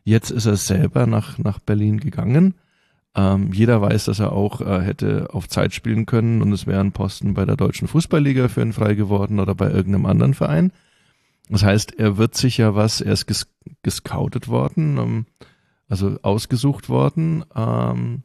Jetzt 0.05 0.31
ist 0.31 0.47
er 0.47 0.57
selber 0.57 1.07
nach, 1.07 1.39
nach 1.39 1.59
Berlin 1.59 2.01
gegangen. 2.01 2.55
Ähm, 3.15 3.53
jeder 3.53 3.83
weiß, 3.83 4.05
dass 4.05 4.21
er 4.21 4.33
auch 4.33 4.61
äh, 4.61 4.83
hätte 4.83 5.29
auf 5.33 5.49
Zeit 5.49 5.75
spielen 5.75 6.07
können 6.07 6.43
und 6.43 6.53
es 6.53 6.67
wäre 6.67 6.81
ein 6.81 6.93
Posten 6.93 7.35
bei 7.35 7.45
der 7.45 7.57
Deutschen 7.57 7.89
Fußballliga 7.89 8.49
für 8.49 8.63
ihn 8.63 8.73
frei 8.73 8.95
geworden 8.95 9.41
oder 9.41 9.55
bei 9.55 9.69
irgendeinem 9.71 10.07
anderen 10.07 10.35
Verein. 10.35 10.73
Das 11.49 11.65
heißt, 11.65 11.99
er 11.99 12.17
wird 12.17 12.37
sich 12.37 12.59
ja 12.59 12.77
was, 12.77 13.01
er 13.01 13.13
ist 13.13 13.27
ges 13.27 13.49
gescoutet 13.83 14.47
worden, 14.47 14.99
ähm, 14.99 15.27
also 15.89 16.17
ausgesucht 16.23 16.89
worden. 16.89 17.45
Ähm, 17.55 18.23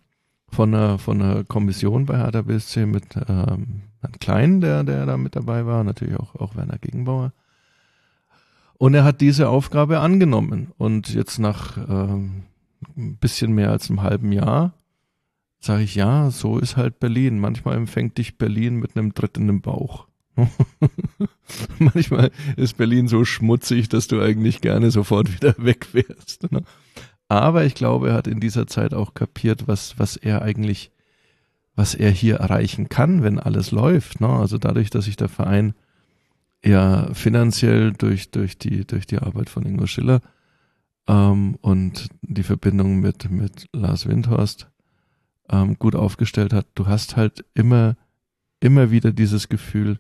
von 0.50 0.74
einer, 0.74 0.98
von 0.98 1.22
einer 1.22 1.44
Kommission 1.44 2.06
bei 2.06 2.18
Hertha 2.18 2.42
BSC 2.42 2.86
mit 2.86 3.16
ähm, 3.16 3.84
Herrn 4.00 4.20
Klein, 4.20 4.62
der, 4.62 4.84
der 4.84 5.06
da 5.06 5.18
mit 5.18 5.36
dabei 5.36 5.66
war, 5.66 5.84
natürlich 5.84 6.18
auch, 6.18 6.36
auch 6.36 6.56
Werner 6.56 6.78
Gegenbauer. 6.78 7.34
Und 8.78 8.94
er 8.94 9.04
hat 9.04 9.22
diese 9.22 9.50
Aufgabe 9.50 10.00
angenommen. 10.00 10.72
Und 10.78 11.14
jetzt 11.14 11.40
nach 11.40 11.78
ähm, 11.78 12.44
ein 12.98 13.18
bisschen 13.18 13.54
mehr 13.54 13.72
als 13.72 13.90
einem 13.90 14.02
halben 14.02 14.32
Jahr 14.32 14.74
sage 15.60 15.84
ich, 15.84 15.96
ja, 15.96 16.30
so 16.30 16.60
ist 16.60 16.78
halt 16.78 17.00
Berlin. 17.00 17.40
Manchmal 17.40 17.76
empfängt 17.76 18.18
dich 18.18 18.38
Berlin 18.38 18.76
mit 18.76 18.96
einem 18.96 19.14
Tritt 19.14 19.38
in 19.38 19.48
den 19.48 19.62
Bauch. 19.62 20.08
Manchmal 21.80 22.32
ist 22.56 22.78
Berlin 22.78 23.08
so 23.08 23.26
schmutzig, 23.26 23.90
dass 23.90 24.08
du 24.08 24.22
eigentlich 24.22 24.62
gerne 24.62 24.92
sofort 24.92 25.34
wieder 25.34 25.56
weg 25.58 25.88
wärst. 25.94 26.52
Ne? 26.52 26.62
Aber 27.28 27.66
ich 27.66 27.76
glaube, 27.76 28.10
er 28.10 28.16
hat 28.16 28.28
in 28.28 28.40
dieser 28.40 28.68
Zeit 28.68 28.94
auch 28.94 29.14
kapiert, 29.14 29.68
was, 29.68 29.98
was 29.98 30.16
er 30.16 30.42
eigentlich, 30.42 30.92
was 31.76 31.96
er 31.96 32.12
hier 32.12 32.38
erreichen 32.38 32.90
kann, 32.90 33.24
wenn 33.24 33.40
alles 33.40 33.72
läuft. 33.72 34.22
Ne? 34.22 34.30
Also 34.30 34.58
dadurch, 34.58 34.90
dass 34.90 35.06
sich 35.06 35.16
der 35.16 35.30
Verein 35.30 35.74
ja 36.64 37.14
finanziell 37.14 37.94
durch, 37.94 38.32
durch, 38.32 38.58
die, 38.58 38.86
durch 38.86 39.06
die 39.06 39.20
Arbeit 39.20 39.50
von 39.50 39.66
Ingo 39.66 39.88
Schiller 39.88 40.22
ähm, 41.08 41.58
und 41.62 42.10
die 42.22 42.44
Verbindung 42.44 43.00
mit, 43.00 43.30
mit 43.30 43.68
Lars 43.74 44.08
Windhorst 44.08 44.68
ähm, 45.50 45.78
gut 45.78 45.96
aufgestellt 45.96 46.54
hat. 46.54 46.68
Du 46.76 46.88
hast 46.88 47.16
halt 47.16 47.46
immer, 47.54 47.96
immer 48.60 48.92
wieder 48.92 49.12
dieses 49.12 49.50
Gefühl, 49.50 50.00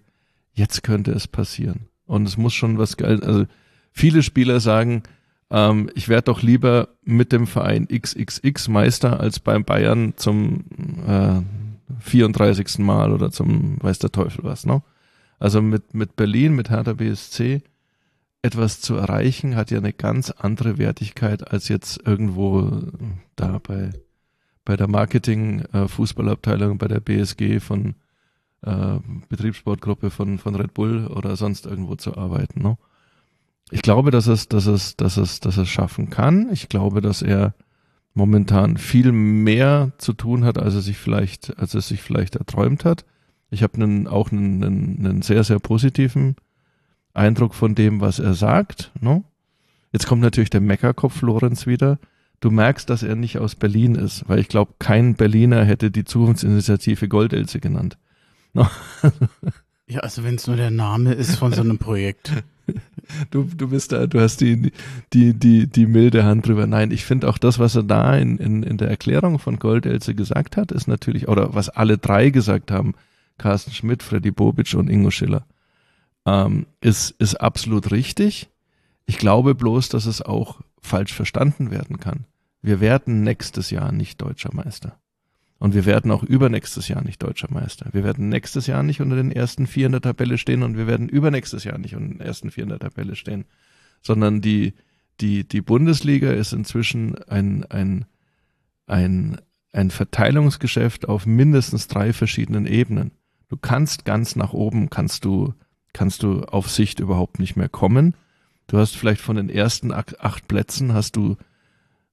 jetzt 0.54 0.84
könnte 0.84 1.12
es 1.12 1.28
passieren. 1.28 1.88
Und 2.06 2.28
es 2.28 2.38
muss 2.38 2.54
schon 2.54 2.78
was 2.78 2.98
geil, 2.98 3.24
also 3.24 3.46
viele 3.92 4.22
Spieler 4.22 4.60
sagen, 4.60 5.04
ähm, 5.56 5.90
ich 5.96 6.10
werde 6.10 6.26
doch 6.26 6.42
lieber 6.42 6.90
mit 7.04 7.32
dem 7.32 7.48
Verein 7.48 7.88
XXX 7.88 8.68
Meister 8.68 9.22
als 9.22 9.40
beim 9.40 9.64
Bayern 9.64 10.14
zum 10.18 10.66
äh, 11.08 11.42
34. 12.00 12.80
Mal 12.80 13.14
oder 13.14 13.32
zum 13.32 13.78
weiß 13.82 14.00
der 14.00 14.12
Teufel 14.12 14.44
was, 14.44 14.66
ne? 14.66 14.84
Also 15.40 15.62
mit, 15.62 15.94
mit 15.94 16.18
Berlin, 16.18 16.56
mit 16.56 16.70
Hertha 16.70 16.94
BSC 16.94 17.62
etwas 18.42 18.82
zu 18.82 18.96
erreichen, 18.96 19.56
hat 19.56 19.72
ja 19.72 19.78
eine 19.78 19.94
ganz 19.94 20.30
andere 20.30 20.78
Wertigkeit 20.78 21.50
als 21.52 21.70
jetzt 21.70 22.06
irgendwo 22.06 22.84
da 23.38 23.60
bei, 23.60 23.92
bei 24.66 24.76
der 24.76 24.88
Marketing-Fußballabteilung 24.88 26.78
bei 26.78 26.88
der 26.88 27.00
BSG 27.00 27.60
von 27.60 27.96
äh, 28.62 29.00
Betriebssportgruppe 29.30 30.10
von, 30.10 30.38
von 30.38 30.56
Red 30.56 30.74
Bull 30.74 31.08
oder 31.08 31.38
sonst 31.38 31.66
irgendwo 31.66 31.96
zu 31.96 32.18
arbeiten. 32.18 32.62
Ne? 32.62 32.78
Ich 33.72 33.82
glaube, 33.82 34.12
dass 34.12 34.28
es, 34.28 34.48
dass 34.48 34.68
es, 34.68 34.96
dass 34.96 35.18
es, 35.18 35.40
dass 35.40 35.58
es 35.58 35.68
schaffen 35.68 36.10
kann. 36.10 36.50
Ich 36.52 36.70
glaube, 36.70 37.02
dass 37.02 37.22
er 37.22 37.54
momentan 38.14 38.78
viel 38.78 39.12
mehr 39.12 39.92
zu 39.98 40.14
tun 40.14 40.46
hat, 40.46 40.58
als 40.58 40.76
er 40.76 40.82
sich 40.82 40.98
vielleicht, 40.98 41.58
als 41.58 41.74
er 41.74 41.82
sich 41.82 42.02
vielleicht 42.02 42.36
erträumt 42.36 42.86
hat. 42.86 43.06
Ich 43.50 43.64
habe 43.64 43.76
einen, 43.76 44.08
auch 44.08 44.32
einen, 44.32 44.64
einen, 44.64 45.06
einen 45.06 45.22
sehr, 45.22 45.44
sehr 45.44 45.60
positiven 45.60 46.36
Eindruck 47.14 47.56
von 47.56 47.76
dem, 47.76 48.02
was 48.02 48.20
er 48.20 48.34
sagt. 48.34 48.92
Ne? 49.00 49.24
Jetzt 49.92 50.08
kommt 50.08 50.22
natürlich 50.22 50.50
der 50.50 50.62
Meckerkopf 50.62 51.22
Lorenz 51.22 51.66
wieder. 51.68 52.00
Du 52.40 52.52
merkst, 52.52 52.90
dass 52.90 53.04
er 53.04 53.16
nicht 53.16 53.40
aus 53.40 53.56
Berlin 53.56 53.96
ist, 53.96 54.28
weil 54.28 54.40
ich 54.40 54.48
glaube, 54.48 54.74
kein 54.80 55.16
Berliner 55.16 55.64
hätte 55.64 55.90
die 55.90 56.06
Zukunftsinitiative 56.06 57.08
Goldelse 57.08 57.60
genannt. 57.60 57.98
Ja, 59.88 60.00
also 60.00 60.24
wenn 60.24 60.34
es 60.34 60.48
nur 60.48 60.56
der 60.56 60.72
Name 60.72 61.14
ist 61.14 61.36
von 61.36 61.54
so 61.54 61.62
einem 61.62 61.78
Projekt. 61.78 62.32
Du, 63.30 63.44
du 63.44 63.70
bist 63.70 63.92
da, 63.92 64.08
du 64.08 64.20
hast 64.20 64.42
die, 64.42 64.72
die, 65.14 65.34
die, 65.34 65.68
die 65.68 65.86
milde 65.86 66.24
Hand 66.24 66.48
drüber. 66.48 66.66
Nein, 66.66 66.90
ich 66.92 67.06
finde 67.06 67.30
auch 67.30 67.38
das, 67.38 67.60
was 67.60 67.76
er 67.76 67.84
da 67.84 68.16
in, 68.16 68.38
in, 68.38 68.64
in 68.64 68.78
der 68.78 68.90
Erklärung 68.90 69.38
von 69.38 69.60
Goldelse 69.60 70.16
gesagt 70.16 70.58
hat, 70.58 70.72
ist 70.72 70.88
natürlich, 70.88 71.28
oder 71.28 71.54
was 71.54 71.70
alle 71.70 71.98
drei 72.00 72.32
gesagt 72.32 72.72
haben, 72.72 72.96
Carsten 73.38 73.72
Schmidt, 73.72 74.02
Freddy 74.02 74.32
Bobic 74.32 74.74
und 74.74 74.90
Ingo 74.90 75.12
Schiller, 75.12 75.46
ähm, 76.26 76.66
ist, 76.82 77.12
ist 77.20 77.36
absolut 77.36 77.92
richtig. 77.92 78.50
Ich 79.06 79.18
glaube 79.18 79.54
bloß, 79.54 79.90
dass 79.90 80.08
es 80.08 80.22
auch 80.22 80.62
falsch 80.82 81.14
verstanden 81.14 81.72
werden 81.72 82.00
kann. 82.00 82.26
Wir 82.62 82.80
werden 82.80 83.22
nächstes 83.22 83.70
Jahr 83.70 83.92
nicht 83.92 84.22
deutscher 84.22 84.50
Meister. 84.54 84.98
Und 85.58 85.74
wir 85.74 85.86
werden 85.86 86.12
auch 86.12 86.24
übernächstes 86.24 86.88
Jahr 86.90 87.04
nicht 87.04 87.24
deutscher 87.24 87.48
Meister. 87.50 87.88
Wir 87.94 88.04
werden 88.04 88.30
nächstes 88.30 88.68
Jahr 88.68 88.84
nicht 88.84 89.02
unter 89.02 89.16
den 89.16 89.32
ersten 89.32 89.68
vier 89.68 89.86
in 89.86 89.94
der 89.94 90.02
Tabelle 90.02 90.38
stehen 90.38 90.64
und 90.64 90.78
wir 90.78 90.86
werden 90.86 91.08
übernächstes 91.08 91.64
Jahr 91.64 91.78
nicht 91.78 91.96
unter 91.96 92.10
den 92.10 92.20
ersten 92.20 92.52
vier 92.52 92.64
in 92.64 92.70
der 92.70 92.80
Tabelle 92.80 93.16
stehen. 93.16 93.46
Sondern 94.02 94.42
die, 94.42 94.74
die, 95.22 95.48
die 95.48 95.62
Bundesliga 95.62 96.32
ist 96.32 96.52
inzwischen 96.52 97.16
ein, 97.24 97.64
ein, 97.66 98.06
ein, 98.86 99.40
ein 99.72 99.92
Verteilungsgeschäft 99.92 101.08
auf 101.08 101.26
mindestens 101.26 101.88
drei 101.88 102.12
verschiedenen 102.12 102.66
Ebenen. 102.66 103.12
Du 103.48 103.58
kannst 103.58 104.06
ganz 104.06 104.36
nach 104.36 104.54
oben, 104.54 104.90
kannst 104.90 105.24
du, 105.24 105.54
kannst 105.94 106.24
du 106.24 106.42
auf 106.42 106.70
Sicht 106.70 107.00
überhaupt 107.00 107.40
nicht 107.40 107.56
mehr 107.56 107.70
kommen. 107.70 108.16
Du 108.68 108.78
hast 108.78 108.98
vielleicht 108.98 109.22
von 109.22 109.38
den 109.38 109.50
ersten 109.50 109.94
acht 109.94 110.48
Plätzen 110.48 110.94
hast 110.94 111.16
du 111.16 111.38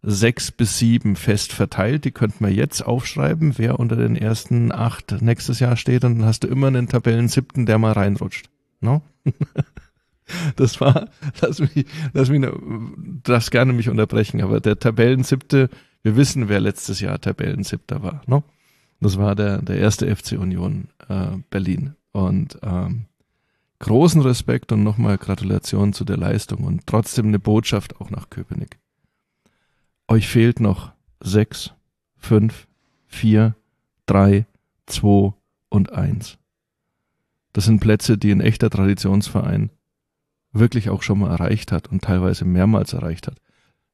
sechs 0.02 0.50
bis 0.50 0.78
sieben 0.78 1.16
fest 1.16 1.52
verteilt. 1.52 2.04
Die 2.04 2.10
könnten 2.10 2.44
wir 2.44 2.52
jetzt 2.52 2.82
aufschreiben, 2.82 3.56
wer 3.56 3.78
unter 3.78 3.96
den 3.96 4.16
ersten 4.16 4.72
acht 4.72 5.22
nächstes 5.22 5.60
Jahr 5.60 5.76
steht. 5.76 6.04
Und 6.04 6.18
dann 6.18 6.26
hast 6.26 6.44
du 6.44 6.48
immer 6.48 6.66
einen 6.66 6.88
Tabellen 6.88 7.28
siebten, 7.28 7.66
der 7.66 7.78
mal 7.78 7.92
reinrutscht. 7.92 8.50
No? 8.80 9.02
das 10.56 10.80
war, 10.80 11.08
lass 11.40 11.60
mich, 11.60 11.86
lass 12.12 12.30
mich, 12.30 12.44
darfst 13.22 13.52
gerne 13.52 13.72
mich 13.72 13.88
unterbrechen, 13.88 14.42
aber 14.42 14.60
der 14.60 14.78
Tabellen 14.78 15.22
siebte, 15.22 15.70
wir 16.02 16.16
wissen, 16.16 16.48
wer 16.48 16.60
letztes 16.60 17.00
Jahr 17.00 17.20
Tabellen 17.20 17.62
siebter 17.62 18.02
war. 18.02 18.22
No? 18.26 18.42
Das 19.00 19.18
war 19.18 19.36
der, 19.36 19.62
der 19.62 19.78
erste 19.78 20.14
FC 20.14 20.32
Union 20.32 20.88
äh, 21.08 21.36
Berlin. 21.50 21.94
Und 22.10 22.58
ähm, 22.62 23.06
großen 23.78 24.20
Respekt 24.20 24.72
und 24.72 24.82
nochmal 24.82 25.16
Gratulation 25.18 25.92
zu 25.92 26.04
der 26.04 26.16
Leistung 26.16 26.64
und 26.64 26.86
trotzdem 26.86 27.28
eine 27.28 27.38
Botschaft 27.38 28.00
auch 28.00 28.10
nach 28.10 28.30
Köpenick. 28.30 28.78
Euch 30.12 30.28
fehlt 30.28 30.60
noch 30.60 30.92
sechs, 31.20 31.72
fünf, 32.18 32.66
vier, 33.06 33.56
drei, 34.04 34.44
zwei 34.84 35.32
und 35.70 35.94
eins. 35.94 36.36
Das 37.54 37.64
sind 37.64 37.80
Plätze, 37.80 38.18
die 38.18 38.30
ein 38.30 38.42
echter 38.42 38.68
Traditionsverein 38.68 39.70
wirklich 40.52 40.90
auch 40.90 41.00
schon 41.00 41.20
mal 41.20 41.30
erreicht 41.30 41.72
hat 41.72 41.88
und 41.88 42.04
teilweise 42.04 42.44
mehrmals 42.44 42.92
erreicht 42.92 43.26
hat. 43.26 43.38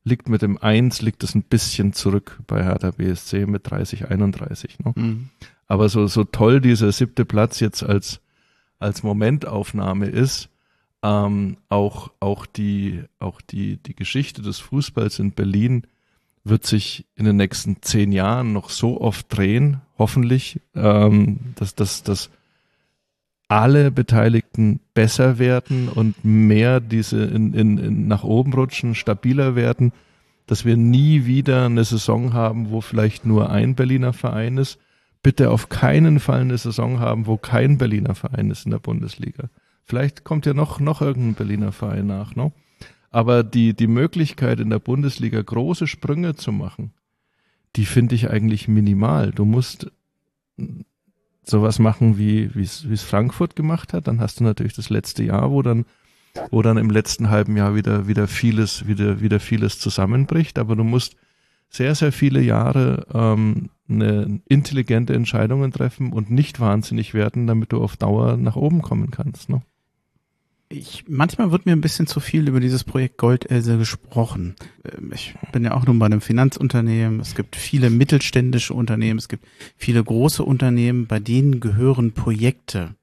Liegt 0.02 0.28
mit 0.28 0.42
dem 0.42 0.58
Eins, 0.58 1.02
liegt 1.02 1.22
es 1.22 1.36
ein 1.36 1.44
bisschen 1.44 1.92
zurück 1.92 2.40
bei 2.48 2.64
Hertha 2.64 2.90
BSC 2.90 3.46
mit 3.46 3.70
30, 3.70 4.10
31. 4.10 4.80
Ne? 4.80 4.92
Mhm. 4.96 5.28
Aber 5.68 5.88
so, 5.88 6.08
so 6.08 6.24
toll 6.24 6.60
dieser 6.60 6.90
siebte 6.90 7.26
Platz 7.26 7.60
jetzt 7.60 7.84
als, 7.84 8.20
als 8.80 9.04
Momentaufnahme 9.04 10.06
ist, 10.06 10.48
ähm, 11.04 11.58
auch, 11.68 12.10
auch 12.18 12.44
die, 12.44 13.04
auch 13.20 13.40
die, 13.40 13.76
die 13.76 13.94
Geschichte 13.94 14.42
des 14.42 14.58
Fußballs 14.58 15.20
in 15.20 15.30
Berlin 15.30 15.86
wird 16.48 16.66
sich 16.66 17.06
in 17.14 17.24
den 17.24 17.36
nächsten 17.36 17.82
zehn 17.82 18.12
Jahren 18.12 18.52
noch 18.52 18.70
so 18.70 19.00
oft 19.00 19.26
drehen, 19.36 19.80
hoffentlich, 19.98 20.60
ähm, 20.74 21.38
dass, 21.56 21.74
dass, 21.74 22.02
dass 22.02 22.30
alle 23.48 23.90
Beteiligten 23.90 24.80
besser 24.92 25.38
werden 25.38 25.88
und 25.88 26.24
mehr 26.24 26.80
diese 26.80 27.24
in, 27.24 27.54
in, 27.54 27.78
in 27.78 28.08
nach 28.08 28.22
oben 28.24 28.52
rutschen, 28.52 28.94
stabiler 28.94 29.56
werden, 29.56 29.92
dass 30.46 30.64
wir 30.64 30.76
nie 30.76 31.24
wieder 31.24 31.66
eine 31.66 31.84
Saison 31.84 32.32
haben, 32.34 32.70
wo 32.70 32.80
vielleicht 32.80 33.24
nur 33.24 33.50
ein 33.50 33.74
Berliner 33.74 34.12
Verein 34.12 34.58
ist. 34.58 34.78
Bitte 35.22 35.50
auf 35.50 35.68
keinen 35.68 36.20
Fall 36.20 36.42
eine 36.42 36.58
Saison 36.58 37.00
haben, 37.00 37.26
wo 37.26 37.36
kein 37.36 37.78
Berliner 37.78 38.14
Verein 38.14 38.50
ist 38.50 38.64
in 38.64 38.70
der 38.70 38.78
Bundesliga. 38.78 39.48
Vielleicht 39.84 40.24
kommt 40.24 40.46
ja 40.46 40.54
noch, 40.54 40.80
noch 40.80 41.00
irgendein 41.00 41.34
Berliner 41.34 41.72
Verein 41.72 42.06
nach, 42.06 42.36
ne? 42.36 42.52
Aber 43.18 43.42
die, 43.42 43.74
die 43.74 43.88
Möglichkeit 43.88 44.60
in 44.60 44.70
der 44.70 44.78
Bundesliga 44.78 45.42
große 45.42 45.88
Sprünge 45.88 46.36
zu 46.36 46.52
machen, 46.52 46.92
die 47.74 47.84
finde 47.84 48.14
ich 48.14 48.30
eigentlich 48.30 48.68
minimal. 48.68 49.32
Du 49.32 49.44
musst 49.44 49.90
sowas 51.42 51.80
machen, 51.80 52.16
wie 52.16 52.44
es 52.54 53.02
Frankfurt 53.02 53.56
gemacht 53.56 53.92
hat. 53.92 54.06
Dann 54.06 54.20
hast 54.20 54.38
du 54.38 54.44
natürlich 54.44 54.74
das 54.74 54.88
letzte 54.88 55.24
Jahr, 55.24 55.50
wo 55.50 55.62
dann 55.62 55.84
wo 56.52 56.62
dann 56.62 56.76
im 56.76 56.90
letzten 56.90 57.28
halben 57.28 57.56
Jahr 57.56 57.74
wieder 57.74 58.06
wieder 58.06 58.28
vieles 58.28 58.86
wieder 58.86 59.20
wieder 59.20 59.40
vieles 59.40 59.80
zusammenbricht. 59.80 60.56
Aber 60.56 60.76
du 60.76 60.84
musst 60.84 61.16
sehr 61.70 61.96
sehr 61.96 62.12
viele 62.12 62.40
Jahre 62.40 63.04
ähm, 63.12 63.70
eine 63.88 64.40
intelligente 64.46 65.14
Entscheidungen 65.14 65.72
treffen 65.72 66.12
und 66.12 66.30
nicht 66.30 66.60
wahnsinnig 66.60 67.14
werden, 67.14 67.48
damit 67.48 67.72
du 67.72 67.82
auf 67.82 67.96
Dauer 67.96 68.36
nach 68.36 68.54
oben 68.54 68.80
kommen 68.80 69.10
kannst. 69.10 69.48
Ne? 69.48 69.62
Ich, 70.70 71.04
manchmal 71.08 71.50
wird 71.50 71.66
mir 71.66 71.72
ein 71.72 71.80
bisschen 71.80 72.06
zu 72.06 72.20
viel 72.20 72.46
über 72.46 72.60
dieses 72.60 72.84
Projekt 72.84 73.16
Goldelse 73.16 73.78
gesprochen. 73.78 74.54
Ähm, 74.84 75.12
ich 75.14 75.34
bin 75.52 75.64
ja 75.64 75.74
auch 75.74 75.86
nun 75.86 75.98
bei 75.98 76.06
einem 76.06 76.20
Finanzunternehmen. 76.20 77.20
Es 77.20 77.34
gibt 77.34 77.56
viele 77.56 77.90
mittelständische 77.90 78.74
Unternehmen. 78.74 79.18
Es 79.18 79.28
gibt 79.28 79.46
viele 79.76 80.02
große 80.02 80.44
Unternehmen, 80.44 81.06
bei 81.06 81.20
denen 81.20 81.60
gehören 81.60 82.12
Projekte 82.12 82.94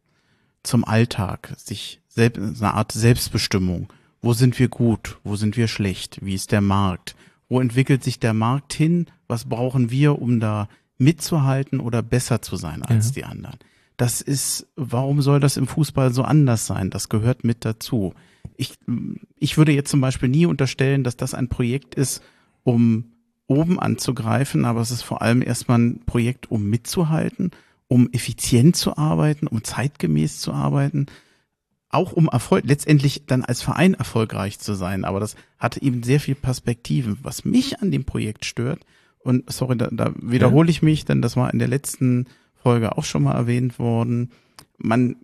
zum 0.63 0.85
Alltag, 0.85 1.53
sich 1.57 2.01
selbst, 2.07 2.61
eine 2.61 2.73
Art 2.73 2.91
Selbstbestimmung. 2.91 3.91
Wo 4.21 4.33
sind 4.33 4.57
wir 4.57 4.67
gut? 4.67 5.17
Wo 5.23 5.35
sind 5.35 5.57
wir 5.57 5.67
schlecht? 5.67 6.19
Wie 6.21 6.33
ist 6.33 6.51
der 6.51 6.61
Markt? 6.61 7.15
Wo 7.49 7.59
entwickelt 7.59 8.03
sich 8.03 8.19
der 8.19 8.33
Markt 8.33 8.73
hin? 8.73 9.07
Was 9.27 9.45
brauchen 9.45 9.91
wir, 9.91 10.21
um 10.21 10.39
da 10.39 10.67
mitzuhalten 10.97 11.79
oder 11.79 12.01
besser 12.01 12.41
zu 12.41 12.55
sein 12.55 12.83
als 12.83 13.07
ja. 13.07 13.13
die 13.13 13.23
anderen? 13.25 13.59
Das 13.97 14.21
ist, 14.21 14.67
warum 14.75 15.21
soll 15.21 15.39
das 15.39 15.57
im 15.57 15.67
Fußball 15.67 16.13
so 16.13 16.23
anders 16.23 16.65
sein? 16.65 16.89
Das 16.89 17.09
gehört 17.09 17.43
mit 17.43 17.65
dazu. 17.65 18.13
Ich, 18.57 18.73
ich 19.37 19.57
würde 19.57 19.71
jetzt 19.71 19.89
zum 19.89 20.01
Beispiel 20.01 20.29
nie 20.29 20.45
unterstellen, 20.45 21.03
dass 21.03 21.17
das 21.17 21.33
ein 21.33 21.49
Projekt 21.49 21.95
ist, 21.95 22.21
um 22.63 23.11
oben 23.47 23.79
anzugreifen, 23.79 24.65
aber 24.65 24.81
es 24.81 24.91
ist 24.91 25.03
vor 25.03 25.21
allem 25.21 25.41
erstmal 25.41 25.79
ein 25.79 25.99
Projekt, 26.05 26.51
um 26.51 26.69
mitzuhalten, 26.69 27.51
um 27.87 28.09
effizient 28.11 28.75
zu 28.75 28.97
arbeiten, 28.97 29.47
um 29.47 29.63
zeitgemäß 29.63 30.39
zu 30.39 30.51
arbeiten, 30.51 31.05
auch 31.89 32.11
um 32.11 32.27
Erfolg, 32.27 32.65
letztendlich 32.65 33.25
dann 33.25 33.43
als 33.43 33.61
Verein 33.61 33.93
erfolgreich 33.93 34.59
zu 34.59 34.73
sein. 34.73 35.05
Aber 35.05 35.19
das 35.19 35.35
hat 35.59 35.77
eben 35.77 36.03
sehr 36.03 36.19
viel 36.19 36.35
Perspektiven. 36.35 37.17
Was 37.21 37.45
mich 37.45 37.81
an 37.81 37.91
dem 37.91 38.03
Projekt 38.03 38.45
stört, 38.45 38.81
und 39.19 39.51
sorry, 39.51 39.77
da, 39.77 39.87
da 39.91 40.13
wiederhole 40.21 40.69
ich 40.69 40.81
mich, 40.83 41.05
denn 41.05 41.21
das 41.21 41.35
war 41.35 41.51
in 41.51 41.57
der 41.57 41.67
letzten 41.67 42.27
Folge 42.65 42.97
auch 42.97 43.03
schon 43.03 43.21
mal 43.21 43.35
erwähnt 43.35 43.77
worden. 43.77 44.31
Man 44.79 45.17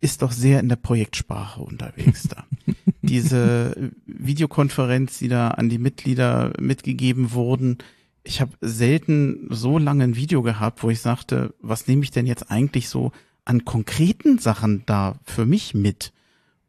ist 0.00 0.22
doch 0.22 0.30
sehr 0.30 0.60
in 0.60 0.68
der 0.68 0.76
Projektsprache 0.76 1.60
unterwegs 1.60 2.28
da. 2.28 2.44
Diese 3.02 3.90
Videokonferenz, 4.06 5.18
die 5.18 5.26
da 5.26 5.48
an 5.48 5.68
die 5.68 5.78
Mitglieder 5.78 6.52
mitgegeben 6.60 7.32
wurden, 7.32 7.78
ich 8.22 8.40
habe 8.40 8.52
selten 8.60 9.48
so 9.50 9.76
lange 9.76 10.04
ein 10.04 10.14
Video 10.14 10.42
gehabt, 10.42 10.84
wo 10.84 10.90
ich 10.90 11.00
sagte, 11.00 11.52
was 11.60 11.88
nehme 11.88 12.04
ich 12.04 12.12
denn 12.12 12.26
jetzt 12.26 12.48
eigentlich 12.48 12.88
so 12.88 13.10
an 13.44 13.64
konkreten 13.64 14.38
Sachen 14.38 14.84
da 14.86 15.18
für 15.24 15.46
mich 15.46 15.74
mit? 15.74 16.12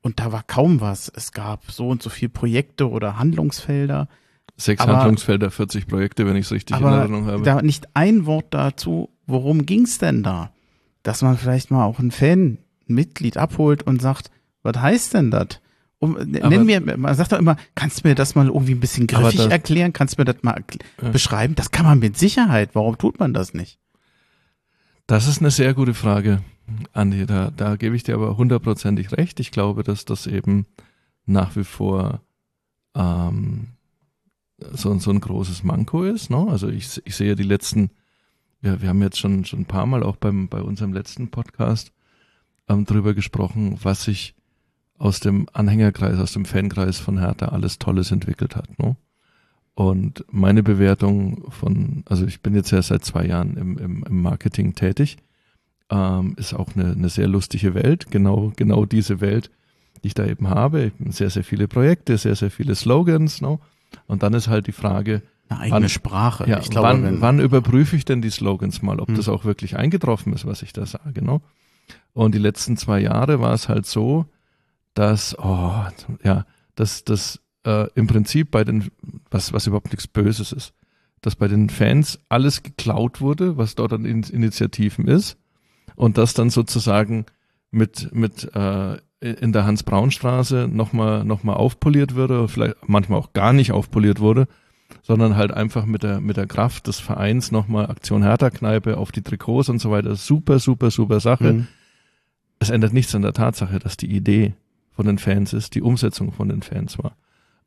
Und 0.01 0.19
da 0.19 0.31
war 0.31 0.41
kaum 0.41 0.81
was. 0.81 1.11
Es 1.13 1.33
gab 1.33 1.69
so 1.69 1.87
und 1.87 2.01
so 2.01 2.09
viele 2.09 2.29
Projekte 2.29 2.89
oder 2.89 3.19
Handlungsfelder. 3.19 4.07
Sechs 4.59 4.81
aber, 4.81 4.97
Handlungsfelder, 4.97 5.51
40 5.51 5.87
Projekte, 5.87 6.25
wenn 6.25 6.35
ich 6.35 6.45
es 6.45 6.51
richtig 6.51 6.77
in 6.77 6.83
Erinnerung 6.83 7.27
habe. 7.27 7.43
Da 7.43 7.61
nicht 7.61 7.87
ein 7.93 8.25
Wort 8.25 8.47
dazu, 8.49 9.09
worum 9.25 9.65
ging's 9.65 9.99
denn 9.99 10.21
da? 10.21 10.51
Dass 11.01 11.21
man 11.21 11.37
vielleicht 11.37 11.71
mal 11.71 11.85
auch 11.85 11.99
ein 11.99 12.11
Fan, 12.11 12.57
ein 12.89 12.93
Mitglied 12.93 13.37
abholt 13.37 13.83
und 13.83 14.01
sagt, 14.01 14.31
was 14.61 14.77
heißt 14.77 15.13
denn 15.13 15.31
das? 15.31 15.61
Um, 15.99 16.17
nenn 16.25 16.65
mir, 16.65 16.81
man 16.97 17.15
sagt 17.15 17.31
doch 17.31 17.39
immer, 17.39 17.55
kannst 17.75 18.03
du 18.03 18.07
mir 18.09 18.15
das 18.15 18.35
mal 18.35 18.47
irgendwie 18.47 18.73
ein 18.73 18.79
bisschen 18.79 19.07
griffig 19.07 19.37
das, 19.37 19.47
erklären? 19.47 19.93
Kannst 19.93 20.17
du 20.17 20.21
mir 20.21 20.25
das 20.25 20.43
mal 20.43 20.61
ja. 21.01 21.09
beschreiben? 21.09 21.55
Das 21.55 21.71
kann 21.71 21.85
man 21.85 21.99
mit 21.99 22.17
Sicherheit. 22.17 22.71
Warum 22.73 22.97
tut 22.97 23.19
man 23.19 23.33
das 23.33 23.53
nicht? 23.53 23.79
Das 25.07 25.27
ist 25.27 25.39
eine 25.39 25.51
sehr 25.51 25.73
gute 25.73 25.93
Frage, 25.93 26.41
Andi. 26.91 27.25
Da, 27.25 27.51
da 27.55 27.77
gebe 27.77 27.95
ich 27.95 28.03
dir 28.03 28.15
aber 28.15 28.35
hundertprozentig 28.35 29.13
recht. 29.13 29.39
Ich 29.39 29.51
glaube, 29.51 29.83
dass 29.83 30.05
das 30.05 30.27
eben 30.27 30.67
nach 31.25 31.55
wie 31.55 31.63
vor 31.63 32.21
ähm, 32.95 33.67
so, 34.73 34.97
so 34.99 35.11
ein 35.11 35.19
großes 35.19 35.63
Manko 35.63 36.03
ist. 36.03 36.29
Ne? 36.29 36.47
Also 36.49 36.67
ich, 36.69 37.01
ich 37.05 37.15
sehe 37.15 37.35
die 37.35 37.43
letzten, 37.43 37.91
ja, 38.61 38.81
wir 38.81 38.89
haben 38.89 39.01
jetzt 39.01 39.19
schon, 39.19 39.45
schon 39.45 39.61
ein 39.61 39.65
paar 39.65 39.85
Mal 39.85 40.03
auch 40.03 40.15
beim, 40.15 40.47
bei 40.47 40.61
unserem 40.61 40.93
letzten 40.93 41.29
Podcast 41.29 41.91
ähm, 42.67 42.85
drüber 42.85 43.13
gesprochen, 43.13 43.77
was 43.81 44.03
sich 44.03 44.35
aus 44.97 45.19
dem 45.19 45.47
Anhängerkreis, 45.53 46.19
aus 46.19 46.33
dem 46.33 46.45
Fankreis 46.45 46.99
von 46.99 47.19
Hertha 47.19 47.47
alles 47.47 47.79
Tolles 47.79 48.11
entwickelt 48.11 48.55
hat. 48.55 48.77
Ne? 48.79 48.97
Und 49.73 50.25
meine 50.29 50.61
Bewertung 50.61 51.49
von, 51.51 52.03
also 52.05 52.25
ich 52.25 52.41
bin 52.41 52.53
jetzt 52.53 52.71
ja 52.71 52.81
seit 52.81 53.05
zwei 53.05 53.25
Jahren 53.25 53.55
im, 53.55 53.77
im, 53.77 54.03
im 54.03 54.21
Marketing 54.21 54.75
tätig, 54.75 55.17
ähm, 55.89 56.35
ist 56.37 56.53
auch 56.53 56.75
eine, 56.75 56.91
eine 56.91 57.09
sehr 57.09 57.27
lustige 57.27 57.73
Welt, 57.73 58.11
genau, 58.11 58.51
genau 58.57 58.85
diese 58.85 59.21
Welt, 59.21 59.49
die 60.03 60.07
ich 60.07 60.13
da 60.13 60.25
eben 60.25 60.49
habe. 60.49 60.91
Sehr, 61.07 61.29
sehr 61.29 61.43
viele 61.43 61.67
Projekte, 61.67 62.17
sehr, 62.17 62.35
sehr 62.35 62.51
viele 62.51 62.75
Slogans. 62.75 63.41
Ne? 63.41 63.57
Und 64.07 64.23
dann 64.23 64.33
ist 64.33 64.47
halt 64.47 64.67
die 64.67 64.71
Frage, 64.71 65.21
eine 65.49 65.59
eigene 65.61 65.81
wann, 65.81 65.89
Sprache. 65.89 66.49
Ja, 66.49 66.59
ich 66.59 66.69
glaube, 66.69 66.87
wann, 66.87 67.21
wann 67.21 67.39
überprüfe 67.39 67.95
ich 67.95 68.05
denn 68.05 68.21
die 68.21 68.29
Slogans 68.29 68.81
mal, 68.81 68.99
ob 68.99 69.09
hm. 69.09 69.15
das 69.15 69.27
auch 69.27 69.45
wirklich 69.45 69.77
eingetroffen 69.77 70.33
ist, 70.33 70.45
was 70.45 70.61
ich 70.61 70.73
da 70.73 70.85
sage. 70.85 71.23
Ne? 71.23 71.41
Und 72.13 72.35
die 72.35 72.39
letzten 72.39 72.77
zwei 72.77 72.99
Jahre 72.99 73.39
war 73.39 73.53
es 73.53 73.67
halt 73.67 73.85
so, 73.85 74.25
dass, 74.93 75.37
oh, 75.39 75.85
ja, 76.23 76.45
dass 76.75 77.03
das 77.03 77.39
äh, 77.65 77.87
im 77.95 78.07
Prinzip 78.07 78.51
bei 78.51 78.63
den, 78.63 78.89
was, 79.31 79.53
was 79.53 79.67
überhaupt 79.67 79.91
nichts 79.91 80.07
Böses 80.07 80.51
ist, 80.51 80.73
dass 81.21 81.35
bei 81.35 81.47
den 81.47 81.69
Fans 81.69 82.19
alles 82.29 82.63
geklaut 82.63 83.21
wurde, 83.21 83.57
was 83.57 83.75
dort 83.75 83.93
an 83.93 84.05
In 84.05 84.23
Initiativen 84.23 85.07
ist, 85.07 85.37
und 85.95 86.17
das 86.17 86.33
dann 86.33 86.49
sozusagen 86.49 87.25
mit, 87.71 88.13
mit 88.13 88.43
äh, 88.55 88.97
in 89.21 89.51
der 89.51 89.65
Hans-Braun-Straße 89.65 90.69
nochmal 90.71 91.25
noch 91.25 91.43
mal 91.43 91.53
aufpoliert 91.53 92.15
würde, 92.15 92.47
vielleicht 92.47 92.75
manchmal 92.87 93.19
auch 93.19 93.33
gar 93.33 93.51
nicht 93.51 93.71
aufpoliert 93.71 94.19
wurde, 94.19 94.47
sondern 95.01 95.35
halt 95.35 95.51
einfach 95.51 95.85
mit 95.85 96.03
der, 96.03 96.21
mit 96.21 96.37
der 96.37 96.47
Kraft 96.47 96.87
des 96.87 96.99
Vereins 96.99 97.51
nochmal 97.51 97.89
Aktion 97.89 98.23
Hertha-Kneipe 98.23 98.97
auf 98.97 99.11
die 99.11 99.21
Trikots 99.21 99.69
und 99.69 99.79
so 99.79 99.91
weiter. 99.91 100.15
Super, 100.15 100.59
super, 100.59 100.89
super 100.89 101.19
Sache. 101.19 101.53
Mhm. 101.53 101.67
Es 102.59 102.69
ändert 102.69 102.93
nichts 102.93 103.13
an 103.15 103.21
der 103.21 103.33
Tatsache, 103.33 103.79
dass 103.79 103.97
die 103.97 104.11
Idee 104.11 104.53
von 104.91 105.05
den 105.05 105.17
Fans 105.17 105.53
ist, 105.53 105.75
die 105.75 105.81
Umsetzung 105.81 106.31
von 106.31 106.49
den 106.49 106.61
Fans 106.61 106.97
war. 106.97 107.15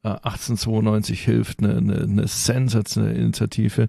Äh, 0.03 0.09
1892 0.09 1.23
hilft 1.23 1.63
eine, 1.63 1.77
eine, 1.77 2.03
eine 2.03 2.29
sensationelle 2.29 3.15
Initiative. 3.15 3.89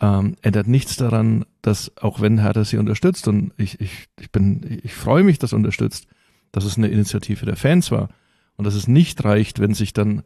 Ähm, 0.00 0.36
ändert 0.42 0.66
nichts 0.66 0.96
daran, 0.96 1.46
dass 1.62 1.96
auch 1.96 2.20
wenn 2.20 2.38
Hertha 2.38 2.64
sie 2.64 2.76
unterstützt 2.76 3.28
und 3.28 3.52
ich, 3.56 3.80
ich, 3.80 4.08
ich 4.20 4.30
bin, 4.30 4.80
ich 4.82 4.92
freue 4.92 5.24
mich, 5.24 5.38
dass 5.38 5.54
unterstützt, 5.54 6.06
dass 6.56 6.64
es 6.64 6.78
eine 6.78 6.88
Initiative 6.88 7.44
der 7.44 7.56
Fans 7.56 7.90
war 7.90 8.08
und 8.56 8.64
dass 8.64 8.74
es 8.74 8.88
nicht 8.88 9.22
reicht, 9.24 9.60
wenn 9.60 9.74
sich 9.74 9.92
dann 9.92 10.22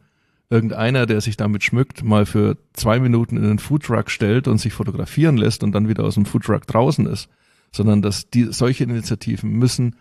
irgendeiner, 0.49 1.05
der 1.05 1.19
sich 1.19 1.35
damit 1.35 1.63
schmückt, 1.63 2.03
mal 2.03 2.25
für 2.25 2.57
zwei 2.71 2.99
Minuten 2.99 3.35
in 3.35 3.43
einen 3.43 3.59
Foodtruck 3.59 4.09
stellt 4.09 4.47
und 4.47 4.57
sich 4.57 4.71
fotografieren 4.71 5.35
lässt 5.35 5.61
und 5.61 5.73
dann 5.73 5.89
wieder 5.89 6.05
aus 6.05 6.15
dem 6.15 6.25
Foodtruck 6.25 6.65
draußen 6.67 7.05
ist, 7.05 7.29
sondern 7.73 8.01
dass 8.01 8.29
die 8.29 8.45
solche 8.45 8.85
Initiativen 8.85 9.51
müssen 9.51 9.97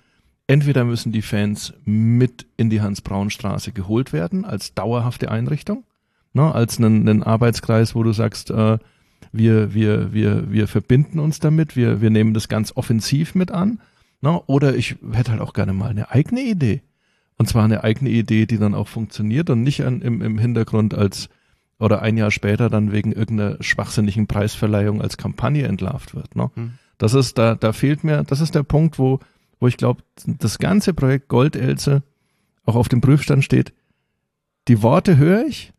entweder 0.46 0.84
müssen 0.84 1.10
die 1.10 1.22
Fans 1.22 1.72
mit 1.84 2.46
in 2.56 2.70
die 2.70 2.80
Hans-Braun-Straße 2.80 3.72
geholt 3.72 4.12
werden 4.12 4.44
als 4.44 4.74
dauerhafte 4.74 5.30
Einrichtung, 5.30 5.84
ne, 6.32 6.54
als 6.54 6.78
einen, 6.78 7.08
einen 7.08 7.22
Arbeitskreis, 7.24 7.96
wo 7.96 8.04
du 8.04 8.12
sagst, 8.12 8.50
äh, 8.50 8.78
wir, 9.32 9.74
wir, 9.74 10.12
wir, 10.12 10.50
wir 10.50 10.68
verbinden 10.68 11.18
uns 11.18 11.40
damit, 11.40 11.74
wir, 11.74 12.00
wir 12.00 12.10
nehmen 12.10 12.34
das 12.34 12.48
ganz 12.48 12.76
offensiv 12.76 13.34
mit 13.34 13.50
an. 13.50 13.80
Ne, 14.22 14.40
oder 14.46 14.74
ich 14.74 14.96
hätte 15.12 15.32
halt 15.32 15.40
auch 15.40 15.54
gerne 15.54 15.72
mal 15.72 15.90
eine 15.90 16.10
eigene 16.10 16.42
Idee. 16.42 16.82
Und 17.38 17.48
zwar 17.48 17.64
eine 17.64 17.84
eigene 17.84 18.10
Idee, 18.10 18.44
die 18.44 18.58
dann 18.58 18.74
auch 18.74 18.88
funktioniert 18.88 19.48
und 19.48 19.62
nicht 19.62 19.82
an, 19.82 20.02
im, 20.02 20.20
im 20.20 20.38
Hintergrund 20.38 20.92
als 20.94 21.30
oder 21.78 22.02
ein 22.02 22.18
Jahr 22.18 22.30
später 22.30 22.68
dann 22.68 22.92
wegen 22.92 23.12
irgendeiner 23.12 23.56
schwachsinnigen 23.62 24.26
Preisverleihung 24.26 25.00
als 25.00 25.16
Kampagne 25.16 25.66
entlarvt 25.66 26.14
wird. 26.14 26.36
Ne? 26.36 26.50
Hm. 26.54 26.72
Das 26.98 27.14
ist, 27.14 27.38
da, 27.38 27.54
da 27.54 27.72
fehlt 27.72 28.04
mir, 28.04 28.22
das 28.24 28.42
ist 28.42 28.54
der 28.54 28.62
Punkt, 28.62 28.98
wo, 28.98 29.20
wo 29.58 29.66
ich 29.66 29.78
glaube, 29.78 30.02
das 30.26 30.58
ganze 30.58 30.92
Projekt 30.92 31.28
Goldelse 31.28 32.02
auch 32.66 32.76
auf 32.76 32.90
dem 32.90 33.00
Prüfstand 33.00 33.42
steht. 33.42 33.72
Die 34.68 34.82
Worte 34.82 35.16
höre 35.16 35.46
ich, 35.46 35.72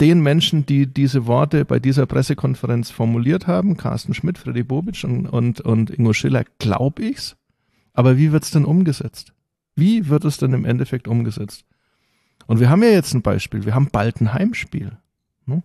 den 0.00 0.20
Menschen, 0.20 0.66
die 0.66 0.86
diese 0.86 1.26
Worte 1.26 1.64
bei 1.64 1.80
dieser 1.80 2.06
Pressekonferenz 2.06 2.90
formuliert 2.90 3.46
haben, 3.46 3.76
Carsten 3.76 4.14
Schmidt, 4.14 4.38
Freddy 4.38 4.62
Bobic 4.62 5.02
und, 5.04 5.26
und, 5.26 5.60
und 5.62 5.90
Ingo 5.90 6.12
Schiller, 6.12 6.44
glaube 6.58 7.02
ich's. 7.02 7.36
Aber 7.96 8.18
wie 8.18 8.30
wird's 8.30 8.50
denn 8.50 8.66
umgesetzt? 8.66 9.32
Wie 9.74 10.08
wird 10.08 10.24
es 10.24 10.36
denn 10.36 10.52
im 10.52 10.66
Endeffekt 10.66 11.08
umgesetzt? 11.08 11.64
Und 12.46 12.60
wir 12.60 12.68
haben 12.68 12.82
ja 12.82 12.90
jetzt 12.90 13.14
ein 13.14 13.22
Beispiel. 13.22 13.64
Wir 13.64 13.74
haben 13.74 13.88
bald 13.90 14.20
ein 14.20 14.32
Heimspiel. 14.32 14.98
Ne? 15.46 15.62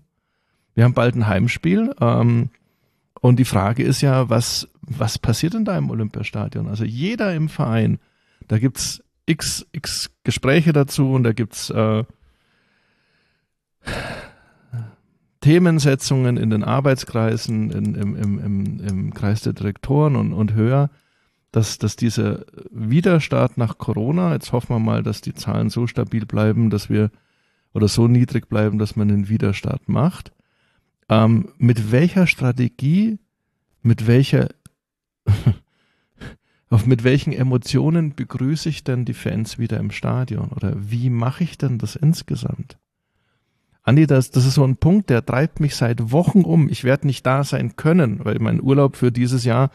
Wir 0.74 0.86
haben 0.86 0.94
bald 0.94 1.16
ein 1.16 1.28
Heimspiel. 1.28 1.94
Ähm, 2.00 2.50
und 3.20 3.38
die 3.38 3.46
Frage 3.46 3.84
ist 3.84 4.02
ja, 4.02 4.30
was, 4.30 4.70
was 4.82 5.20
passiert 5.20 5.56
da 5.66 5.78
im 5.78 5.90
Olympiastadion? 5.90 6.68
Also 6.68 6.86
jeder 6.86 7.36
im 7.36 7.50
Verein, 7.50 8.00
da 8.48 8.58
gibt's 8.58 9.04
x, 9.26 9.68
x 9.74 10.10
Gespräche 10.24 10.72
dazu 10.72 11.12
und 11.12 11.24
da 11.24 11.34
gibt's 11.34 11.70
äh, 11.70 12.06
Themensetzungen 15.42 16.38
in 16.38 16.50
den 16.50 16.64
Arbeitskreisen, 16.64 17.72
in, 17.72 17.96
im, 17.96 18.16
im, 18.16 18.40
im, 18.40 18.80
im 18.80 19.14
Kreis 19.14 19.42
der 19.42 19.54
Direktoren 19.54 20.16
und, 20.16 20.32
und 20.32 20.54
höher, 20.54 20.90
dass, 21.52 21.78
dass 21.78 21.96
dieser 21.96 22.46
Widerstart 22.72 23.58
nach 23.58 23.78
Corona, 23.78 24.34
jetzt 24.34 24.54
hoffen 24.54 24.76
wir 24.76 24.80
mal, 24.80 25.04
dass 25.04 25.22
die 25.22 25.34
Zahlen 25.34 25.70
so 25.70 25.86
stabil 25.86 26.26
bleiben, 26.26 26.70
dass 26.70 26.90
wir 26.90 27.12
oder 27.74 27.88
so 27.88 28.08
niedrig 28.08 28.50
bleiben, 28.50 28.78
dass 28.78 28.96
man 28.96 29.08
den 29.08 29.30
Widerstart 29.30 29.88
macht. 29.88 30.32
Ähm, 31.10 31.50
mit 31.58 31.92
welcher 31.92 32.28
Strategie, 32.28 33.20
mit 33.82 34.08
welcher, 34.08 34.50
auf 36.70 36.86
mit 36.86 37.04
welchen 37.04 37.34
Emotionen 37.34 38.16
begrüße 38.16 38.70
ich 38.70 38.84
denn 38.84 39.06
die 39.06 39.14
Fans 39.14 39.58
wieder 39.58 39.78
im 39.78 39.92
Stadion? 39.92 40.50
Oder 40.50 40.74
wie 40.78 41.10
mache 41.10 41.44
ich 41.44 41.58
denn 41.58 41.78
das 41.78 41.96
insgesamt? 41.96 42.78
Andi, 43.84 44.06
das, 44.06 44.32
das 44.32 44.46
ist 44.46 44.54
so 44.54 44.64
ein 44.64 44.78
Punkt, 44.78 45.10
der 45.10 45.26
treibt 45.26 45.60
mich 45.60 45.76
seit 45.76 46.12
Wochen 46.12 46.42
um. 46.44 46.70
Ich 46.70 46.84
werde 46.84 47.08
nicht 47.08 47.26
da 47.26 47.44
sein 47.44 47.76
können, 47.76 48.24
weil 48.24 48.40
mein 48.40 48.62
Urlaub 48.62 48.96
für 48.96 49.12
dieses 49.12 49.44
Jahr 49.44 49.72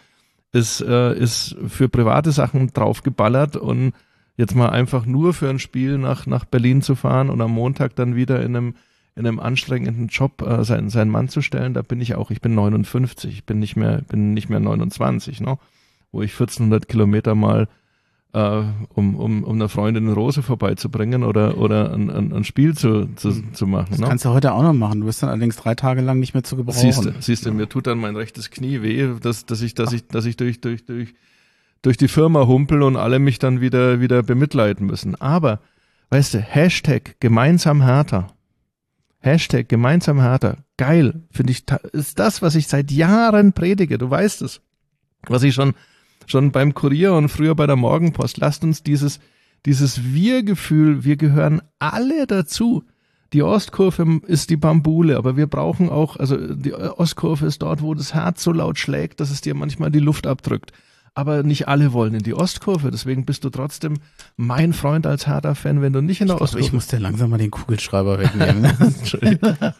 ist, 0.56 0.80
äh, 0.80 1.14
ist 1.14 1.56
für 1.68 1.88
private 1.88 2.32
Sachen 2.32 2.72
draufgeballert 2.72 3.56
und 3.56 3.92
jetzt 4.36 4.54
mal 4.54 4.70
einfach 4.70 5.06
nur 5.06 5.34
für 5.34 5.48
ein 5.48 5.58
Spiel 5.58 5.98
nach, 5.98 6.26
nach 6.26 6.44
Berlin 6.44 6.82
zu 6.82 6.94
fahren 6.94 7.30
und 7.30 7.40
am 7.40 7.52
Montag 7.52 7.94
dann 7.96 8.16
wieder 8.16 8.42
in 8.42 8.56
einem 8.56 8.74
in 9.16 9.26
einem 9.26 9.40
anstrengenden 9.40 10.08
Job 10.08 10.42
äh, 10.42 10.62
seinen, 10.62 10.90
seinen 10.90 11.10
Mann 11.10 11.28
zu 11.28 11.40
stellen, 11.40 11.72
da 11.72 11.80
bin 11.80 12.02
ich 12.02 12.14
auch, 12.14 12.30
ich 12.30 12.42
bin 12.42 12.54
59, 12.54 13.32
ich 13.32 13.44
bin 13.46 13.58
nicht 13.58 13.74
mehr, 13.74 14.02
bin 14.02 14.34
nicht 14.34 14.50
mehr 14.50 14.60
29, 14.60 15.40
ne? 15.40 15.58
wo 16.12 16.20
ich 16.20 16.32
1400 16.32 16.86
Kilometer 16.86 17.34
mal 17.34 17.66
äh, 18.36 18.64
um, 18.92 19.16
um, 19.16 19.44
um 19.44 19.54
einer 19.54 19.70
Freundin 19.70 20.04
eine 20.04 20.12
Rose 20.12 20.42
vorbeizubringen 20.42 21.24
oder, 21.24 21.56
oder 21.56 21.94
ein, 21.94 22.10
ein, 22.10 22.34
ein 22.34 22.44
Spiel 22.44 22.76
zu, 22.76 23.06
zu, 23.16 23.30
hm. 23.30 23.54
zu 23.54 23.66
machen. 23.66 23.86
Das 23.90 23.98
ne? 23.98 24.08
kannst 24.08 24.26
du 24.26 24.28
heute 24.28 24.52
auch 24.52 24.62
noch 24.62 24.74
machen. 24.74 25.00
Du 25.00 25.06
bist 25.06 25.22
dann 25.22 25.30
allerdings 25.30 25.56
drei 25.56 25.74
Tage 25.74 26.02
lang 26.02 26.20
nicht 26.20 26.34
mehr 26.34 26.44
zu 26.44 26.54
gebrauchen. 26.54 26.78
Siehst 26.78 27.02
du, 27.02 27.14
siehst 27.18 27.46
du, 27.46 27.52
mir 27.52 27.66
tut 27.66 27.86
dann 27.86 27.96
mein 27.96 28.14
rechtes 28.14 28.50
Knie 28.50 28.82
weh, 28.82 29.08
dass, 29.22 29.46
dass 29.46 29.62
ich, 29.62 29.72
dass 29.72 29.94
ich, 29.94 30.06
dass 30.08 30.26
ich 30.26 30.36
durch, 30.36 30.60
durch, 30.60 30.84
durch, 30.84 31.14
durch 31.80 31.96
die 31.96 32.08
Firma 32.08 32.46
humpel 32.46 32.82
und 32.82 32.96
alle 32.96 33.18
mich 33.20 33.38
dann 33.38 33.62
wieder, 33.62 34.02
wieder 34.02 34.22
bemitleiden 34.22 34.86
müssen. 34.86 35.14
Aber, 35.14 35.60
weißt 36.10 36.34
du, 36.34 36.38
Hashtag 36.38 37.16
gemeinsam 37.20 37.80
härter. 37.80 38.26
Hashtag 39.20 39.66
gemeinsam 39.66 40.20
härter. 40.20 40.58
Geil. 40.76 41.22
Finde 41.30 41.52
ich, 41.52 41.64
ist 41.92 42.18
das, 42.18 42.42
was 42.42 42.54
ich 42.54 42.66
seit 42.66 42.90
Jahren 42.90 43.54
predige. 43.54 43.96
Du 43.96 44.10
weißt 44.10 44.42
es. 44.42 44.60
Was 45.26 45.42
ich 45.42 45.54
schon, 45.54 45.72
schon 46.30 46.52
beim 46.52 46.74
Kurier 46.74 47.14
und 47.14 47.28
früher 47.28 47.54
bei 47.54 47.66
der 47.66 47.76
Morgenpost. 47.76 48.38
Lasst 48.38 48.64
uns 48.64 48.82
dieses, 48.82 49.20
dieses 49.64 50.12
Wir-Gefühl, 50.12 51.04
wir 51.04 51.16
gehören 51.16 51.62
alle 51.78 52.26
dazu. 52.26 52.84
Die 53.32 53.42
Ostkurve 53.42 54.20
ist 54.26 54.50
die 54.50 54.56
Bambule, 54.56 55.16
aber 55.16 55.36
wir 55.36 55.46
brauchen 55.46 55.88
auch, 55.88 56.16
also 56.16 56.54
die 56.54 56.72
Ostkurve 56.72 57.46
ist 57.46 57.60
dort, 57.62 57.82
wo 57.82 57.94
das 57.94 58.14
Herz 58.14 58.42
so 58.42 58.52
laut 58.52 58.78
schlägt, 58.78 59.20
dass 59.20 59.30
es 59.30 59.40
dir 59.40 59.54
manchmal 59.54 59.90
die 59.90 59.98
Luft 59.98 60.26
abdrückt. 60.26 60.72
Aber 61.16 61.42
nicht 61.42 61.66
alle 61.66 61.94
wollen 61.94 62.14
in 62.14 62.22
die 62.22 62.34
Ostkurve. 62.34 62.90
Deswegen 62.90 63.24
bist 63.24 63.42
du 63.42 63.48
trotzdem 63.48 63.94
mein 64.36 64.74
Freund 64.74 65.06
als 65.06 65.26
Hertha-Fan, 65.26 65.80
wenn 65.80 65.94
du 65.94 66.02
nicht 66.02 66.20
in 66.20 66.26
der 66.26 66.36
ich 66.36 66.42
Ostkurve 66.42 66.64
Ich 66.64 66.72
muss 66.74 66.88
dir 66.88 66.98
langsam 66.98 67.30
mal 67.30 67.38
den 67.38 67.50
Kugelschreiber 67.50 68.18
wegnehmen. 68.18 68.70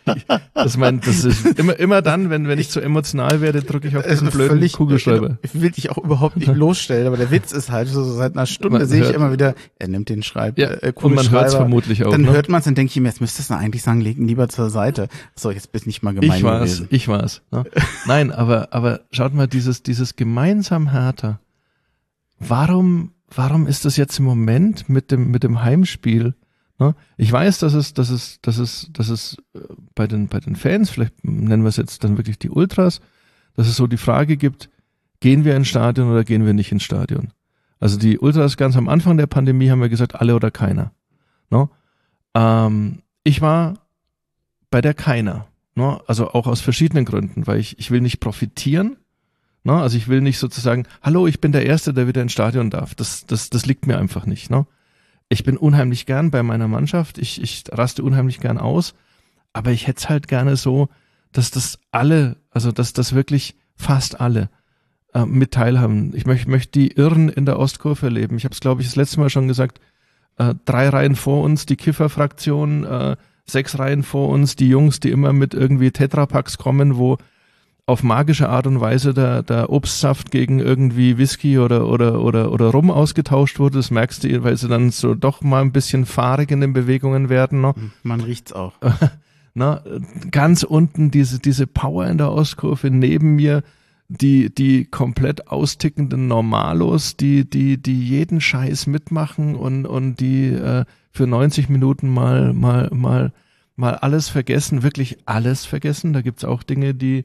das, 0.55 0.79
mein, 0.79 1.01
das 1.03 1.25
ist 1.25 1.59
immer, 1.59 1.79
immer 1.79 2.01
dann, 2.01 2.31
wenn, 2.31 2.49
wenn 2.49 2.59
ich 2.59 2.71
zu 2.71 2.81
emotional 2.81 3.43
werde, 3.43 3.63
drücke 3.63 3.87
ich 3.87 3.99
auf 3.99 4.07
diesen 4.07 4.31
blöden 4.31 4.57
völlig, 4.57 4.73
Kugelschreiber. 4.73 5.37
Ich 5.43 5.61
will 5.61 5.71
dich 5.71 5.91
auch 5.91 5.99
überhaupt 5.99 6.39
nicht 6.39 6.55
losstellen, 6.55 7.07
aber 7.07 7.19
der 7.19 7.31
Witz 7.31 7.53
ist 7.53 7.71
halt, 7.71 7.89
so 7.89 8.03
seit 8.03 8.35
einer 8.35 8.47
Stunde 8.47 8.87
sehe 8.87 9.05
ich 9.05 9.15
immer 9.15 9.31
wieder, 9.31 9.55
er 9.79 9.89
nimmt 9.89 10.09
den 10.09 10.23
Schreib, 10.23 10.59
ja, 10.59 10.71
äh, 10.71 10.93
Und 10.95 11.15
man 11.15 11.31
hört 11.31 11.49
es 11.49 11.55
vermutlich 11.55 12.03
auch. 12.07 12.13
Dann 12.13 12.23
ne? 12.23 12.33
hört 12.33 12.49
man 12.49 12.63
es 12.63 12.67
und 12.67 12.79
denke 12.79 12.93
ich 12.93 13.01
mir, 13.01 13.09
jetzt 13.09 13.21
müsstest 13.21 13.51
du 13.51 13.55
eigentlich 13.55 13.83
sagen, 13.83 14.01
leg 14.01 14.17
ihn 14.17 14.27
lieber 14.27 14.49
zur 14.49 14.71
Seite. 14.71 15.09
So, 15.35 15.51
jetzt 15.51 15.71
bist 15.71 15.87
nicht 15.87 16.03
mal 16.03 16.15
gemein 16.15 16.39
Ich 16.39 16.43
war's, 16.43 16.83
ich 16.89 17.09
war's. 17.09 17.43
Ne? 17.51 17.65
Nein, 18.07 18.33
aber, 18.33 18.73
aber 18.73 19.01
schaut 19.13 19.35
mal, 19.35 19.47
dieses, 19.47 19.83
dieses 19.83 20.17
gemeinsam 20.17 20.91
Härter. 20.91 21.26
Warum, 22.39 23.13
warum 23.35 23.67
ist 23.67 23.85
das 23.85 23.97
jetzt 23.97 24.19
im 24.19 24.25
Moment 24.25 24.89
mit 24.89 25.11
dem, 25.11 25.31
mit 25.31 25.43
dem 25.43 25.63
Heimspiel? 25.63 26.35
Ne? 26.79 26.95
Ich 27.17 27.33
weiß, 27.33 27.59
dass 27.59 27.75
es, 27.75 27.95
dass 27.95 28.11
es, 28.11 28.41
dass 28.43 28.59
es, 28.59 28.91
dass 28.93 29.09
es 29.09 29.37
äh, 29.55 29.61
bei 29.95 30.07
den, 30.07 30.29
bei 30.29 30.41
den 30.41 30.57
Fans, 30.57 30.91
vielleicht 30.91 31.25
nennen 31.25 31.63
wir 31.63 31.69
es 31.69 31.77
jetzt 31.77 32.05
dann 32.05 32.19
wirklich 32.19 32.39
die 32.39 32.51
Ultras, 32.51 33.01
dass 33.55 33.69
es 33.69 33.77
so 33.77 33.87
die 33.87 33.97
Frage 33.97 34.37
gibt, 34.37 34.69
gehen 35.21 35.45
wir 35.45 35.57
ins 35.57 35.69
Stadion 35.69 36.11
oder 36.11 36.25
gehen 36.25 36.45
wir 36.45 36.53
nicht 36.53 36.73
ins 36.73 36.83
Stadion? 36.83 37.33
Also 37.81 37.99
die 37.99 38.19
Ultras 38.19 38.57
ganz 38.57 38.77
am 38.77 38.89
Anfang 38.89 39.17
der 39.17 39.27
Pandemie 39.27 39.71
haben 39.71 39.81
wir 39.81 39.89
gesagt, 39.89 40.15
alle 40.15 40.35
oder 40.35 40.51
keiner. 40.51 40.93
Ne? 41.51 41.69
Ähm, 42.35 43.03
ich 43.25 43.41
war 43.41 43.75
bei 44.71 44.81
der 44.81 44.95
keiner. 44.95 45.47
Ne? 45.75 46.01
Also 46.07 46.31
auch 46.31 46.47
aus 46.47 46.61
verschiedenen 46.61 47.05
Gründen, 47.05 47.47
weil 47.47 47.59
ich, 47.59 47.79
ich 47.79 47.91
will 47.91 48.01
nicht 48.01 48.21
profitieren. 48.21 48.97
Ne? 49.67 49.75
Also 49.75 49.97
ich 49.97 50.07
will 50.07 50.21
nicht 50.21 50.39
sozusagen, 50.39 50.87
hallo, 51.03 51.27
ich 51.27 51.41
bin 51.41 51.51
der 51.51 51.67
Erste, 51.67 51.93
der 51.93 52.07
wieder 52.07 52.23
ins 52.23 52.33
Stadion 52.33 52.71
darf. 52.71 52.95
Das, 52.95 53.27
das, 53.27 53.51
das 53.51 53.67
liegt 53.67 53.87
mir 53.87 53.99
einfach 53.99 54.25
nicht. 54.25 54.49
Ne? 54.49 54.65
Ich 55.29 55.43
bin 55.43 55.57
unheimlich 55.57 56.07
gern 56.07 56.31
bei 56.31 56.45
meiner 56.45 56.69
Mannschaft. 56.69 57.19
Ich, 57.19 57.43
ich 57.43 57.65
raste 57.73 58.05
unheimlich 58.05 58.39
gern 58.39 58.59
aus. 58.59 58.95
Aber 59.53 59.73
ich 59.73 59.89
hätte 59.89 59.99
es 59.99 60.09
halt 60.09 60.29
gerne 60.29 60.55
so, 60.57 60.89
dass 61.33 61.51
das 61.51 61.81
alle, 61.91 62.37
also 62.51 62.71
dass 62.71 62.93
das 62.93 63.13
wirklich 63.13 63.57
fast 63.75 64.21
alle 64.21 64.51
äh, 65.13 65.27
mit 65.27 65.51
teilhaben. 65.51 66.15
Ich 66.15 66.27
möchte 66.27 66.49
möcht 66.49 66.77
die 66.77 66.93
Irren 66.93 67.29
in 67.29 67.45
der 67.45 67.59
Ostkurve 67.59 68.07
erleben. 68.07 68.37
Ich 68.37 68.45
habe 68.45 68.53
es, 68.53 68.61
glaube 68.61 68.83
ich, 68.83 68.87
das 68.87 68.97
letzte 68.97 69.19
Mal 69.19 69.31
schon 69.31 69.49
gesagt. 69.49 69.81
Äh, 70.39 70.55
drei 70.65 70.89
Reihen 70.89 71.17
vor 71.17 71.43
uns 71.43 71.67
die 71.67 71.77
Kifferfraktion, 71.77 72.85
äh, 72.85 73.17
sechs 73.47 73.79
Reihen 73.81 74.05
vor 74.05 74.29
uns 74.29 74.55
die 74.55 74.69
Jungs, 74.69 75.01
die 75.01 75.11
immer 75.11 75.33
mit 75.33 75.55
irgendwie 75.55 75.91
Tetrapacks 75.91 76.57
kommen, 76.57 76.97
wo 76.97 77.19
auf 77.87 78.03
magische 78.03 78.49
Art 78.49 78.67
und 78.67 78.81
Weise 78.81 79.15
der, 79.15 79.45
der 79.45 79.71
Obstsaft 79.71 80.33
gegen 80.33 80.59
irgendwie 80.59 81.19
Whisky 81.19 81.61
oder, 81.61 81.87
oder, 81.87 82.21
oder, 82.21 82.51
oder 82.51 82.67
Rum 82.67 82.91
ausgetauscht 82.91 83.61
wurde. 83.61 83.79
Das 83.79 83.93
merkst 83.93 84.25
du, 84.25 84.43
weil 84.43 84.57
sie 84.57 84.69
dann 84.69 84.91
so 84.91 85.15
doch 85.15 85.41
mal 85.41 85.63
ein 85.63 85.71
bisschen 85.71 86.05
fahrig 86.05 86.51
in 86.51 86.61
den 86.61 86.73
Bewegungen 86.73 87.29
werden. 87.29 87.61
Ne? 87.61 87.75
Man 88.03 88.21
riecht's 88.21 88.53
auch. 88.53 88.75
Na, 89.55 89.83
ganz 90.33 90.65
unten 90.65 91.13
diese, 91.13 91.39
diese 91.39 91.67
Power 91.67 92.09
in 92.09 92.19
der 92.19 92.33
Ostkurve 92.33 92.91
neben 92.91 93.37
mir, 93.37 93.63
die, 94.09 94.53
die 94.55 94.85
komplett 94.85 95.49
austickenden 95.49 96.27
Normalos, 96.27 97.17
die, 97.17 97.49
die, 97.49 97.81
die 97.81 98.05
jeden 98.05 98.41
Scheiß 98.41 98.87
mitmachen 98.87 99.55
und, 99.55 99.87
und 99.87 100.21
die 100.21 100.49
äh, 100.49 100.85
für 101.11 101.27
90 101.27 101.69
Minuten 101.69 102.13
mal, 102.13 102.53
mal, 102.53 102.91
mal, 102.93 103.33
mal 103.77 103.95
alles 103.95 104.29
vergessen, 104.29 104.83
wirklich 104.83 105.19
alles 105.25 105.65
vergessen. 105.65 106.13
Da 106.13 106.21
gibt's 106.21 106.45
auch 106.45 106.63
Dinge, 106.63 106.95
die, 106.95 107.25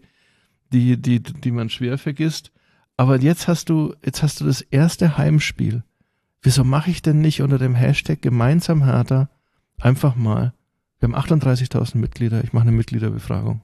die, 0.72 1.02
die, 1.02 1.22
die 1.22 1.52
man 1.52 1.70
schwer 1.70 1.98
vergisst. 1.98 2.52
Aber 2.98 3.20
jetzt 3.20 3.48
hast 3.48 3.70
du, 3.70 3.96
jetzt 4.04 4.24
hast 4.24 4.42
du 4.42 4.46
das 4.46 4.62
erste 4.62 5.18
Heimspiel. 5.18 5.84
Wieso 6.42 6.64
mache 6.64 6.92
ich 6.92 7.02
denn 7.02 7.22
nicht 7.22 7.42
unter 7.42 7.58
dem 7.58 7.76
Hashtag 7.76 8.22
gemeinsam 8.22 8.84
härter 8.84 9.30
einfach 9.80 10.16
mal? 10.16 10.54
Wir 11.00 11.10
haben 11.10 11.16
38.000 11.16 11.98
Mitglieder. 11.98 12.44
Ich 12.44 12.54
mache 12.54 12.64
eine 12.64 12.72
Mitgliederbefragung. 12.72 13.62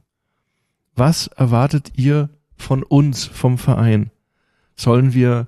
Was 0.95 1.27
erwartet 1.27 1.91
ihr 1.95 2.29
von 2.55 2.83
uns, 2.83 3.25
vom 3.25 3.57
Verein? 3.57 4.11
Sollen 4.75 5.13
wir 5.13 5.47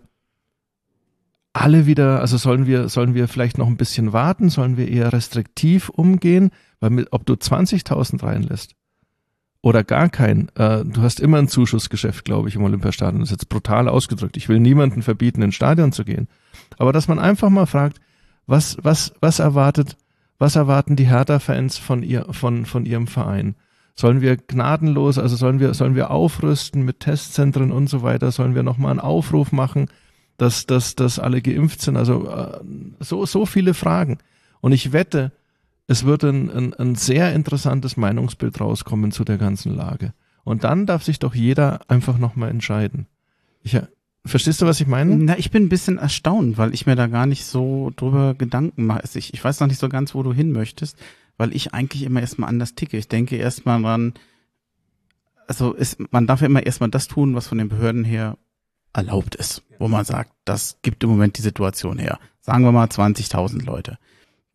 alle 1.53 1.87
wieder, 1.87 2.19
also 2.21 2.37
sollen 2.37 2.67
wir, 2.67 2.89
sollen 2.89 3.15
wir 3.15 3.27
vielleicht 3.27 3.57
noch 3.57 3.67
ein 3.67 3.77
bisschen 3.77 4.13
warten? 4.13 4.49
Sollen 4.49 4.77
wir 4.77 4.87
eher 4.87 5.11
restriktiv 5.11 5.89
umgehen? 5.89 6.51
Weil 6.79 6.91
mit, 6.91 7.11
ob 7.11 7.25
du 7.25 7.33
20.000 7.33 8.23
reinlässt 8.23 8.75
oder 9.61 9.83
gar 9.83 10.09
kein, 10.09 10.49
äh, 10.55 10.85
du 10.85 11.01
hast 11.01 11.19
immer 11.19 11.37
ein 11.37 11.47
Zuschussgeschäft, 11.47 12.25
glaube 12.25 12.49
ich, 12.49 12.55
im 12.55 12.63
Olympiastadion. 12.63 13.19
Das 13.19 13.29
ist 13.29 13.41
jetzt 13.41 13.49
brutal 13.49 13.89
ausgedrückt. 13.89 14.37
Ich 14.37 14.47
will 14.47 14.59
niemanden 14.59 15.01
verbieten, 15.01 15.41
ins 15.41 15.55
Stadion 15.55 15.91
zu 15.91 16.05
gehen. 16.05 16.27
Aber 16.77 16.93
dass 16.93 17.07
man 17.07 17.19
einfach 17.19 17.49
mal 17.49 17.65
fragt, 17.65 17.99
was, 18.47 18.77
was, 18.81 19.13
was 19.19 19.39
erwartet, 19.39 19.97
was 20.37 20.55
erwarten 20.55 20.95
die 20.95 21.07
Hertha-Fans 21.07 21.77
von 21.77 22.03
ihr, 22.03 22.27
von, 22.31 22.65
von 22.65 22.85
ihrem 22.85 23.07
Verein? 23.07 23.55
Sollen 23.95 24.21
wir 24.21 24.37
gnadenlos, 24.37 25.17
also 25.17 25.35
sollen 25.35 25.59
wir, 25.59 25.73
sollen 25.73 25.95
wir 25.95 26.09
aufrüsten 26.09 26.83
mit 26.83 27.01
Testzentren 27.01 27.71
und 27.73 27.89
so 27.89 28.01
weiter? 28.01 28.31
Sollen 28.31 28.55
wir 28.55 28.63
nochmal 28.63 28.91
einen 28.91 29.01
Aufruf 29.01 29.51
machen? 29.51 29.87
dass, 30.39 30.65
dass, 30.65 30.95
dass 30.95 31.19
alle 31.19 31.41
geimpft 31.41 31.81
sind. 31.81 31.97
Also 31.97 32.27
äh, 32.29 32.59
so, 32.99 33.25
so 33.25 33.45
viele 33.45 33.73
Fragen. 33.73 34.17
Und 34.61 34.71
ich 34.71 34.91
wette, 34.91 35.31
es 35.89 36.05
wird 36.05 36.23
ein, 36.23 36.51
ein, 36.51 36.73
ein 36.75 36.93
sehr 36.93 37.33
interessantes 37.33 37.97
Meinungsbild 37.97 38.61
rauskommen 38.61 39.11
zu 39.11 39.23
der 39.23 39.39
ganzen 39.39 39.75
Lage. 39.75 40.13
Und 40.43 40.63
dann 40.63 40.85
darf 40.85 41.03
sich 41.03 41.17
doch 41.17 41.33
jeder 41.33 41.81
einfach 41.89 42.19
nochmal 42.19 42.51
entscheiden. 42.51 43.07
Ich, 43.63 43.73
äh, 43.73 43.87
verstehst 44.23 44.61
du, 44.61 44.67
was 44.67 44.79
ich 44.79 44.85
meine? 44.85 45.15
Na, 45.15 45.37
ich 45.39 45.49
bin 45.49 45.63
ein 45.63 45.69
bisschen 45.69 45.97
erstaunt, 45.97 46.59
weil 46.59 46.75
ich 46.75 46.85
mir 46.85 46.95
da 46.95 47.07
gar 47.07 47.25
nicht 47.25 47.43
so 47.43 47.91
drüber 47.95 48.35
Gedanken 48.35 48.85
mache. 48.85 49.01
Also 49.01 49.17
ich, 49.17 49.33
ich 49.33 49.43
weiß 49.43 49.59
noch 49.61 49.67
nicht 49.67 49.79
so 49.79 49.89
ganz, 49.89 50.13
wo 50.13 50.21
du 50.21 50.31
hin 50.31 50.51
möchtest, 50.51 50.95
weil 51.37 51.55
ich 51.55 51.73
eigentlich 51.73 52.03
immer 52.03 52.21
erstmal 52.21 52.49
anders 52.49 52.75
ticke. 52.75 52.97
Ich 52.97 53.07
denke 53.07 53.37
erstmal 53.37 53.81
dran, 53.81 54.13
also 55.47 55.73
ist, 55.73 55.97
man 56.11 56.27
darf 56.27 56.41
ja 56.41 56.45
immer 56.45 56.63
erstmal 56.63 56.91
das 56.91 57.07
tun, 57.07 57.33
was 57.33 57.47
von 57.47 57.57
den 57.57 57.69
Behörden 57.69 58.03
her 58.03 58.37
erlaubt 58.93 59.33
ist, 59.33 59.63
wo 59.79 59.87
man 59.87 60.05
sagt, 60.05 60.33
das 60.45 60.77
gibt 60.83 61.03
im 61.03 61.09
Moment 61.09 61.39
die 61.39 61.43
Situation 61.43 61.97
her. 61.97 62.19
Sagen 62.41 62.63
wir 62.63 62.71
mal 62.71 62.87
20.000 62.87 63.65
Leute. 63.65 63.97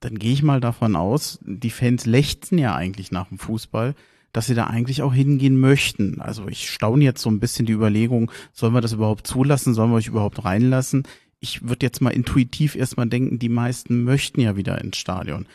Dann 0.05 0.18
gehe 0.18 0.35
ich 0.35 0.43
mal 0.43 0.60
davon 0.60 0.97
aus, 0.97 1.39
die 1.40 1.70
Fans 1.70 2.05
lechzen 2.05 2.59
ja 2.59 2.74
eigentlich 2.74 3.10
nach 3.10 3.28
dem 3.28 3.39
Fußball, 3.39 3.94
dass 4.32 4.47
sie 4.47 4.55
da 4.55 4.66
eigentlich 4.66 5.01
auch 5.01 5.14
hingehen 5.14 5.59
möchten. 5.59 6.20
Also 6.20 6.47
ich 6.47 6.68
staune 6.68 7.02
jetzt 7.02 7.22
so 7.22 7.31
ein 7.31 7.40
bisschen 7.40 7.64
die 7.64 7.72
Überlegung, 7.72 8.31
sollen 8.52 8.74
wir 8.74 8.82
das 8.82 8.93
überhaupt 8.93 9.26
zulassen, 9.26 9.72
sollen 9.72 9.90
wir 9.90 9.97
euch 9.97 10.09
überhaupt 10.09 10.44
reinlassen? 10.44 11.05
Ich 11.40 11.66
würde 11.66 11.86
jetzt 11.86 12.02
mal 12.02 12.10
intuitiv 12.10 12.76
erstmal 12.76 13.06
denken, 13.06 13.39
die 13.39 13.48
meisten 13.48 14.05
möchten 14.05 14.43
ja 14.43 14.56
wieder 14.56 14.78
ins 14.78 14.98
Stadion. 14.98 15.47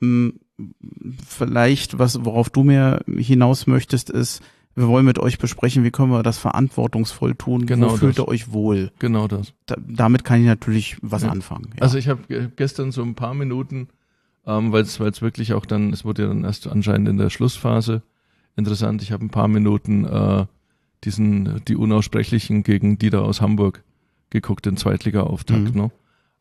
Hm, 0.00 0.38
vielleicht, 1.26 1.98
was, 1.98 2.24
worauf 2.24 2.50
du 2.50 2.62
mir 2.62 3.00
hinaus 3.08 3.66
möchtest, 3.66 4.10
ist, 4.10 4.44
wir 4.78 4.88
wollen 4.88 5.04
mit 5.04 5.18
euch 5.18 5.38
besprechen, 5.38 5.82
wie 5.84 5.90
können 5.90 6.10
wir 6.10 6.22
das 6.22 6.38
verantwortungsvoll 6.38 7.34
tun, 7.34 7.66
genau 7.66 7.90
wo 7.90 7.96
fühlt 7.96 8.18
ihr 8.18 8.28
euch 8.28 8.52
wohl. 8.52 8.92
Genau 8.98 9.26
das. 9.26 9.52
Da, 9.66 9.76
damit 9.78 10.24
kann 10.24 10.40
ich 10.40 10.46
natürlich 10.46 10.96
was 11.02 11.22
ja. 11.22 11.30
anfangen. 11.30 11.70
Ja. 11.76 11.82
Also 11.82 11.98
ich 11.98 12.08
habe 12.08 12.50
gestern 12.54 12.92
so 12.92 13.02
ein 13.02 13.14
paar 13.14 13.34
Minuten, 13.34 13.88
ähm, 14.46 14.72
weil 14.72 14.82
es 14.82 15.00
wirklich 15.00 15.52
auch 15.52 15.66
dann, 15.66 15.92
es 15.92 16.04
wurde 16.04 16.22
ja 16.22 16.28
dann 16.28 16.44
erst 16.44 16.68
anscheinend 16.68 17.08
in 17.08 17.18
der 17.18 17.30
Schlussphase 17.30 18.02
interessant, 18.56 19.02
ich 19.02 19.12
habe 19.12 19.24
ein 19.24 19.30
paar 19.30 19.48
Minuten 19.48 20.04
äh, 20.04 20.46
diesen, 21.04 21.64
die 21.66 21.76
Unaussprechlichen 21.76 22.62
gegen 22.62 22.98
die 22.98 23.10
da 23.10 23.20
aus 23.20 23.40
Hamburg 23.40 23.82
geguckt, 24.30 24.66
den 24.66 24.76
Zweitliga-Auftakt. 24.76 25.74
Mhm. 25.74 25.80
Ne? 25.80 25.90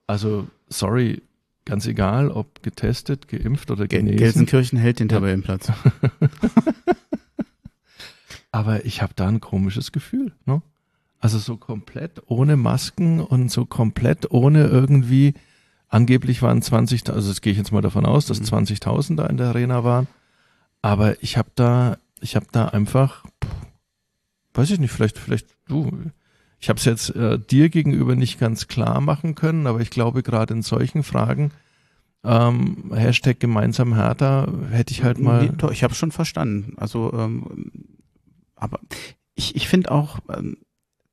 Also, 0.07 0.47
sorry, 0.68 1.22
ganz 1.65 1.85
egal, 1.85 2.31
ob 2.31 2.64
getestet, 2.64 3.27
geimpft 3.27 3.72
oder 3.72 3.88
genesen. 3.88 4.18
Gelsenkirchen 4.18 4.80
hält 4.80 4.99
den 4.99 5.09
Tabellenplatz. 5.09 5.72
aber 8.57 8.85
ich 8.85 9.03
habe 9.03 9.13
da 9.15 9.27
ein 9.27 9.39
komisches 9.39 9.91
Gefühl. 9.91 10.31
Ne? 10.47 10.63
Also 11.19 11.38
so 11.38 11.57
komplett 11.57 12.23
ohne 12.25 12.57
Masken 12.57 13.19
und 13.19 13.51
so 13.51 13.65
komplett 13.65 14.31
ohne 14.31 14.65
irgendwie, 14.65 15.35
angeblich 15.89 16.41
waren 16.41 16.63
20, 16.63 17.07
also 17.11 17.29
das 17.29 17.41
gehe 17.41 17.51
ich 17.51 17.59
jetzt 17.59 17.71
mal 17.71 17.84
davon 17.84 18.07
aus, 18.07 18.25
dass 18.25 18.41
20.000 18.41 19.11
mhm. 19.11 19.17
da 19.17 19.27
in 19.27 19.38
der 19.38 19.49
Arena 19.49 19.84
waren, 19.84 20.07
aber 20.81 21.21
ich 21.21 21.38
habe 21.38 21.51
da, 21.53 21.99
ich 22.19 22.35
habe 22.35 22.47
da 22.51 22.69
einfach, 22.69 23.25
weiß 24.55 24.71
ich 24.71 24.79
nicht, 24.79 24.91
vielleicht, 24.91 25.19
vielleicht 25.19 25.49
du, 25.67 25.91
ich 26.59 26.69
habe 26.69 26.79
es 26.79 26.85
jetzt 26.85 27.15
äh, 27.15 27.38
dir 27.38 27.69
gegenüber 27.69 28.15
nicht 28.15 28.39
ganz 28.39 28.67
klar 28.67 29.01
machen 29.01 29.35
können, 29.35 29.67
aber 29.67 29.81
ich 29.81 29.91
glaube 29.91 30.23
gerade 30.23 30.55
in 30.55 30.63
solchen 30.63 31.03
Fragen, 31.03 31.51
ähm, 32.23 32.91
Hashtag 32.91 33.39
gemeinsam 33.39 33.93
härter, 33.93 34.51
hätte 34.71 34.93
ich 34.93 35.03
halt 35.03 35.19
mal. 35.19 35.43
Nee, 35.43 35.51
doch, 35.55 35.71
ich 35.71 35.84
habe 35.84 35.93
schon 35.93 36.11
verstanden. 36.11 36.73
Also 36.77 37.13
ähm, 37.13 37.45
aber 38.57 38.79
ich, 39.35 39.55
ich 39.55 39.67
finde 39.67 39.91
auch, 39.91 40.19
ähm, 40.35 40.57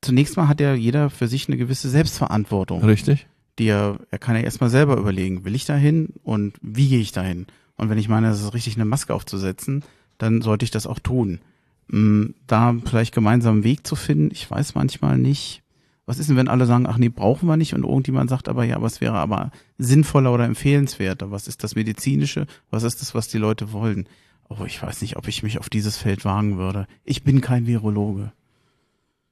zunächst 0.01 0.37
mal 0.37 0.47
hat 0.47 0.59
ja 0.59 0.73
jeder 0.73 1.09
für 1.09 1.27
sich 1.27 1.47
eine 1.47 1.57
gewisse 1.57 1.89
Selbstverantwortung. 1.89 2.83
Richtig. 2.83 3.27
Die 3.57 3.67
er, 3.67 3.99
er 4.11 4.19
kann 4.19 4.35
ja 4.35 4.41
erstmal 4.41 4.69
selber 4.69 4.97
überlegen, 4.97 5.45
will 5.45 5.55
ich 5.55 5.65
dahin 5.65 6.13
und 6.23 6.57
wie 6.61 6.89
gehe 6.89 6.99
ich 6.99 7.11
dahin? 7.11 7.47
Und 7.77 7.89
wenn 7.89 7.97
ich 7.97 8.09
meine, 8.09 8.29
es 8.29 8.41
ist 8.41 8.53
richtig, 8.53 8.75
eine 8.75 8.85
Maske 8.85 9.13
aufzusetzen, 9.13 9.83
dann 10.17 10.41
sollte 10.41 10.65
ich 10.65 10.71
das 10.71 10.87
auch 10.87 10.99
tun. 10.99 11.39
Mm, 11.87 12.27
da 12.47 12.75
vielleicht 12.85 13.13
gemeinsam 13.13 13.55
einen 13.55 13.63
Weg 13.63 13.85
zu 13.85 13.95
finden, 13.95 14.29
ich 14.31 14.49
weiß 14.49 14.75
manchmal 14.75 15.17
nicht, 15.17 15.61
was 16.05 16.19
ist 16.19 16.29
denn, 16.29 16.37
wenn 16.37 16.47
alle 16.47 16.65
sagen, 16.65 16.85
ach 16.87 16.97
nee, 16.97 17.09
brauchen 17.09 17.47
wir 17.47 17.57
nicht 17.57 17.73
und 17.73 17.83
irgendjemand 17.83 18.29
sagt 18.29 18.47
aber 18.47 18.63
ja, 18.63 18.81
was 18.81 19.01
wäre 19.01 19.15
aber 19.15 19.51
sinnvoller 19.77 20.31
oder 20.33 20.45
empfehlenswerter? 20.45 21.31
Was 21.31 21.47
ist 21.47 21.63
das 21.63 21.75
medizinische? 21.75 22.45
Was 22.69 22.83
ist 22.83 23.01
das, 23.01 23.15
was 23.15 23.27
die 23.27 23.39
Leute 23.39 23.71
wollen? 23.71 24.07
Oh, 24.47 24.63
ich 24.65 24.81
weiß 24.81 25.01
nicht, 25.01 25.17
ob 25.17 25.27
ich 25.27 25.41
mich 25.41 25.57
auf 25.57 25.69
dieses 25.69 25.97
Feld 25.97 26.23
wagen 26.23 26.57
würde. 26.57 26.87
Ich 27.03 27.23
bin 27.23 27.41
kein 27.41 27.65
Virologe. 27.65 28.31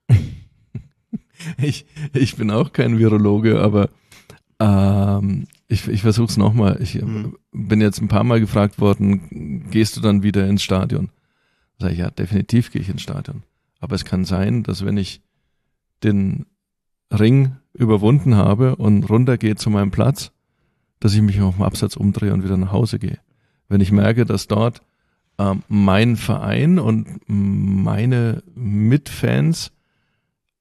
ich, 1.58 1.86
ich 2.14 2.36
bin 2.36 2.50
auch 2.50 2.74
kein 2.74 2.98
Virologe, 2.98 3.62
aber 3.62 3.90
ähm, 4.60 5.46
ich, 5.68 5.88
ich 5.88 6.02
versuche 6.02 6.30
es 6.30 6.38
nochmal. 6.38 6.80
Ich 6.82 6.96
mhm. 7.00 7.38
bin 7.52 7.82
jetzt 7.82 8.02
ein 8.02 8.08
paar 8.08 8.24
Mal 8.24 8.40
gefragt 8.40 8.80
worden, 8.80 9.70
gehst 9.70 9.96
du 9.96 10.02
dann 10.02 10.24
wieder 10.24 10.48
ins 10.48 10.64
Stadion? 10.64 11.10
Sag 11.78 11.92
ich, 11.92 12.00
ja, 12.00 12.10
definitiv 12.10 12.72
gehe 12.72 12.82
ich 12.82 12.90
ins 12.90 13.04
Stadion. 13.04 13.44
Aber 13.80 13.96
es 13.96 14.06
kann 14.06 14.26
sein, 14.26 14.64
dass 14.64 14.84
wenn 14.84 14.98
ich 14.98 15.22
den 16.04 16.48
Ring 17.20 17.56
überwunden 17.74 18.36
habe 18.36 18.76
und 18.76 19.10
runtergehe 19.10 19.56
zu 19.56 19.70
meinem 19.70 19.92
Platz, 19.92 20.32
dass 21.00 21.14
ich 21.14 21.22
mich 21.22 21.42
auf 21.42 21.56
dem 21.56 21.64
Absatz 21.64 21.96
umdrehe 21.96 22.34
und 22.34 22.44
wieder 22.44 22.58
nach 22.58 22.72
Hause 22.72 23.00
gehe. 23.00 23.20
Wenn 23.68 23.82
ich 23.82 23.92
merke, 23.92 24.26
dass 24.26 24.48
dort 24.48 24.82
ähm, 25.38 25.64
mein 25.68 26.16
Verein 26.16 26.80
und 26.80 27.20
meine 27.28 28.44
Mitfans 28.56 29.72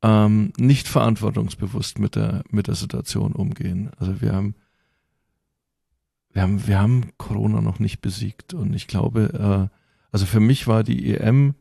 ähm, 0.03 0.53
nicht 0.59 0.89
verantwortungsbewusst 0.89 1.99
mit 1.99 2.17
der, 2.17 2.43
mit 2.51 2.67
der 2.67 2.75
Situation 2.75 3.33
umgehen. 3.33 3.91
Also 3.99 4.21
wir 4.21 4.33
haben, 4.33 4.55
wir 6.33 6.43
haben, 6.43 6.67
wir 6.67 6.81
haben 6.81 7.13
Corona 7.19 7.61
noch 7.61 7.79
nicht 7.79 8.01
besiegt 8.01 8.55
und 8.55 8.75
ich 8.75 8.89
glaube, 8.89 9.71
äh, 9.71 9.77
also 10.11 10.27
für 10.27 10.41
mich 10.41 10.67
war 10.67 10.83
die 10.83 11.15
EM 11.15 11.55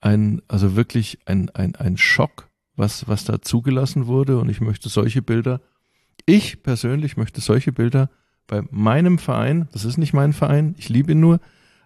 ein, 0.00 0.42
also 0.48 0.74
wirklich 0.74 1.18
ein, 1.26 1.50
ein, 1.50 1.76
ein 1.76 1.96
Schock, 1.96 2.48
was, 2.82 3.08
was 3.08 3.24
da 3.24 3.40
zugelassen 3.40 4.06
wurde 4.08 4.38
und 4.38 4.50
ich 4.50 4.60
möchte 4.60 4.88
solche 4.88 5.22
Bilder, 5.22 5.60
ich 6.26 6.62
persönlich 6.62 7.16
möchte 7.16 7.40
solche 7.40 7.72
Bilder 7.72 8.10
bei 8.48 8.62
meinem 8.70 9.18
Verein, 9.18 9.68
das 9.72 9.84
ist 9.84 9.98
nicht 9.98 10.12
mein 10.12 10.32
Verein, 10.32 10.74
ich 10.76 10.88
liebe 10.88 11.12
ihn 11.12 11.20
nur, 11.20 11.40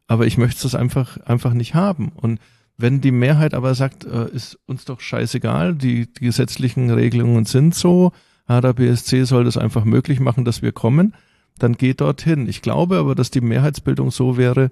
aber 0.09 0.27
ich 0.27 0.39
möchte 0.39 0.67
es 0.67 0.75
einfach, 0.75 1.19
einfach 1.19 1.53
nicht 1.53 1.75
haben. 1.75 2.09
Und 2.09 2.41
wenn 2.79 3.03
die 3.03 3.13
Mehrheit 3.13 3.53
aber 3.53 3.75
sagt, 3.75 4.05
äh, 4.05 4.31
ist 4.31 4.59
uns 4.67 4.87
doch 4.87 5.01
scheißegal, 5.01 5.75
die, 5.75 6.11
die 6.11 6.25
gesetzlichen 6.25 6.91
Regelungen 6.91 7.45
sind 7.45 7.75
so, 7.75 8.13
HDBSC 8.49 9.25
soll 9.25 9.45
das 9.45 9.59
einfach 9.59 9.85
möglich 9.85 10.19
machen, 10.19 10.45
dass 10.45 10.63
wir 10.63 10.73
kommen, 10.73 11.15
dann 11.59 11.75
geht 11.75 12.01
dorthin. 12.01 12.49
Ich 12.49 12.63
glaube 12.63 12.97
aber, 12.97 13.15
dass 13.15 13.31
die 13.31 13.41
Mehrheitsbildung 13.41 14.11
so 14.11 14.37
wäre, 14.37 14.71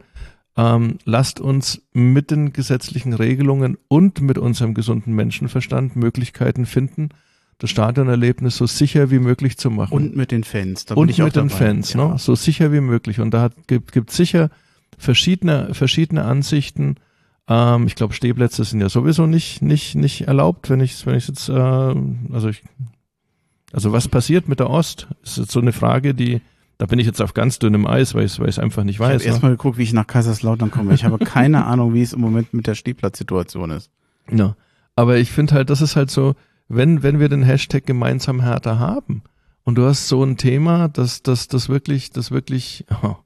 ähm, 0.56 0.98
lasst 1.04 1.40
uns 1.40 1.82
mit 1.92 2.30
den 2.30 2.52
gesetzlichen 2.52 3.12
Regelungen 3.12 3.76
und 3.88 4.20
mit 4.20 4.38
unserem 4.38 4.74
gesunden 4.74 5.14
Menschenverstand 5.14 5.96
Möglichkeiten 5.96 6.66
finden, 6.66 7.08
das 7.58 7.70
Stadionerlebnis 7.70 8.56
so 8.56 8.66
sicher 8.66 9.10
wie 9.10 9.18
möglich 9.18 9.58
zu 9.58 9.70
machen. 9.70 9.92
Und 9.92 10.16
mit 10.16 10.30
den 10.30 10.44
Fans. 10.44 10.86
Da 10.86 10.94
und 10.94 11.06
mit 11.06 11.18
den 11.18 11.48
dabei. 11.48 11.48
Fans, 11.48 11.92
ja. 11.94 12.08
ne? 12.08 12.18
so 12.18 12.34
sicher 12.34 12.72
wie 12.72 12.80
möglich. 12.80 13.20
Und 13.20 13.32
da 13.32 13.42
hat, 13.42 13.54
gibt, 13.66 13.92
gibt 13.92 14.10
sicher 14.10 14.50
verschiedene, 14.98 15.74
verschiedene 15.74 16.24
Ansichten. 16.24 16.96
Ähm, 17.48 17.86
ich 17.86 17.94
glaube, 17.94 18.14
Stehplätze 18.14 18.64
sind 18.64 18.80
ja 18.80 18.88
sowieso 18.88 19.26
nicht, 19.26 19.62
nicht, 19.62 19.94
nicht 19.94 20.22
erlaubt, 20.22 20.70
wenn 20.70 20.80
ich, 20.80 21.04
wenn 21.06 21.16
ich 21.16 21.28
jetzt, 21.28 21.48
äh, 21.48 21.52
also 21.52 22.48
ich, 22.48 22.62
also 23.72 23.92
was 23.92 24.08
passiert 24.08 24.48
mit 24.48 24.60
der 24.60 24.70
Ost? 24.70 25.08
Ist 25.22 25.38
jetzt 25.38 25.52
so 25.52 25.60
eine 25.60 25.72
Frage, 25.72 26.14
die, 26.14 26.40
da 26.78 26.86
bin 26.86 26.98
ich 26.98 27.06
jetzt 27.06 27.22
auf 27.22 27.34
ganz 27.34 27.58
dünnem 27.58 27.86
Eis, 27.86 28.14
weil 28.14 28.24
ich 28.24 28.38
es 28.38 28.58
einfach 28.58 28.84
nicht 28.84 29.00
weiß. 29.00 29.08
Ich 29.08 29.14
habe 29.14 29.24
ne? 29.24 29.30
erstmal 29.30 29.52
geguckt, 29.52 29.78
wie 29.78 29.84
ich 29.84 29.92
nach 29.92 30.06
Kaiserslautern 30.06 30.70
komme. 30.70 30.94
Ich 30.94 31.04
habe 31.04 31.18
keine 31.18 31.64
Ahnung, 31.66 31.94
wie 31.94 32.02
es 32.02 32.12
im 32.12 32.20
Moment 32.20 32.52
mit 32.52 32.66
der 32.66 32.74
Stehplatzsituation 32.74 33.70
ist. 33.70 33.90
Ja, 34.30 34.56
aber 34.96 35.18
ich 35.18 35.30
finde 35.30 35.54
halt, 35.54 35.70
das 35.70 35.80
ist 35.80 35.96
halt 35.96 36.10
so, 36.10 36.34
wenn, 36.68 37.02
wenn 37.02 37.20
wir 37.20 37.28
den 37.28 37.42
Hashtag 37.42 37.86
gemeinsam 37.86 38.40
härter 38.40 38.78
haben 38.78 39.22
und 39.64 39.76
du 39.76 39.84
hast 39.84 40.08
so 40.08 40.22
ein 40.22 40.36
Thema, 40.36 40.88
dass 40.88 41.22
das, 41.22 41.48
das 41.48 41.68
wirklich, 41.68 42.10
das 42.10 42.30
wirklich, 42.30 42.86
oh, 43.02 43.16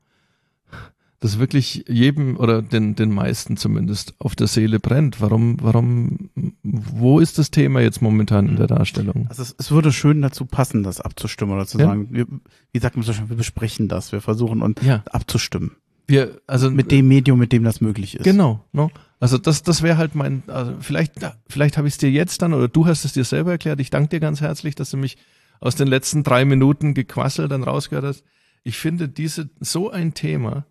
das 1.21 1.39
wirklich 1.39 1.85
jedem 1.89 2.37
oder 2.37 2.63
den, 2.63 2.95
den 2.95 3.11
meisten 3.11 3.57
zumindest 3.57 4.15
auf 4.19 4.37
der 4.37 4.47
Seele 4.47 4.79
brennt. 4.79 5.21
Warum, 5.21 5.57
warum, 5.61 6.31
wo 6.71 7.21
ist 7.21 7.39
das 7.39 7.51
Thema 7.51 7.81
jetzt 7.81 8.03
momentan 8.03 8.49
in 8.49 8.57
der 8.57 8.67
Darstellung? 8.67 9.27
Also 9.29 9.43
es, 9.43 9.55
es 9.59 9.71
würde 9.71 9.93
schön 9.93 10.23
dazu 10.23 10.45
passen, 10.45 10.83
das 10.83 11.01
abzustimmen 11.01 11.55
oder 11.55 11.67
zu 11.67 11.79
ja. 11.79 11.87
sagen, 11.87 12.09
wir, 12.11 12.27
wie 12.73 12.79
sagt 12.79 12.97
man 12.97 13.05
so 13.05 13.13
schön, 13.13 13.29
wir 13.29 13.37
besprechen 13.37 13.89
das, 13.89 14.13
wir 14.13 14.21
versuchen 14.21 14.63
uns 14.63 14.81
ja. 14.83 15.03
abzustimmen. 15.11 15.77
Wir, 16.07 16.41
also 16.47 16.71
mit 16.71 16.91
dem 16.91 17.07
Medium, 17.07 17.39
mit 17.39 17.53
dem 17.53 17.65
das 17.65 17.81
möglich 17.81 18.15
ist. 18.17 18.25
Genau, 18.25 18.65
no? 18.73 18.91
Also 19.21 19.37
das, 19.37 19.63
das 19.63 19.83
wäre 19.83 19.99
halt 19.99 20.15
mein, 20.15 20.43
also 20.47 20.75
vielleicht, 20.81 21.15
vielleicht 21.49 21.77
habe 21.77 21.89
ich 21.89 21.95
es 21.95 21.99
dir 21.99 22.11
jetzt 22.11 22.41
dann 22.41 22.55
oder 22.55 22.69
du 22.69 22.87
hast 22.87 23.05
es 23.05 23.13
dir 23.13 23.25
selber 23.25 23.51
erklärt. 23.53 23.81
Ich 23.81 23.91
danke 23.91 24.09
dir 24.09 24.21
ganz 24.21 24.41
herzlich, 24.41 24.75
dass 24.75 24.91
du 24.91 24.97
mich 24.97 25.19
aus 25.61 25.75
den 25.75 25.89
letzten 25.89 26.23
drei 26.23 26.45
Minuten 26.45 26.95
gequasselt 26.95 27.51
dann 27.51 27.63
rausgehört 27.63 28.05
hast. 28.05 28.25
Ich 28.63 28.79
finde 28.79 29.09
diese 29.09 29.51
so 29.61 29.91
ein 29.91 30.15
Thema 30.15 30.67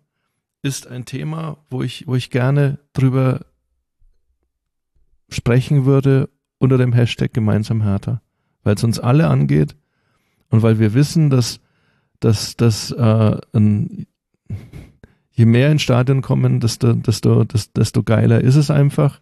ist 0.62 0.88
ein 0.88 1.04
Thema, 1.04 1.58
wo 1.70 1.82
ich, 1.82 2.06
wo 2.06 2.16
ich 2.16 2.30
gerne 2.30 2.78
drüber 2.92 3.46
sprechen 5.28 5.84
würde 5.84 6.28
unter 6.58 6.78
dem 6.78 6.92
Hashtag 6.92 7.32
gemeinsam 7.32 7.82
härter, 7.82 8.22
weil 8.62 8.74
es 8.74 8.84
uns 8.84 8.98
alle 8.98 9.28
angeht 9.28 9.76
und 10.50 10.62
weil 10.62 10.78
wir 10.78 10.94
wissen, 10.94 11.30
dass, 11.30 11.60
dass, 12.20 12.56
dass 12.56 12.90
äh, 12.90 13.38
ein, 13.52 14.06
je 15.32 15.46
mehr 15.46 15.70
ins 15.70 15.82
Stadion 15.82 16.22
kommen, 16.22 16.60
desto, 16.60 16.92
desto, 16.94 17.44
desto, 17.44 18.02
geiler 18.02 18.40
ist 18.40 18.56
es 18.56 18.70
einfach. 18.70 19.20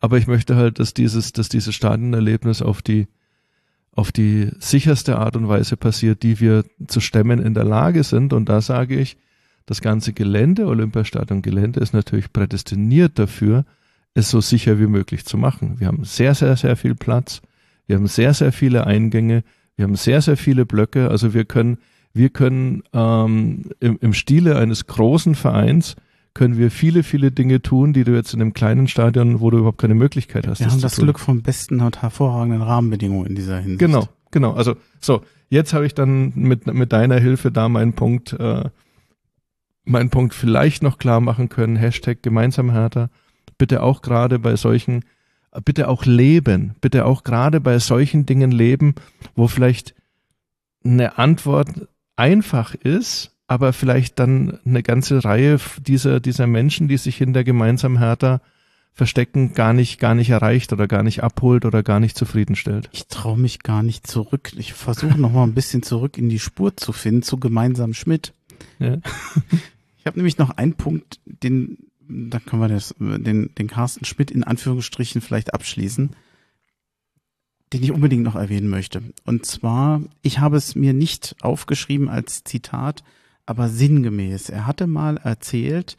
Aber 0.00 0.18
ich 0.18 0.26
möchte 0.26 0.56
halt, 0.56 0.78
dass 0.78 0.92
dieses, 0.92 1.32
dass 1.32 1.48
dieses 1.48 1.74
Stadionerlebnis 1.74 2.60
auf 2.60 2.82
die, 2.82 3.06
auf 3.92 4.12
die 4.12 4.50
sicherste 4.58 5.16
Art 5.18 5.36
und 5.36 5.48
Weise 5.48 5.76
passiert, 5.76 6.22
die 6.22 6.40
wir 6.40 6.64
zu 6.86 7.00
stemmen 7.00 7.40
in 7.40 7.54
der 7.54 7.64
Lage 7.64 8.02
sind. 8.02 8.32
Und 8.32 8.48
da 8.48 8.60
sage 8.60 8.98
ich, 8.98 9.16
das 9.66 9.80
ganze 9.80 10.12
Gelände, 10.12 10.66
Olympiastadion 10.66 11.40
Gelände, 11.40 11.80
ist 11.80 11.94
natürlich 11.94 12.32
prädestiniert 12.32 13.18
dafür, 13.18 13.64
es 14.14 14.30
so 14.30 14.40
sicher 14.40 14.78
wie 14.78 14.86
möglich 14.86 15.24
zu 15.24 15.36
machen. 15.36 15.80
Wir 15.80 15.88
haben 15.88 16.04
sehr, 16.04 16.34
sehr, 16.34 16.56
sehr 16.56 16.76
viel 16.76 16.94
Platz. 16.94 17.42
Wir 17.86 17.96
haben 17.96 18.06
sehr, 18.06 18.32
sehr 18.32 18.52
viele 18.52 18.86
Eingänge. 18.86 19.44
Wir 19.76 19.84
haben 19.84 19.96
sehr, 19.96 20.22
sehr 20.22 20.36
viele 20.36 20.64
Blöcke. 20.64 21.10
Also 21.10 21.34
wir 21.34 21.44
können, 21.44 21.78
wir 22.12 22.30
können 22.30 22.82
ähm, 22.92 23.70
im, 23.80 23.98
im 24.00 24.12
Stile 24.14 24.56
eines 24.56 24.86
großen 24.86 25.34
Vereins 25.34 25.96
können 26.32 26.58
wir 26.58 26.70
viele, 26.70 27.04
viele 27.04 27.30
Dinge 27.30 27.62
tun, 27.62 27.92
die 27.92 28.02
du 28.02 28.12
jetzt 28.12 28.34
in 28.34 28.40
einem 28.40 28.54
kleinen 28.54 28.88
Stadion, 28.88 29.40
wo 29.40 29.50
du 29.50 29.58
überhaupt 29.58 29.78
keine 29.78 29.94
Möglichkeit 29.94 30.48
hast. 30.48 30.58
Wir 30.60 30.70
haben 30.70 30.80
das 30.80 30.96
Glück 30.96 31.20
vom 31.20 31.42
besten 31.42 31.80
und 31.80 32.02
hervorragenden 32.02 32.62
Rahmenbedingungen 32.62 33.26
in 33.26 33.34
dieser 33.36 33.58
Hinsicht. 33.58 33.78
Genau, 33.78 34.08
genau. 34.32 34.52
Also 34.52 34.74
so, 35.00 35.22
jetzt 35.48 35.72
habe 35.74 35.86
ich 35.86 35.94
dann 35.94 36.32
mit, 36.34 36.66
mit 36.66 36.92
deiner 36.92 37.20
Hilfe 37.20 37.52
da 37.52 37.68
meinen 37.68 37.92
Punkt 37.92 38.32
äh, 38.32 38.64
meinen 39.84 40.10
Punkt 40.10 40.34
vielleicht 40.34 40.82
noch 40.82 40.98
klar 40.98 41.20
machen 41.20 41.48
können. 41.48 41.76
Hashtag 41.76 42.22
gemeinsam 42.22 42.70
härter. 42.70 43.10
Bitte 43.58 43.82
auch 43.82 44.02
gerade 44.02 44.38
bei 44.38 44.56
solchen, 44.56 45.04
bitte 45.64 45.88
auch 45.88 46.04
leben. 46.04 46.74
Bitte 46.80 47.06
auch 47.06 47.24
gerade 47.24 47.60
bei 47.60 47.78
solchen 47.78 48.26
Dingen 48.26 48.50
leben, 48.50 48.94
wo 49.34 49.48
vielleicht 49.48 49.94
eine 50.84 51.18
Antwort 51.18 51.68
einfach 52.16 52.74
ist, 52.74 53.32
aber 53.46 53.72
vielleicht 53.72 54.18
dann 54.18 54.58
eine 54.64 54.82
ganze 54.82 55.24
Reihe 55.24 55.58
dieser, 55.78 56.20
dieser 56.20 56.46
Menschen, 56.46 56.88
die 56.88 56.96
sich 56.96 57.16
hinter 57.16 57.44
gemeinsam 57.44 57.98
härter 57.98 58.40
verstecken, 58.92 59.54
gar 59.54 59.72
nicht, 59.72 59.98
gar 59.98 60.14
nicht 60.14 60.30
erreicht 60.30 60.72
oder 60.72 60.86
gar 60.86 61.02
nicht 61.02 61.22
abholt 61.22 61.64
oder 61.64 61.82
gar 61.82 61.98
nicht 61.98 62.16
zufriedenstellt. 62.16 62.88
Ich 62.92 63.08
traue 63.08 63.36
mich 63.36 63.62
gar 63.64 63.82
nicht 63.82 64.06
zurück. 64.06 64.52
Ich 64.56 64.72
versuche 64.72 65.20
noch 65.20 65.32
mal 65.32 65.42
ein 65.42 65.54
bisschen 65.54 65.82
zurück 65.82 66.16
in 66.16 66.28
die 66.28 66.38
Spur 66.38 66.76
zu 66.76 66.92
finden 66.92 67.22
zu 67.22 67.38
gemeinsam 67.38 67.92
Schmidt. 67.94 68.32
Ja. 68.78 68.98
Ich 69.96 70.06
habe 70.06 70.18
nämlich 70.18 70.36
noch 70.36 70.50
einen 70.50 70.74
Punkt, 70.74 71.18
den, 71.24 71.78
da 72.08 72.38
können 72.38 72.62
wir 72.62 72.68
das, 72.68 72.94
den, 72.98 73.54
den 73.54 73.68
Carsten 73.68 74.04
Schmidt 74.04 74.30
in 74.30 74.44
Anführungsstrichen 74.44 75.20
vielleicht 75.20 75.54
abschließen, 75.54 76.10
den 77.72 77.82
ich 77.82 77.92
unbedingt 77.92 78.22
noch 78.22 78.36
erwähnen 78.36 78.68
möchte. 78.68 79.02
Und 79.24 79.46
zwar, 79.46 80.02
ich 80.22 80.38
habe 80.38 80.56
es 80.56 80.74
mir 80.74 80.92
nicht 80.92 81.36
aufgeschrieben 81.40 82.08
als 82.08 82.44
Zitat, 82.44 83.02
aber 83.46 83.68
sinngemäß. 83.68 84.48
Er 84.48 84.66
hatte 84.66 84.86
mal 84.86 85.16
erzählt, 85.16 85.96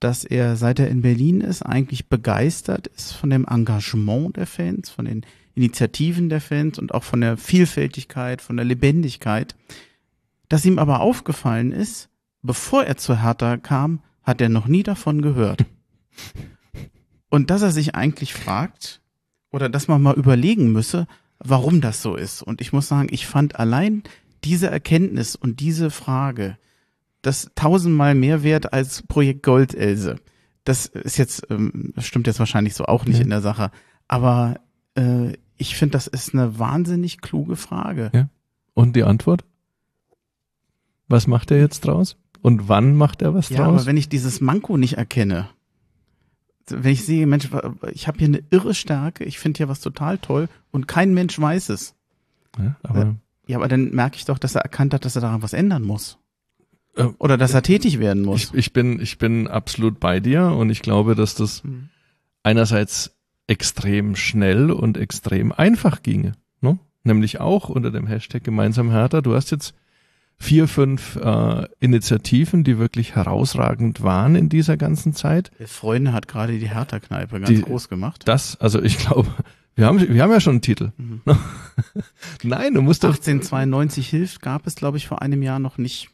dass 0.00 0.24
er, 0.24 0.56
seit 0.56 0.78
er 0.78 0.88
in 0.88 1.02
Berlin 1.02 1.40
ist, 1.40 1.62
eigentlich 1.62 2.08
begeistert 2.08 2.86
ist 2.86 3.12
von 3.12 3.30
dem 3.30 3.46
Engagement 3.46 4.36
der 4.36 4.46
Fans, 4.46 4.90
von 4.90 5.06
den 5.06 5.24
Initiativen 5.54 6.28
der 6.28 6.40
Fans 6.40 6.78
und 6.78 6.92
auch 6.92 7.02
von 7.02 7.22
der 7.22 7.36
Vielfältigkeit, 7.36 8.42
von 8.42 8.56
der 8.56 8.66
Lebendigkeit. 8.66 9.56
Dass 10.48 10.64
ihm 10.64 10.78
aber 10.78 11.00
aufgefallen 11.00 11.72
ist, 11.72 12.08
bevor 12.42 12.84
er 12.84 12.98
zu 12.98 13.22
Hertha 13.22 13.56
kam, 13.56 14.00
hat 14.26 14.40
er 14.40 14.50
noch 14.50 14.66
nie 14.66 14.82
davon 14.82 15.22
gehört. 15.22 15.64
Und 17.30 17.50
dass 17.50 17.62
er 17.62 17.70
sich 17.70 17.94
eigentlich 17.94 18.34
fragt, 18.34 19.00
oder 19.50 19.68
dass 19.68 19.88
man 19.88 20.02
mal 20.02 20.14
überlegen 20.14 20.72
müsse, 20.72 21.06
warum 21.38 21.80
das 21.80 22.02
so 22.02 22.14
ist. 22.14 22.42
Und 22.42 22.60
ich 22.60 22.72
muss 22.72 22.88
sagen, 22.88 23.08
ich 23.10 23.26
fand 23.26 23.58
allein 23.58 24.02
diese 24.44 24.70
Erkenntnis 24.70 25.34
und 25.34 25.60
diese 25.60 25.90
Frage 25.90 26.56
das 27.26 27.50
tausendmal 27.56 28.14
mehr 28.14 28.44
wert 28.44 28.72
als 28.72 29.02
Projekt 29.02 29.42
Gold, 29.42 29.74
Else. 29.74 30.16
Das 30.64 30.86
ist 30.86 31.16
jetzt, 31.16 31.46
ähm, 31.50 31.92
das 31.96 32.06
stimmt 32.06 32.28
jetzt 32.28 32.38
wahrscheinlich 32.38 32.74
so 32.74 32.84
auch 32.84 33.04
nicht 33.04 33.18
ja. 33.18 33.24
in 33.24 33.30
der 33.30 33.40
Sache. 33.40 33.72
Aber 34.06 34.60
äh, 34.94 35.32
ich 35.56 35.76
finde, 35.76 35.92
das 35.92 36.06
ist 36.06 36.34
eine 36.34 36.58
wahnsinnig 36.58 37.20
kluge 37.20 37.56
Frage. 37.56 38.10
Ja. 38.14 38.28
Und 38.74 38.94
die 38.94 39.02
Antwort? 39.02 39.44
Was 41.08 41.26
macht 41.26 41.50
er 41.50 41.58
jetzt 41.58 41.80
draus? 41.80 42.16
Und 42.46 42.68
wann 42.68 42.94
macht 42.94 43.22
er 43.22 43.34
was 43.34 43.48
Ja, 43.48 43.56
draus? 43.64 43.66
aber 43.80 43.86
wenn 43.86 43.96
ich 43.96 44.08
dieses 44.08 44.40
Manko 44.40 44.76
nicht 44.76 44.96
erkenne, 44.96 45.48
wenn 46.68 46.92
ich 46.92 47.04
sehe, 47.04 47.26
Mensch, 47.26 47.48
ich 47.92 48.06
habe 48.06 48.18
hier 48.18 48.28
eine 48.28 48.42
irre 48.50 48.72
Stärke, 48.72 49.24
ich 49.24 49.38
finde 49.40 49.58
hier 49.58 49.68
was 49.68 49.80
total 49.80 50.18
toll 50.18 50.48
und 50.70 50.86
kein 50.86 51.12
Mensch 51.12 51.38
weiß 51.40 51.70
es. 51.70 51.94
ja, 52.56 52.76
aber 52.84 53.16
Ja, 53.48 53.56
aber 53.58 53.66
dann 53.66 53.90
merke 53.90 54.16
ich 54.16 54.24
doch, 54.26 54.38
dass 54.38 54.54
er 54.54 54.60
erkannt 54.62 54.94
hat, 54.94 55.04
dass 55.04 55.16
er 55.16 55.22
daran 55.22 55.42
was 55.42 55.54
ändern 55.54 55.82
muss. 55.82 56.18
Äh, 56.96 57.04
Oder 57.18 57.36
dass 57.36 57.52
er 57.52 57.62
tätig 57.62 57.98
werden 57.98 58.22
muss. 58.22 58.44
ich, 58.44 58.54
ich, 58.54 58.72
bin, 58.72 59.00
ich 59.00 59.18
bin 59.18 59.48
absolut 59.48 59.98
bei 60.00 60.20
dir 60.20 60.46
und 60.52 60.70
ich 60.70 60.82
glaube, 60.82 61.14
dass 61.16 61.34
das 61.34 61.62
Hm. 61.64 61.88
einerseits 62.44 63.16
extrem 63.48 64.14
schnell 64.16 64.70
und 64.70 64.96
extrem 64.98 65.50
einfach 65.52 66.02
ginge. 66.02 66.32
Ne? 66.60 66.78
Nämlich 67.04 67.40
auch 67.40 67.68
unter 67.68 67.90
dem 67.90 68.06
Hashtag 68.06 68.42
gemeinsam 68.44 68.90
härter. 68.90 69.20
Du 69.22 69.34
hast 69.34 69.50
jetzt 69.50 69.74
vier, 70.38 70.68
fünf 70.68 71.16
äh, 71.16 71.66
Initiativen, 71.80 72.62
die 72.64 72.78
wirklich 72.78 73.14
herausragend 73.14 74.02
waren 74.02 74.34
in 74.36 74.48
dieser 74.48 74.76
ganzen 74.76 75.14
Zeit. 75.14 75.50
Der 75.58 75.68
Freunde 75.68 76.12
hat 76.12 76.28
gerade 76.28 76.58
die 76.58 76.68
Hertha-Kneipe 76.68 77.36
ganz 77.40 77.48
Die- 77.48 77.62
groß 77.62 77.88
gemacht. 77.88 78.22
Das, 78.26 78.60
also 78.60 78.82
ich 78.82 78.98
glaube, 78.98 79.28
wir 79.74 79.86
haben, 79.86 79.98
wir 80.08 80.22
haben 80.22 80.30
ja 80.30 80.40
schon 80.40 80.54
einen 80.54 80.62
Titel. 80.62 80.92
Mhm. 80.96 81.20
Nein, 82.42 82.74
du 82.74 82.82
musst 82.82 83.04
doch, 83.04 83.10
1892 83.10 84.08
hilft 84.08 84.42
gab 84.42 84.66
es, 84.66 84.74
glaube 84.74 84.96
ich, 84.98 85.06
vor 85.06 85.22
einem 85.22 85.42
Jahr 85.42 85.58
noch 85.58 85.78
nicht. 85.78 86.08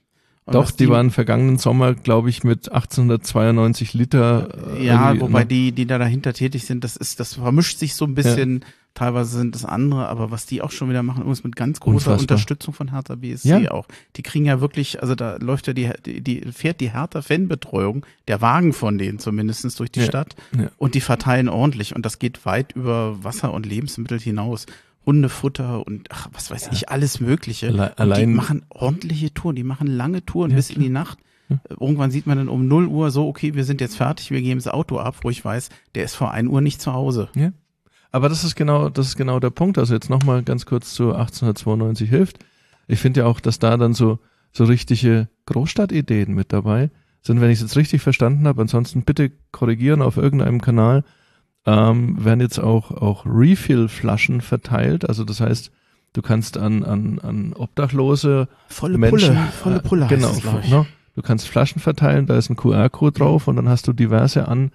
Und 0.44 0.54
doch, 0.56 0.64
was 0.64 0.76
die 0.76 0.88
waren 0.88 1.12
vergangenen 1.12 1.58
Sommer, 1.58 1.94
glaube 1.94 2.28
ich, 2.28 2.42
mit 2.42 2.72
1892 2.72 3.94
Liter. 3.94 4.74
äh, 4.76 4.84
Ja, 4.86 5.18
wobei 5.20 5.40
ne? 5.40 5.46
die, 5.46 5.72
die 5.72 5.86
da 5.86 5.98
dahinter 5.98 6.32
tätig 6.32 6.64
sind, 6.66 6.82
das 6.82 6.96
ist, 6.96 7.20
das 7.20 7.34
vermischt 7.34 7.78
sich 7.78 7.94
so 7.94 8.04
ein 8.04 8.14
bisschen. 8.14 8.64
Teilweise 8.94 9.38
sind 9.38 9.54
das 9.54 9.64
andere, 9.64 10.08
aber 10.08 10.30
was 10.30 10.44
die 10.44 10.60
auch 10.60 10.70
schon 10.70 10.90
wieder 10.90 11.02
machen, 11.02 11.20
übrigens 11.22 11.44
mit 11.44 11.56
ganz 11.56 11.80
großer 11.80 11.94
Unfassbar. 12.12 12.20
Unterstützung 12.20 12.74
von 12.74 12.90
Hertha 12.90 13.14
BSC 13.14 13.48
Ja. 13.48 13.70
auch. 13.70 13.86
Die 14.16 14.22
kriegen 14.22 14.44
ja 14.44 14.60
wirklich, 14.60 15.00
also 15.00 15.14
da 15.14 15.36
läuft 15.36 15.66
ja 15.66 15.72
die, 15.72 15.90
die, 16.04 16.20
die 16.20 16.40
fährt 16.52 16.80
die 16.80 16.92
Hertha 16.92 17.22
Fanbetreuung, 17.22 18.04
der 18.28 18.40
Wagen 18.42 18.72
von 18.74 18.98
denen 18.98 19.18
zumindestens 19.18 19.76
durch 19.76 19.90
die 19.90 20.00
Ja. 20.00 20.06
Stadt 20.06 20.36
Ja. 20.56 20.70
und 20.76 20.94
die 20.94 21.00
verteilen 21.00 21.48
ordentlich 21.48 21.96
und 21.96 22.04
das 22.04 22.18
geht 22.18 22.44
weit 22.44 22.72
über 22.72 23.24
Wasser 23.24 23.52
und 23.54 23.64
Lebensmittel 23.66 24.18
hinaus. 24.20 24.66
Hundefutter 25.06 25.84
und 25.84 26.08
ach, 26.12 26.28
was 26.32 26.50
weiß 26.50 26.68
ich, 26.72 26.88
alles 26.88 27.18
Mögliche. 27.18 27.68
Alle- 27.68 27.82
und 27.88 27.92
die 27.96 28.02
allein- 28.02 28.34
machen 28.34 28.62
ordentliche 28.68 29.34
Touren, 29.34 29.56
die 29.56 29.64
machen 29.64 29.88
lange 29.88 30.24
Touren 30.24 30.50
Ja, 30.52 30.56
bis 30.56 30.70
in 30.70 30.80
die 30.80 30.88
Nacht. 30.90 31.18
Irgendwann 31.68 32.10
sieht 32.10 32.26
man 32.26 32.38
dann 32.38 32.48
um 32.48 32.66
0 32.66 32.86
Uhr 32.86 33.10
so, 33.10 33.26
okay, 33.28 33.54
wir 33.54 33.64
sind 33.64 33.80
jetzt 33.82 33.96
fertig, 33.96 34.30
wir 34.30 34.40
geben 34.40 34.58
das 34.60 34.68
Auto 34.68 34.98
ab, 34.98 35.16
wo 35.22 35.28
ich 35.28 35.44
weiß, 35.44 35.68
der 35.94 36.04
ist 36.04 36.14
vor 36.14 36.30
1 36.30 36.48
Uhr 36.48 36.60
nicht 36.62 36.80
zu 36.80 36.92
Hause. 36.94 37.28
Aber 38.12 38.28
das 38.28 38.44
ist 38.44 38.54
genau, 38.54 38.90
das 38.90 39.08
ist 39.08 39.16
genau 39.16 39.40
der 39.40 39.50
Punkt. 39.50 39.78
Also 39.78 39.94
jetzt 39.94 40.10
nochmal 40.10 40.42
ganz 40.42 40.66
kurz 40.66 40.92
zu 40.92 41.14
1892 41.14 42.08
hilft. 42.08 42.38
Ich 42.86 43.00
finde 43.00 43.20
ja 43.20 43.26
auch, 43.26 43.40
dass 43.40 43.58
da 43.58 43.76
dann 43.76 43.94
so, 43.94 44.18
so 44.52 44.64
richtige 44.64 45.28
Großstadtideen 45.46 46.32
mit 46.32 46.52
dabei 46.52 46.90
sind, 47.22 47.40
wenn 47.40 47.50
ich 47.50 47.58
es 47.58 47.62
jetzt 47.62 47.76
richtig 47.76 48.02
verstanden 48.02 48.46
habe. 48.46 48.60
Ansonsten 48.60 49.02
bitte 49.02 49.32
korrigieren 49.50 50.02
auf 50.02 50.18
irgendeinem 50.18 50.60
Kanal. 50.60 51.04
Ähm, 51.64 52.22
werden 52.22 52.40
jetzt 52.40 52.58
auch, 52.58 52.90
auch 52.90 53.24
Refill-Flaschen 53.24 54.40
verteilt. 54.40 55.08
Also 55.08 55.24
das 55.24 55.40
heißt, 55.40 55.70
du 56.12 56.20
kannst 56.20 56.58
an, 56.58 56.84
an, 56.84 57.18
an 57.20 57.54
Obdachlose 57.54 58.48
Volle 58.68 58.98
Menschen, 58.98 59.36
Pulle, 59.36 59.48
volle 59.52 59.76
äh, 59.76 59.80
Pulle 59.80 60.06
genau, 60.08 60.32
glaub 60.32 60.62
ich. 60.62 60.70
ne? 60.70 60.86
Du 61.14 61.22
kannst 61.22 61.48
Flaschen 61.48 61.80
verteilen, 61.80 62.26
da 62.26 62.36
ist 62.36 62.50
ein 62.50 62.56
QR-Code 62.56 63.18
drauf 63.18 63.46
und 63.46 63.56
dann 63.56 63.68
hast 63.68 63.86
du 63.86 63.92
diverse 63.92 64.48
an, 64.48 64.70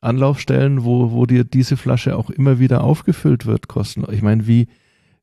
Anlaufstellen, 0.00 0.84
wo, 0.84 1.12
wo 1.12 1.26
dir 1.26 1.44
diese 1.44 1.76
Flasche 1.76 2.16
auch 2.16 2.30
immer 2.30 2.58
wieder 2.58 2.84
aufgefüllt 2.84 3.46
wird, 3.46 3.68
kosten. 3.68 4.04
Ich 4.10 4.22
meine, 4.22 4.46
wie, 4.46 4.68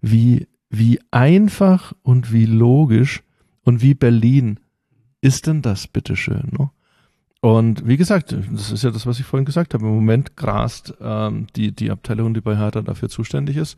wie, 0.01 0.47
wie 0.69 0.99
einfach 1.11 1.93
und 2.01 2.33
wie 2.33 2.45
logisch 2.45 3.23
und 3.63 3.81
wie 3.81 3.93
Berlin 3.93 4.59
ist 5.21 5.47
denn 5.47 5.61
das, 5.61 5.87
bitteschön, 5.87 6.51
ne? 6.57 6.69
Und 7.41 7.87
wie 7.87 7.97
gesagt, 7.97 8.35
das 8.51 8.71
ist 8.71 8.83
ja 8.83 8.89
das, 8.89 9.05
was 9.05 9.19
ich 9.19 9.25
vorhin 9.25 9.45
gesagt 9.45 9.75
habe. 9.75 9.85
Im 9.85 9.93
Moment 9.93 10.35
grast 10.35 10.95
ähm, 10.99 11.45
die, 11.55 11.75
die 11.75 11.91
Abteilung, 11.91 12.33
die 12.33 12.41
bei 12.41 12.57
Hertha 12.57 12.81
dafür 12.81 13.07
zuständig 13.07 13.57
ist. 13.57 13.77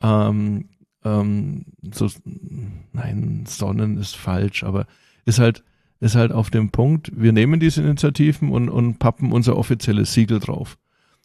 Ähm, 0.00 0.68
ähm, 1.04 1.64
so, 1.92 2.08
nein, 2.92 3.44
Sonnen 3.48 3.98
ist 3.98 4.16
falsch, 4.16 4.62
aber 4.62 4.86
ist 5.24 5.40
halt, 5.40 5.64
ist 6.00 6.16
halt 6.16 6.32
auf 6.32 6.50
dem 6.50 6.70
Punkt, 6.70 7.12
wir 7.14 7.32
nehmen 7.32 7.60
diese 7.60 7.82
Initiativen 7.82 8.50
und, 8.50 8.68
und 8.68 8.98
pappen 8.98 9.32
unser 9.32 9.56
offizielles 9.56 10.14
Siegel 10.14 10.40
drauf. 10.40 10.78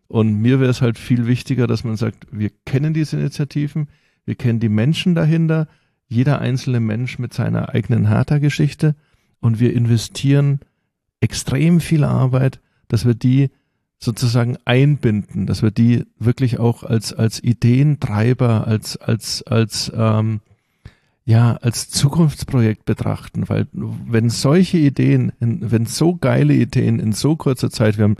Und 0.07 0.39
mir 0.41 0.60
wäre 0.60 0.69
es 0.69 0.81
halt 0.81 0.99
viel 0.99 1.26
wichtiger, 1.26 1.65
dass 1.65 1.84
man 1.84 1.95
sagt, 1.95 2.27
wir 2.30 2.52
kennen 2.65 2.93
diese 2.93 3.18
Initiativen, 3.18 3.88
wir 4.26 4.35
kennen 4.35 4.60
die 4.60 4.69
Menschen 4.69 5.15
dahinter, 5.15 5.68
jeder 6.07 6.39
einzelne 6.39 6.80
Mensch 6.80 7.18
mit 7.18 7.34
seiner 7.34 7.69
eigenen 7.69 8.07
Hertha-Geschichte 8.07 8.95
und 9.39 9.60
wir 9.60 9.73
investieren 9.73 10.60
extrem 11.22 11.80
viel 11.80 12.03
Arbeit, 12.03 12.60
dass 12.88 13.06
wir 13.06 13.15
die 13.15 13.49
sozusagen 13.97 14.57
einbinden, 14.65 15.47
dass 15.47 15.64
wir 15.64 15.72
die 15.72 16.06
wirklich 16.19 16.60
auch 16.60 16.84
als, 16.84 17.14
als 17.14 17.41
Ideentreiber, 17.41 18.68
als, 18.68 18.97
als, 18.97 19.41
als, 19.43 19.91
ähm, 19.95 20.41
ja, 21.26 21.56
als 21.56 21.89
Zukunftsprojekt 21.89 22.85
betrachten, 22.85 23.49
weil 23.49 23.68
wenn 23.73 24.30
solche 24.30 24.77
Ideen, 24.77 25.31
wenn 25.39 25.88
so 25.88 26.15
geile 26.15 26.53
Ideen 26.53 26.99
in 26.99 27.14
so 27.14 27.35
kurzer 27.35 27.72
Zeit, 27.72 27.97
wir 27.97 28.03
haben 28.03 28.18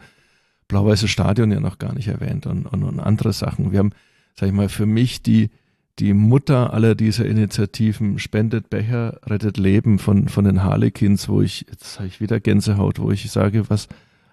Blau-Weißes 0.68 1.10
Stadion 1.12 1.52
ja 1.52 1.60
noch 1.60 1.78
gar 1.78 1.94
nicht 1.94 2.08
erwähnt 2.08 2.48
und, 2.48 2.66
und, 2.66 2.84
und 2.84 3.00
andere 3.00 3.32
Sachen. 3.34 3.72
Wir 3.72 3.80
haben, 3.80 3.92
sag 4.36 4.48
ich 4.48 4.54
mal, 4.56 4.70
für 4.70 4.88
mich 4.88 5.22
die, 5.22 5.52
die 6.00 6.14
Mutter 6.14 6.74
aller 6.74 6.96
dieser 6.96 7.26
Initiativen 7.26 8.18
spendet 8.18 8.72
Becher, 8.72 9.20
rettet 9.28 9.58
Leben 9.58 10.00
von, 10.00 10.28
von 10.28 10.46
den 10.46 10.64
Harlequins, 10.64 11.30
wo 11.30 11.42
ich, 11.42 11.68
jetzt 11.70 12.00
habe 12.00 12.08
ich 12.08 12.20
wieder 12.20 12.40
Gänsehaut, 12.40 13.00
wo 13.00 13.12
ich 13.12 13.30
sage, 13.30 13.70
was, 13.70 13.88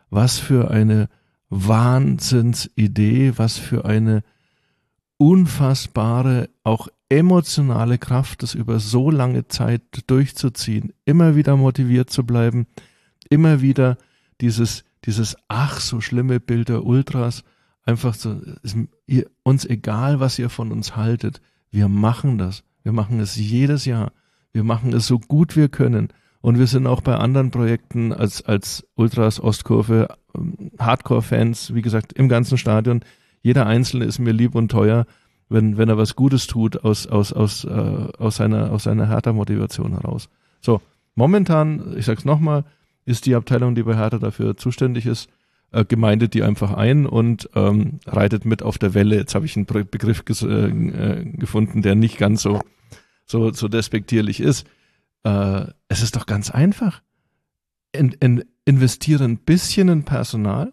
was 0.09 0.39
für 0.39 0.71
eine 0.71 1.11
Wahnsinnsidee, 1.51 3.35
was 3.37 3.59
für 3.59 3.85
eine 3.85 4.23
unfassbare, 5.19 6.49
auch 6.65 6.89
emotionale 7.13 7.99
Kraft, 7.99 8.43
das 8.43 8.55
über 8.55 8.81
so 8.81 9.11
lange 9.11 9.47
Zeit 9.47 9.83
durchzuziehen, 10.07 10.95
immer 11.05 11.37
wieder 11.37 11.57
motiviert 11.57 12.09
zu 12.09 12.25
bleiben, 12.25 12.67
immer 13.29 13.61
wieder 13.61 13.99
dieses, 14.41 14.85
dieses 15.05 15.37
ach 15.49 15.79
so 15.79 16.01
schlimme 16.01 16.41
Bild 16.41 16.71
der 16.71 16.85
Ultras, 16.85 17.45
einfach 17.85 18.15
so, 18.15 18.41
ist 18.63 18.77
ihr, 19.07 19.27
uns 19.43 19.67
egal, 19.67 20.21
was 20.21 20.39
ihr 20.39 20.49
von 20.49 20.73
uns 20.73 20.97
haltet, 20.97 21.43
wir 21.71 21.89
machen 21.89 22.39
das. 22.39 22.65
Wir 22.83 22.93
machen 22.93 23.21
es 23.21 23.37
jedes 23.37 23.85
Jahr. 23.85 24.13
Wir 24.53 24.65
machen 24.65 24.93
es 24.93 25.07
so 25.07 25.19
gut 25.19 25.55
wir 25.55 25.69
können. 25.69 26.09
Und 26.41 26.59
wir 26.59 26.67
sind 26.67 26.87
auch 26.87 27.03
bei 27.03 27.17
anderen 27.17 27.51
Projekten 27.51 28.13
als, 28.13 28.43
als 28.43 28.87
Ultras 28.95 29.39
Ostkurve 29.39 30.09
ähm, 30.35 30.71
Hardcore-Fans, 30.79 31.75
wie 31.75 31.83
gesagt, 31.83 32.13
im 32.15 32.29
ganzen 32.29 32.59
Stadion. 32.59 33.01
Jeder 33.43 33.67
Einzelne 33.67 34.07
ist 34.07 34.19
mir 34.19 34.33
lieb 34.33 34.55
und 34.55 34.71
teuer, 34.71 35.07
wenn, 35.53 35.77
wenn 35.77 35.89
er 35.89 35.99
was 35.99 36.17
Gutes 36.17 36.47
tut 36.47 36.85
aus, 36.85 37.07
aus, 37.07 37.33
aus, 37.33 37.65
äh, 37.65 38.09
aus 38.19 38.37
seiner, 38.37 38.73
aus 38.73 38.85
seiner 38.85 39.09
Hertha-Motivation 39.09 39.93
heraus. 39.93 40.29
So, 40.61 40.81
momentan, 41.15 41.95
ich 41.97 42.07
sag's 42.07 42.25
nochmal, 42.25 42.65
ist 43.05 43.27
die 43.27 43.35
Abteilung, 43.35 43.75
die 43.75 43.83
bei 43.83 43.97
Hertha 43.97 44.19
dafür 44.19 44.57
zuständig 44.57 45.07
ist, 45.07 45.29
äh, 45.73 45.85
gemeindet 45.85 46.35
die 46.35 46.43
einfach 46.43 46.73
ein 46.73 47.07
und 47.07 47.49
ähm, 47.55 47.99
reitet 48.07 48.45
mit 48.45 48.63
auf 48.63 48.79
der 48.79 48.95
Welle. 48.95 49.17
Jetzt 49.17 49.35
habe 49.35 49.47
ich 49.47 49.57
einen 49.57 49.67
Be- 49.67 49.85
Begriff 49.85 50.25
ges 50.25 50.43
äh, 50.43 50.47
äh, 50.47 51.25
gefunden, 51.25 51.83
der 51.83 51.95
nicht 51.95 52.19
ganz 52.19 52.43
so, 52.43 52.61
so, 53.27 53.53
so 53.53 53.69
despektierlich 53.69 54.41
ist. 54.41 54.67
Äh, 55.25 55.67
es 55.89 56.03
ist 56.03 56.17
doch 56.17 56.27
ganz 56.27 56.51
einfach. 56.51 57.03
In, 57.93 58.13
in, 58.21 58.45
investiere 58.65 59.25
ein 59.25 59.39
bisschen 59.39 59.89
in 59.89 60.05
Personal, 60.05 60.73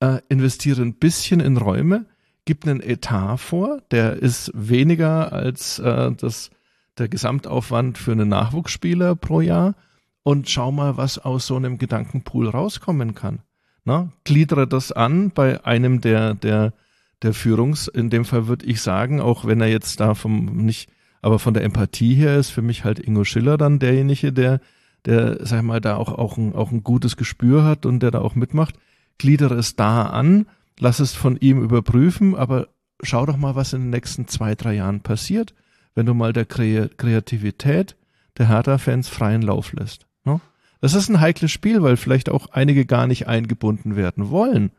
äh, 0.00 0.20
investiere 0.28 0.82
ein 0.82 0.94
bisschen 0.94 1.40
in 1.40 1.56
Räume, 1.56 2.06
gib 2.48 2.66
einen 2.66 2.80
Etat 2.80 3.36
vor, 3.36 3.82
der 3.90 4.14
ist 4.14 4.50
weniger 4.54 5.34
als 5.34 5.78
äh, 5.80 6.10
das, 6.12 6.50
der 6.96 7.06
Gesamtaufwand 7.06 7.98
für 7.98 8.12
einen 8.12 8.30
Nachwuchsspieler 8.30 9.16
pro 9.16 9.42
Jahr 9.42 9.74
und 10.22 10.48
schau 10.48 10.72
mal, 10.72 10.96
was 10.96 11.18
aus 11.18 11.46
so 11.46 11.56
einem 11.56 11.76
Gedankenpool 11.76 12.48
rauskommen 12.48 13.14
kann. 13.14 13.40
Na, 13.84 14.12
gliedere 14.24 14.66
das 14.66 14.92
an 14.92 15.30
bei 15.30 15.62
einem 15.66 16.00
der, 16.00 16.36
der, 16.36 16.72
der 17.20 17.34
Führungs, 17.34 17.86
in 17.86 18.08
dem 18.08 18.24
Fall 18.24 18.46
würde 18.46 18.64
ich 18.64 18.80
sagen, 18.80 19.20
auch 19.20 19.44
wenn 19.44 19.60
er 19.60 19.68
jetzt 19.68 20.00
da 20.00 20.14
vom 20.14 20.46
nicht, 20.64 20.90
aber 21.20 21.38
von 21.38 21.52
der 21.52 21.64
Empathie 21.64 22.14
her 22.14 22.38
ist 22.38 22.48
für 22.48 22.62
mich 22.62 22.82
halt 22.82 22.98
Ingo 22.98 23.24
Schiller 23.24 23.58
dann 23.58 23.78
derjenige, 23.78 24.32
der, 24.32 24.62
der, 25.04 25.44
sag 25.44 25.58
ich 25.58 25.66
mal, 25.66 25.82
da 25.82 25.96
auch, 25.96 26.14
auch, 26.14 26.38
ein, 26.38 26.54
auch 26.54 26.70
ein 26.72 26.82
gutes 26.82 27.18
Gespür 27.18 27.64
hat 27.64 27.84
und 27.84 28.02
der 28.02 28.10
da 28.10 28.22
auch 28.22 28.36
mitmacht. 28.36 28.74
Gliedere 29.18 29.56
es 29.56 29.76
da 29.76 30.04
an, 30.04 30.46
lass 30.78 31.00
es 31.00 31.14
von 31.14 31.36
ihm 31.36 31.62
überprüfen, 31.62 32.34
aber 32.34 32.68
schau 33.02 33.26
doch 33.26 33.36
mal, 33.36 33.54
was 33.54 33.72
in 33.72 33.82
den 33.82 33.90
nächsten 33.90 34.26
zwei, 34.26 34.54
drei 34.54 34.74
Jahren 34.74 35.00
passiert, 35.00 35.54
wenn 35.94 36.06
du 36.06 36.14
mal 36.14 36.32
der 36.32 36.44
Kre 36.44 36.90
Kreativität 36.96 37.96
der 38.36 38.48
Hertha-Fans 38.48 39.08
freien 39.08 39.42
Lauf 39.42 39.72
lässt. 39.72 40.06
Ne? 40.24 40.40
Das 40.80 40.94
ist 40.94 41.08
ein 41.08 41.20
heikles 41.20 41.50
Spiel, 41.50 41.82
weil 41.82 41.96
vielleicht 41.96 42.28
auch 42.28 42.50
einige 42.52 42.86
gar 42.86 43.06
nicht 43.06 43.26
eingebunden 43.26 43.96
werden 43.96 44.30
wollen. 44.30 44.70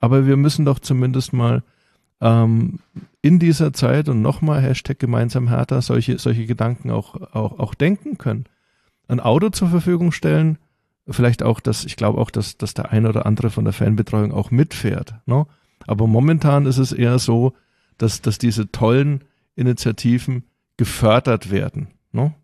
Aber 0.00 0.26
wir 0.26 0.36
müssen 0.36 0.64
doch 0.64 0.80
zumindest 0.80 1.32
mal 1.32 1.62
ähm, 2.20 2.80
in 3.22 3.38
dieser 3.38 3.72
Zeit 3.72 4.08
und 4.08 4.20
nochmal 4.20 4.60
Hashtag 4.60 4.98
gemeinsam 4.98 5.48
härter 5.48 5.80
solche, 5.80 6.18
solche 6.18 6.46
Gedanken 6.46 6.90
auch, 6.90 7.14
auch, 7.32 7.58
auch 7.58 7.74
denken 7.74 8.18
können. 8.18 8.46
Ein 9.06 9.20
Auto 9.20 9.50
zur 9.50 9.68
Verfügung 9.68 10.12
stellen, 10.12 10.58
vielleicht 11.08 11.42
auch, 11.42 11.60
dass 11.60 11.84
ich 11.84 11.96
glaube 11.96 12.18
auch, 12.18 12.30
dass, 12.30 12.56
dass 12.56 12.74
der 12.74 12.90
eine 12.90 13.08
oder 13.08 13.26
andere 13.26 13.50
von 13.50 13.64
der 13.64 13.72
Fanbetreuung 13.72 14.32
auch 14.32 14.50
mitfährt. 14.50 15.14
Ne? 15.26 15.46
Aber 15.86 16.06
momentan 16.06 16.66
ist 16.66 16.78
es 16.78 16.92
eher 16.92 17.18
so, 17.18 17.54
dass, 17.98 18.22
dass 18.22 18.38
diese 18.38 18.70
tollen 18.72 19.24
Initiativen 19.54 20.44
gefördert 20.76 21.50
werden. 21.50 21.88
Ne? 22.12 22.34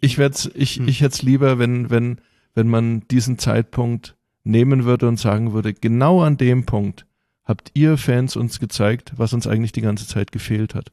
Ich 0.00 0.18
werde 0.18 0.50
ich, 0.54 0.76
hm. 0.76 0.88
ich 0.88 1.00
hätte 1.00 1.14
es 1.14 1.22
lieber, 1.22 1.58
wenn, 1.58 1.90
wenn, 1.90 2.20
wenn 2.54 2.68
man 2.68 3.06
diesen 3.08 3.38
Zeitpunkt 3.38 4.16
nehmen 4.42 4.84
würde 4.84 5.06
und 5.08 5.18
sagen 5.18 5.52
würde, 5.52 5.74
genau 5.74 6.22
an 6.22 6.36
dem 6.36 6.66
Punkt 6.66 7.06
habt 7.44 7.70
ihr 7.74 7.98
Fans 7.98 8.36
uns 8.36 8.58
gezeigt, 8.60 9.12
was 9.16 9.32
uns 9.32 9.46
eigentlich 9.46 9.72
die 9.72 9.80
ganze 9.80 10.06
Zeit 10.06 10.32
gefehlt 10.32 10.74
hat. 10.74 10.92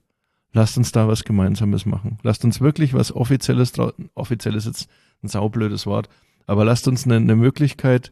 Lasst 0.54 0.78
uns 0.78 0.92
da 0.92 1.08
was 1.08 1.24
Gemeinsames 1.24 1.86
machen. 1.86 2.18
Lasst 2.24 2.44
uns 2.44 2.62
wirklich 2.62 2.94
was 2.94 3.16
Offizielles, 3.16 3.74
offizielles 4.16 4.66
jetzt 4.66 4.90
ein 5.24 5.28
saublödes 5.28 5.86
Wort, 5.86 6.10
aber 6.46 6.66
lasst 6.66 6.88
uns 6.88 7.06
eine, 7.06 7.16
eine 7.16 7.36
Möglichkeit 7.36 8.12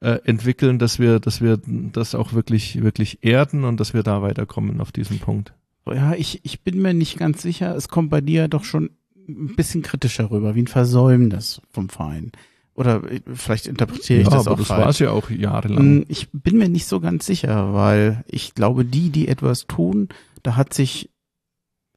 äh, 0.00 0.18
entwickeln, 0.24 0.78
dass 0.78 0.98
wir, 0.98 1.20
dass 1.20 1.40
wir 1.40 1.58
das 1.66 2.14
auch 2.14 2.32
wirklich, 2.32 2.82
wirklich 2.82 3.18
erden 3.22 3.64
und 3.64 3.80
dass 3.80 3.94
wir 3.94 4.02
da 4.02 4.22
weiterkommen 4.22 4.80
auf 4.80 4.92
diesem 4.92 5.18
Punkt. 5.18 5.52
Ja, 5.86 6.14
ich, 6.14 6.40
ich 6.44 6.62
bin 6.62 6.82
mir 6.82 6.94
nicht 6.94 7.18
ganz 7.18 7.42
sicher. 7.42 7.74
Es 7.74 7.88
kommt 7.88 8.10
bei 8.10 8.20
dir 8.20 8.48
doch 8.48 8.64
schon 8.64 8.90
ein 9.28 9.54
bisschen 9.56 9.82
kritischer 9.82 10.30
rüber, 10.30 10.54
wie 10.54 10.62
ein 10.62 10.66
Versäumnis 10.66 11.60
vom 11.70 11.88
Verein. 11.88 12.32
Oder 12.74 13.02
äh, 13.10 13.20
vielleicht 13.34 13.66
interpretiere 13.66 14.20
ich 14.20 14.26
ja, 14.26 14.30
das 14.30 14.46
aber 14.46 14.54
auch 14.54 14.58
das 14.58 14.70
war 14.70 14.88
es 14.88 14.98
ja 14.98 15.10
auch 15.10 15.30
jahrelang. 15.30 15.98
Mm, 15.98 16.04
ich 16.08 16.28
bin 16.32 16.58
mir 16.58 16.68
nicht 16.68 16.86
so 16.86 17.00
ganz 17.00 17.26
sicher, 17.26 17.74
weil 17.74 18.24
ich 18.28 18.54
glaube, 18.54 18.84
die, 18.84 19.10
die 19.10 19.28
etwas 19.28 19.66
tun, 19.66 20.08
da 20.42 20.56
hat 20.56 20.72
sich, 20.72 21.10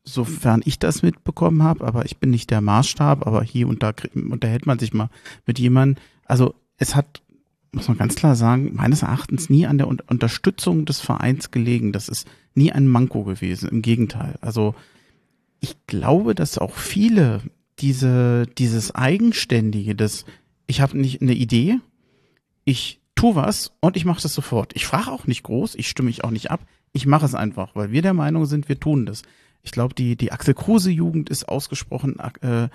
sofern 0.04 0.62
ich 0.66 0.80
das 0.80 1.04
mitbekommen 1.04 1.64
habe, 1.64 1.86
aber 1.86 2.06
ich 2.06 2.18
bin 2.18 2.32
nicht 2.32 2.50
der 2.50 2.62
Maßstab, 2.62 3.26
aber 3.26 3.44
hier 3.44 3.68
und 3.68 3.84
da 3.84 3.94
unterhält 4.16 4.66
man 4.66 4.80
sich 4.80 4.94
mal 4.94 5.10
mit 5.46 5.60
jemandem. 5.60 6.02
Also 6.26 6.56
es 6.78 6.96
hat, 6.96 7.22
muss 7.72 7.88
man 7.88 7.98
ganz 7.98 8.16
klar 8.16 8.36
sagen, 8.36 8.72
meines 8.74 9.04
Erachtens 9.04 9.50
nie 9.50 9.68
an 9.68 9.78
der 9.78 9.88
Unterstützung 9.88 10.86
des 10.86 11.00
Vereins 11.00 11.52
gelegen. 11.52 11.92
Das 11.92 12.10
ist 12.10 12.28
nie 12.56 12.72
ein 12.72 12.88
Manko 12.88 13.24
gewesen. 13.24 13.70
Im 13.70 13.82
Gegenteil. 13.82 14.38
Also 14.42 14.76
ich 15.60 15.76
glaube, 15.86 16.34
dass 16.34 16.58
auch 16.58 16.76
viele 16.76 17.42
diese, 17.80 18.48
dieses 18.58 18.94
Eigenständige, 18.94 19.96
das 19.96 20.26
ich 20.68 20.82
habe 20.82 20.98
nicht 20.98 21.22
eine 21.22 21.34
Idee, 21.34 21.80
ich 22.64 23.02
tu 23.16 23.36
was 23.36 23.74
und 23.82 23.98
ich 23.98 24.06
mache 24.06 24.22
das 24.22 24.34
sofort. 24.34 24.76
Ich 24.76 24.86
frage 24.86 25.12
auch 25.12 25.28
nicht 25.28 25.44
groß, 25.44 25.76
ich 25.76 25.88
stimme 25.88 26.08
mich 26.08 26.24
auch 26.24 26.32
nicht 26.32 26.50
ab, 26.50 26.62
ich 26.94 27.06
mache 27.06 27.26
es 27.26 27.36
einfach, 27.36 27.76
weil 27.76 27.92
wir 27.92 28.02
der 28.02 28.14
Meinung 28.14 28.46
sind, 28.46 28.70
wir 28.70 28.80
tun 28.80 29.06
das. 29.06 29.24
Ich 29.64 29.72
glaube, 29.72 29.94
die, 29.94 30.16
die 30.16 30.32
Axel 30.32 30.54
Kruse-Jugend 30.54 31.30
ist 31.30 31.48
ausgesprochen 31.48 32.18
äh, 32.42 32.70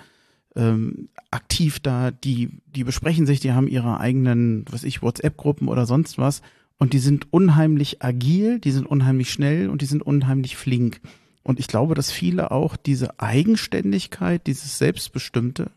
ähm, 0.55 1.09
aktiv 1.31 1.79
da, 1.79 2.11
die, 2.11 2.49
die 2.65 2.83
besprechen 2.83 3.25
sich, 3.25 3.39
die 3.39 3.51
haben 3.51 3.67
ihre 3.67 3.99
eigenen, 3.99 4.65
was 4.69 4.83
ich, 4.83 5.01
WhatsApp-Gruppen 5.01 5.67
oder 5.67 5.85
sonst 5.85 6.17
was 6.17 6.41
und 6.77 6.93
die 6.93 6.99
sind 6.99 7.31
unheimlich 7.31 8.03
agil, 8.03 8.59
die 8.59 8.71
sind 8.71 8.85
unheimlich 8.85 9.31
schnell 9.31 9.69
und 9.69 9.81
die 9.81 9.85
sind 9.85 10.03
unheimlich 10.03 10.55
flink. 10.55 11.01
Und 11.43 11.59
ich 11.59 11.67
glaube, 11.67 11.95
dass 11.95 12.11
viele 12.11 12.51
auch 12.51 12.75
diese 12.75 13.19
Eigenständigkeit, 13.19 14.47
dieses 14.47 14.77
Selbstbestimmte 14.77 15.71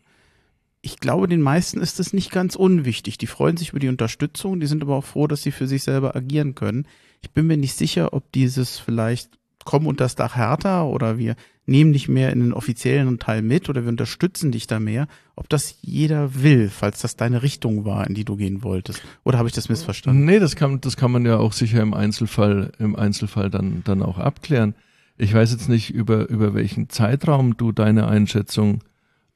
ich 0.81 0.99
glaube, 0.99 1.27
den 1.27 1.41
meisten 1.41 1.79
ist 1.79 1.99
es 1.99 2.11
nicht 2.13 2.31
ganz 2.31 2.55
unwichtig. 2.55 3.17
Die 3.17 3.27
freuen 3.27 3.57
sich 3.57 3.69
über 3.69 3.79
die 3.79 3.87
Unterstützung, 3.87 4.59
die 4.59 4.67
sind 4.67 4.81
aber 4.81 4.95
auch 4.95 5.05
froh, 5.05 5.27
dass 5.27 5.43
sie 5.43 5.51
für 5.51 5.67
sich 5.67 5.83
selber 5.83 6.15
agieren 6.15 6.55
können. 6.55 6.87
Ich 7.21 7.31
bin 7.31 7.47
mir 7.47 7.57
nicht 7.57 7.77
sicher, 7.77 8.13
ob 8.13 8.31
dieses 8.31 8.79
vielleicht 8.79 9.37
komm 9.65 9.87
unter 9.87 10.05
das 10.05 10.15
Dach 10.15 10.35
härter 10.35 10.85
oder 10.85 11.17
wir 11.17 11.35
nehmen 11.65 11.93
dich 11.93 12.09
mehr 12.09 12.31
in 12.31 12.39
den 12.39 12.53
offiziellen 12.53 13.19
Teil 13.19 13.41
mit 13.41 13.69
oder 13.69 13.83
wir 13.83 13.89
unterstützen 13.89 14.51
dich 14.51 14.67
da 14.67 14.79
mehr, 14.79 15.07
ob 15.35 15.49
das 15.49 15.77
jeder 15.81 16.41
will, 16.43 16.69
falls 16.69 17.01
das 17.01 17.15
deine 17.15 17.43
Richtung 17.43 17.85
war, 17.85 18.05
in 18.07 18.13
die 18.13 18.25
du 18.25 18.35
gehen 18.35 18.63
wolltest. 18.63 19.01
Oder 19.23 19.37
habe 19.37 19.47
ich 19.47 19.55
das 19.55 19.69
missverstanden? 19.69 20.25
Nee, 20.25 20.39
das 20.39 20.55
kann, 20.55 20.81
das 20.81 20.97
kann 20.97 21.11
man 21.11 21.25
ja 21.25 21.37
auch 21.37 21.53
sicher 21.53 21.81
im 21.81 21.93
Einzelfall, 21.93 22.71
im 22.79 22.95
Einzelfall 22.95 23.49
dann, 23.49 23.83
dann 23.83 24.01
auch 24.01 24.17
abklären. 24.17 24.75
Ich 25.17 25.33
weiß 25.33 25.51
jetzt 25.51 25.69
nicht, 25.69 25.91
über, 25.91 26.29
über 26.29 26.53
welchen 26.53 26.89
Zeitraum 26.89 27.55
du 27.57 27.71
deine 27.71 28.07
Einschätzung 28.07 28.83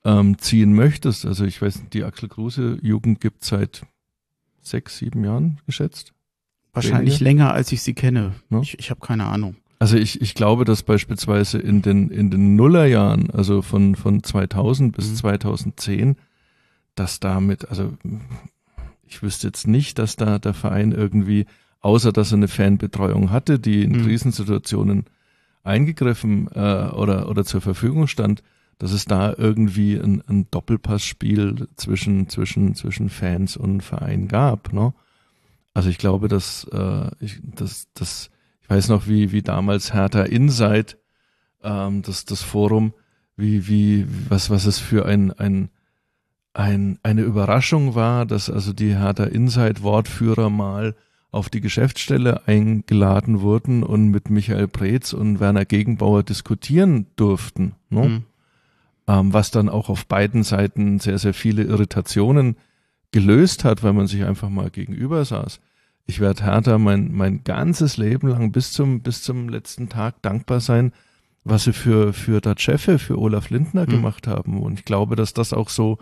ähm, 0.03 0.37
ziehen 0.37 0.73
möchtest. 0.73 1.25
Also 1.25 1.45
ich 1.45 1.61
weiß, 1.61 1.83
die 1.93 2.03
Axel 2.03 2.29
Kruse 2.29 2.79
Jugend 2.81 3.21
gibt 3.21 3.43
seit 3.43 3.83
sechs, 4.61 4.97
sieben 4.97 5.23
Jahren 5.23 5.59
geschätzt. 5.65 6.13
Wahrscheinlich 6.73 7.15
Weniger. 7.15 7.23
länger, 7.23 7.53
als 7.53 7.71
ich 7.71 7.81
sie 7.81 7.93
kenne. 7.93 8.33
Ja? 8.49 8.59
Ich, 8.61 8.77
ich 8.79 8.89
habe 8.89 8.99
keine 8.99 9.25
Ahnung. 9.25 9.55
Also 9.85 9.97
ich, 9.97 10.19
ich 10.19 10.33
glaube, 10.33 10.65
dass 10.65 10.81
beispielsweise 10.81 11.59
in 11.59 11.83
den, 11.83 12.09
in 12.09 12.31
den 12.31 12.55
Nullerjahren, 12.55 13.29
also 13.29 13.61
von, 13.61 13.93
von 13.93 14.23
2000 14.23 14.95
bis 14.97 15.11
mhm. 15.11 15.15
2010, 15.15 16.15
dass 16.95 17.19
damit, 17.19 17.69
also 17.69 17.93
ich 19.05 19.21
wüsste 19.21 19.45
jetzt 19.45 19.67
nicht, 19.67 19.99
dass 19.99 20.15
da 20.15 20.39
der 20.39 20.55
Verein 20.55 20.91
irgendwie, 20.91 21.45
außer 21.81 22.11
dass 22.11 22.31
er 22.31 22.37
eine 22.37 22.47
Fanbetreuung 22.47 23.29
hatte, 23.29 23.59
die 23.59 23.83
in 23.83 23.91
mhm. 23.91 24.05
Krisensituationen 24.07 25.05
eingegriffen 25.63 26.47
äh, 26.55 26.89
oder, 26.89 27.29
oder 27.29 27.45
zur 27.45 27.61
Verfügung 27.61 28.07
stand, 28.07 28.41
dass 28.79 28.91
es 28.91 29.05
da 29.05 29.35
irgendwie 29.37 29.99
ein, 29.99 30.23
ein 30.27 30.47
Doppelpassspiel 30.49 31.67
zwischen, 31.75 32.27
zwischen, 32.27 32.73
zwischen 32.73 33.09
Fans 33.09 33.55
und 33.55 33.81
Verein 33.81 34.29
gab. 34.29 34.73
Ne? 34.73 34.95
Also 35.75 35.89
ich 35.91 35.99
glaube, 35.99 36.27
dass, 36.27 36.63
äh, 36.71 37.11
ich, 37.19 37.39
dass, 37.43 37.85
dass 37.93 38.31
ich 38.65 38.69
weiß 38.69 38.89
noch, 38.89 39.07
wie, 39.07 39.31
wie 39.31 39.41
damals 39.41 39.93
Hertha 39.93 40.23
Insight, 40.23 40.97
ähm, 41.63 42.01
das, 42.01 42.25
das 42.25 42.41
Forum, 42.41 42.93
wie, 43.37 43.67
wie, 43.67 44.05
was, 44.27 44.49
was 44.49 44.65
es 44.65 44.79
für 44.79 45.05
ein, 45.05 45.31
ein, 45.31 45.69
ein, 46.53 46.99
eine 47.03 47.21
Überraschung 47.21 47.95
war, 47.95 48.25
dass 48.25 48.49
also 48.49 48.73
die 48.73 48.97
Hertha 48.97 49.25
Insight 49.25 49.83
Wortführer 49.83 50.49
mal 50.49 50.95
auf 51.31 51.49
die 51.49 51.61
Geschäftsstelle 51.61 52.47
eingeladen 52.47 53.41
wurden 53.41 53.83
und 53.83 54.09
mit 54.09 54.29
Michael 54.29 54.67
Preetz 54.67 55.13
und 55.13 55.39
Werner 55.39 55.65
Gegenbauer 55.65 56.23
diskutieren 56.23 57.07
durften. 57.15 57.75
Ne? 57.89 58.09
Mhm 58.09 58.23
ähm, 59.07 59.33
was 59.33 59.51
dann 59.51 59.69
auch 59.69 59.89
auf 59.89 60.07
beiden 60.07 60.43
Seiten 60.43 60.99
sehr, 60.99 61.19
sehr 61.19 61.33
viele 61.33 61.63
Irritationen 61.63 62.57
gelöst 63.11 63.63
hat, 63.63 63.83
weil 63.83 63.93
man 63.93 64.07
sich 64.07 64.23
einfach 64.23 64.49
mal 64.49 64.69
gegenüber 64.69 65.23
saß. 65.25 65.59
Ich 66.05 66.19
werde 66.19 66.43
Hertha 66.43 66.77
mein, 66.77 67.11
mein 67.13 67.43
ganzes 67.43 67.97
Leben 67.97 68.27
lang 68.27 68.51
bis 68.51 68.71
zum, 68.71 69.01
bis 69.01 69.23
zum 69.23 69.49
letzten 69.49 69.89
Tag 69.89 70.21
dankbar 70.21 70.59
sein, 70.59 70.91
was 71.43 71.63
sie 71.63 71.73
für, 71.73 72.13
für 72.13 72.41
das 72.41 72.61
Cheffe, 72.61 72.99
für 72.99 73.19
Olaf 73.19 73.49
Lindner 73.49 73.83
mhm. 73.83 73.91
gemacht 73.91 74.27
haben. 74.27 74.61
Und 74.61 74.79
ich 74.79 74.85
glaube, 74.85 75.15
dass 75.15 75.33
das 75.33 75.53
auch 75.53 75.69
so, 75.69 75.97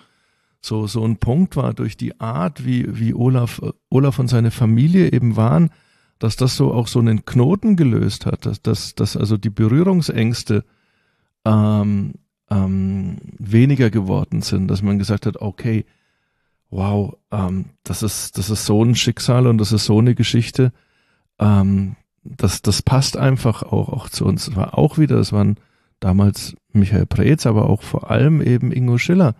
so, 0.61 0.87
so 0.87 1.05
ein 1.05 1.17
Punkt 1.17 1.55
war 1.55 1.73
durch 1.73 1.97
die 1.97 2.19
Art, 2.19 2.65
wie, 2.65 2.99
wie 2.99 3.13
Olaf, 3.13 3.61
Olaf 3.89 4.19
und 4.19 4.27
seine 4.27 4.51
Familie 4.51 5.11
eben 5.11 5.35
waren, 5.35 5.69
dass 6.19 6.35
das 6.35 6.55
so 6.55 6.73
auch 6.73 6.87
so 6.87 6.99
einen 6.99 7.25
Knoten 7.25 7.75
gelöst 7.75 8.25
hat, 8.25 8.45
dass, 8.45 8.61
dass, 8.61 8.95
dass 8.95 9.17
also 9.17 9.37
die 9.37 9.49
Berührungsängste 9.49 10.63
ähm, 11.45 12.13
ähm, 12.49 13.17
weniger 13.37 13.89
geworden 13.89 14.41
sind, 14.41 14.69
dass 14.69 14.81
man 14.81 14.99
gesagt 14.99 15.25
hat, 15.25 15.37
okay, 15.37 15.85
wow, 16.73 17.15
ähm, 17.31 17.65
das 17.83 18.03
ist 18.03 18.37
das 18.37 18.49
ist 18.49 18.65
so 18.65 18.83
ein 18.83 18.95
Schicksal 18.95 19.47
und 19.47 19.57
das 19.57 19.71
ist 19.71 19.85
so 19.85 19.99
eine 19.99 20.15
Geschichte, 20.15 20.71
ähm, 21.39 21.95
das 22.23 22.61
das 22.61 22.81
passt 22.81 23.17
einfach 23.17 23.63
auch 23.63 23.89
auch 23.89 24.09
zu 24.09 24.25
uns. 24.25 24.47
Es 24.47 24.55
war 24.55 24.77
auch 24.77 24.97
wieder, 24.97 25.17
es 25.17 25.33
waren 25.33 25.57
damals 25.99 26.55
Michael 26.71 27.05
Preetz, 27.05 27.45
aber 27.45 27.69
auch 27.69 27.81
vor 27.81 28.09
allem 28.11 28.41
eben 28.41 28.71
Ingo 28.71 28.97
Schiller, 28.97 29.35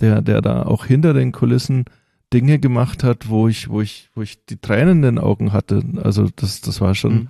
der 0.00 0.22
der 0.22 0.40
da 0.40 0.62
auch 0.62 0.84
hinter 0.84 1.14
den 1.14 1.32
Kulissen 1.32 1.84
Dinge 2.32 2.58
gemacht 2.58 3.04
hat, 3.04 3.28
wo 3.28 3.48
ich 3.48 3.68
wo 3.68 3.80
ich 3.80 4.10
wo 4.14 4.22
ich 4.22 4.44
die 4.44 4.58
Tränen 4.58 4.98
in 4.98 5.02
den 5.02 5.18
Augen 5.18 5.52
hatte. 5.52 5.82
Also 6.02 6.28
das 6.36 6.60
das 6.60 6.80
war 6.80 6.94
schon, 6.94 7.14
mhm. 7.14 7.28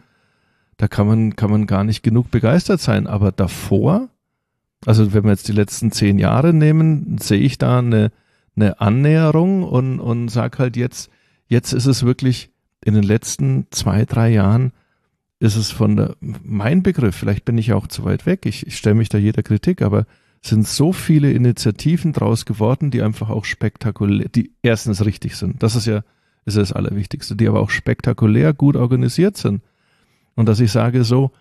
da 0.77 0.89
kann 0.89 1.07
man 1.07 1.37
kann 1.37 1.51
man 1.51 1.67
gar 1.67 1.85
nicht 1.85 2.03
genug 2.03 2.31
begeistert 2.31 2.81
sein. 2.81 3.07
Aber 3.07 3.33
davor 3.33 4.09
also 4.87 5.13
wenn 5.13 5.25
wir 5.25 5.31
jetzt 5.31 5.49
die 5.49 5.53
letzten 5.53 5.91
zehn 5.91 6.19
Jahre 6.19 6.53
nehmen, 6.53 7.19
sehe 7.19 7.41
ich 7.41 7.59
da 7.59 7.79
eine, 7.79 8.13
eine 8.61 8.81
Annäherung 8.81 9.63
und, 9.63 10.01
und 10.01 10.29
sag 10.29 10.59
halt 10.59 10.77
jetzt, 10.77 11.11
jetzt 11.47 11.73
ist 11.73 11.87
es 11.87 12.05
wirklich 12.05 12.51
in 12.85 12.95
den 12.95 13.03
letzten 13.03 13.67
zwei, 13.71 14.05
drei 14.05 14.31
Jahren 14.31 14.73
ist 15.41 15.57
es 15.57 15.71
von 15.71 15.97
der, 15.97 16.17
mein 16.21 16.83
Begriff, 16.83 17.15
vielleicht 17.15 17.45
bin 17.45 17.59
ich 17.59 17.73
auch 17.73 17.87
zu 17.87 18.05
weit 18.05 18.27
weg, 18.27 18.45
ich, 18.45 18.67
ich 18.67 18.77
stelle 18.77 18.97
mich 18.97 19.09
da 19.09 19.19
jeder 19.19 19.43
Kritik, 19.43 19.83
aber 19.83 20.07
sind 20.43 20.67
so 20.67 20.93
viele 20.93 21.33
Initiativen 21.33 22.13
draus 22.13 22.45
geworden, 22.45 22.91
die 22.91 23.03
einfach 23.03 23.31
auch 23.31 23.45
spektakulär, 23.45 24.29
die 24.29 24.53
erstens 24.63 25.05
richtig 25.05 25.37
sind. 25.37 25.63
Das 25.63 25.75
ist 25.75 25.87
ja, 25.87 26.03
ist 26.45 26.57
das 26.57 26.73
Allerwichtigste, 26.73 27.37
die 27.37 27.49
aber 27.49 27.61
auch 27.61 27.71
spektakulär 27.71 28.53
gut 28.53 28.77
organisiert 28.77 29.37
sind. 29.37 29.63
Und 30.35 30.47
dass 30.47 30.61
ich 30.61 30.71
sage 30.71 31.03
so, 31.03 31.33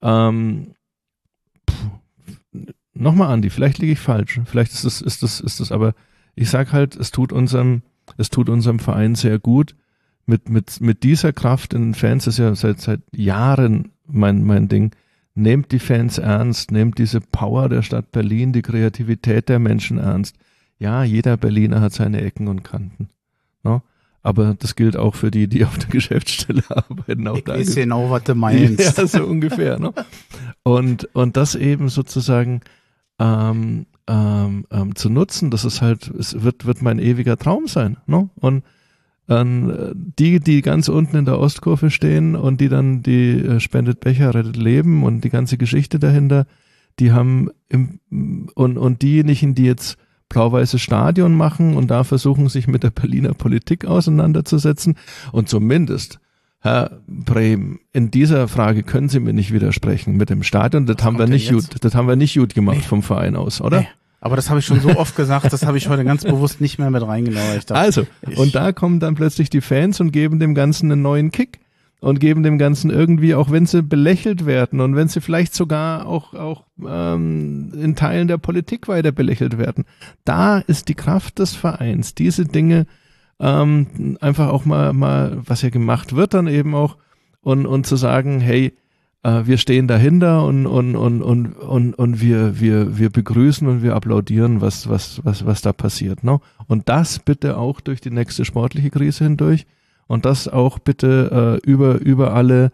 ähm, 0.00 0.74
nochmal 2.94 3.32
Andi, 3.32 3.50
vielleicht 3.50 3.78
liege 3.78 3.92
ich 3.92 3.98
falsch, 3.98 4.40
vielleicht 4.44 4.72
ist 4.72 4.84
das, 4.84 5.00
ist 5.00 5.22
das, 5.22 5.40
ist 5.40 5.58
das, 5.60 5.72
aber 5.72 5.94
ich 6.36 6.50
sag 6.50 6.72
halt, 6.72 6.94
es 6.94 7.10
tut 7.10 7.32
unserem, 7.32 7.82
es 8.16 8.30
tut 8.30 8.48
unserem 8.48 8.78
Verein 8.78 9.16
sehr 9.16 9.38
gut, 9.38 9.74
mit, 10.26 10.48
mit, 10.48 10.80
mit 10.80 11.02
dieser 11.02 11.32
Kraft 11.32 11.72
in 11.72 11.82
den 11.82 11.94
Fans, 11.94 12.26
ist 12.26 12.38
ja 12.38 12.54
seit, 12.54 12.80
seit 12.80 13.00
Jahren 13.12 13.90
mein, 14.06 14.44
mein 14.44 14.68
Ding, 14.68 14.92
nehmt 15.34 15.72
die 15.72 15.78
Fans 15.78 16.18
ernst, 16.18 16.70
nehmt 16.70 16.98
diese 16.98 17.20
Power 17.20 17.68
der 17.68 17.82
Stadt 17.82 18.12
Berlin, 18.12 18.52
die 18.52 18.62
Kreativität 18.62 19.48
der 19.48 19.58
Menschen 19.58 19.98
ernst. 19.98 20.36
Ja, 20.78 21.04
jeder 21.04 21.36
Berliner 21.36 21.80
hat 21.80 21.92
seine 21.92 22.20
Ecken 22.22 22.48
und 22.48 22.64
Kanten. 22.64 23.08
No? 23.62 23.82
Aber 24.22 24.56
das 24.58 24.74
gilt 24.74 24.96
auch 24.96 25.14
für 25.14 25.30
die, 25.30 25.46
die 25.46 25.64
auf 25.64 25.78
der 25.78 25.88
Geschäftsstelle 25.90 26.64
arbeiten. 26.68 27.28
Auch 27.28 27.36
ich 27.36 27.46
weiß 27.46 27.74
genau, 27.76 28.10
was 28.10 28.24
du 28.24 28.34
meinst. 28.34 28.98
Ja, 28.98 29.06
so 29.06 29.24
ungefähr. 29.24 29.78
No? 29.78 29.94
Und, 30.64 31.08
und 31.14 31.36
das 31.36 31.54
eben 31.54 31.88
sozusagen 31.88 32.60
ähm, 33.18 33.86
ähm, 34.08 34.66
ähm, 34.70 34.94
zu 34.94 35.10
nutzen, 35.10 35.50
das 35.50 35.64
ist 35.64 35.82
halt, 35.82 36.08
es 36.08 36.42
wird, 36.42 36.66
wird 36.66 36.82
mein 36.82 36.98
ewiger 36.98 37.36
Traum 37.36 37.66
sein. 37.66 37.96
No? 38.06 38.30
Und 38.36 38.64
ähm, 39.28 39.92
die, 39.94 40.38
die 40.40 40.62
ganz 40.62 40.88
unten 40.88 41.16
in 41.16 41.24
der 41.24 41.38
Ostkurve 41.38 41.90
stehen 41.90 42.36
und 42.36 42.60
die 42.60 42.68
dann 42.68 43.02
die 43.02 43.40
äh, 43.40 43.60
Spendet 43.60 44.00
Becher, 44.00 44.34
rettet 44.34 44.56
Leben 44.56 45.02
und 45.02 45.22
die 45.22 45.30
ganze 45.30 45.58
Geschichte 45.58 45.98
dahinter, 45.98 46.46
die 46.98 47.12
haben 47.12 47.50
im, 47.68 48.00
und, 48.54 48.78
und 48.78 49.02
diejenigen, 49.02 49.54
die 49.54 49.64
jetzt 49.64 49.98
blau-weißes 50.28 50.80
Stadion 50.80 51.34
machen 51.34 51.76
und 51.76 51.90
da 51.90 52.04
versuchen, 52.04 52.48
sich 52.48 52.66
mit 52.66 52.82
der 52.82 52.90
Berliner 52.90 53.34
Politik 53.34 53.84
auseinanderzusetzen 53.84 54.96
und 55.32 55.48
zumindest 55.48 56.20
Herr 56.66 57.00
Brehm, 57.06 57.78
in 57.92 58.10
dieser 58.10 58.48
Frage 58.48 58.82
können 58.82 59.08
Sie 59.08 59.20
mir 59.20 59.32
nicht 59.32 59.52
widersprechen 59.52 60.16
mit 60.16 60.30
dem 60.30 60.42
Stadion. 60.42 60.84
Das 60.84 60.96
Was 60.98 61.04
haben 61.04 61.18
wir 61.18 61.28
nicht 61.28 61.52
gut, 61.52 61.64
das 61.80 61.94
haben 61.94 62.08
wir 62.08 62.16
nicht 62.16 62.36
gut 62.36 62.54
gemacht 62.54 62.78
nee. 62.78 62.82
vom 62.82 63.04
Verein 63.04 63.36
aus, 63.36 63.60
oder? 63.60 63.82
Nee. 63.82 63.88
Aber 64.20 64.34
das 64.34 64.50
habe 64.50 64.58
ich 64.58 64.66
schon 64.66 64.80
so 64.80 64.96
oft 64.96 65.14
gesagt, 65.14 65.52
das 65.52 65.64
habe 65.64 65.78
ich 65.78 65.88
heute 65.88 66.04
ganz 66.04 66.24
bewusst 66.24 66.60
nicht 66.60 66.80
mehr 66.80 66.90
mit 66.90 67.06
reingenommen. 67.06 67.60
Also, 67.68 68.04
und 68.34 68.56
da 68.56 68.72
kommen 68.72 68.98
dann 68.98 69.14
plötzlich 69.14 69.48
die 69.48 69.60
Fans 69.60 70.00
und 70.00 70.10
geben 70.10 70.40
dem 70.40 70.56
Ganzen 70.56 70.90
einen 70.90 71.02
neuen 71.02 71.30
Kick 71.30 71.60
und 72.00 72.18
geben 72.18 72.42
dem 72.42 72.58
Ganzen 72.58 72.90
irgendwie, 72.90 73.36
auch 73.36 73.52
wenn 73.52 73.66
sie 73.66 73.84
belächelt 73.84 74.44
werden 74.44 74.80
und 74.80 74.96
wenn 74.96 75.06
sie 75.06 75.20
vielleicht 75.20 75.54
sogar 75.54 76.06
auch, 76.06 76.34
auch 76.34 76.64
ähm, 76.84 77.70
in 77.80 77.94
Teilen 77.94 78.26
der 78.26 78.38
Politik 78.38 78.88
weiter 78.88 79.12
belächelt 79.12 79.58
werden. 79.58 79.84
Da 80.24 80.58
ist 80.58 80.88
die 80.88 80.94
Kraft 80.94 81.38
des 81.38 81.54
Vereins, 81.54 82.16
diese 82.16 82.44
Dinge 82.44 82.86
ähm, 83.40 84.16
einfach 84.20 84.48
auch 84.48 84.64
mal, 84.64 84.92
mal, 84.92 85.38
was 85.44 85.62
ja 85.62 85.70
gemacht 85.70 86.16
wird, 86.16 86.34
dann 86.34 86.46
eben 86.46 86.74
auch 86.74 86.96
und, 87.42 87.66
und 87.66 87.86
zu 87.86 87.96
sagen, 87.96 88.40
hey, 88.40 88.72
äh, 89.22 89.46
wir 89.46 89.58
stehen 89.58 89.88
dahinter 89.88 90.44
und, 90.44 90.66
und, 90.66 90.96
und, 90.96 91.22
und, 91.22 91.52
und, 91.54 91.94
und 91.94 92.20
wir, 92.20 92.60
wir, 92.60 92.98
wir 92.98 93.10
begrüßen 93.10 93.66
und 93.66 93.82
wir 93.82 93.94
applaudieren, 93.94 94.60
was, 94.60 94.88
was, 94.88 95.20
was, 95.24 95.44
was 95.44 95.62
da 95.62 95.72
passiert. 95.72 96.24
Ne? 96.24 96.40
Und 96.66 96.88
das 96.88 97.18
bitte 97.18 97.58
auch 97.58 97.80
durch 97.80 98.00
die 98.00 98.10
nächste 98.10 98.44
sportliche 98.44 98.90
Krise 98.90 99.24
hindurch 99.24 99.66
und 100.06 100.24
das 100.24 100.48
auch 100.48 100.78
bitte 100.78 101.60
äh, 101.64 101.70
über, 101.70 102.00
über 102.00 102.34
alle 102.34 102.72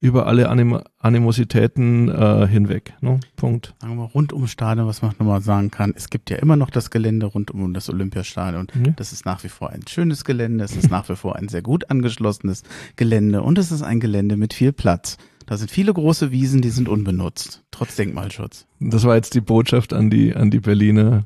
über 0.00 0.26
alle 0.26 0.48
Anim 0.48 0.80
Animositäten 0.98 2.08
äh, 2.08 2.46
hinweg. 2.46 2.94
Ne? 3.00 3.18
Punkt. 3.36 3.74
Sagen 3.80 3.94
wir 3.94 4.02
mal, 4.02 4.04
rund 4.04 4.32
ums 4.32 4.52
Stadion, 4.52 4.86
was 4.86 5.02
man 5.02 5.12
nochmal 5.18 5.40
sagen 5.40 5.70
kann, 5.70 5.92
es 5.96 6.10
gibt 6.10 6.30
ja 6.30 6.36
immer 6.36 6.56
noch 6.56 6.70
das 6.70 6.90
Gelände 6.90 7.26
rund 7.26 7.50
um 7.50 7.74
das 7.74 7.88
Olympiastadion. 7.90 8.68
Mhm. 8.74 8.94
Das 8.96 9.12
ist 9.12 9.26
nach 9.26 9.42
wie 9.42 9.48
vor 9.48 9.70
ein 9.70 9.86
schönes 9.88 10.24
Gelände, 10.24 10.64
es 10.64 10.76
ist 10.76 10.90
nach 10.90 11.08
wie 11.08 11.16
vor 11.16 11.36
ein 11.36 11.48
sehr 11.48 11.62
gut 11.62 11.90
angeschlossenes 11.90 12.62
Gelände 12.96 13.42
und 13.42 13.58
es 13.58 13.72
ist 13.72 13.82
ein 13.82 14.00
Gelände 14.00 14.36
mit 14.36 14.54
viel 14.54 14.72
Platz. 14.72 15.16
Da 15.46 15.56
sind 15.56 15.70
viele 15.70 15.94
große 15.94 16.30
Wiesen, 16.30 16.60
die 16.60 16.70
sind 16.70 16.88
unbenutzt, 16.88 17.64
trotz 17.70 17.96
Denkmalschutz. 17.96 18.66
Das 18.80 19.04
war 19.04 19.16
jetzt 19.16 19.34
die 19.34 19.40
Botschaft 19.40 19.94
an 19.94 20.10
die, 20.10 20.34
an 20.36 20.50
die 20.50 20.60
Berliner. 20.60 21.24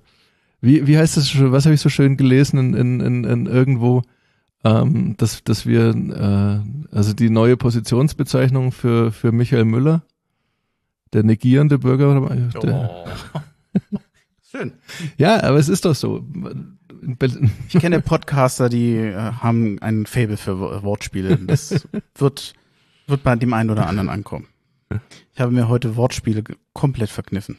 Wie, 0.61 0.87
wie 0.87 0.97
heißt 0.97 1.17
das, 1.17 1.35
was 1.39 1.65
habe 1.65 1.75
ich 1.75 1.81
so 1.81 1.89
schön 1.89 2.17
gelesen 2.17 2.59
in, 2.59 2.75
in, 2.75 3.01
in, 3.01 3.25
in 3.25 3.47
irgendwo, 3.47 4.03
ähm, 4.65 5.17
dass, 5.17 5.43
dass 5.45 5.67
wir, 5.67 5.91
äh, 5.91 6.95
also 6.95 7.13
die 7.13 7.31
neue 7.31 7.57
Positionsbezeichnung 7.57 8.73
für, 8.73 9.13
für 9.13 9.33
Michael 9.33 9.65
Müller, 9.65 10.03
der 11.13 11.25
negierende 11.25 11.79
Bürger. 11.79 12.21
Der, 12.63 13.05
oh. 13.35 13.41
Schön. 14.51 14.73
Ja, 15.17 15.43
aber 15.43 15.59
es 15.59 15.69
ist 15.69 15.85
doch 15.85 15.95
so. 15.95 16.25
Ich 17.69 17.81
kenne 17.81 18.01
Podcaster, 18.01 18.69
die 18.69 18.97
äh, 18.97 19.15
haben 19.15 19.79
ein 19.81 20.07
Fable 20.07 20.37
für 20.37 20.83
Wortspiele. 20.83 21.37
Das 21.39 21.87
wird 22.15 22.55
wird 23.07 23.23
bei 23.23 23.37
dem 23.37 23.53
einen 23.53 23.71
oder 23.71 23.87
anderen 23.87 24.09
ankommen. 24.09 24.49
Ich 25.35 25.41
habe 25.41 25.53
mir 25.53 25.69
heute 25.69 25.97
Wortspiele 25.97 26.45
komplett 26.73 27.11
verkniffen. 27.11 27.59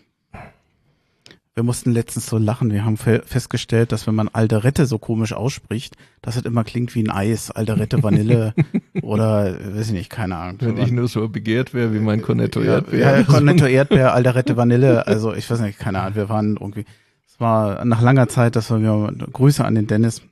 Wir 1.56 1.62
mussten 1.62 1.92
letztens 1.92 2.26
so 2.26 2.40
lachen. 2.40 2.72
Wir 2.72 2.84
haben 2.84 2.98
festgestellt, 2.98 3.92
dass 3.92 4.08
wenn 4.08 4.16
man 4.16 4.28
Alderette 4.28 4.88
so 4.88 4.98
komisch 4.98 5.34
ausspricht, 5.34 5.96
dass 6.24 6.36
es 6.36 6.44
immer 6.46 6.64
klingt 6.64 6.96
wie 6.96 7.04
ein 7.04 7.12
Eis. 7.12 7.52
Alderette 7.52 8.02
Vanille 8.02 8.56
oder, 9.04 9.56
weiß 9.76 9.88
ich 9.88 9.94
nicht, 9.94 10.10
keine 10.10 10.36
Ahnung. 10.38 10.58
Wenn 10.62 10.78
ich 10.80 10.92
nur 10.92 11.08
so 11.08 11.30
begehrt 11.30 11.76
wäre 11.76 11.94
wie 11.94 12.00
mein 12.00 12.24
Cornetto 12.24 12.60
Erdbeer. 12.60 13.00
Ja, 13.00 13.18
ja 13.18 13.24
Cornetto 13.24 13.68
Erdbeer, 13.68 14.14
Alderette 14.16 14.58
Vanille. 14.58 15.06
Also 15.06 15.34
ich 15.36 15.48
weiß 15.48 15.60
nicht, 15.60 15.78
keine 15.78 16.00
Ahnung. 16.00 16.16
Wir 16.16 16.30
waren 16.30 16.58
irgendwie, 16.58 16.86
es 17.28 17.40
war 17.40 17.86
nach 17.86 18.02
langer 18.02 18.28
Zeit, 18.30 18.56
dass 18.56 18.72
wir 18.72 19.14
Grüße 19.32 19.64
an 19.64 19.76
den 19.76 19.86
Dennis 19.86 20.24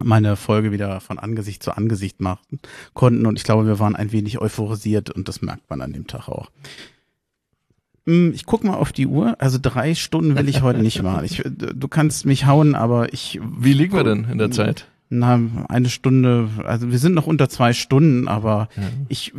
meine 0.00 0.36
Folge 0.36 0.70
wieder 0.70 1.00
von 1.00 1.18
Angesicht 1.18 1.64
zu 1.64 1.76
Angesicht 1.76 2.20
machen 2.20 2.60
konnten. 2.94 3.26
Und 3.26 3.38
ich 3.38 3.44
glaube, 3.44 3.66
wir 3.66 3.80
waren 3.80 3.96
ein 3.96 4.12
wenig 4.12 4.40
euphorisiert 4.40 5.10
und 5.10 5.26
das 5.26 5.42
merkt 5.42 5.68
man 5.68 5.80
an 5.80 5.92
dem 5.92 6.06
Tag 6.06 6.28
auch. 6.28 6.50
Hm, 8.06 8.32
ich 8.34 8.44
guck 8.44 8.64
mal 8.64 8.74
auf 8.74 8.92
die 8.92 9.06
Uhr. 9.06 9.36
Also 9.40 9.58
drei 9.60 9.94
Stunden 9.94 10.36
will 10.36 10.48
ich 10.48 10.62
heute 10.62 10.80
nicht 10.80 11.02
machen. 11.02 11.24
Ich, 11.24 11.42
du 11.44 11.88
kannst 11.88 12.26
mich 12.26 12.46
hauen, 12.46 12.74
aber 12.74 13.12
ich. 13.12 13.40
Wie 13.58 13.72
liegen 13.72 13.94
wir 13.94 14.04
denn 14.04 14.26
in 14.30 14.38
der 14.38 14.50
Zeit? 14.50 14.88
Na, 15.08 15.40
eine 15.68 15.88
Stunde. 15.88 16.48
Also 16.64 16.90
wir 16.90 16.98
sind 16.98 17.14
noch 17.14 17.26
unter 17.26 17.48
zwei 17.48 17.72
Stunden, 17.72 18.28
aber 18.28 18.68
ja. 18.76 18.82
ich 19.08 19.32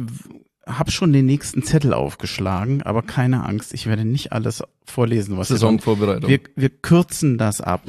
habe 0.65 0.91
schon 0.91 1.13
den 1.13 1.25
nächsten 1.25 1.63
Zettel 1.63 1.93
aufgeschlagen, 1.93 2.81
aber 2.81 3.03
keine 3.03 3.45
Angst, 3.45 3.73
ich 3.73 3.85
werde 3.85 4.03
nicht 4.03 4.33
alles 4.33 4.63
vorlesen, 4.83 5.37
was 5.37 5.49
Saisonvorbereitung. 5.49 6.29
Wir, 6.29 6.39
wir 6.55 6.69
kürzen 6.69 7.37
das 7.37 7.61
ab 7.61 7.81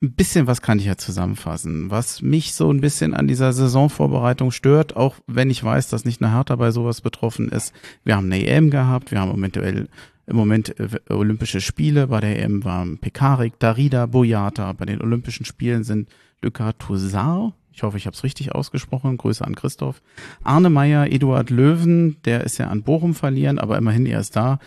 ein 0.00 0.12
bisschen 0.12 0.46
was 0.46 0.62
kann 0.62 0.78
ich 0.78 0.84
ja 0.84 0.96
zusammenfassen. 0.96 1.90
Was 1.90 2.22
mich 2.22 2.54
so 2.54 2.70
ein 2.70 2.80
bisschen 2.80 3.14
an 3.14 3.26
dieser 3.26 3.52
Saisonvorbereitung 3.52 4.52
stört, 4.52 4.96
auch 4.96 5.16
wenn 5.26 5.50
ich 5.50 5.62
weiß, 5.62 5.88
dass 5.88 6.04
nicht 6.04 6.22
eine 6.22 6.32
Hertha 6.32 6.54
bei 6.56 6.70
sowas 6.70 7.00
betroffen 7.00 7.48
ist. 7.48 7.74
Wir 8.04 8.16
haben 8.16 8.26
eine 8.26 8.46
EM 8.46 8.70
gehabt, 8.70 9.10
wir 9.10 9.20
haben 9.20 9.36
eventuell 9.36 9.88
im 10.26 10.36
Moment 10.36 10.78
äh, 10.78 10.88
Olympische 11.08 11.60
Spiele. 11.60 12.06
Bei 12.06 12.20
der 12.20 12.40
EM 12.40 12.64
waren 12.64 12.98
Pekarik, 12.98 13.58
Darida, 13.58 14.06
Boyata. 14.06 14.72
Bei 14.74 14.84
den 14.84 15.00
Olympischen 15.02 15.44
Spielen 15.44 15.82
sind 15.82 16.08
Luka 16.42 16.72
Toussaint. 16.74 17.54
Ich 17.72 17.82
hoffe, 17.82 17.96
ich 17.96 18.06
habe 18.06 18.14
es 18.14 18.24
richtig 18.24 18.52
ausgesprochen. 18.54 19.16
Grüße 19.16 19.44
an 19.44 19.54
Christoph. 19.54 20.02
Arne 20.44 20.70
Meyer, 20.70 21.10
Eduard 21.10 21.50
Löwen, 21.50 22.20
der 22.24 22.44
ist 22.44 22.58
ja 22.58 22.68
an 22.68 22.82
Bochum 22.82 23.14
verlieren, 23.14 23.58
aber 23.58 23.78
immerhin 23.78 24.06
er 24.06 24.20
ist 24.20 24.36
da. 24.36 24.58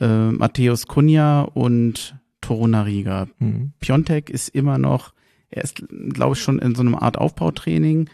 Äh, 0.00 0.32
Matthäus 0.32 0.86
Kunja 0.86 1.42
und 1.42 2.16
Torunariga. 2.46 3.26
Mhm. 3.40 3.72
Piontek 3.80 4.30
ist 4.30 4.48
immer 4.48 4.78
noch, 4.78 5.12
er 5.50 5.64
ist, 5.64 5.82
glaube 5.88 6.34
ich, 6.36 6.42
schon 6.42 6.60
in 6.60 6.74
so 6.76 6.82
einer 6.82 7.02
Art 7.02 7.18
Aufbautraining. 7.18 8.08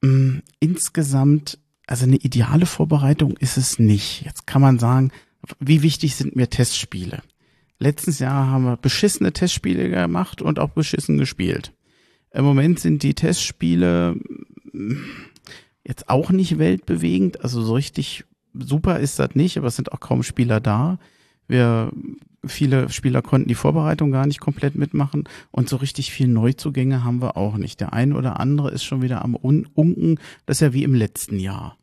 Mm, 0.00 0.38
insgesamt, 0.60 1.58
also 1.86 2.04
eine 2.04 2.16
ideale 2.16 2.66
Vorbereitung 2.66 3.36
ist 3.36 3.56
es 3.56 3.80
nicht. 3.80 4.22
Jetzt 4.24 4.46
kann 4.46 4.62
man 4.62 4.78
sagen, 4.78 5.10
wie 5.58 5.82
wichtig 5.82 6.14
sind 6.14 6.36
mir 6.36 6.48
Testspiele? 6.48 7.22
Letztes 7.80 8.20
Jahr 8.20 8.46
haben 8.46 8.64
wir 8.64 8.76
beschissene 8.76 9.32
Testspiele 9.32 9.88
gemacht 9.90 10.40
und 10.40 10.60
auch 10.60 10.70
beschissen 10.70 11.18
gespielt. 11.18 11.72
Im 12.32 12.44
Moment 12.44 12.78
sind 12.78 13.02
die 13.02 13.14
Testspiele 13.14 14.16
mm, 14.72 14.96
jetzt 15.84 16.08
auch 16.08 16.30
nicht 16.30 16.58
weltbewegend, 16.58 17.42
also 17.42 17.62
so 17.62 17.74
richtig 17.74 18.24
super 18.54 19.00
ist 19.00 19.18
das 19.18 19.34
nicht, 19.34 19.58
aber 19.58 19.66
es 19.66 19.76
sind 19.76 19.92
auch 19.92 20.00
kaum 20.00 20.22
Spieler 20.22 20.60
da. 20.60 20.98
Wir 21.48 21.90
Viele 22.46 22.88
Spieler 22.88 23.20
konnten 23.20 23.48
die 23.48 23.56
Vorbereitung 23.56 24.12
gar 24.12 24.26
nicht 24.26 24.40
komplett 24.40 24.76
mitmachen 24.76 25.24
und 25.50 25.68
so 25.68 25.76
richtig 25.76 26.12
viel 26.12 26.28
Neuzugänge 26.28 27.02
haben 27.04 27.20
wir 27.20 27.36
auch 27.36 27.56
nicht. 27.56 27.80
Der 27.80 27.92
ein 27.92 28.12
oder 28.12 28.38
andere 28.38 28.70
ist 28.70 28.84
schon 28.84 29.02
wieder 29.02 29.24
am 29.24 29.34
Unken. 29.34 30.20
Das 30.46 30.58
ist 30.58 30.60
ja 30.60 30.72
wie 30.72 30.84
im 30.84 30.94
letzten 30.94 31.40
Jahr. 31.40 31.76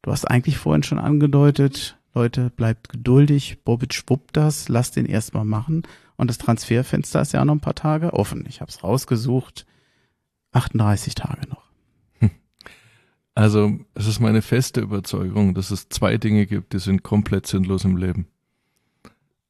Du 0.00 0.10
hast 0.10 0.24
eigentlich 0.24 0.56
vorhin 0.56 0.82
schon 0.82 0.98
angedeutet, 0.98 1.98
Leute, 2.14 2.50
bleibt 2.50 2.88
geduldig. 2.88 3.58
Bobic 3.64 4.02
wuppt 4.06 4.36
das, 4.36 4.68
lasst 4.68 4.96
den 4.96 5.06
erstmal 5.06 5.44
machen. 5.44 5.82
Und 6.16 6.28
das 6.28 6.38
Transferfenster 6.38 7.20
ist 7.20 7.32
ja 7.32 7.44
noch 7.44 7.54
ein 7.54 7.60
paar 7.60 7.74
Tage 7.74 8.14
offen. 8.14 8.44
Ich 8.48 8.60
habe 8.60 8.70
es 8.70 8.82
rausgesucht. 8.82 9.66
38 10.52 11.14
Tage 11.14 11.48
noch. 11.48 11.62
Also 13.34 13.78
es 13.94 14.06
ist 14.06 14.20
meine 14.20 14.42
feste 14.42 14.82
Überzeugung, 14.82 15.54
dass 15.54 15.70
es 15.70 15.88
zwei 15.88 16.18
Dinge 16.18 16.46
gibt, 16.46 16.74
die 16.74 16.78
sind 16.78 17.02
komplett 17.02 17.46
sinnlos 17.46 17.84
im 17.86 17.96
Leben. 17.96 18.26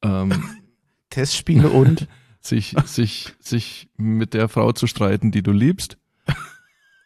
Ähm, 0.03 0.45
Testspiele 1.11 1.71
und? 1.71 2.09
sich, 2.43 2.75
sich, 2.85 3.33
sich 3.39 3.89
mit 3.97 4.35
der 4.35 4.49
Frau 4.49 4.73
zu 4.73 4.87
streiten, 4.87 5.31
die 5.31 5.43
du 5.43 5.53
liebst. 5.53 5.97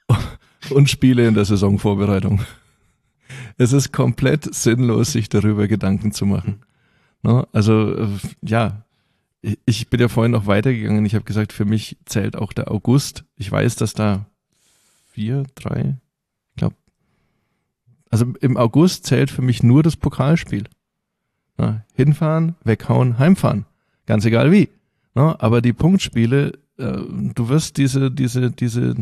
und 0.71 0.91
Spiele 0.91 1.29
in 1.29 1.35
der 1.35 1.45
Saisonvorbereitung. 1.45 2.41
Es 3.59 3.73
ist 3.73 3.93
komplett 3.93 4.55
sinnlos, 4.55 5.13
sich 5.13 5.29
darüber 5.29 5.69
Gedanken 5.69 6.13
zu 6.13 6.27
machen. 6.27 6.63
No? 7.23 7.47
Also, 7.53 7.97
äh, 7.97 8.09
ja, 8.43 8.85
ich 9.65 9.89
bin 9.89 10.01
ja 10.01 10.09
vorhin 10.09 10.33
noch 10.33 10.47
weitergegangen. 10.47 11.05
Ich 11.07 11.15
habe 11.15 11.25
gesagt, 11.25 11.53
für 11.53 11.65
mich 11.65 11.99
zählt 12.05 12.37
auch 12.37 12.53
der 12.53 12.71
August. 12.71 13.25
Ich 13.37 13.51
weiß, 13.51 13.77
dass 13.77 13.93
da 13.93 14.27
vier, 15.11 15.45
drei, 15.55 15.99
ich 16.51 16.57
glaube. 16.57 16.77
Also 18.11 18.27
im 18.41 18.57
August 18.57 19.07
zählt 19.07 19.31
für 19.31 19.43
mich 19.43 19.63
nur 19.63 19.83
das 19.83 19.97
Pokalspiel. 19.97 20.65
Na, 21.59 21.83
hinfahren, 21.95 22.55
weghauen, 22.65 23.19
heimfahren. 23.19 23.65
Ganz 24.07 24.25
egal 24.25 24.53
wie. 24.53 24.69
Na, 25.15 25.37
aber 25.39 25.63
die 25.63 25.73
Punktspiele, 25.73 26.53
äh, 26.79 26.99
du 27.35 27.49
wirst 27.49 27.79
diese, 27.79 28.11
diese, 28.11 28.51
diese, 28.51 28.95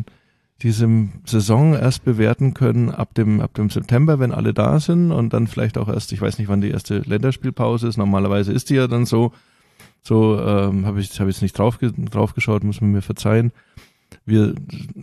diese 0.62 1.08
Saison 1.24 1.74
erst 1.74 2.04
bewerten 2.04 2.54
können 2.54 2.90
ab 2.90 3.14
dem, 3.14 3.40
ab 3.40 3.54
dem 3.54 3.70
September, 3.70 4.20
wenn 4.20 4.32
alle 4.32 4.54
da 4.54 4.78
sind 4.78 5.10
und 5.10 5.32
dann 5.32 5.48
vielleicht 5.48 5.76
auch 5.76 5.88
erst, 5.88 6.12
ich 6.12 6.20
weiß 6.20 6.38
nicht, 6.38 6.48
wann 6.48 6.60
die 6.60 6.70
erste 6.70 6.98
Länderspielpause 6.98 7.88
ist. 7.88 7.96
Normalerweise 7.96 8.52
ist 8.52 8.70
die 8.70 8.76
ja 8.76 8.86
dann 8.86 9.06
so. 9.06 9.32
So 10.02 10.38
ähm, 10.38 10.84
habe 10.86 11.00
ich, 11.00 11.18
hab 11.18 11.28
ich 11.28 11.36
jetzt 11.36 11.42
nicht 11.42 11.58
drauf, 11.58 11.78
drauf 11.78 12.34
geschaut, 12.34 12.62
muss 12.62 12.80
man 12.80 12.92
mir 12.92 13.02
verzeihen. 13.02 13.52
Wir, 14.26 14.54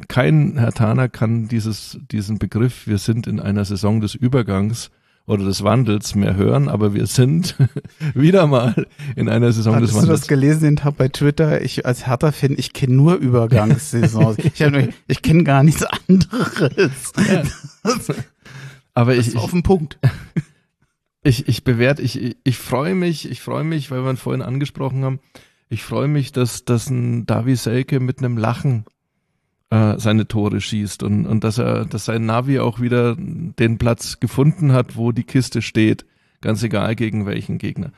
kein 0.07 0.57
Herr 0.57 0.71
Thaner 0.71 1.09
kann 1.09 1.47
dieses, 1.47 1.99
diesen 2.11 2.37
Begriff, 2.37 2.87
wir 2.87 2.99
sind 2.99 3.27
in 3.27 3.39
einer 3.39 3.65
Saison 3.65 3.99
des 3.99 4.15
Übergangs 4.15 4.91
oder 5.25 5.45
des 5.45 5.63
Wandels 5.63 6.15
mehr 6.15 6.35
hören, 6.35 6.67
aber 6.67 6.93
wir 6.93 7.07
sind 7.07 7.55
wieder 8.13 8.47
mal 8.47 8.87
in 9.15 9.29
einer 9.29 9.51
Saison 9.51 9.75
Hattest 9.75 9.91
des 9.93 9.97
Wandels. 9.97 10.19
Hast 10.19 10.27
du 10.27 10.33
das 10.33 10.39
gelesen 10.39 10.63
den 10.63 10.75
Tag 10.77 10.97
bei 10.97 11.07
Twitter? 11.07 11.61
Ich 11.61 11.85
als 11.85 12.07
Hertha-Fan, 12.07 12.55
ich 12.57 12.73
kenne 12.73 12.95
nur 12.95 13.15
Übergangssaisons. 13.15 14.37
ich 14.43 14.61
hab 14.61 14.73
ich 15.07 15.21
kenne 15.21 15.43
gar 15.43 15.63
nichts 15.63 15.83
anderes. 15.83 17.13
Ja. 17.29 17.43
aber 18.93 19.15
ich, 19.15 19.29
ich 19.29 19.37
auf 19.37 19.51
den 19.51 19.63
Punkt. 19.63 19.99
Ich, 21.23 21.47
ich 21.47 21.63
bewerte, 21.63 22.01
ich, 22.01 22.19
ich, 22.19 22.37
ich 22.43 22.57
freue 22.57 22.95
mich, 22.95 23.29
ich 23.29 23.41
freue 23.41 23.63
mich, 23.63 23.91
weil 23.91 24.03
wir 24.03 24.09
ihn 24.09 24.17
vorhin 24.17 24.41
angesprochen 24.41 25.03
haben, 25.03 25.19
ich 25.69 25.83
freue 25.83 26.07
mich, 26.07 26.31
dass, 26.31 26.65
dass 26.65 26.89
ein 26.89 27.27
Davi 27.27 27.55
Selke 27.55 27.99
mit 27.99 28.19
einem 28.19 28.37
Lachen 28.37 28.85
äh, 29.71 29.97
seine 29.97 30.27
Tore 30.27 30.61
schießt 30.61 31.01
und, 31.01 31.25
und 31.25 31.43
dass 31.43 31.57
er, 31.57 31.85
dass 31.85 32.05
sein 32.05 32.25
Navi 32.25 32.59
auch 32.59 32.79
wieder 32.79 33.15
den 33.17 33.77
Platz 33.77 34.19
gefunden 34.19 34.73
hat, 34.73 34.97
wo 34.97 35.11
die 35.11 35.23
Kiste 35.23 35.61
steht, 35.61 36.05
ganz 36.41 36.61
egal 36.61 36.95
gegen 36.95 37.25
welchen 37.25 37.57
Gegner. 37.57 37.91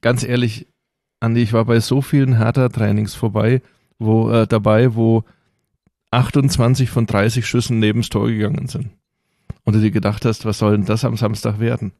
Ganz 0.00 0.22
ehrlich, 0.22 0.68
Andi, 1.20 1.42
ich 1.42 1.52
war 1.52 1.64
bei 1.64 1.80
so 1.80 2.02
vielen 2.02 2.36
Hertha-Trainings 2.36 3.14
vorbei, 3.14 3.62
wo 3.98 4.30
äh, 4.30 4.46
dabei, 4.46 4.94
wo 4.94 5.24
28 6.10 6.90
von 6.90 7.06
30 7.06 7.46
Schüssen 7.46 7.80
neben 7.80 8.02
das 8.02 8.10
Tor 8.10 8.28
gegangen 8.28 8.68
sind. 8.68 8.90
Und 9.64 9.74
du 9.74 9.80
dir 9.80 9.90
gedacht 9.90 10.24
hast, 10.24 10.44
was 10.44 10.58
soll 10.58 10.76
denn 10.76 10.86
das 10.86 11.04
am 11.04 11.16
Samstag 11.16 11.58
werden? 11.58 11.92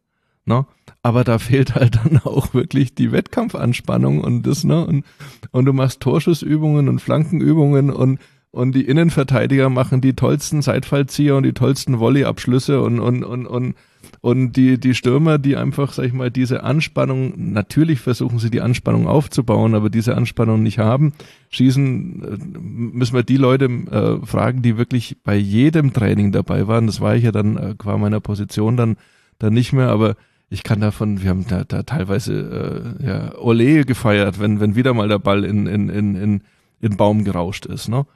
Ne? 0.44 0.66
Aber 1.02 1.24
da 1.24 1.39
fehlt 1.39 1.74
halt 1.74 1.97
dann 1.97 2.18
auch 2.24 2.52
wirklich 2.52 2.94
die 2.94 3.10
Wettkampfanspannung 3.10 4.20
und 4.20 4.47
das, 4.47 4.64
ne? 4.64 4.86
Und, 4.86 5.05
und 5.51 5.64
du 5.64 5.72
machst 5.72 6.01
Torschussübungen 6.01 6.89
und 6.89 7.01
Flankenübungen 7.01 7.90
und 7.90 8.18
und 8.51 8.75
die 8.75 8.87
Innenverteidiger 8.87 9.69
machen 9.69 10.01
die 10.01 10.15
tollsten 10.15 10.62
Seitfallzieher 10.62 11.37
und 11.37 11.43
die 11.43 11.53
tollsten 11.53 11.99
Volleyabschlüsse 11.99 12.81
und 12.81 12.99
und 12.99 13.23
und 13.25 13.47
und 13.47 13.75
und 14.20 14.53
die 14.53 14.79
die 14.79 14.95
Stürmer, 14.95 15.39
die 15.39 15.57
einfach, 15.57 15.93
sag 15.93 16.07
ich 16.07 16.12
mal, 16.12 16.31
diese 16.31 16.62
Anspannung, 16.62 17.53
natürlich 17.53 18.01
versuchen 18.01 18.39
sie 18.39 18.51
die 18.51 18.62
Anspannung 18.62 19.07
aufzubauen, 19.07 19.75
aber 19.75 19.91
diese 19.91 20.16
Anspannung 20.16 20.62
nicht 20.62 20.79
haben, 20.79 21.12
schießen, 21.51 22.25
äh, 22.25 22.59
müssen 22.59 23.15
wir 23.15 23.23
die 23.23 23.37
Leute 23.37 23.66
äh, 23.66 24.27
fragen, 24.27 24.62
die 24.62 24.79
wirklich 24.79 25.19
bei 25.23 25.37
jedem 25.37 25.93
Training 25.93 26.33
dabei 26.33 26.66
waren. 26.66 26.87
Das 26.87 27.01
war 27.01 27.16
ich 27.16 27.25
ja 27.25 27.33
dann 27.33 27.57
äh, 27.57 27.75
qua 27.77 27.99
meiner 27.99 28.20
Position 28.20 28.77
dann 28.77 28.97
dann 29.39 29.53
nicht 29.53 29.73
mehr, 29.73 29.91
aber 29.91 30.16
ich 30.51 30.62
kann 30.62 30.81
davon, 30.81 31.23
wir 31.23 31.31
haben 31.31 31.47
da, 31.47 31.65
da 31.65 31.83
teilweise 31.83 32.97
äh, 33.01 33.07
ja, 33.07 33.39
Ole 33.39 33.85
gefeiert, 33.85 34.41
wenn, 34.41 34.61
wenn 34.61 34.75
wieder 34.75 34.95
mal 34.95 35.09
der 35.09 35.19
Ball 35.19 35.45
in, 35.45 35.66
in, 35.66 35.89
in, 35.91 36.15
in, 36.16 36.43
in 36.81 36.97
Baum 36.97 37.25
gerauscht 37.25 37.66
ist. 37.66 37.89
Ne? 37.89 38.07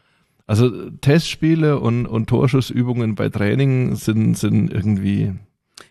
Also 0.46 0.90
Testspiele 0.90 1.78
und, 1.78 2.06
und 2.06 2.28
Torschussübungen 2.28 3.14
bei 3.14 3.28
Training 3.28 3.94
sind, 3.96 4.36
sind 4.36 4.72
irgendwie. 4.72 5.32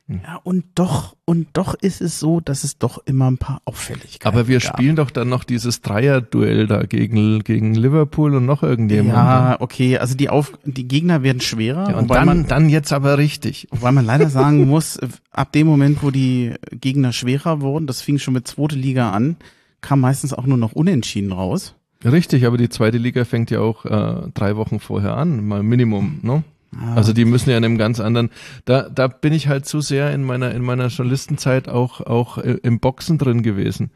Hm. 0.07 0.21
Ja, 0.23 0.39
und 0.43 0.65
doch, 0.75 1.15
und 1.25 1.47
doch 1.53 1.73
ist 1.73 2.01
es 2.01 2.19
so, 2.19 2.39
dass 2.39 2.63
es 2.63 2.77
doch 2.77 2.99
immer 3.05 3.29
ein 3.29 3.37
paar 3.37 3.61
Auffälligkeiten 3.65 4.27
Aber 4.27 4.47
wir 4.47 4.59
gab. 4.59 4.73
spielen 4.77 4.95
doch 4.95 5.09
dann 5.09 5.29
noch 5.29 5.43
dieses 5.43 5.81
Dreier-Duell 5.81 6.67
da 6.67 6.83
gegen, 6.83 7.43
gegen 7.43 7.75
Liverpool 7.75 8.35
und 8.35 8.45
noch 8.45 8.63
irgendjemand. 8.63 9.15
Ja, 9.15 9.57
okay, 9.59 9.97
also 9.97 10.15
die, 10.15 10.29
Auf 10.29 10.53
die 10.65 10.87
Gegner 10.87 11.23
werden 11.23 11.41
schwerer. 11.41 11.89
Ja, 11.91 11.97
und 11.97 12.09
dann, 12.11 12.25
man, 12.25 12.47
dann 12.47 12.69
jetzt 12.69 12.91
aber 12.93 13.17
richtig. 13.17 13.67
Weil 13.71 13.91
man 13.93 14.05
leider 14.05 14.29
sagen 14.29 14.67
muss, 14.67 14.99
ab 15.31 15.51
dem 15.53 15.67
Moment, 15.67 16.03
wo 16.03 16.11
die 16.11 16.53
Gegner 16.71 17.13
schwerer 17.13 17.61
wurden, 17.61 17.87
das 17.87 18.01
fing 18.01 18.19
schon 18.19 18.33
mit 18.33 18.47
zweite 18.47 18.75
Liga 18.75 19.11
an, 19.11 19.37
kam 19.79 20.01
meistens 20.01 20.33
auch 20.33 20.45
nur 20.45 20.57
noch 20.57 20.73
unentschieden 20.73 21.31
raus. 21.31 21.75
Richtig, 22.03 22.45
aber 22.45 22.57
die 22.57 22.69
zweite 22.69 22.97
Liga 22.97 23.25
fängt 23.25 23.51
ja 23.51 23.59
auch 23.59 23.85
äh, 23.85 24.29
drei 24.33 24.55
Wochen 24.55 24.79
vorher 24.79 25.17
an, 25.17 25.45
mal 25.45 25.63
Minimum, 25.63 26.19
ne? 26.23 26.43
Ah. 26.75 26.95
Also 26.95 27.13
die 27.13 27.25
müssen 27.25 27.49
ja 27.49 27.57
in 27.57 27.65
einem 27.65 27.77
ganz 27.77 27.99
anderen. 27.99 28.29
Da, 28.65 28.89
da 28.89 29.07
bin 29.07 29.33
ich 29.33 29.47
halt 29.47 29.65
zu 29.65 29.81
sehr 29.81 30.13
in 30.13 30.23
meiner 30.23 30.53
in 30.53 30.63
meiner 30.63 30.87
Journalistenzeit 30.87 31.67
auch 31.67 32.01
auch 32.01 32.37
im 32.37 32.79
Boxen 32.79 33.17
drin 33.17 33.43
gewesen, 33.43 33.91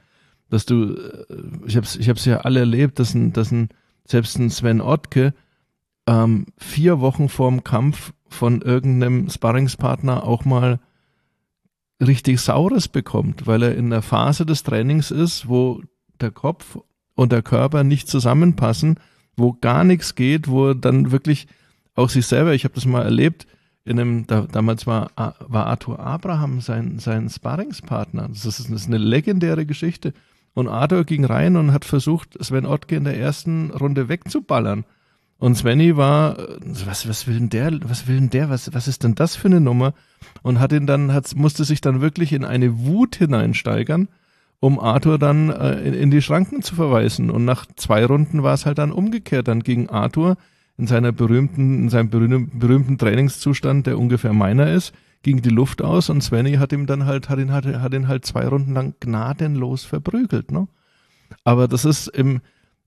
dass 0.49 0.65
du, 0.65 0.93
äh, 0.93 1.25
ich 1.65 1.77
hab's 1.77 1.95
ich 1.95 2.09
hab's 2.09 2.25
ja 2.25 2.39
alle 2.39 2.59
erlebt, 2.59 2.99
dass 2.99 3.13
ein 3.13 3.33
dass 3.33 3.51
ein 3.51 3.69
selbst 4.05 4.37
ein 4.37 4.49
Sven 4.49 4.81
Ottke 4.81 5.33
ähm, 6.07 6.47
vier 6.57 6.99
Wochen 6.99 7.29
vorm 7.29 7.63
Kampf 7.63 8.13
von 8.27 8.61
irgendeinem 8.61 9.29
Sparringspartner 9.29 10.23
auch 10.23 10.45
mal 10.45 10.79
richtig 12.01 12.41
Saures 12.41 12.87
bekommt, 12.87 13.47
weil 13.47 13.63
er 13.63 13.75
in 13.75 13.89
der 13.89 14.01
Phase 14.01 14.45
des 14.45 14.63
Trainings 14.63 15.11
ist, 15.11 15.47
wo 15.47 15.81
der 16.19 16.31
Kopf 16.31 16.77
und 17.15 17.31
der 17.31 17.41
Körper 17.41 17.83
nicht 17.83 18.07
zusammenpassen, 18.07 18.99
wo 19.35 19.53
gar 19.53 19.83
nichts 19.83 20.15
geht, 20.15 20.47
wo 20.47 20.73
dann 20.73 21.11
wirklich 21.11 21.47
auch 21.95 22.09
sich 22.09 22.27
selber, 22.27 22.53
ich 22.53 22.63
habe 22.63 22.75
das 22.75 22.85
mal 22.85 23.03
erlebt, 23.03 23.47
in 23.85 23.99
einem, 23.99 24.27
da, 24.27 24.41
damals 24.51 24.87
war, 24.87 25.11
war 25.15 25.67
Arthur 25.67 25.99
Abraham 25.99 26.59
sein, 26.59 26.97
sein 26.99 27.29
Sparringspartner. 27.29 28.27
Das 28.29 28.45
ist, 28.45 28.59
das 28.59 28.69
ist 28.69 28.87
eine 28.87 28.97
legendäre 28.97 29.65
Geschichte. 29.65 30.13
Und 30.55 30.67
Arthur 30.67 31.03
ging 31.03 31.23
rein 31.23 31.55
und 31.55 31.71
hat 31.71 31.85
versucht, 31.85 32.35
Sven 32.43 32.65
Ottke 32.65 32.95
in 32.95 33.03
der 33.03 33.17
ersten 33.17 33.71
Runde 33.71 34.09
wegzuballern. 34.09 34.85
Und 35.37 35.55
Svenny 35.55 35.97
war, 35.97 36.37
was, 36.85 37.07
was 37.07 37.27
will 37.27 37.35
denn 37.35 37.49
der, 37.49 37.77
was 37.83 38.07
will 38.07 38.15
denn 38.15 38.29
der, 38.29 38.49
was, 38.49 38.73
was 38.73 38.87
ist 38.87 39.03
denn 39.03 39.15
das 39.15 39.35
für 39.35 39.49
eine 39.49 39.59
Nummer? 39.59 39.93
Und 40.41 40.59
hat 40.59 40.71
ihn 40.71 40.87
dann, 40.87 41.13
hat, 41.13 41.35
musste 41.35 41.65
sich 41.65 41.81
dann 41.81 42.01
wirklich 42.01 42.33
in 42.33 42.45
eine 42.45 42.79
Wut 42.79 43.17
hineinsteigern 43.17 44.07
um 44.59 44.79
Arthur 44.79 45.19
dann 45.19 45.49
äh, 45.49 45.81
in, 45.81 45.93
in, 45.93 46.11
die 46.11 46.21
Schranken 46.21 46.61
zu 46.61 46.75
verweisen. 46.75 47.29
Und 47.29 47.45
nach 47.45 47.65
zwei 47.75 48.05
Runden 48.05 48.43
war 48.43 48.53
es 48.53 48.65
halt 48.65 48.77
dann 48.77 48.91
umgekehrt. 48.91 49.47
Dann 49.47 49.61
ging 49.61 49.89
Arthur 49.89 50.37
in 50.77 50.87
seiner 50.87 51.11
berühmten, 51.11 51.83
in 51.83 51.89
seinem 51.89 52.09
berühmten, 52.09 52.97
Trainingszustand, 52.97 53.87
der 53.87 53.97
ungefähr 53.97 54.33
meiner 54.33 54.71
ist, 54.71 54.93
ging 55.23 55.41
die 55.41 55.49
Luft 55.49 55.81
aus 55.81 56.09
und 56.09 56.21
Svenny 56.21 56.53
hat 56.53 56.73
ihm 56.73 56.85
dann 56.85 57.05
halt, 57.05 57.29
hat 57.29 57.39
ihn, 57.39 57.51
hat, 57.51 57.65
hat 57.65 57.93
ihn 57.93 58.07
halt 58.07 58.25
zwei 58.25 58.47
Runden 58.47 58.73
lang 58.73 58.93
gnadenlos 58.99 59.83
verprügelt, 59.85 60.51
ne? 60.51 60.67
Aber 61.43 61.67
das 61.67 61.85
ist 61.85 62.07
im, 62.07 62.41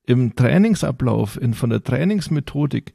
im 0.07 0.37
Trainingsablauf, 0.37 1.41
in, 1.41 1.55
von 1.55 1.71
der 1.71 1.83
Trainingsmethodik, 1.83 2.95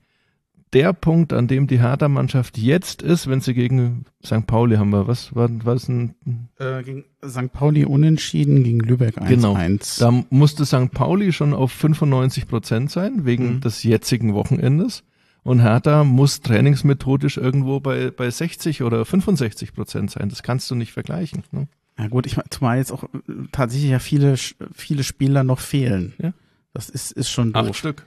der 0.74 0.94
Punkt, 0.94 1.34
an 1.34 1.48
dem 1.48 1.68
die 1.68 1.80
Hertha-Mannschaft 1.80 2.58
jetzt 2.58 3.02
ist, 3.02 3.28
wenn 3.28 3.42
sie 3.42 3.54
gegen 3.54 4.06
St. 4.26 4.48
Pauli 4.48 4.78
haben 4.78 4.90
wir, 4.90 5.08
was 5.08 5.36
war 5.36 5.50
was 5.64 5.88
ein 5.88 6.16
äh, 6.60 6.84
gegen 6.84 7.06
St. 7.26 7.52
Pauli 7.52 7.86
unentschieden, 7.86 8.64
gegen 8.64 8.80
Lübeck 8.80 9.18
1-1. 9.18 9.28
Genau, 9.28 9.58
da 10.00 10.26
musste 10.30 10.66
St. 10.66 10.92
Pauli 10.92 11.32
schon 11.32 11.54
auf 11.54 11.72
95 11.72 12.48
Prozent 12.48 12.92
sein, 12.92 13.26
wegen 13.26 13.56
mhm. 13.56 13.62
des 13.62 13.84
jetzigen 13.84 14.34
Wochenendes. 14.34 15.04
Und 15.44 15.60
Hertha 15.60 16.04
muss 16.04 16.40
trainingsmethodisch 16.40 17.38
irgendwo 17.38 17.80
bei, 17.80 18.12
bei 18.12 18.30
60 18.30 18.82
oder 18.82 19.04
65 19.04 19.74
Prozent 19.74 20.12
sein. 20.12 20.30
Das 20.30 20.42
kannst 20.42 20.72
du 20.72 20.76
nicht 20.76 20.94
vergleichen. 20.94 21.44
Ne? 21.52 21.68
Ja 22.00 22.08
gut, 22.08 22.26
ich 22.26 22.38
meine, 22.38 22.50
zumal 22.50 22.78
jetzt 22.78 22.92
auch 22.92 23.04
äh, 23.04 23.08
tatsächlich 23.52 23.92
ja 23.92 24.00
viele, 24.00 24.36
viele 24.74 25.04
Spieler 25.04 25.44
noch 25.44 25.60
fehlen. 25.60 26.14
Ja. 26.18 26.34
Das 26.74 26.90
ist, 26.90 27.12
ist 27.12 27.30
schon 27.30 27.54
doof. 27.54 27.68
Acht 27.68 27.76
Stück 27.76 28.06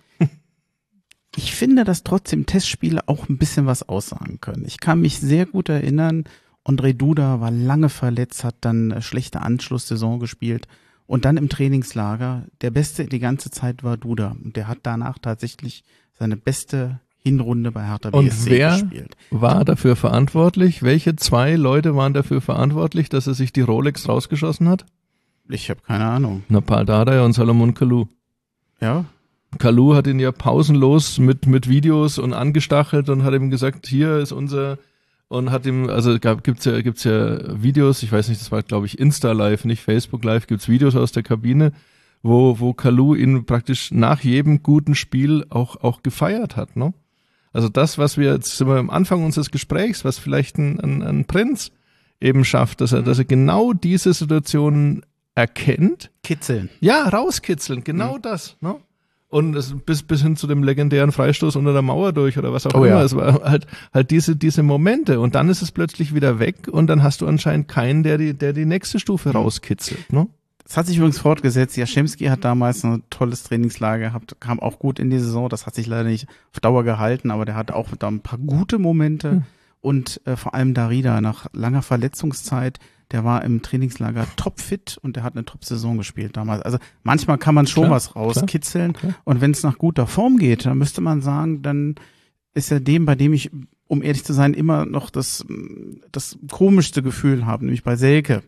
ich 1.37 1.55
finde, 1.55 1.85
dass 1.85 2.03
trotzdem 2.03 2.47
Testspiele 2.47 3.07
auch 3.07 3.29
ein 3.29 3.39
bisschen 3.39 3.67
was 3.67 3.89
aussagen 3.89 4.41
können. 4.41 4.65
Ich 4.67 4.81
kann 4.81 5.01
mich 5.01 5.21
sehr 5.21 5.47
gut 5.47 5.69
erinnern, 5.69 6.25
André 6.65 6.95
Duda 6.95 7.41
war 7.41 7.51
lange 7.51 7.89
verletzt, 7.89 8.43
hat 8.43 8.57
dann 8.63 8.91
eine 8.91 9.03
schlechte 9.03 9.41
Anschlusssaison 9.41 10.19
gespielt 10.19 10.67
und 11.07 11.25
dann 11.25 11.37
im 11.37 11.49
Trainingslager. 11.49 12.45
Der 12.61 12.71
Beste 12.71 13.07
die 13.07 13.21
ganze 13.21 13.51
Zeit 13.51 13.85
war 13.85 13.97
Duda 13.97 14.37
und 14.43 14.57
der 14.57 14.67
hat 14.67 14.79
danach 14.83 15.19
tatsächlich 15.19 15.85
seine 16.19 16.37
beste 16.37 17.01
Hinrunde 17.19 17.71
bei 17.71 17.87
Hertha 17.87 18.11
BSC 18.11 18.19
und 18.19 18.47
wer 18.51 18.71
gespielt. 18.71 19.17
war 19.31 19.65
dafür 19.65 19.95
verantwortlich? 19.95 20.83
Welche 20.83 21.17
zwei 21.17 21.55
Leute 21.55 21.95
waren 21.95 22.15
dafür 22.15 22.41
verantwortlich, 22.41 23.09
dass 23.09 23.27
er 23.27 23.35
sich 23.35 23.53
die 23.53 23.61
Rolex 23.61 24.09
rausgeschossen 24.09 24.69
hat? 24.69 24.87
Ich 25.49 25.71
habe 25.71 25.81
keine 25.83 26.07
Ahnung. 26.07 26.43
Na, 26.49 26.61
Paul 26.61 26.85
Dardai 26.85 27.23
und 27.25 27.33
Salomon 27.33 27.75
Kalou. 27.75 28.07
Ja, 28.81 29.05
Kalu 29.59 29.95
hat 29.95 30.07
ihn 30.07 30.19
ja 30.19 30.33
pausenlos 30.33 31.19
mit, 31.19 31.47
mit 31.47 31.69
Videos 31.69 32.19
und 32.19 32.33
angestachelt 32.33 33.09
und 33.09 33.25
hat 33.25 33.35
ihm 33.35 33.51
gesagt, 33.51 33.87
hier 33.87 34.19
ist 34.19 34.33
unser, 34.33 34.79
und 35.29 35.51
hat 35.51 35.67
ihm, 35.67 35.89
also 35.89 36.19
gab, 36.19 36.45
gibt's 36.45 36.65
ja, 36.65 36.81
gibt's 36.81 37.05
ja 37.05 37.39
Videos, 37.63 38.03
ich 38.03 38.13
weiß 38.13 38.29
nicht, 38.29 38.41
das 38.41 38.53
war 38.53 38.63
glaube 38.63 38.87
ich 38.87 38.99
Insta 38.99 39.33
Live, 39.33 39.65
nicht 39.65 39.83
Facebook 39.83 40.25
Live, 40.25 40.47
gibt's 40.47 40.69
Videos 40.69 40.97
aus 40.97 41.13
der 41.13 41.23
Kabine, 41.23 41.73
wo, 42.23 42.61
wo 42.61 42.73
Kalu 42.73 43.15
ihn 43.15 43.45
praktisch 43.45 43.91
nach 43.91 44.21
jedem 44.21 44.63
guten 44.63 44.95
Spiel 44.95 45.45
auch, 45.51 45.77
auch 45.77 46.03
gefeiert 46.03 46.57
hat, 46.57 46.77
ne? 46.77 46.95
Also 47.53 47.71
das, 47.71 47.97
was 47.97 48.19
wir 48.19 48.35
jetzt 48.35 48.59
sind 48.59 48.69
wir 48.69 48.77
am 48.77 48.91
Anfang 48.91 49.25
unseres 49.25 49.51
Gesprächs, 49.51 50.05
was 50.05 50.19
vielleicht 50.19 50.59
ein, 50.59 50.79
ein, 50.79 51.03
ein 51.03 51.25
Prinz 51.25 51.73
eben 52.21 52.45
schafft, 52.45 52.83
dass 52.83 52.93
er, 52.93 53.01
dass 53.01 53.19
er 53.19 53.25
genau 53.25 53.73
diese 53.73 54.13
Situationen 54.13 55.07
erkennt. 55.35 56.11
Kitzeln. 56.23 56.69
Ja, 56.81 57.09
rauskitzeln, 57.09 57.83
genau 57.83 58.17
mhm. 58.17 58.23
das. 58.23 58.57
Ne? 58.61 58.77
Und 59.37 59.55
es, 59.55 59.75
bis, 59.85 60.03
bis 60.03 60.23
hin 60.23 60.35
zu 60.37 60.47
dem 60.47 60.63
legendären 60.63 61.13
Freistoß 61.13 61.57
unter 61.57 61.75
der 61.75 61.83
Mauer 61.83 62.15
durch 62.15 62.39
oder 62.39 62.55
was 62.55 62.65
auch 62.67 62.73
oh, 62.73 62.85
immer. 62.85 62.97
Ja. 62.97 63.03
Es 63.03 63.15
war 63.15 63.43
halt, 63.43 63.67
halt 63.93 64.11
diese, 64.11 64.35
diese 64.35 64.63
Momente. 64.63 65.21
Und 65.21 65.35
dann 65.35 65.51
ist 65.51 65.61
es 65.61 65.73
plötzlich 65.73 66.15
wieder 66.15 66.39
weg 66.39 66.69
und 66.71 66.87
dann 66.87 67.03
hast 67.03 67.21
du 67.21 67.27
anscheinend 67.27 67.69
keinen, 67.69 68.03
der 68.03 68.17
die, 68.17 68.33
der 68.33 68.55
die 68.55 68.65
nächste 68.65 68.99
Stufe 68.99 69.29
mhm. 69.29 69.37
rauskitzelt. 69.37 70.11
Ne? 70.11 70.27
Das 70.65 70.79
hat 70.79 70.87
sich 70.87 70.97
übrigens 70.97 71.19
fortgesetzt. 71.19 71.77
Jaschemski 71.77 72.25
hat 72.25 72.47
damals 72.47 72.83
ein 72.83 73.03
tolles 73.11 73.43
Trainingslager 73.43 74.07
gehabt, 74.07 74.37
kam 74.41 74.59
auch 74.59 74.79
gut 74.79 74.99
in 74.99 75.11
die 75.11 75.19
Saison. 75.19 75.51
Das 75.51 75.67
hat 75.67 75.75
sich 75.75 75.87
leider 75.87 76.09
nicht 76.09 76.29
auf 76.55 76.61
Dauer 76.61 76.83
gehalten, 76.83 77.31
aber 77.31 77.45
der 77.45 77.57
hatte 77.57 77.77
auch 77.77 77.89
da 77.99 78.09
ein 78.09 78.21
paar 78.21 78.39
gute 78.39 78.79
Momente. 78.79 79.33
Mhm. 79.33 79.43
Und 79.87 80.21
äh, 80.27 80.35
vor 80.35 80.53
allem 80.53 80.75
Darida 80.75 81.21
nach 81.21 81.47
langer 81.53 81.81
Verletzungszeit, 81.81 82.81
der 83.13 83.23
war 83.23 83.45
im 83.45 83.63
Trainingslager 83.63 84.27
topfit 84.35 84.99
und 85.01 85.15
der 85.15 85.23
hat 85.23 85.37
eine 85.37 85.45
Top-Saison 85.45 85.97
gespielt 85.97 86.37
damals. 86.37 86.63
Also 86.63 86.79
manchmal 87.05 87.39
kann 87.39 87.55
man 87.55 87.69
schon 87.69 87.85
klar, 87.85 87.95
was 87.95 88.17
rauskitzeln. 88.17 88.95
Klar, 88.95 89.13
klar. 89.13 89.23
Und 89.23 89.41
wenn 89.41 89.53
es 89.53 89.63
nach 89.63 89.79
guter 89.79 90.09
Form 90.09 90.39
geht, 90.39 90.67
dann 90.67 90.77
müsste 90.77 91.03
man 91.03 91.23
sagen, 91.23 91.63
dann 91.63 91.95
ist 92.53 92.73
er 92.73 92.81
dem, 92.81 93.05
bei 93.05 93.15
dem 93.15 93.33
ich, 93.33 93.53
um 93.87 94.03
ehrlich 94.03 94.25
zu 94.25 94.33
sein, 94.33 94.55
immer 94.55 94.87
noch 94.87 95.09
das, 95.09 95.47
das 96.11 96.37
komischste 96.51 97.01
Gefühl 97.05 97.47
habe, 97.47 97.65
nämlich 97.65 97.85
bei 97.85 97.95
Selke 97.95 98.43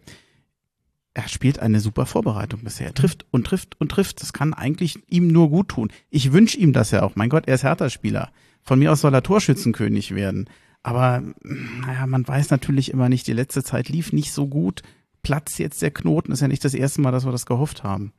er 1.14 1.28
spielt 1.28 1.60
eine 1.60 1.80
super 1.80 2.06
Vorbereitung 2.06 2.60
bisher. 2.62 2.88
Er 2.88 2.94
trifft 2.94 3.26
und 3.32 3.44
trifft 3.44 3.80
und 3.80 3.90
trifft. 3.90 4.22
Das 4.22 4.32
kann 4.32 4.54
eigentlich 4.54 5.00
ihm 5.08 5.28
nur 5.28 5.50
gut 5.50 5.68
tun. 5.68 5.90
Ich 6.10 6.32
wünsche 6.32 6.58
ihm 6.58 6.72
das 6.72 6.92
ja 6.92 7.02
auch. 7.02 7.16
Mein 7.16 7.28
Gott, 7.28 7.48
er 7.48 7.56
ist 7.56 7.64
Hertha-Spieler. 7.64 8.30
Von 8.62 8.78
mir 8.78 8.92
aus 8.92 9.00
soll 9.00 9.14
er 9.14 9.22
Torschützenkönig 9.24 10.14
werden. 10.14 10.48
Aber 10.82 11.22
naja, 11.42 12.06
man 12.06 12.26
weiß 12.26 12.50
natürlich 12.50 12.90
immer 12.90 13.08
nicht, 13.08 13.26
die 13.26 13.32
letzte 13.32 13.62
Zeit 13.62 13.88
lief 13.88 14.12
nicht 14.12 14.32
so 14.32 14.46
gut. 14.46 14.82
Platz 15.22 15.58
jetzt 15.58 15.82
der 15.82 15.90
Knoten 15.90 16.32
ist 16.32 16.40
ja 16.40 16.48
nicht 16.48 16.64
das 16.64 16.74
erste 16.74 17.00
Mal, 17.00 17.10
dass 17.10 17.26
wir 17.26 17.32
das 17.32 17.46
gehofft 17.46 17.82
haben. 17.82 18.12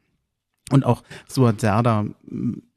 Und 0.71 0.85
auch 0.85 1.03
Suat 1.27 1.61
Serda 1.61 2.05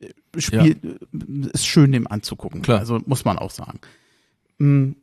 äh, 0.00 0.40
spielt, 0.40 0.82
ja. 0.82 1.48
ist 1.52 1.66
schön 1.66 1.92
dem 1.92 2.06
anzugucken. 2.06 2.62
Klar. 2.62 2.78
Also 2.78 3.00
muss 3.04 3.24
man 3.24 3.38
auch 3.38 3.50
sagen. 3.50 3.80
Hm, 4.59 4.96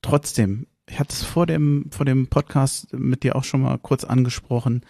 trotzdem, 0.00 0.66
ich 0.88 0.98
hatte 0.98 1.12
es 1.12 1.22
vor 1.22 1.46
dem, 1.46 1.90
vor 1.90 2.06
dem 2.06 2.28
Podcast 2.28 2.92
mit 2.92 3.22
dir 3.22 3.36
auch 3.36 3.44
schon 3.44 3.62
mal 3.62 3.78
kurz 3.78 4.04
angesprochen. 4.04 4.82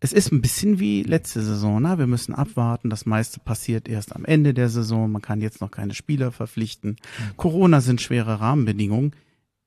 Es 0.00 0.12
ist 0.12 0.30
ein 0.30 0.40
bisschen 0.40 0.78
wie 0.78 1.02
letzte 1.02 1.42
Saison, 1.42 1.82
ne? 1.82 1.98
Wir 1.98 2.06
müssen 2.06 2.34
abwarten. 2.34 2.88
Das 2.88 3.04
meiste 3.04 3.40
passiert 3.40 3.88
erst 3.88 4.14
am 4.14 4.24
Ende 4.24 4.54
der 4.54 4.68
Saison. 4.68 5.10
Man 5.10 5.22
kann 5.22 5.40
jetzt 5.40 5.60
noch 5.60 5.70
keine 5.70 5.94
Spieler 5.94 6.30
verpflichten. 6.30 6.90
Mhm. 6.90 7.36
Corona 7.36 7.80
sind 7.80 8.00
schwere 8.00 8.40
Rahmenbedingungen. 8.40 9.12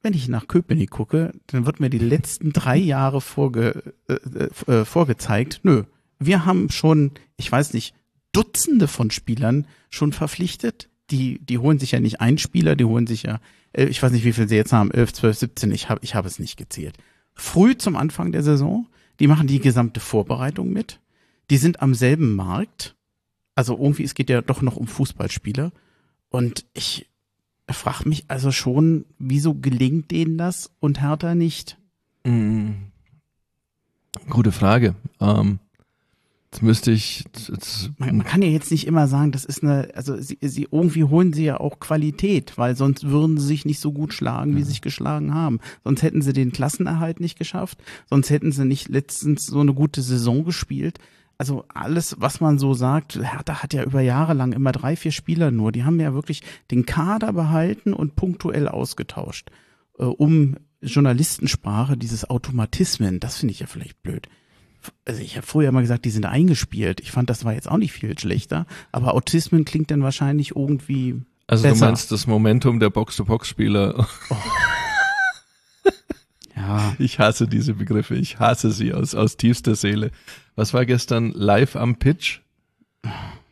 Wenn 0.01 0.13
ich 0.13 0.29
nach 0.29 0.47
Köpenick 0.47 0.89
gucke, 0.89 1.31
dann 1.47 1.65
wird 1.65 1.79
mir 1.79 1.89
die 1.89 1.99
letzten 1.99 2.53
drei 2.53 2.77
Jahre 2.77 3.21
vorge, 3.21 3.93
äh, 4.07 4.71
äh, 4.71 4.85
vorgezeigt. 4.85 5.59
Nö, 5.63 5.83
wir 6.17 6.45
haben 6.45 6.69
schon, 6.71 7.11
ich 7.37 7.51
weiß 7.51 7.73
nicht, 7.73 7.93
Dutzende 8.31 8.87
von 8.87 9.11
Spielern 9.11 9.67
schon 9.89 10.13
verpflichtet 10.13 10.87
die, 11.11 11.39
die 11.39 11.57
holen 11.57 11.79
sich 11.79 11.91
ja 11.91 11.99
nicht 11.99 12.21
einen 12.21 12.37
Spieler, 12.37 12.75
die 12.75 12.85
holen 12.85 13.07
sich 13.07 13.23
ja, 13.23 13.39
äh, 13.73 13.85
ich 13.85 14.01
weiß 14.01 14.11
nicht, 14.11 14.23
wie 14.23 14.33
viel 14.33 14.47
sie 14.47 14.55
jetzt 14.55 14.73
haben, 14.73 14.91
11, 14.91 15.13
12, 15.13 15.37
17, 15.37 15.71
ich 15.71 15.89
habe 15.89 15.99
ich 16.03 16.15
hab 16.15 16.25
es 16.25 16.39
nicht 16.39 16.57
gezählt. 16.57 16.97
Früh 17.33 17.77
zum 17.77 17.95
Anfang 17.95 18.31
der 18.31 18.43
Saison, 18.43 18.87
die 19.21 19.27
machen 19.27 19.45
die 19.45 19.59
gesamte 19.59 19.99
Vorbereitung 19.99 20.73
mit, 20.73 20.99
die 21.51 21.57
sind 21.57 21.83
am 21.83 21.93
selben 21.93 22.35
Markt, 22.35 22.95
also 23.53 23.77
irgendwie, 23.77 24.03
es 24.03 24.15
geht 24.15 24.31
ja 24.31 24.41
doch 24.41 24.63
noch 24.63 24.77
um 24.77 24.87
Fußballspieler 24.87 25.71
und 26.29 26.65
ich 26.73 27.07
frage 27.69 28.09
mich 28.09 28.25
also 28.29 28.51
schon, 28.51 29.05
wieso 29.19 29.53
gelingt 29.53 30.09
denen 30.09 30.39
das 30.39 30.71
und 30.79 31.01
Hertha 31.01 31.35
nicht? 31.35 31.77
Mhm. 32.25 32.91
Gute 34.27 34.51
Frage. 34.51 34.95
Ähm, 35.19 35.59
Jetzt 36.51 36.63
müsste 36.63 36.91
ich. 36.91 37.23
Jetzt 37.47 37.91
man, 37.97 38.17
man, 38.17 38.25
kann 38.25 38.41
ja 38.41 38.49
jetzt 38.49 38.71
nicht 38.71 38.85
immer 38.85 39.07
sagen, 39.07 39.31
das 39.31 39.45
ist 39.45 39.63
eine, 39.63 39.89
also 39.95 40.17
sie, 40.17 40.37
sie 40.41 40.67
irgendwie 40.69 41.05
holen 41.05 41.31
sie 41.31 41.45
ja 41.45 41.61
auch 41.61 41.79
Qualität, 41.79 42.57
weil 42.57 42.75
sonst 42.75 43.07
würden 43.07 43.37
sie 43.37 43.47
sich 43.47 43.63
nicht 43.63 43.79
so 43.79 43.93
gut 43.93 44.13
schlagen, 44.13 44.57
wie 44.57 44.63
sie 44.63 44.71
sich 44.71 44.81
geschlagen 44.81 45.33
haben. 45.33 45.59
Sonst 45.85 46.03
hätten 46.03 46.21
sie 46.21 46.33
den 46.33 46.51
Klassenerhalt 46.51 47.21
nicht 47.21 47.37
geschafft, 47.37 47.77
sonst 48.09 48.29
hätten 48.29 48.51
sie 48.51 48.65
nicht 48.65 48.89
letztens 48.89 49.45
so 49.45 49.61
eine 49.61 49.73
gute 49.73 50.01
Saison 50.01 50.43
gespielt. 50.43 50.99
Also 51.37 51.63
alles, 51.69 52.17
was 52.19 52.41
man 52.41 52.59
so 52.59 52.73
sagt, 52.73 53.15
Hertha 53.15 53.63
hat 53.63 53.73
ja 53.73 53.83
über 53.83 54.01
Jahre 54.01 54.33
lang 54.33 54.51
immer 54.51 54.73
drei, 54.73 54.97
vier 54.97 55.13
Spieler 55.13 55.51
nur. 55.51 55.71
Die 55.71 55.85
haben 55.85 56.01
ja 56.01 56.13
wirklich 56.13 56.41
den 56.69 56.85
Kader 56.85 57.31
behalten 57.31 57.93
und 57.93 58.17
punktuell 58.17 58.67
ausgetauscht, 58.67 59.51
äh, 59.97 60.03
um 60.03 60.57
Journalistensprache, 60.81 61.95
dieses 61.95 62.29
Automatismen, 62.29 63.21
das 63.21 63.37
finde 63.37 63.53
ich 63.53 63.61
ja 63.61 63.67
vielleicht 63.67 64.03
blöd 64.03 64.27
also 65.05 65.21
ich 65.21 65.37
habe 65.37 65.45
vorher 65.45 65.69
immer 65.69 65.81
gesagt, 65.81 66.05
die 66.05 66.09
sind 66.09 66.25
eingespielt. 66.25 67.01
Ich 67.01 67.11
fand, 67.11 67.29
das 67.29 67.45
war 67.45 67.53
jetzt 67.53 67.69
auch 67.69 67.77
nicht 67.77 67.91
viel 67.91 68.17
schlechter. 68.17 68.65
Aber 68.91 69.13
Autismen 69.13 69.65
klingt 69.65 69.91
dann 69.91 70.03
wahrscheinlich 70.03 70.55
irgendwie. 70.55 71.21
Also 71.47 71.63
besser. 71.63 71.75
du 71.75 71.85
meinst 71.85 72.11
das 72.11 72.27
Momentum 72.27 72.79
der 72.79 72.89
Box-to-Box-Spieler. 72.89 74.07
Oh. 74.29 74.35
ja. 76.55 76.95
Ich 76.97 77.19
hasse 77.19 77.47
diese 77.47 77.73
Begriffe. 77.73 78.15
Ich 78.15 78.39
hasse 78.39 78.71
sie 78.71 78.93
aus, 78.93 79.15
aus 79.15 79.37
tiefster 79.37 79.75
Seele. 79.75 80.11
Was 80.55 80.73
war 80.73 80.85
gestern 80.85 81.31
live 81.31 81.75
am 81.75 81.97
Pitch? 81.97 82.39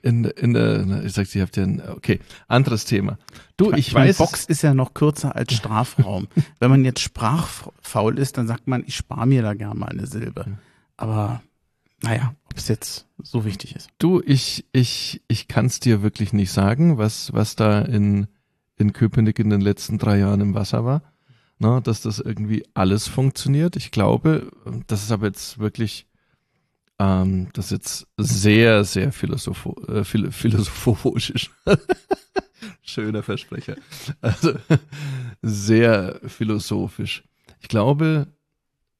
In, 0.01 0.23
in 0.23 0.53
der, 0.53 1.03
ich 1.03 1.11
sag's, 1.11 1.35
ihr 1.35 1.41
habt 1.41 1.57
ja 1.57 1.63
ein, 1.63 1.81
okay, 1.89 2.21
anderes 2.47 2.85
Thema. 2.85 3.17
Du, 3.57 3.73
ich, 3.73 3.89
ich 3.89 3.93
weiß. 3.93 4.17
Box 4.17 4.45
ist 4.45 4.61
ja 4.61 4.73
noch 4.73 4.93
kürzer 4.93 5.35
als 5.35 5.53
Strafraum. 5.53 6.27
Wenn 6.59 6.69
man 6.69 6.85
jetzt 6.85 7.01
sprachfaul 7.01 8.17
ist, 8.17 8.37
dann 8.37 8.47
sagt 8.47 8.67
man, 8.67 8.83
ich 8.87 8.95
spare 8.95 9.27
mir 9.27 9.41
da 9.41 9.55
gern 9.55 9.77
mal 9.77 9.89
eine 9.89 10.07
Silbe. 10.07 10.45
Aber 10.99 11.41
naja, 12.01 12.35
ob 12.45 12.57
es 12.57 12.67
jetzt 12.67 13.07
so 13.23 13.45
wichtig 13.45 13.75
ist. 13.75 13.89
Du, 13.99 14.21
ich, 14.25 14.65
ich, 14.73 15.21
ich 15.29 15.47
kann 15.47 15.67
es 15.67 15.79
dir 15.79 16.01
wirklich 16.01 16.33
nicht 16.33 16.51
sagen, 16.51 16.97
was, 16.97 17.31
was 17.33 17.55
da 17.55 17.81
in, 17.81 18.27
in 18.75 18.91
Köpenick 18.91 19.39
in 19.39 19.49
den 19.49 19.61
letzten 19.61 19.97
drei 19.97 20.19
Jahren 20.19 20.41
im 20.41 20.55
Wasser 20.55 20.83
war. 20.83 21.01
Na, 21.57 21.79
dass 21.79 22.01
das 22.01 22.19
irgendwie 22.19 22.65
alles 22.73 23.07
funktioniert. 23.07 23.77
Ich 23.77 23.91
glaube, 23.91 24.51
das 24.87 25.03
ist 25.03 25.11
aber 25.11 25.27
jetzt 25.27 25.59
wirklich, 25.59 26.05
ähm, 26.99 27.47
das 27.53 27.65
ist 27.65 27.71
jetzt 27.71 28.07
sehr, 28.17 28.83
sehr 28.83 29.13
philosopho 29.13 29.75
äh, 29.87 30.03
philosophisch. 30.03 31.49
Schöner 32.81 33.23
Versprecher. 33.23 33.75
Also 34.19 34.53
sehr 35.41 36.19
philosophisch. 36.25 37.23
Ich 37.61 37.69
glaube, 37.69 38.27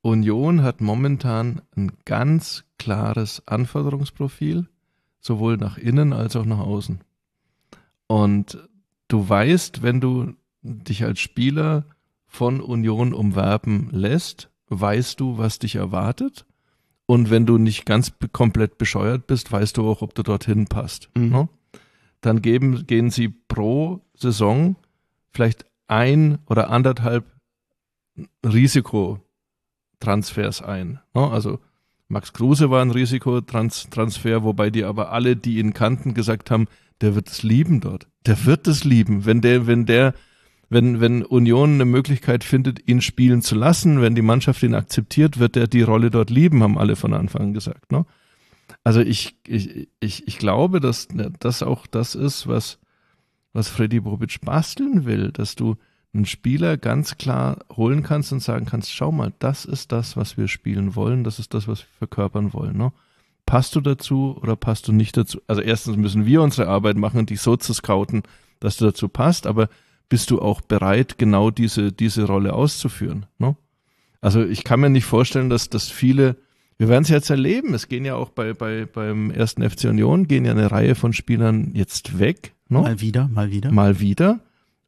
Union 0.02 0.64
hat 0.64 0.82
momentan 0.82 1.62
ein 1.76 1.92
ganz 2.06 2.64
klares 2.78 3.44
Anforderungsprofil, 3.48 4.68
sowohl 5.20 5.58
nach 5.58 5.78
innen 5.78 6.14
als 6.14 6.36
auch 6.36 6.46
nach 6.46 6.60
außen. 6.60 7.02
Und 8.08 8.58
du 9.08 9.28
weißt, 9.28 9.84
wenn 9.84 10.00
du 10.00 10.34
dich 10.62 11.04
als 11.04 11.20
Spieler 11.20 11.86
von 12.26 12.62
Union 12.62 13.14
umwerben 13.14 13.90
lässt, 13.92 14.50
weißt 14.70 15.20
du, 15.20 15.38
was 15.38 15.60
dich 15.60 15.76
erwartet. 15.76 16.46
Und 17.06 17.30
wenn 17.30 17.46
du 17.46 17.58
nicht 17.58 17.86
ganz 17.86 18.14
komplett 18.32 18.78
bescheuert 18.78 19.28
bist, 19.28 19.52
weißt 19.52 19.78
du 19.78 19.90
auch, 19.90 20.02
ob 20.02 20.14
du 20.14 20.24
dorthin 20.24 20.68
passt. 20.68 21.10
Mhm. 21.16 21.30
Ne? 21.30 21.50
Dann 22.22 22.42
geben, 22.42 22.86
gehen 22.86 23.10
sie 23.10 23.30
pro 23.30 24.02
Saison 24.14 24.76
vielleicht 25.32 25.66
ein 25.88 26.38
oder 26.46 26.70
anderthalb 26.70 27.26
Risiko 28.46 29.20
Transfers 30.00 30.62
ein. 30.62 31.00
Ne? 31.14 31.30
Also 31.30 31.60
Max 32.08 32.34
Kruse 32.34 32.72
war 32.72 32.82
ein 32.82 32.92
Risikotransfer, 32.92 34.44
wobei 34.44 34.70
die 34.70 34.84
aber 34.84 35.12
alle, 35.12 35.36
die 35.36 35.60
ihn 35.60 35.74
kannten, 35.74 36.14
gesagt 36.14 36.50
haben, 36.50 36.68
der 37.02 37.16
wird 37.16 37.30
es 37.30 37.44
lieben 37.44 37.82
dort. 37.82 38.08
Der 38.26 38.46
wird 38.46 38.68
es 38.68 38.84
lieben, 38.84 39.26
wenn 39.26 39.42
der, 39.42 39.68
wenn 39.68 39.86
der, 39.86 40.14
wenn, 40.70 41.00
wenn 41.00 41.24
Union 41.24 41.76
eine 41.76 41.86
Möglichkeit 41.86 42.44
findet, 42.44 42.88
ihn 42.88 43.02
spielen 43.02 43.42
zu 43.42 43.56
lassen, 43.56 44.02
wenn 44.02 44.16
die 44.16 44.22
Mannschaft 44.22 44.64
ihn 44.64 44.76
akzeptiert, 44.76 45.40
wird 45.40 45.56
er 45.56 45.68
die 45.68 45.82
Rolle 45.82 46.10
dort 46.10 46.30
lieben, 46.30 46.64
haben 46.64 46.78
alle 46.78 46.96
von 46.96 47.14
Anfang 47.14 47.42
an 47.42 47.54
gesagt. 47.54 47.92
Ne? 47.92 48.06
Also 48.84 49.02
ich, 49.02 49.38
ich, 49.48 49.90
ich, 50.00 50.28
ich 50.28 50.38
glaube, 50.38 50.80
dass 50.80 51.08
das 51.40 51.64
auch 51.64 51.88
das 51.88 52.16
ist, 52.16 52.48
was, 52.48 52.80
was 53.54 53.70
Freddy 53.70 54.00
Bobic 54.00 54.42
basteln 54.42 55.06
will, 55.06 55.32
dass 55.32 55.56
du 55.56 55.76
einen 56.14 56.26
Spieler 56.26 56.78
ganz 56.78 57.18
klar 57.18 57.60
holen 57.76 58.04
kannst 58.04 58.32
und 58.32 58.42
sagen 58.42 58.66
kannst, 58.66 58.92
schau 58.92 59.12
mal, 59.12 59.34
das 59.40 59.66
ist 59.66 59.92
das, 59.92 60.18
was 60.18 60.38
wir 60.38 60.48
spielen 60.48 60.96
wollen, 60.96 61.24
das 61.24 61.40
ist 61.40 61.54
das, 61.54 61.68
was 61.68 61.82
wir 61.82 61.98
verkörpern 62.00 62.54
wollen. 62.54 62.78
Ne? 62.78 62.92
Passt 63.46 63.76
du 63.76 63.82
dazu 63.82 64.38
oder 64.42 64.56
passt 64.56 64.88
du 64.88 64.92
nicht 64.92 65.18
dazu? 65.18 65.40
Also 65.48 65.62
erstens 65.62 65.98
müssen 65.98 66.26
wir 66.26 66.42
unsere 66.42 66.68
Arbeit 66.68 66.98
machen, 66.98 67.26
dich 67.26 67.42
so 67.42 67.58
zu 67.58 67.74
scouten, 67.74 68.24
dass 68.60 68.78
du 68.78 68.86
dazu 68.86 69.08
passt, 69.08 69.46
aber 69.46 69.70
bist 70.08 70.32
du 70.32 70.42
auch 70.42 70.62
bereit, 70.62 71.18
genau 71.20 71.52
diese, 71.52 71.92
diese 71.92 72.26
Rolle 72.26 72.54
auszuführen? 72.54 73.28
Ne? 73.38 73.56
Also 74.22 74.44
ich 74.44 74.64
kann 74.64 74.80
mir 74.80 74.90
nicht 74.90 75.06
vorstellen, 75.06 75.50
dass, 75.50 75.70
dass 75.70 75.90
viele 75.90 76.38
wir 76.80 76.88
werden 76.88 77.04
es 77.04 77.10
jetzt 77.10 77.30
erleben. 77.30 77.74
Es 77.74 77.90
gehen 77.90 78.06
ja 78.06 78.16
auch 78.16 78.30
bei, 78.30 78.54
bei, 78.54 78.86
beim 78.86 79.32
ersten 79.32 79.70
FC 79.70 79.84
Union 79.90 80.30
gehen 80.30 80.46
ja 80.46 80.54
eine 80.54 80.72
Reihe 80.72 80.96
von 80.96 81.12
Spielern 81.12 81.72
jetzt 81.74 82.20
weg. 82.20 82.54
Ne? 82.70 82.80
Mal 82.80 83.02
wieder, 83.02 83.28
mal 83.28 83.52
wieder. 83.52 83.70
Mal 83.70 84.00
wieder. 84.00 84.40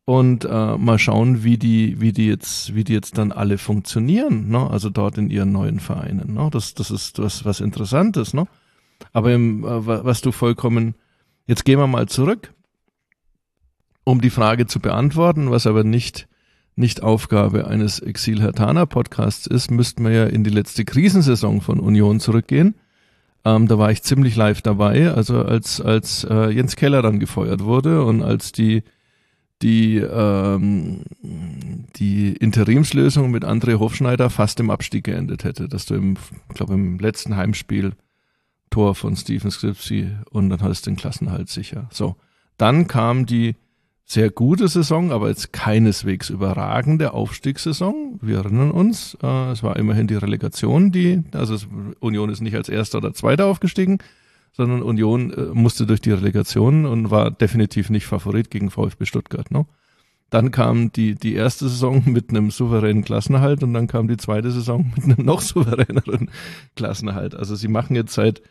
Und 0.06 0.46
äh, 0.46 0.78
mal 0.78 0.98
schauen, 0.98 1.44
wie 1.44 1.58
die, 1.58 2.02
wie 2.02 2.12
die 2.12 2.28
jetzt, 2.28 2.74
wie 2.74 2.84
die 2.84 2.94
jetzt 2.94 3.18
dann 3.18 3.32
alle 3.32 3.58
funktionieren, 3.58 4.50
ne? 4.50 4.70
Also 4.70 4.90
dort 4.90 5.18
in 5.18 5.30
ihren 5.30 5.52
neuen 5.52 5.80
Vereinen. 5.80 6.34
Ne? 6.34 6.50
Das, 6.52 6.74
das 6.74 6.90
ist 6.90 7.20
was, 7.20 7.46
was 7.46 7.62
Interessantes, 7.62 8.34
ne? 8.34 8.48
Aber 9.14 9.32
im, 9.32 9.64
äh, 9.64 9.86
was 9.86 10.22
du 10.22 10.32
vollkommen, 10.32 10.96
jetzt 11.46 11.66
gehen 11.66 11.80
wir 11.80 11.88
mal 11.88 12.08
zurück, 12.08 12.54
um 14.04 14.22
die 14.22 14.32
Frage 14.32 14.66
zu 14.66 14.80
beantworten, 14.80 15.52
was 15.52 15.68
aber 15.68 15.84
nicht 15.84 16.28
nicht 16.76 17.04
Aufgabe 17.04 17.68
eines 17.68 18.00
Exil 18.00 18.42
Hertaner 18.42 18.86
Podcasts 18.86 19.46
ist, 19.46 19.72
müssten 19.72 20.04
wir 20.04 20.12
ja 20.12 20.26
in 20.26 20.44
die 20.44 20.50
letzte 20.50 20.86
Krisensaison 20.86 21.62
von 21.62 21.80
Union 21.80 22.20
zurückgehen. 22.20 22.76
Ähm, 23.44 23.68
da 23.68 23.78
war 23.78 23.92
ich 23.92 24.04
ziemlich 24.04 24.36
live 24.36 24.62
dabei, 24.62 25.12
also 25.12 25.42
als, 25.44 25.82
als 25.82 26.24
äh, 26.24 26.50
Jens 26.50 26.76
Keller 26.76 27.02
dann 27.02 27.20
gefeuert 27.20 27.64
wurde 27.64 28.04
und 28.04 28.22
als 28.22 28.52
die, 28.52 28.84
die, 29.62 29.98
ähm, 29.98 31.04
die 31.96 32.34
Interimslösung 32.34 33.32
mit 33.32 33.46
André 33.46 33.80
Hofschneider 33.80 34.30
fast 34.30 34.60
im 34.60 34.70
Abstieg 34.70 35.04
geendet 35.06 35.44
hätte, 35.44 35.68
dass 35.68 35.86
du 35.86 35.96
im, 35.96 36.18
glaube 36.54 36.74
im 36.74 37.00
letzten 37.00 37.36
Heimspiel 37.36 37.94
Tor 38.70 38.96
von 38.96 39.16
Steven 39.16 39.52
Skripsi 39.52 40.10
und 40.32 40.50
dann 40.50 40.62
hattest 40.62 40.86
du 40.86 40.92
den 40.92 40.98
Klassenhalt 40.98 41.50
sicher. 41.50 41.88
So. 41.92 42.16
Dann 42.58 42.88
kam 42.88 43.26
die 43.26 43.56
sehr 44.06 44.30
gute 44.30 44.68
Saison, 44.68 45.12
aber 45.12 45.30
jetzt 45.30 45.54
keineswegs 45.54 46.30
überragende 46.30 47.14
Aufstiegssaison. 47.14 48.20
Wir 48.22 48.40
erinnern 48.40 48.72
uns, 48.72 49.18
äh, 49.22 49.52
es 49.52 49.64
war 49.64 49.78
immerhin 49.78 50.08
die 50.08 50.16
Relegation, 50.16 50.92
die, 50.92 51.24
also 51.32 51.56
Union 52.00 52.30
ist 52.30 52.42
nicht 52.42 52.56
als 52.56 52.68
Erster 52.68 52.98
oder 52.98 53.14
Zweiter 53.14 53.46
aufgestiegen, 53.46 54.00
sondern 54.52 54.82
Union 54.82 55.32
äh, 55.32 55.46
musste 55.54 55.86
durch 55.86 56.02
die 56.02 56.12
Relegation 56.12 56.86
und 56.86 57.12
war 57.12 57.32
definitiv 57.32 57.90
nicht 57.90 58.06
Favorit 58.06 58.52
gegen 58.52 58.70
VfB 58.70 59.06
Stuttgart. 59.06 59.50
Ne? 59.52 59.66
Dann 60.30 60.52
kam 60.52 60.92
die, 60.92 61.16
die 61.16 61.36
erste 61.36 61.70
Saison 61.70 62.04
mit 62.06 62.30
einem 62.30 62.52
souveränen 62.52 63.04
Klassenerhalt 63.04 63.64
und 63.64 63.74
dann 63.74 63.88
kam 63.88 64.08
die 64.08 64.18
zweite 64.18 64.52
Saison 64.52 64.92
mit 64.96 65.06
einem 65.06 65.26
noch 65.26 65.42
souveräneren 65.42 66.30
Klassenerhalt. 66.76 67.36
Also 67.36 67.56
sie 67.56 67.68
machen 67.68 67.96
jetzt 67.96 68.14
seit 68.14 68.42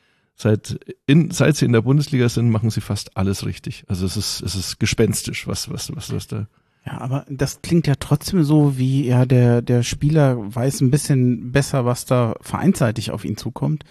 seit, 0.40 0.80
in, 1.06 1.30
seit 1.30 1.56
sie 1.56 1.66
in 1.66 1.72
der 1.72 1.82
Bundesliga 1.82 2.28
sind, 2.28 2.50
machen 2.50 2.70
sie 2.70 2.80
fast 2.80 3.16
alles 3.16 3.44
richtig. 3.44 3.84
Also 3.88 4.06
es 4.06 4.16
ist, 4.16 4.40
es 4.40 4.54
ist 4.54 4.80
gespenstisch, 4.80 5.46
was, 5.46 5.70
was, 5.70 5.94
was, 5.94 6.12
was 6.12 6.26
da. 6.26 6.46
Ja, 6.86 6.98
aber 6.98 7.26
das 7.28 7.60
klingt 7.60 7.86
ja 7.86 7.94
trotzdem 8.00 8.42
so, 8.42 8.78
wie 8.78 9.06
ja 9.06 9.26
der, 9.26 9.60
der 9.60 9.82
Spieler 9.82 10.36
weiß 10.38 10.80
ein 10.80 10.90
bisschen 10.90 11.52
besser, 11.52 11.84
was 11.84 12.06
da 12.06 12.34
vereinsseitig 12.40 13.10
auf 13.10 13.24
ihn 13.24 13.36
zukommt. 13.36 13.84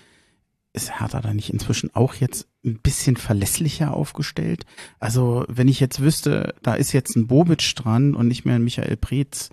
Ist 0.71 0.99
Hertha 0.99 1.19
da 1.21 1.33
nicht 1.33 1.49
inzwischen 1.51 1.95
auch 1.95 2.13
jetzt 2.15 2.47
ein 2.63 2.79
bisschen 2.79 3.17
verlässlicher 3.17 3.93
aufgestellt? 3.93 4.65
Also, 4.99 5.45
wenn 5.47 5.67
ich 5.67 5.79
jetzt 5.79 5.99
wüsste, 5.99 6.53
da 6.61 6.75
ist 6.75 6.91
jetzt 6.91 7.15
ein 7.15 7.27
Bobic 7.27 7.75
dran 7.75 8.13
und 8.13 8.27
nicht 8.27 8.45
mehr 8.45 8.55
ein 8.55 8.63
Michael 8.63 8.97
Preetz, 8.97 9.49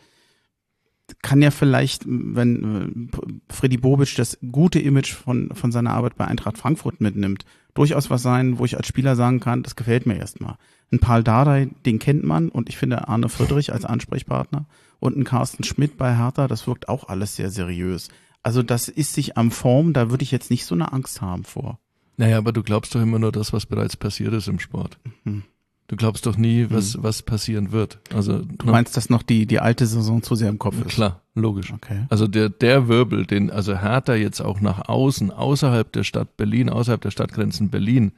kann 1.23 1.41
ja 1.41 1.51
vielleicht, 1.51 2.05
wenn 2.07 3.11
äh, 3.15 3.53
Freddy 3.53 3.77
Bobic 3.77 4.15
das 4.17 4.39
gute 4.51 4.81
Image 4.81 5.13
von, 5.13 5.51
von 5.55 5.73
seiner 5.73 5.93
Arbeit 5.93 6.17
bei 6.17 6.27
Eintracht 6.27 6.59
Frankfurt 6.59 7.01
mitnimmt, 7.01 7.45
durchaus 7.75 8.11
was 8.11 8.23
sein, 8.23 8.59
wo 8.59 8.65
ich 8.65 8.77
als 8.77 8.89
Spieler 8.89 9.17
sagen 9.17 9.41
kann, 9.41 9.63
das 9.63 9.77
gefällt 9.77 10.07
mir 10.07 10.17
erstmal. 10.17 10.57
Ein 10.91 10.99
Paul 10.99 11.23
Dardai, 11.23 11.69
den 11.85 11.99
kennt 11.99 12.25
man 12.25 12.49
und 12.49 12.69
ich 12.69 12.77
finde 12.77 13.09
Arne 13.09 13.29
Friedrich 13.29 13.73
als 13.73 13.85
Ansprechpartner 13.85 14.67
und 14.99 15.17
ein 15.17 15.25
Carsten 15.25 15.65
Schmidt 15.65 15.97
bei 15.97 16.17
Hertha, 16.17 16.49
das 16.49 16.67
wirkt 16.67 16.89
auch 16.89 17.09
alles 17.09 17.37
sehr 17.37 17.51
seriös. 17.51 18.09
Also 18.47 18.63
das 18.63 18.89
ist 18.89 19.13
sich 19.13 19.37
am 19.37 19.51
Form, 19.51 19.93
da 19.93 20.09
würde 20.09 20.23
ich 20.23 20.31
jetzt 20.31 20.53
nicht 20.53 20.67
so 20.67 20.77
eine 20.77 20.93
Angst 20.93 21.21
haben 21.21 21.43
vor. 21.43 21.81
Naja, 22.17 22.39
aber 22.39 22.53
du 22.53 22.63
glaubst 22.63 22.95
doch 22.95 23.03
immer 23.03 23.19
nur 23.19 23.33
das, 23.33 23.53
was 23.53 23.67
bereits 23.67 23.97
passiert 23.97 24.33
ist 24.35 24.47
im 24.47 24.61
Sport. 24.61 25.01
Mhm. 25.25 25.43
Du 25.89 25.97
glaubst 25.97 26.27
doch 26.27 26.37
nie, 26.37 26.69
was, 26.71 26.97
mhm. 26.97 27.03
was 27.03 27.23
passieren 27.25 27.73
wird. 27.73 27.99
Also, 28.15 28.39
du 28.39 28.67
ne? 28.67 28.71
meinst, 28.71 28.97
dass 28.97 29.11
noch 29.11 29.25
die, 29.25 29.47
die 29.47 29.59
alte 29.59 29.85
Saison 29.85 30.23
zu 30.23 30.37
sehr 30.37 30.49
im 30.49 30.61
Kopf 30.61 30.77
ist? 30.79 30.95
Klar, 30.95 31.23
logisch. 31.35 31.73
Okay. 31.73 32.07
Also 32.09 32.29
der, 32.29 32.49
der 32.49 32.87
Wirbel, 32.87 33.27
den 33.27 33.51
also 33.51 33.81
Hertha 33.81 34.15
jetzt 34.15 34.41
auch 34.41 34.61
nach 34.61 34.89
außen, 34.89 35.33
außerhalb 35.33 35.91
der 35.91 36.05
Stadt 36.05 36.37
Berlin, 36.37 36.71
außerhalb 36.71 37.01
der 37.01 37.11
Stadtgrenzen 37.11 37.71
Berlin 37.71 38.13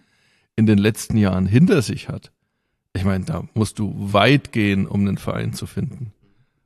in 0.56 0.66
den 0.66 0.76
letzten 0.76 1.16
Jahren 1.16 1.46
hinter 1.46 1.80
sich 1.80 2.10
hat. 2.10 2.32
Ich 2.92 3.06
meine, 3.06 3.24
da 3.24 3.44
musst 3.54 3.78
du 3.78 3.94
weit 3.96 4.52
gehen, 4.52 4.86
um 4.86 5.00
einen 5.00 5.16
Verein 5.16 5.54
zu 5.54 5.64
finden. 5.64 6.12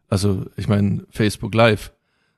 Also, 0.09 0.47
ich 0.56 0.66
meine, 0.66 1.05
Facebook 1.10 1.55
Live, 1.55 1.93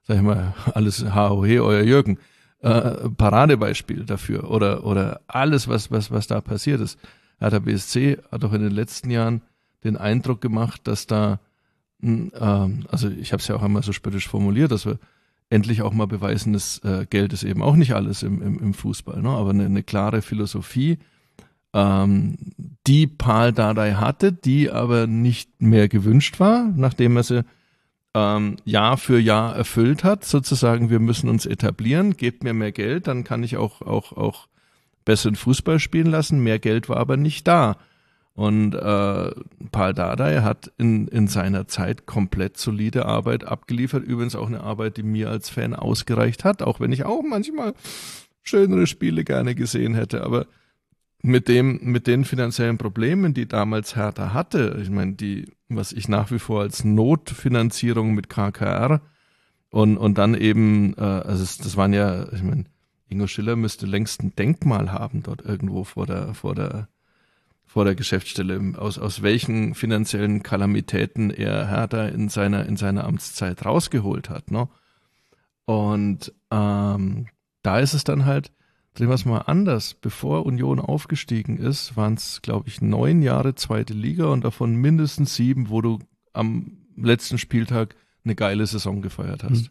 sag 0.06 0.16
ich 0.16 0.22
mal, 0.22 0.54
alles 0.74 1.04
HOH, 1.04 1.60
euer 1.60 1.82
Jürgen, 1.82 2.18
äh, 2.60 3.10
Paradebeispiel 3.10 4.04
dafür. 4.04 4.50
Oder, 4.50 4.84
oder 4.84 5.20
alles, 5.26 5.68
was, 5.68 5.90
was, 5.90 6.10
was 6.10 6.26
da 6.26 6.40
passiert 6.40 6.80
ist. 6.80 6.98
Hertha 7.38 7.58
BSC 7.58 8.18
hat 8.30 8.44
auch 8.44 8.52
in 8.52 8.62
den 8.62 8.72
letzten 8.72 9.10
Jahren 9.10 9.42
den 9.82 9.96
Eindruck 9.96 10.40
gemacht, 10.40 10.82
dass 10.84 11.06
da, 11.06 11.40
hm, 12.00 12.32
ähm, 12.38 12.86
also 12.90 13.08
ich 13.08 13.32
habe 13.32 13.40
es 13.40 13.48
ja 13.48 13.56
auch 13.56 13.62
einmal 13.62 13.82
so 13.82 13.92
spöttisch 13.92 14.28
formuliert, 14.28 14.72
dass 14.72 14.86
wir 14.86 14.98
endlich 15.50 15.82
auch 15.82 15.92
mal 15.92 16.06
beweisen, 16.06 16.52
dass 16.52 16.78
äh, 16.84 17.06
Geld 17.08 17.32
ist 17.32 17.44
eben 17.44 17.62
auch 17.62 17.76
nicht 17.76 17.94
alles 17.94 18.22
im, 18.22 18.40
im, 18.40 18.58
im 18.58 18.74
Fußball, 18.74 19.20
ne? 19.20 19.28
aber 19.28 19.50
eine, 19.50 19.66
eine 19.66 19.82
klare 19.82 20.22
Philosophie, 20.22 20.98
ähm, 21.74 22.36
die 22.86 23.06
Paul 23.06 23.52
Dardai 23.52 23.94
hatte, 23.94 24.32
die 24.32 24.70
aber 24.70 25.06
nicht 25.06 25.60
mehr 25.60 25.88
gewünscht 25.88 26.40
war, 26.40 26.72
nachdem 26.74 27.16
er 27.16 27.22
sie 27.24 27.44
ähm, 28.14 28.56
Jahr 28.64 28.96
für 28.96 29.18
Jahr 29.18 29.56
erfüllt 29.56 30.04
hat, 30.04 30.24
sozusagen, 30.24 30.90
wir 30.90 31.00
müssen 31.00 31.28
uns 31.28 31.46
etablieren, 31.46 32.16
gebt 32.16 32.44
mir 32.44 32.54
mehr 32.54 32.72
Geld, 32.72 33.08
dann 33.08 33.24
kann 33.24 33.42
ich 33.42 33.56
auch, 33.56 33.82
auch, 33.82 34.12
auch 34.12 34.48
besseren 35.04 35.36
Fußball 35.36 35.78
spielen 35.80 36.06
lassen. 36.06 36.42
Mehr 36.42 36.58
Geld 36.58 36.88
war 36.88 36.96
aber 36.96 37.16
nicht 37.16 37.46
da. 37.46 37.76
Und 38.34 38.74
äh, 38.74 39.30
Paul 39.70 39.94
Dardai 39.94 40.42
hat 40.42 40.72
in, 40.76 41.06
in 41.08 41.28
seiner 41.28 41.68
Zeit 41.68 42.06
komplett 42.06 42.56
solide 42.58 43.06
Arbeit 43.06 43.44
abgeliefert. 43.44 44.04
Übrigens 44.04 44.34
auch 44.34 44.48
eine 44.48 44.60
Arbeit, 44.60 44.96
die 44.96 45.04
mir 45.04 45.30
als 45.30 45.50
Fan 45.50 45.74
ausgereicht 45.74 46.44
hat, 46.44 46.62
auch 46.62 46.80
wenn 46.80 46.90
ich 46.90 47.04
auch 47.04 47.22
manchmal 47.22 47.74
schönere 48.42 48.88
Spiele 48.88 49.22
gerne 49.22 49.54
gesehen 49.54 49.94
hätte. 49.94 50.24
Aber 50.24 50.46
mit 51.22 51.48
dem, 51.48 51.78
mit 51.82 52.08
den 52.08 52.24
finanziellen 52.24 52.76
Problemen, 52.76 53.34
die 53.34 53.46
damals 53.46 53.94
Hertha 53.94 54.34
hatte, 54.34 54.78
ich 54.82 54.90
meine, 54.90 55.12
die, 55.12 55.46
was 55.76 55.92
ich 55.92 56.08
nach 56.08 56.30
wie 56.30 56.38
vor 56.38 56.62
als 56.62 56.84
Notfinanzierung 56.84 58.14
mit 58.14 58.28
KKR 58.28 59.00
und, 59.70 59.96
und 59.96 60.18
dann 60.18 60.34
eben, 60.34 60.94
äh, 60.96 61.00
also 61.00 61.42
es, 61.42 61.58
das 61.58 61.76
waren 61.76 61.92
ja, 61.92 62.32
ich 62.32 62.42
meine, 62.42 62.64
Ingo 63.08 63.26
Schiller 63.26 63.56
müsste 63.56 63.86
längst 63.86 64.22
ein 64.22 64.34
Denkmal 64.34 64.92
haben 64.92 65.22
dort 65.22 65.42
irgendwo 65.42 65.84
vor 65.84 66.06
der, 66.06 66.34
vor 66.34 66.54
der, 66.54 66.88
vor 67.64 67.84
der 67.84 67.94
Geschäftsstelle, 67.94 68.74
aus, 68.76 68.98
aus 68.98 69.22
welchen 69.22 69.74
finanziellen 69.74 70.42
Kalamitäten 70.42 71.30
er 71.30 71.68
Hertha 71.68 72.06
in 72.06 72.28
seiner, 72.28 72.66
in 72.66 72.76
seiner 72.76 73.04
Amtszeit 73.04 73.64
rausgeholt 73.64 74.30
hat. 74.30 74.50
Ne? 74.50 74.68
Und 75.64 76.32
ähm, 76.50 77.26
da 77.62 77.78
ist 77.78 77.94
es 77.94 78.04
dann 78.04 78.26
halt, 78.26 78.52
drehen 78.94 79.08
wir 79.08 79.14
es 79.14 79.24
mal 79.24 79.40
anders. 79.40 79.94
Bevor 79.94 80.46
Union 80.46 80.80
aufgestiegen 80.80 81.58
ist, 81.58 81.96
waren 81.96 82.14
es, 82.14 82.42
glaube 82.42 82.68
ich, 82.68 82.80
neun 82.80 83.22
Jahre 83.22 83.54
zweite 83.54 83.94
Liga 83.94 84.26
und 84.26 84.44
davon 84.44 84.76
mindestens 84.76 85.34
sieben, 85.34 85.68
wo 85.68 85.80
du 85.80 85.98
am 86.32 86.78
letzten 86.96 87.38
Spieltag 87.38 87.96
eine 88.24 88.34
geile 88.34 88.66
Saison 88.66 89.02
gefeiert 89.02 89.44
hast. 89.44 89.64
Mhm. 89.64 89.68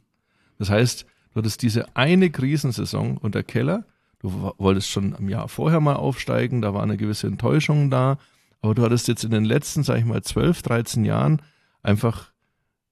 Das 0.60 0.70
heißt, 0.70 1.06
Du 1.34 1.40
hattest 1.40 1.64
diese 1.64 1.96
eine 1.96 2.30
Krisensaison 2.30 3.18
unter 3.18 3.44
Keller. 3.44 3.86
Du 4.20 4.54
wolltest 4.58 4.90
schon 4.90 5.16
am 5.16 5.28
Jahr 5.30 5.50
vorher 5.50 5.80
mal 5.80 5.96
aufsteigen, 5.96 6.62
da 6.62 6.74
war 6.74 6.84
eine 6.84 6.96
gewisse 6.96 7.28
Enttäuschung 7.28 7.90
da. 7.90 8.18
Aber 8.62 8.76
du 8.76 8.84
hattest 8.84 9.08
jetzt 9.08 9.24
in 9.24 9.32
den 9.32 9.44
letzten, 9.44 9.84
sag 9.84 9.98
ich 9.98 10.06
mal, 10.06 10.22
12, 10.22 10.62
13 10.62 11.04
Jahren 11.04 11.42
einfach, 11.82 12.32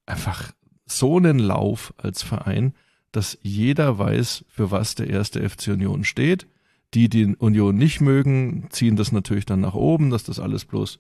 einfach 0.06 0.52
so 0.86 1.18
einen 1.18 1.40
Lauf 1.40 1.94
als 1.98 2.24
Verein, 2.24 2.74
dass 3.12 3.38
jeder 3.42 3.98
weiß, 3.98 4.46
für 4.50 4.72
was 4.72 4.96
der 4.96 5.10
erste 5.10 5.48
FC 5.48 5.68
Union 5.70 6.04
steht. 6.04 6.48
Die, 6.94 7.10
die 7.10 7.36
Union 7.38 7.76
nicht 7.76 8.02
mögen, 8.02 8.68
ziehen 8.70 8.96
das 8.96 9.12
natürlich 9.12 9.46
dann 9.46 9.62
nach 9.62 9.74
oben, 9.74 10.10
dass 10.10 10.24
das 10.24 10.40
alles 10.40 10.66
bloß 10.66 11.00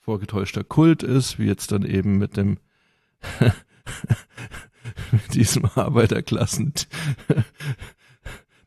vorgetäuschter 0.00 0.64
Kult 0.64 1.02
ist, 1.02 1.38
wie 1.38 1.46
jetzt 1.46 1.72
dann 1.72 1.84
eben 1.84 2.18
mit 2.18 2.36
dem 2.36 2.58
mit 5.12 5.34
diesem 5.34 5.64
Arbeiterklassen 5.64 6.72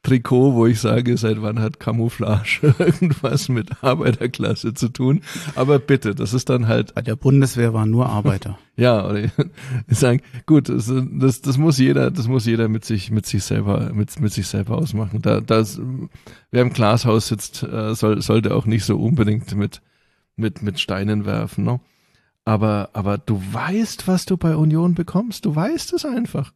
Trikot, 0.06 0.54
wo 0.54 0.68
ich 0.68 0.80
sage, 0.80 1.18
seit 1.18 1.42
wann 1.42 1.60
hat 1.60 1.80
Camouflage 1.80 2.76
irgendwas 2.80 3.50
mit 3.50 3.84
Arbeiterklasse 3.84 4.76
zu 4.76 4.90
tun? 4.90 5.22
Aber 5.56 5.80
bitte, 5.80 6.14
das 6.14 6.34
ist 6.34 6.50
dann 6.50 6.68
halt. 6.68 6.94
Bei 6.94 7.02
der 7.02 7.16
Bundeswehr 7.16 7.74
waren 7.74 7.90
nur 7.90 8.08
Arbeiter. 8.08 8.60
ja, 8.76 9.04
oder 9.04 9.24
ich 9.88 9.98
sage, 9.98 10.22
gut, 10.46 10.70
das, 10.70 10.94
das, 10.94 11.42
das 11.42 11.58
muss 11.58 11.80
jeder, 11.80 12.12
das 12.12 12.28
muss 12.28 12.46
jeder 12.46 12.68
mit 12.68 12.86
sich, 12.86 13.10
mit 13.10 13.26
sich 13.26 13.44
selber, 13.44 13.92
mit, 13.94 14.20
mit 14.20 14.32
sich 14.32 14.48
selber 14.48 14.78
ausmachen. 14.78 15.24
Da, 15.24 15.42
das, 15.42 15.82
wer 16.52 16.62
im 16.62 16.72
Glashaus 16.72 17.28
sitzt, 17.28 17.64
äh, 17.64 17.96
soll, 17.96 18.22
sollte 18.22 18.54
auch 18.54 18.68
nicht 18.68 18.86
so 18.86 18.98
unbedingt 18.98 19.56
mit, 19.56 19.82
mit, 20.36 20.62
mit 20.62 20.80
Steinen 20.80 21.26
werfen, 21.26 21.64
ne? 21.64 21.80
Aber, 22.48 22.92
aber 22.94 23.18
du 23.18 23.42
weißt, 23.54 24.08
was 24.08 24.26
du 24.26 24.38
bei 24.38 24.56
Union 24.56 24.94
bekommst. 24.94 25.46
Du 25.46 25.56
weißt 25.56 25.94
es 25.94 26.06
einfach. 26.06 26.54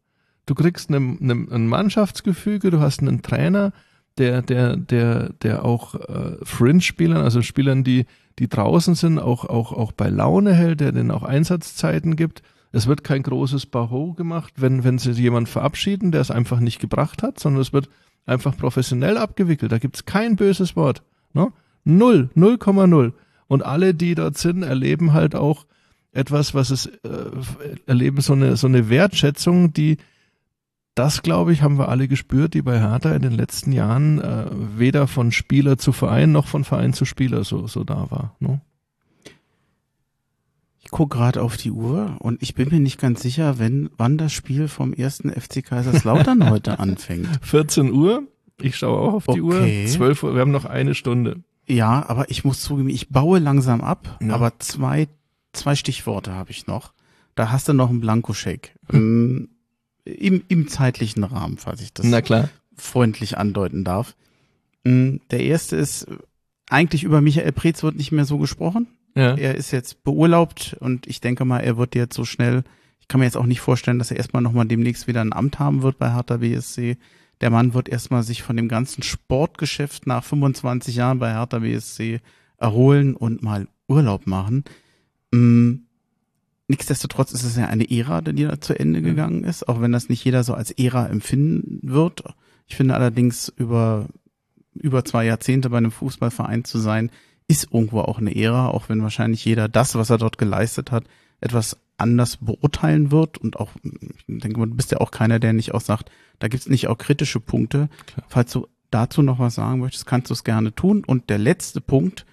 Du 0.49 0.55
kriegst 0.55 0.89
ein 0.89 1.67
Mannschaftsgefüge, 1.67 2.71
du 2.71 2.79
hast 2.79 3.01
einen 3.01 3.21
Trainer, 3.21 3.71
der, 4.17 4.41
der, 4.41 4.77
der, 4.77 5.29
der 5.43 5.63
auch 5.63 5.93
äh, 5.93 6.37
Fringe-Spielern, 6.41 7.21
also 7.21 7.43
Spielern, 7.43 7.83
die, 7.83 8.07
die 8.39 8.49
draußen 8.49 8.95
sind, 8.95 9.19
auch, 9.19 9.45
auch, 9.45 9.73
auch 9.73 9.91
bei 9.91 10.09
Laune 10.09 10.55
hält, 10.55 10.79
der 10.79 10.91
denen 10.91 11.11
auch 11.11 11.21
Einsatzzeiten 11.21 12.15
gibt. 12.15 12.41
Es 12.71 12.87
wird 12.87 13.03
kein 13.03 13.21
großes 13.21 13.67
Baho 13.67 14.13
gemacht, 14.13 14.53
wenn, 14.55 14.83
wenn 14.83 14.97
sie 14.97 15.11
jemand 15.11 15.49
verabschieden, 15.49 16.11
der 16.11 16.21
es 16.21 16.31
einfach 16.31 16.59
nicht 16.59 16.79
gebracht 16.79 17.21
hat, 17.21 17.39
sondern 17.39 17.61
es 17.61 17.71
wird 17.71 17.87
einfach 18.25 18.57
professionell 18.57 19.19
abgewickelt. 19.19 19.71
Da 19.71 19.77
gibt's 19.77 20.05
kein 20.05 20.35
böses 20.35 20.75
Wort. 20.75 21.03
Ne? 21.33 21.53
Null, 21.83 22.31
0,0. 22.35 23.13
Und 23.45 23.63
alle, 23.63 23.93
die 23.93 24.15
dort 24.15 24.39
sind, 24.39 24.63
erleben 24.63 25.13
halt 25.13 25.35
auch 25.35 25.67
etwas, 26.11 26.55
was 26.55 26.71
es, 26.71 26.87
äh, 26.87 27.31
erleben 27.85 28.21
so 28.21 28.33
eine, 28.33 28.57
so 28.57 28.65
eine 28.65 28.89
Wertschätzung, 28.89 29.73
die, 29.73 29.97
das 30.99 31.21
glaube 31.23 31.53
ich, 31.53 31.61
haben 31.61 31.77
wir 31.77 31.87
alle 31.89 32.07
gespürt, 32.07 32.53
die 32.53 32.61
bei 32.61 32.79
Hertha 32.79 33.13
in 33.15 33.21
den 33.21 33.31
letzten 33.31 33.71
Jahren 33.71 34.19
äh, 34.19 34.45
weder 34.77 35.07
von 35.07 35.31
Spieler 35.31 35.77
zu 35.77 35.91
Verein 35.93 36.31
noch 36.31 36.45
von 36.47 36.63
Verein 36.65 36.93
zu 36.93 37.05
Spieler 37.05 37.43
so, 37.43 37.67
so 37.67 37.83
da 37.83 38.07
war. 38.11 38.35
Ne? 38.39 38.59
Ich 40.81 40.91
gucke 40.91 41.17
gerade 41.17 41.41
auf 41.41 41.57
die 41.57 41.71
Uhr 41.71 42.15
und 42.19 42.41
ich 42.41 42.55
bin 42.55 42.69
mir 42.69 42.79
nicht 42.79 42.99
ganz 42.99 43.21
sicher, 43.21 43.59
wenn, 43.59 43.89
wann 43.97 44.17
das 44.17 44.33
Spiel 44.33 44.67
vom 44.67 44.93
ersten 44.93 45.29
FC 45.29 45.63
Kaiserslautern 45.63 46.49
heute 46.49 46.79
anfängt. 46.79 47.27
14 47.41 47.91
Uhr. 47.93 48.23
Ich 48.61 48.75
schaue 48.75 48.99
auch 48.99 49.13
auf 49.13 49.25
die 49.27 49.41
Okay. 49.41 49.83
Uhr. 49.85 49.89
12 49.89 50.23
Uhr. 50.23 50.33
Wir 50.35 50.41
haben 50.41 50.51
noch 50.51 50.65
eine 50.65 50.95
Stunde. 50.95 51.37
Ja, 51.67 52.03
aber 52.09 52.29
ich 52.31 52.43
muss 52.43 52.61
zugeben, 52.61 52.89
ich 52.89 53.09
baue 53.09 53.39
langsam 53.39 53.81
ab, 53.81 54.17
Ja. 54.21 54.33
aber 54.33 54.57
zwei, 54.59 55.07
zwei 55.53 55.75
Stichworte 55.75 56.33
habe 56.33 56.49
ich 56.51 56.65
noch. 56.67 56.93
Da 57.35 57.51
hast 57.51 57.69
du 57.69 57.73
noch 57.73 57.89
einen 57.89 58.01
Blankoscheck. 58.01 58.75
Ähm, 58.91 59.49
Im, 60.11 60.43
Im 60.47 60.67
zeitlichen 60.67 61.23
Rahmen, 61.23 61.57
falls 61.57 61.81
ich 61.81 61.93
das 61.93 62.05
Na 62.05 62.21
klar. 62.21 62.49
freundlich 62.75 63.37
andeuten 63.37 63.83
darf. 63.83 64.15
Mm, 64.83 65.17
Der 65.31 65.41
erste 65.41 65.75
ist, 65.75 66.07
eigentlich 66.69 67.03
über 67.03 67.21
Michael 67.21 67.51
Preetz 67.51 67.83
wird 67.83 67.95
nicht 67.95 68.11
mehr 68.11 68.25
so 68.25 68.37
gesprochen. 68.37 68.87
Ja. 69.15 69.35
Er 69.35 69.55
ist 69.55 69.71
jetzt 69.71 70.03
beurlaubt 70.03 70.77
und 70.79 71.07
ich 71.07 71.19
denke 71.19 71.43
mal, 71.45 71.59
er 71.59 71.77
wird 71.77 71.95
jetzt 71.95 72.15
so 72.15 72.25
schnell, 72.25 72.63
ich 72.99 73.07
kann 73.07 73.19
mir 73.19 73.25
jetzt 73.25 73.37
auch 73.37 73.45
nicht 73.47 73.59
vorstellen, 73.59 73.97
dass 73.99 74.11
er 74.11 74.17
erstmal 74.17 74.41
nochmal 74.43 74.67
demnächst 74.67 75.07
wieder 75.07 75.21
ein 75.21 75.33
Amt 75.33 75.57
haben 75.59 75.81
wird 75.81 75.97
bei 75.97 76.13
Hertha 76.13 76.37
BSC. 76.37 76.97
Der 77.41 77.49
Mann 77.49 77.73
wird 77.73 77.89
erstmal 77.89 78.21
sich 78.23 78.43
von 78.43 78.55
dem 78.55 78.67
ganzen 78.67 79.01
Sportgeschäft 79.01 80.05
nach 80.07 80.23
25 80.23 80.95
Jahren 80.95 81.19
bei 81.19 81.31
Hertha 81.33 81.59
BSC 81.59 82.19
erholen 82.57 83.15
und 83.15 83.41
mal 83.41 83.67
Urlaub 83.87 84.27
machen. 84.27 84.63
Mm, 85.31 85.73
Nichtsdestotrotz 86.69 87.31
ist 87.31 87.43
es 87.43 87.57
ja 87.57 87.65
eine 87.65 87.89
Ära, 87.89 88.21
die 88.21 88.43
da 88.43 88.61
zu 88.61 88.79
Ende 88.79 89.01
gegangen 89.01 89.43
ist, 89.43 89.67
auch 89.67 89.81
wenn 89.81 89.91
das 89.91 90.07
nicht 90.07 90.23
jeder 90.23 90.43
so 90.43 90.53
als 90.53 90.69
Ära 90.69 91.07
empfinden 91.07 91.79
wird. 91.81 92.23
Ich 92.67 92.75
finde 92.75 92.93
allerdings 92.93 93.51
über, 93.57 94.05
über 94.75 95.03
zwei 95.03 95.25
Jahrzehnte 95.25 95.71
bei 95.71 95.77
einem 95.77 95.91
Fußballverein 95.91 96.65
zu 96.65 96.77
sein, 96.77 97.09
ist 97.47 97.69
irgendwo 97.73 98.01
auch 98.01 98.19
eine 98.19 98.35
Ära, 98.35 98.67
auch 98.67 98.87
wenn 98.87 99.01
wahrscheinlich 99.01 99.43
jeder 99.43 99.67
das, 99.67 99.95
was 99.95 100.11
er 100.11 100.19
dort 100.19 100.37
geleistet 100.37 100.91
hat, 100.91 101.05
etwas 101.41 101.75
anders 101.97 102.37
beurteilen 102.37 103.09
wird 103.09 103.39
und 103.39 103.59
auch, 103.59 103.71
ich 103.83 104.25
denke 104.27 104.59
mal, 104.59 104.67
du 104.67 104.75
bist 104.75 104.91
ja 104.91 104.99
auch 104.99 105.09
keiner, 105.09 105.39
der 105.39 105.53
nicht 105.53 105.73
auch 105.73 105.81
sagt, 105.81 106.11
da 106.37 106.49
gibt's 106.49 106.69
nicht 106.69 106.87
auch 106.87 106.99
kritische 106.99 107.39
Punkte. 107.39 107.89
Klar. 108.05 108.27
Falls 108.29 108.51
du 108.51 108.67
dazu 108.91 109.23
noch 109.23 109.39
was 109.39 109.55
sagen 109.55 109.79
möchtest, 109.79 110.05
kannst 110.05 110.29
du 110.29 110.35
es 110.35 110.43
gerne 110.43 110.75
tun. 110.75 111.03
Und 111.03 111.31
der 111.31 111.39
letzte 111.39 111.81
Punkt, 111.81 112.27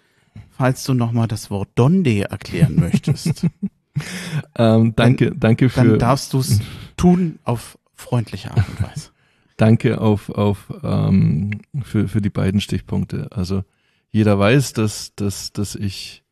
falls 0.51 0.85
du 0.85 0.93
noch 0.93 1.13
mal 1.13 1.27
das 1.27 1.51
Wort 1.51 1.71
Donde 1.75 2.31
erklären 2.31 2.77
möchtest, 2.77 3.47
Ähm, 4.59 4.95
danke, 4.97 5.33
danke 5.37 5.69
dann 5.69 5.87
für, 5.87 5.99
darfst 5.99 6.33
du 6.33 6.39
es 6.39 6.61
tun 6.97 7.39
auf 7.45 7.79
freundliche 7.95 8.51
Art 8.51 8.67
und 8.69 8.83
Weise. 8.83 9.11
danke 9.59 10.01
auf, 10.01 10.31
auf, 10.31 10.73
ähm, 10.83 11.61
für, 11.83 12.09
für 12.09 12.23
die 12.23 12.31
beiden 12.31 12.63
Stichpunkte. 12.63 13.29
Also, 13.33 13.65
jeder 14.11 14.39
weiß, 14.39 14.73
dass, 14.73 15.15
dass, 15.15 15.53
dass 15.53 15.75
ich 15.75 16.25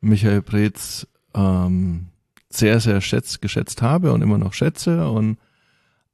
Michael 0.00 0.40
Preetz, 0.40 1.06
ähm, 1.34 2.06
sehr, 2.50 2.80
sehr 2.80 3.00
schätz, 3.00 3.40
geschätzt 3.40 3.82
habe 3.82 4.12
und 4.12 4.22
immer 4.22 4.38
noch 4.38 4.52
schätze 4.52 5.08
und, 5.10 5.38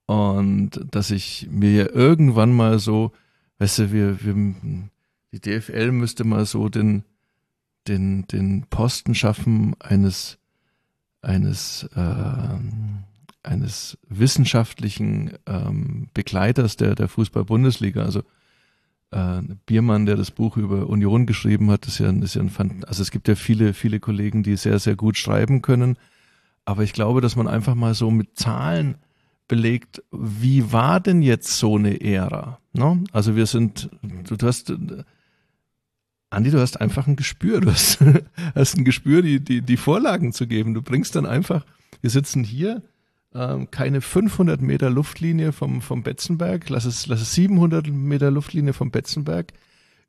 und 0.07 0.71
dass 0.91 1.11
ich 1.11 1.49
mir 1.51 1.73
ja 1.73 1.87
irgendwann 1.91 2.53
mal 2.53 2.79
so, 2.79 3.13
weißt 3.59 3.79
du, 3.81 3.93
wir, 3.93 4.25
wir, 4.25 4.55
die 5.33 5.41
DFL 5.41 5.93
müsste 5.93 6.25
mal 6.25 6.47
so 6.47 6.69
den, 6.69 7.05
den, 7.89 8.27
den 8.29 8.67
Posten 8.71 9.15
schaffen 9.15 9.75
eines, 9.81 10.39
eines, 11.23 11.89
ähm, 11.97 13.05
eines 13.43 13.99
wissenschaftlichen 14.09 15.33
ähm, 15.47 16.09
Begleiters 16.15 16.77
der, 16.77 16.95
der 16.95 17.09
Fußball-Bundesliga. 17.09 18.03
Also 18.03 18.23
äh, 19.11 19.43
Biermann, 19.67 20.07
der 20.07 20.17
das 20.17 20.31
Buch 20.31 20.57
über 20.57 20.89
Union 20.89 21.27
geschrieben 21.27 21.71
hat, 21.71 21.87
ist 21.87 21.99
ja, 21.99 22.11
ist 22.11 22.35
ja 22.35 22.43
ein 22.43 22.51
Fan 22.51 22.85
also 22.85 23.03
es 23.03 23.11
gibt 23.11 23.29
ja 23.29 23.35
viele, 23.35 23.75
viele 23.75 24.01
Kollegen, 24.01 24.43
die 24.43 24.57
sehr, 24.57 24.79
sehr 24.79 24.97
gut 24.97 25.17
schreiben 25.17 25.63
können. 25.63 25.99
Aber 26.65 26.83
ich 26.83 26.93
glaube, 26.93 27.21
dass 27.21 27.35
man 27.35 27.49
einfach 27.49 27.75
mal 27.75 27.95
so 27.95 28.11
mit 28.11 28.39
Zahlen 28.39 28.97
belegt, 29.49 30.03
wie 30.13 30.73
war 30.73 31.01
denn 31.01 31.23
jetzt 31.23 31.59
so 31.59 31.77
eine 31.77 32.03
Ära? 32.03 32.59
Ne? 32.75 33.03
Also 33.13 33.35
wir 33.35 33.47
sind, 33.47 33.89
du, 34.03 34.37
du 34.37 34.47
hast, 34.47 34.71
äh, 34.71 34.77
Andi, 36.31 36.51
du 36.51 36.61
hast 36.61 36.81
einfach 36.81 37.07
ein 37.07 37.17
Gespür, 37.17 37.61
du 37.61 37.71
hast, 37.71 37.99
hast 38.55 38.77
ein 38.77 38.85
Gespür, 38.85 39.23
die, 39.23 39.41
die, 39.41 39.63
die 39.63 39.77
Vorlagen 39.77 40.33
zu 40.33 40.47
geben. 40.47 40.75
Du 40.75 40.83
bringst 40.83 41.17
dann 41.17 41.27
einfach, 41.27 41.65
wir 42.01 42.11
sitzen 42.11 42.45
hier, 42.45 42.83
ähm, 43.35 43.71
keine 43.71 44.01
500 44.01 44.61
Meter 44.61 44.91
Luftlinie 44.91 45.53
vom, 45.53 45.81
vom 45.81 46.03
Betzenberg, 46.03 46.69
lass 46.69 46.85
es, 46.85 47.07
lass 47.07 47.21
es 47.21 47.35
700 47.35 47.89
Meter 47.89 48.31
Luftlinie 48.31 48.73
vom 48.73 48.91
Betzenberg. 48.91 49.53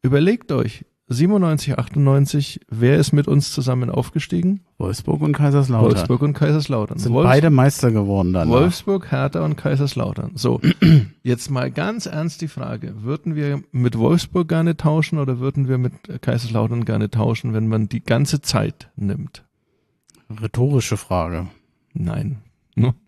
Überlegt 0.02 0.52
euch, 0.52 0.86
97, 1.11 1.77
98, 1.80 2.60
wer 2.69 2.98
ist 2.98 3.14
mit 3.14 3.27
uns 3.27 3.52
zusammen 3.52 3.90
aufgestiegen? 3.90 4.61
Wolfsburg 4.77 5.22
und 5.22 5.34
Kaiserslautern 5.34 5.90
Wolfsburg 5.91 6.22
und 6.22 6.34
Kaiserslautern. 6.34 6.99
sind 6.99 7.14
Wolfs- 7.14 7.30
beide 7.30 7.49
Meister 7.49 7.91
geworden 7.91 8.31
dann. 8.34 8.48
Wolfsburg, 8.49 9.11
Hertha 9.11 9.44
und 9.44 9.56
Kaiserslautern. 9.57 10.31
So, 10.36 10.61
jetzt 11.23 11.49
mal 11.49 11.72
ganz 11.72 12.06
ernst 12.06 12.41
die 12.41 12.48
Frage, 12.48 12.94
würden 13.03 13.36
wir 13.36 13.64
mit 13.72 13.98
Wolfsburg 13.98 14.48
gerne 14.48 14.77
tauschen 14.77 15.18
oder 15.18 15.40
würden 15.40 15.68
wir 15.68 15.80
mit 15.80 15.94
Kaiserslautern 16.22 16.86
gerne 16.86 17.10
tauschen, 17.10 17.53
wenn 17.53 17.68
man 17.68 17.90
die 17.90 18.03
ganze 18.03 18.41
Zeit 18.41 18.90
nimmt? 18.95 19.44
Rhetorische 20.41 20.95
Frage. 20.98 21.48
Nein. 21.94 22.38
Ne? 22.76 22.94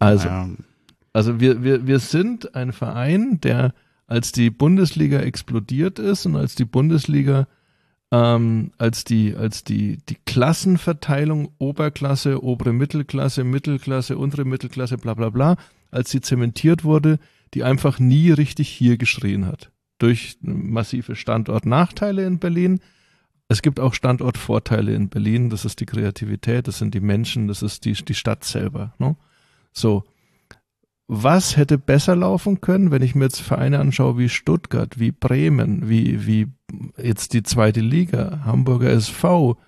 Also, 0.00 0.28
also 1.12 1.38
wir, 1.38 1.62
wir, 1.62 1.86
wir 1.86 1.98
sind 2.00 2.54
ein 2.56 2.72
Verein, 2.72 3.38
der 3.42 3.74
als 4.12 4.30
die 4.30 4.50
Bundesliga 4.50 5.20
explodiert 5.20 5.98
ist 5.98 6.26
und 6.26 6.36
als 6.36 6.54
die 6.54 6.66
Bundesliga, 6.66 7.48
ähm, 8.10 8.72
als 8.76 9.04
die, 9.04 9.34
als 9.34 9.64
die, 9.64 10.00
die 10.06 10.18
Klassenverteilung 10.26 11.54
Oberklasse, 11.56 12.44
obere 12.44 12.74
Mittelklasse, 12.74 13.42
Mittelklasse, 13.42 14.18
untere 14.18 14.44
Mittelklasse, 14.44 14.98
bla 14.98 15.14
bla 15.14 15.30
bla, 15.30 15.56
als 15.90 16.10
sie 16.10 16.20
zementiert 16.20 16.84
wurde, 16.84 17.20
die 17.54 17.64
einfach 17.64 17.98
nie 17.98 18.30
richtig 18.30 18.68
hier 18.68 18.98
geschrien 18.98 19.46
hat. 19.46 19.72
Durch 19.96 20.36
massive 20.42 21.16
Standortnachteile 21.16 22.26
in 22.26 22.38
Berlin. 22.38 22.80
Es 23.48 23.62
gibt 23.62 23.80
auch 23.80 23.94
Standortvorteile 23.94 24.94
in 24.94 25.08
Berlin. 25.08 25.48
Das 25.48 25.64
ist 25.64 25.80
die 25.80 25.86
Kreativität, 25.86 26.68
das 26.68 26.76
sind 26.76 26.92
die 26.92 27.00
Menschen, 27.00 27.48
das 27.48 27.62
ist 27.62 27.86
die, 27.86 27.94
die 27.94 28.14
Stadt 28.14 28.44
selber. 28.44 28.92
Ne? 28.98 29.16
So, 29.72 30.04
was 31.08 31.56
hätte 31.56 31.78
besser 31.78 32.16
laufen 32.16 32.60
können, 32.60 32.90
wenn 32.90 33.02
ich 33.02 33.14
mir 33.14 33.24
jetzt 33.24 33.40
Vereine 33.40 33.80
anschaue 33.80 34.18
wie 34.18 34.28
Stuttgart, 34.28 34.98
wie 34.98 35.12
Bremen, 35.12 35.88
wie, 35.88 36.26
wie 36.26 36.48
jetzt 36.96 37.34
die 37.34 37.42
zweite 37.42 37.80
Liga, 37.80 38.42
Hamburger 38.44 38.90
SV, 38.90 39.58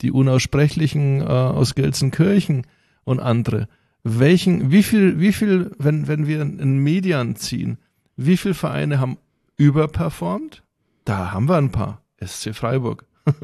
die 0.00 0.10
Unaussprechlichen 0.10 1.20
äh, 1.20 1.24
aus 1.24 1.74
Gelsenkirchen 1.74 2.66
und 3.04 3.20
andere. 3.20 3.68
Welchen, 4.02 4.70
wie 4.70 4.82
viel, 4.82 5.20
wie 5.20 5.32
viel, 5.32 5.72
wenn, 5.78 6.08
wenn 6.08 6.26
wir 6.26 6.40
einen 6.40 6.78
Median 6.78 7.36
ziehen, 7.36 7.78
wie 8.16 8.36
viele 8.36 8.54
Vereine 8.54 9.00
haben 9.00 9.18
überperformt? 9.56 10.62
Da 11.04 11.32
haben 11.32 11.48
wir 11.48 11.56
ein 11.56 11.70
paar. 11.70 12.02
SC 12.24 12.54
Freiburg 12.54 13.06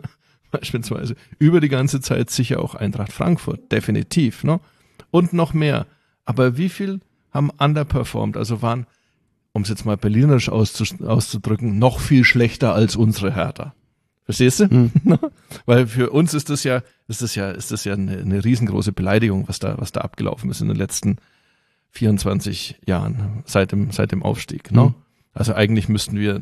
beispielsweise. 0.51 1.15
Über 1.39 1.61
die 1.61 1.69
ganze 1.69 2.01
Zeit 2.01 2.31
sicher 2.31 2.61
auch 2.61 2.75
Eintracht 2.75 3.13
Frankfurt, 3.13 3.71
definitiv. 3.71 4.45
Ne? 4.45 4.61
Und 5.11 5.33
noch 5.33 5.55
mehr. 5.55 5.87
Aber 6.25 6.57
wie 6.57 6.69
viel 6.69 7.01
haben 7.35 7.51
underperformed, 7.51 8.37
also 8.37 8.63
waren, 8.63 8.87
um 9.53 9.63
es 9.63 9.69
jetzt 9.69 9.85
mal 9.85 9.97
berlinerisch 9.97 10.49
auszudrücken, 10.49 11.79
noch 11.79 12.01
viel 12.01 12.25
schlechter 12.25 12.75
als 12.75 12.97
unsere 12.97 13.35
Hertha. 13.35 13.75
Verstehst 14.25 14.61
du? 14.61 14.71
Hm. 14.71 14.91
Weil 15.67 15.87
für 15.87 16.11
uns 16.11 16.33
ist 16.33 16.49
das 16.49 16.65
ja, 16.65 16.83
ist 17.09 17.21
das 17.21 17.35
ja, 17.35 17.51
ist 17.51 17.73
das 17.73 17.85
ja 17.85 17.93
eine, 17.93 18.19
eine 18.19 18.43
riesengroße 18.45 18.93
Beleidigung, 18.93 19.49
was 19.49 19.59
da, 19.59 19.77
was 19.79 19.93
da 19.93 20.01
abgelaufen 20.01 20.51
ist 20.51 20.63
in 20.63 20.69
den 20.69 20.77
letzten 20.77 21.17
24 21.91 22.81
Jahren 22.87 23.43
seit 23.45 23.73
dem, 23.73 23.91
seit 23.91 24.13
dem 24.13 24.23
Aufstieg. 24.23 24.73
Ne? 24.73 24.85
Mhm. 24.85 24.95
Also 25.35 25.55
eigentlich 25.55 25.89
müssten 25.89 26.19
wir, 26.19 26.41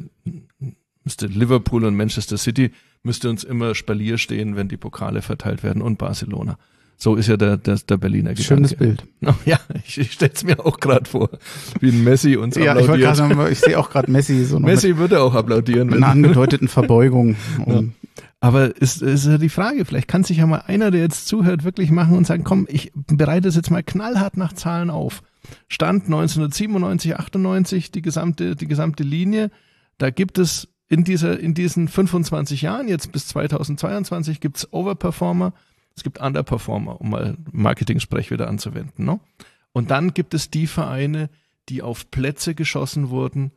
müsste 1.02 1.26
Liverpool 1.26 1.84
und 1.84 1.96
Manchester 1.96 2.38
City 2.38 2.70
müsste 3.02 3.28
uns 3.28 3.42
immer 3.42 3.74
Spalier 3.74 4.16
stehen, 4.18 4.54
wenn 4.54 4.68
die 4.68 4.76
Pokale 4.76 5.22
verteilt 5.22 5.62
werden 5.62 5.82
und 5.82 5.98
Barcelona. 5.98 6.58
So 6.96 7.16
ist 7.16 7.28
ja 7.28 7.36
der, 7.36 7.56
der, 7.56 7.76
der 7.76 7.96
Berliner 7.96 8.36
Schönes 8.36 8.74
Bild. 8.74 9.04
Oh, 9.24 9.34
ja, 9.44 9.58
ich, 9.86 9.98
ich 9.98 10.12
stelle 10.12 10.32
es 10.34 10.42
mir 10.42 10.58
auch 10.66 10.80
gerade 10.80 11.08
vor, 11.08 11.30
wie 11.78 11.90
ein 11.90 12.02
Messi 12.02 12.36
uns 12.36 12.56
ja, 12.56 12.72
applaudiert. 12.72 13.12
Ich, 13.12 13.16
sagen, 13.16 13.46
ich 13.52 13.60
sehe 13.60 13.78
auch 13.78 13.88
gerade 13.88 14.10
Messi 14.10 14.44
so 14.44 14.58
Messi 14.60 14.96
würde 14.96 15.22
auch 15.22 15.34
applaudieren. 15.34 15.88
Mit 15.88 15.98
einer 15.98 16.08
angedeuteten 16.08 16.66
Verbeugung. 16.66 17.36
Um 17.64 17.72
ja. 17.72 17.82
Aber 18.40 18.76
ist, 18.76 19.00
ist 19.00 19.26
ja 19.26 19.38
die 19.38 19.48
Frage, 19.48 19.84
vielleicht 19.84 20.08
kann 20.08 20.24
sich 20.24 20.38
ja 20.38 20.46
mal 20.46 20.64
einer, 20.66 20.90
der 20.90 21.02
jetzt 21.02 21.28
zuhört, 21.28 21.62
wirklich 21.62 21.92
machen 21.92 22.16
und 22.16 22.26
sagen, 22.26 22.42
komm, 22.42 22.66
ich 22.68 22.90
bereite 22.94 23.46
es 23.46 23.54
jetzt 23.54 23.70
mal 23.70 23.84
knallhart 23.84 24.36
nach 24.36 24.52
Zahlen 24.52 24.90
auf. 24.90 25.22
Stand 25.68 26.06
1997, 26.06 27.16
98, 27.16 27.92
die 27.92 28.02
gesamte, 28.02 28.56
die 28.56 28.66
gesamte 28.66 29.04
Linie. 29.04 29.52
Da 29.98 30.10
gibt 30.10 30.38
es 30.38 30.68
in 30.88 31.04
dieser, 31.04 31.38
in 31.38 31.54
diesen 31.54 31.86
25 31.86 32.62
Jahren, 32.62 32.88
jetzt 32.88 33.12
bis 33.12 33.28
2022, 33.28 34.40
gibt 34.40 34.56
es 34.56 34.72
Overperformer 34.72 35.52
es 35.96 36.02
gibt 36.02 36.20
Underperformer, 36.20 37.00
um 37.00 37.10
mal 37.10 37.36
Marketing-Sprech 37.50 38.30
wieder 38.30 38.48
anzuwenden. 38.48 39.04
Ne? 39.04 39.20
Und 39.72 39.90
dann 39.90 40.14
gibt 40.14 40.34
es 40.34 40.50
die 40.50 40.66
Vereine, 40.66 41.30
die 41.68 41.82
auf 41.82 42.10
Plätze 42.10 42.54
geschossen 42.54 43.10
wurden, 43.10 43.52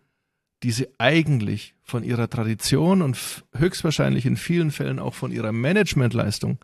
die 0.64 0.72
sie 0.72 0.88
eigentlich 0.98 1.76
von 1.84 2.04
ihrer 2.04 2.30
Tradition 2.30 3.02
und 3.02 3.18
höchstwahrscheinlich 3.54 4.26
in 4.26 4.38
vielen 4.38 4.72
Fällen 4.72 5.00
auch 5.00 5.14
von 5.14 5.32
ihrer 5.32 5.52
Managementleistung 5.52 6.58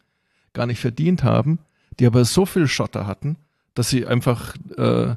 gar 0.53 0.65
nicht 0.65 0.79
verdient 0.79 1.23
haben, 1.23 1.59
die 1.99 2.05
aber 2.05 2.25
so 2.25 2.45
viel 2.45 2.67
Schotter 2.67 3.05
hatten, 3.05 3.37
dass 3.73 3.89
sie 3.89 4.05
einfach 4.05 4.55
äh, 4.77 5.15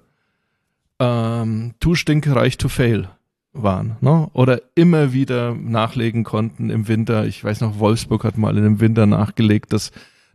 ähm, 0.98 1.74
too 1.81 1.94
stinkereich 1.94 2.59
to 2.59 2.68
fail 2.68 3.09
waren. 3.52 3.97
Ne? 4.01 4.28
Oder 4.32 4.60
immer 4.74 5.12
wieder 5.12 5.55
nachlegen 5.55 6.24
konnten 6.24 6.70
im 6.70 6.89
Winter. 6.89 7.26
Ich 7.26 7.43
weiß 7.43 7.60
noch, 7.60 7.78
Wolfsburg 7.78 8.24
hat 8.24 8.36
mal 8.36 8.56
in 8.56 8.64
dem 8.64 8.81
Winter 8.81 9.06
nachgelegt, 9.06 9.72
dass 9.72 9.93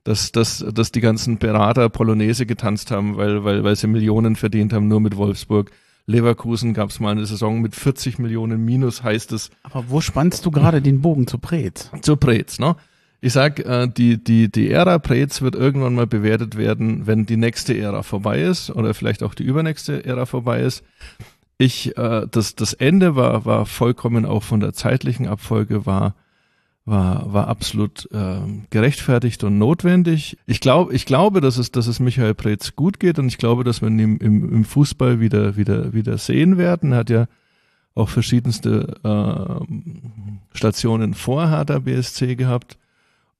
dass, 0.09 0.31
dass, 0.31 0.65
dass 0.73 0.91
die 0.91 1.01
ganzen 1.01 1.37
Berater 1.37 1.87
Polonaise 1.87 2.47
getanzt 2.47 2.89
haben, 2.89 3.15
weil, 3.15 3.43
weil, 3.43 3.63
weil 3.63 3.75
sie 3.75 3.85
Millionen 3.85 4.35
verdient 4.35 4.73
haben, 4.73 4.87
nur 4.87 4.99
mit 4.99 5.15
Wolfsburg. 5.15 5.69
Leverkusen 6.07 6.73
gab 6.73 6.89
es 6.89 6.99
mal 6.99 7.11
eine 7.11 7.27
Saison 7.27 7.61
mit 7.61 7.75
40 7.75 8.17
Millionen 8.17 8.65
minus, 8.65 9.03
heißt 9.03 9.31
es. 9.33 9.51
Aber 9.61 9.85
wo 9.89 10.01
spannst 10.01 10.47
du 10.47 10.49
gerade 10.49 10.81
den 10.81 11.01
Bogen 11.01 11.27
zu 11.27 11.37
Preetz? 11.37 11.91
Zu 12.01 12.17
Preetz, 12.17 12.57
ne? 12.57 12.75
Ich 13.21 13.33
sag, 13.33 13.59
äh, 13.59 13.87
die, 13.87 14.17
die, 14.17 14.51
die 14.51 14.71
Ära 14.71 14.97
Preetz 14.97 15.43
wird 15.43 15.53
irgendwann 15.53 15.93
mal 15.93 16.07
bewertet 16.07 16.57
werden, 16.57 17.05
wenn 17.05 17.27
die 17.27 17.37
nächste 17.37 17.77
Ära 17.77 18.01
vorbei 18.01 18.41
ist 18.41 18.71
oder 18.71 18.95
vielleicht 18.95 19.21
auch 19.21 19.35
die 19.35 19.43
übernächste 19.43 20.03
Ära 20.05 20.25
vorbei 20.25 20.61
ist. 20.61 20.83
Ich, 21.59 21.95
äh, 21.97 22.25
das, 22.31 22.55
das 22.55 22.73
Ende 22.73 23.15
war, 23.15 23.45
war 23.45 23.67
vollkommen 23.67 24.25
auch 24.25 24.41
von 24.41 24.59
der 24.59 24.73
zeitlichen 24.73 25.27
Abfolge 25.27 25.85
war 25.85 26.15
war, 26.89 27.31
war 27.31 27.47
absolut 27.47 28.09
äh, 28.11 28.41
gerechtfertigt 28.69 29.43
und 29.43 29.57
notwendig. 29.57 30.37
Ich 30.45 30.59
glaube, 30.59 30.93
ich 30.93 31.05
glaube, 31.05 31.41
dass 31.41 31.57
es, 31.57 31.71
dass 31.71 31.87
es 31.87 31.99
Michael 31.99 32.33
Preetz 32.33 32.75
gut 32.75 32.99
geht 32.99 33.19
und 33.19 33.27
ich 33.27 33.37
glaube, 33.37 33.63
dass 33.63 33.81
wir 33.81 33.89
ihn 33.89 33.99
im, 33.99 34.17
im, 34.19 34.65
Fußball 34.65 35.19
wieder, 35.19 35.55
wieder, 35.55 35.93
wieder 35.93 36.17
sehen 36.17 36.57
werden. 36.57 36.91
Er 36.91 36.97
hat 36.97 37.09
ja 37.09 37.27
auch 37.95 38.09
verschiedenste 38.09 38.95
äh, 39.03 40.57
Stationen 40.57 41.13
vor 41.13 41.49
Hertha 41.49 41.79
BSC 41.79 42.35
gehabt. 42.35 42.77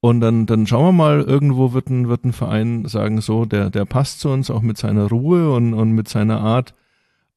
Und 0.01 0.21
dann, 0.21 0.45
dann 0.45 0.65
schauen 0.65 0.85
wir 0.85 0.91
mal, 0.93 1.21
irgendwo 1.21 1.73
wird 1.73 1.89
ein, 1.89 2.07
wird 2.07 2.23
ein 2.23 2.33
Verein 2.33 2.85
sagen, 2.85 3.19
so, 3.19 3.45
der, 3.45 3.69
der 3.69 3.83
passt 3.85 4.21
zu 4.21 4.29
uns 4.29 4.49
auch 4.49 4.61
mit 4.61 4.77
seiner 4.77 5.09
Ruhe 5.09 5.51
und, 5.51 5.73
und 5.73 5.91
mit 5.91 6.07
seiner 6.07 6.39
Art, 6.39 6.73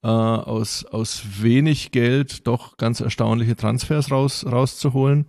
äh, 0.05 0.09
aus, 0.09 0.85
aus 0.85 1.25
wenig 1.41 1.91
Geld 1.91 2.47
doch 2.47 2.77
ganz 2.77 3.01
erstaunliche 3.01 3.57
Transfers 3.57 4.11
raus, 4.11 4.47
rauszuholen 4.47 5.27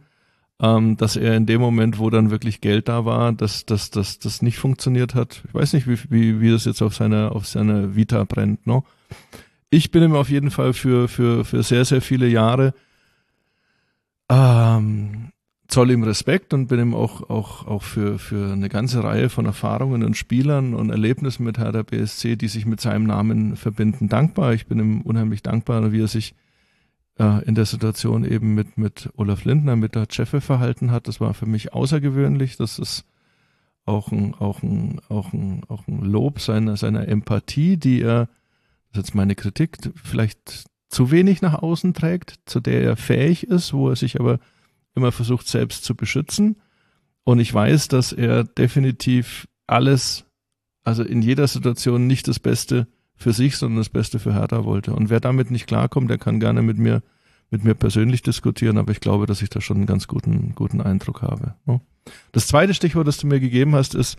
ähm, 0.62 0.98
dass 0.98 1.16
er 1.16 1.36
in 1.36 1.46
dem 1.46 1.62
Moment, 1.62 2.00
wo 2.00 2.10
dann 2.10 2.32
wirklich 2.32 2.62
Geld 2.62 2.88
da 2.88 3.06
war, 3.06 3.34
dass 3.34 3.66
das 3.66 3.90
dass, 3.90 4.20
dass 4.20 4.42
nicht 4.42 4.58
funktioniert 4.58 5.16
hat. 5.16 5.44
Ich 5.48 5.54
weiß 5.54 5.74
nicht, 5.74 5.88
wie, 5.88 5.98
wie, 6.10 6.42
wie 6.42 6.52
das 6.52 6.66
jetzt 6.66 6.82
auf 6.82 6.96
seiner 6.96 7.34
auf 7.34 7.46
seiner 7.46 7.96
Vita 7.96 8.24
brennt. 8.24 8.66
No? 8.68 8.86
Ich 9.70 9.92
bin 9.92 10.04
ihm 10.04 10.16
auf 10.16 10.30
jeden 10.30 10.52
Fall 10.52 10.74
für, 10.74 11.08
für, 11.08 11.46
für 11.46 11.64
sehr, 11.64 11.84
sehr 11.86 12.02
viele 12.02 12.28
Jahre 12.28 12.74
ähm, 14.30 15.32
zoll 15.68 15.92
ihm 15.92 16.04
Respekt 16.04 16.54
und 16.54 16.68
bin 16.68 16.80
ihm 16.80 16.94
auch, 16.94 17.30
auch, 17.30 17.68
auch 17.68 17.84
für, 17.84 18.20
für 18.20 18.54
eine 18.54 18.70
ganze 18.70 19.04
Reihe 19.04 19.30
von 19.30 19.46
Erfahrungen 19.46 20.04
und 20.04 20.16
Spielern 20.16 20.74
und 20.74 20.90
Erlebnissen 20.90 21.44
mit 21.44 21.58
Hertha 21.58 21.84
BSC, 21.84 22.36
die 22.36 22.48
sich 22.48 22.66
mit 22.66 22.80
seinem 22.80 23.06
Namen 23.06 23.56
verbinden, 23.56 24.08
dankbar. 24.10 24.54
Ich 24.54 24.68
bin 24.68 24.80
ihm 24.80 25.02
unheimlich 25.02 25.42
dankbar, 25.42 25.92
wie 25.92 26.02
er 26.02 26.08
sich 26.08 26.36
äh, 27.20 27.44
in 27.46 27.56
der 27.56 27.66
Situation 27.66 28.26
eben 28.26 28.54
mit, 28.54 28.78
mit 28.78 29.10
Olaf 29.16 29.46
Lindner, 29.46 29.76
mit 29.76 29.96
der 29.96 30.08
Cheffe 30.10 30.42
verhalten 30.42 30.92
hat. 30.92 31.08
Das 31.08 31.20
war 31.22 31.34
für 31.34 31.46
mich 31.46 31.74
außergewöhnlich. 31.74 32.58
Das 32.58 32.80
ist 32.80 33.06
auch 33.86 34.12
ein, 34.12 34.34
auch 34.36 34.64
ein, 34.64 35.02
auch 35.10 35.34
ein, 35.34 35.64
auch 35.68 35.88
ein 35.88 36.02
Lob 36.02 36.40
seiner, 36.40 36.78
seiner 36.78 37.08
Empathie, 37.08 37.78
die 37.78 38.02
er, 38.02 38.28
das 38.90 39.00
ist 39.00 39.08
jetzt 39.08 39.16
meine 39.16 39.36
Kritik, 39.36 39.78
vielleicht 40.02 40.66
zu 40.90 41.12
wenig 41.12 41.42
nach 41.42 41.56
außen 41.56 41.94
trägt, 41.94 42.40
zu 42.46 42.60
der 42.60 42.82
er 42.84 42.96
fähig 42.96 43.48
ist, 43.48 43.74
wo 43.74 43.90
er 43.90 43.96
sich 43.96 44.20
aber 44.20 44.40
immer 44.96 45.12
versucht, 45.12 45.48
selbst 45.48 45.84
zu 45.84 45.96
beschützen. 45.96 46.58
Und 47.24 47.40
ich 47.40 47.54
weiß, 47.54 47.88
dass 47.88 48.12
er 48.12 48.44
definitiv 48.44 49.48
alles, 49.66 50.26
also 50.84 51.04
in 51.04 51.22
jeder 51.22 51.48
Situation 51.48 52.06
nicht 52.08 52.28
das 52.28 52.40
Beste 52.40 52.88
für 53.16 53.34
sich, 53.34 53.58
sondern 53.58 53.78
das 53.78 53.90
Beste 53.90 54.20
für 54.20 54.34
Hertha 54.34 54.66
wollte. 54.66 54.94
Und 54.94 55.10
wer 55.10 55.20
damit 55.20 55.52
nicht 55.52 55.68
klarkommt, 55.68 56.10
der 56.10 56.18
kann 56.18 56.40
gerne 56.40 56.62
mit 56.62 56.78
mir, 56.78 57.02
mit 57.50 57.64
mir 57.64 57.74
persönlich 57.74 58.22
diskutieren, 58.22 58.78
aber 58.78 58.92
ich 58.92 59.00
glaube, 59.00 59.26
dass 59.26 59.42
ich 59.42 59.50
da 59.50 59.62
schon 59.62 59.78
einen 59.78 59.86
ganz 59.86 60.08
guten, 60.08 60.54
guten 60.56 60.82
Eindruck 60.82 61.22
habe. 61.22 61.56
Das 62.32 62.48
zweite 62.48 62.74
Stichwort, 62.74 63.08
das 63.08 63.18
du 63.18 63.28
mir 63.28 63.40
gegeben 63.40 63.76
hast, 63.76 63.96
ist, 63.96 64.18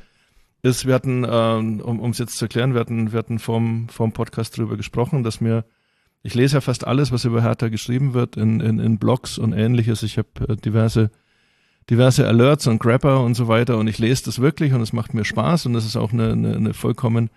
ist 0.62 0.86
wir 0.86 0.94
hatten, 0.94 1.26
ähm, 1.28 1.80
um 1.80 2.10
es 2.10 2.18
jetzt 2.18 2.38
zu 2.38 2.46
erklären, 2.46 2.72
wir 2.72 2.80
hatten, 2.80 3.12
wir 3.12 3.18
hatten 3.18 3.38
vorm, 3.38 3.88
vorm 3.88 4.12
Podcast 4.12 4.56
darüber 4.56 4.76
gesprochen, 4.76 5.22
dass 5.22 5.40
mir, 5.40 5.64
ich 6.22 6.34
lese 6.34 6.56
ja 6.56 6.60
fast 6.62 6.86
alles, 6.86 7.12
was 7.12 7.26
über 7.26 7.42
Hertha 7.42 7.68
geschrieben 7.68 8.14
wird, 8.14 8.36
in, 8.36 8.60
in, 8.60 8.78
in 8.78 8.98
Blogs 8.98 9.36
und 9.36 9.52
ähnliches. 9.52 10.02
Ich 10.02 10.16
habe 10.16 10.28
äh, 10.48 10.56
diverse 10.56 11.10
diverse 11.90 12.26
Alerts 12.26 12.66
und 12.66 12.78
Grapper 12.78 13.20
und 13.20 13.34
so 13.34 13.48
weiter 13.48 13.78
und 13.78 13.88
ich 13.88 13.98
lese 13.98 14.24
das 14.24 14.38
wirklich 14.38 14.72
und 14.72 14.80
es 14.80 14.92
macht 14.92 15.14
mir 15.14 15.24
Spaß 15.24 15.66
und 15.66 15.74
das 15.74 15.84
ist 15.84 15.96
auch 15.96 16.12
eine, 16.12 16.32
eine, 16.32 16.56
eine 16.56 16.74
vollkommen 16.74 17.30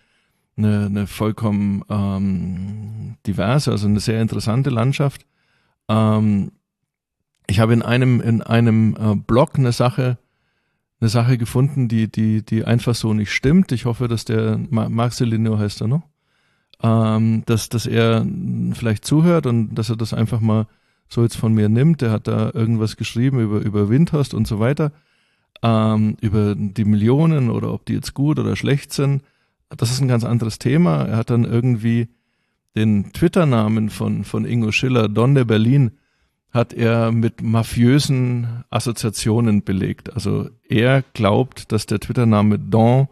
eine, 0.58 0.86
eine 0.86 1.08
vollkommen 1.08 1.84
ähm, 1.90 3.18
diverse, 3.26 3.72
also 3.72 3.88
eine 3.88 4.00
sehr 4.00 4.22
interessante 4.22 4.70
Landschaft. 4.70 5.26
Ähm, 5.88 6.52
ich 7.48 7.60
habe 7.60 7.74
in 7.74 7.82
einem 7.82 8.20
in 8.20 8.42
einem 8.42 8.98
äh, 9.00 9.16
Blog 9.16 9.58
eine 9.58 9.72
Sache 9.72 10.18
eine 11.00 11.10
Sache 11.10 11.38
gefunden, 11.38 11.88
die 11.88 12.12
die 12.12 12.44
die 12.44 12.66
einfach 12.66 12.96
so 12.96 13.14
nicht 13.14 13.32
stimmt. 13.32 13.72
Ich 13.72 13.86
hoffe, 13.86 14.08
dass 14.08 14.26
der 14.26 14.58
Marcelino 14.70 15.58
heißt 15.60 15.82
er 15.82 15.88
noch, 15.88 16.04
ähm, 16.82 17.44
dass 17.46 17.70
dass 17.70 17.86
er 17.86 18.26
vielleicht 18.74 19.06
zuhört 19.06 19.46
und 19.46 19.76
dass 19.76 19.90
er 19.90 19.96
das 19.96 20.14
einfach 20.14 20.42
mal 20.42 20.68
so 21.08 21.22
jetzt 21.22 21.38
von 21.38 21.54
mir 21.54 21.70
nimmt. 21.70 22.02
Der 22.02 22.12
hat 22.12 22.28
da 22.28 22.52
irgendwas 22.54 22.98
geschrieben 22.98 23.40
über 23.40 23.60
über 23.60 23.90
Windhorst 23.90 24.34
und 24.34 24.48
so 24.48 24.60
weiter, 24.60 24.92
ähm, 25.62 26.18
über 26.20 26.56
die 26.56 26.86
Millionen 26.86 27.52
oder 27.52 27.72
ob 27.72 27.86
die 27.86 27.94
jetzt 27.94 28.14
gut 28.16 28.40
oder 28.40 28.56
schlecht 28.56 28.92
sind 28.92 29.22
das 29.76 29.92
ist 29.92 30.02
ein 30.02 30.08
ganz 30.08 30.24
anderes 30.24 30.60
Thema. 30.60 31.04
Er 31.06 31.18
hat 31.18 31.30
dann 31.30 31.44
irgendwie 31.44 32.08
den 32.76 33.12
Twitter-Namen 33.12 33.90
von, 33.90 34.24
von 34.24 34.46
Ingo 34.46 34.72
Schiller, 34.72 35.10
Don 35.10 35.36
de 35.36 35.44
Berlin, 35.44 35.92
hat 36.52 36.74
er 36.74 37.12
mit 37.12 37.42
mafiösen 37.42 38.64
Assoziationen 38.70 39.64
belegt. 39.64 40.14
Also 40.14 40.50
er 40.68 41.04
glaubt, 41.14 41.72
dass 41.72 41.86
der 41.86 42.00
Twitter-Name 42.00 42.60
Don 42.60 43.08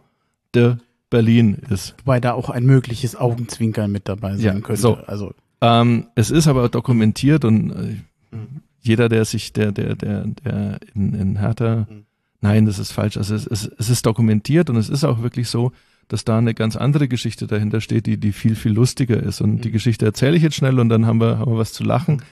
de 0.54 0.76
Berlin 1.10 1.58
ist. 1.70 1.94
Wobei 1.98 2.20
da 2.20 2.32
auch 2.32 2.50
ein 2.50 2.64
mögliches 2.64 3.16
Augenzwinkern 3.16 3.90
mit 3.92 4.08
dabei 4.08 4.36
sein 4.36 4.40
ja, 4.40 4.52
könnte. 4.60 4.80
So. 4.80 4.94
Also 5.06 5.34
ähm, 5.60 6.06
es 6.14 6.30
ist 6.30 6.48
aber 6.48 6.68
dokumentiert 6.68 7.44
und 7.44 7.70
äh, 7.70 8.36
jeder, 8.80 9.08
der 9.08 9.24
sich, 9.24 9.52
der, 9.52 9.72
der, 9.72 9.94
der, 9.96 10.24
der 10.26 10.78
in, 10.94 11.14
in 11.14 11.38
Hertha, 11.38 11.86
mhm. 11.88 12.04
nein, 12.40 12.66
das 12.66 12.78
ist 12.78 12.92
falsch. 12.92 13.16
Also 13.16 13.34
es, 13.34 13.46
es, 13.46 13.66
es 13.66 13.90
ist 13.90 14.06
dokumentiert 14.06 14.70
und 14.70 14.76
es 14.76 14.88
ist 14.88 15.04
auch 15.04 15.22
wirklich 15.22 15.48
so, 15.48 15.72
dass 16.08 16.24
da 16.24 16.38
eine 16.38 16.54
ganz 16.54 16.76
andere 16.76 17.08
Geschichte 17.08 17.46
dahinter 17.46 17.80
steht, 17.80 18.06
die, 18.06 18.16
die 18.18 18.32
viel, 18.32 18.54
viel 18.54 18.72
lustiger 18.72 19.20
ist. 19.22 19.40
Und 19.40 19.54
mhm. 19.56 19.60
die 19.62 19.70
Geschichte 19.70 20.04
erzähle 20.04 20.36
ich 20.36 20.42
jetzt 20.42 20.56
schnell 20.56 20.78
und 20.78 20.88
dann 20.88 21.06
haben 21.06 21.20
wir, 21.20 21.38
haben 21.38 21.52
wir 21.52 21.58
was 21.58 21.72
zu 21.72 21.84
lachen. 21.84 22.22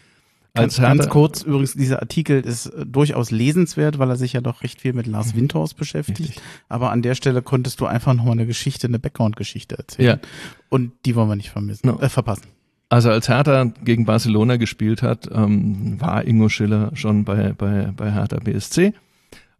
Als 0.56 0.76
ganz, 0.76 0.98
ganz 0.98 1.10
kurz, 1.10 1.42
übrigens, 1.42 1.74
dieser 1.74 2.00
Artikel 2.00 2.40
ist 2.40 2.66
äh, 2.66 2.86
durchaus 2.86 3.32
lesenswert, 3.32 3.98
weil 3.98 4.08
er 4.08 4.16
sich 4.16 4.34
ja 4.34 4.40
doch 4.40 4.62
recht 4.62 4.80
viel 4.80 4.92
mit 4.92 5.08
Lars 5.08 5.34
mhm. 5.34 5.38
Windhaus 5.38 5.74
beschäftigt. 5.74 6.20
Richtig. 6.20 6.42
Aber 6.68 6.92
an 6.92 7.02
der 7.02 7.16
Stelle 7.16 7.42
konntest 7.42 7.80
du 7.80 7.86
einfach 7.86 8.14
nochmal 8.14 8.32
eine 8.32 8.46
Geschichte, 8.46 8.86
eine 8.86 9.00
Background-Geschichte 9.00 9.76
erzählen. 9.76 10.20
Ja. 10.22 10.28
Und 10.68 10.92
die 11.04 11.16
wollen 11.16 11.28
wir 11.28 11.34
nicht 11.34 11.50
vermissen, 11.50 11.88
no. 11.88 11.98
äh, 11.98 12.08
verpassen. 12.08 12.44
Also 12.88 13.10
als 13.10 13.28
Hertha 13.28 13.64
gegen 13.82 14.04
Barcelona 14.04 14.56
gespielt 14.56 15.02
hat, 15.02 15.28
ähm, 15.32 16.00
war 16.00 16.24
Ingo 16.24 16.48
Schiller 16.48 16.92
schon 16.94 17.24
bei, 17.24 17.52
bei, 17.52 17.90
bei 17.96 18.12
Hertha 18.12 18.38
BSC 18.38 18.92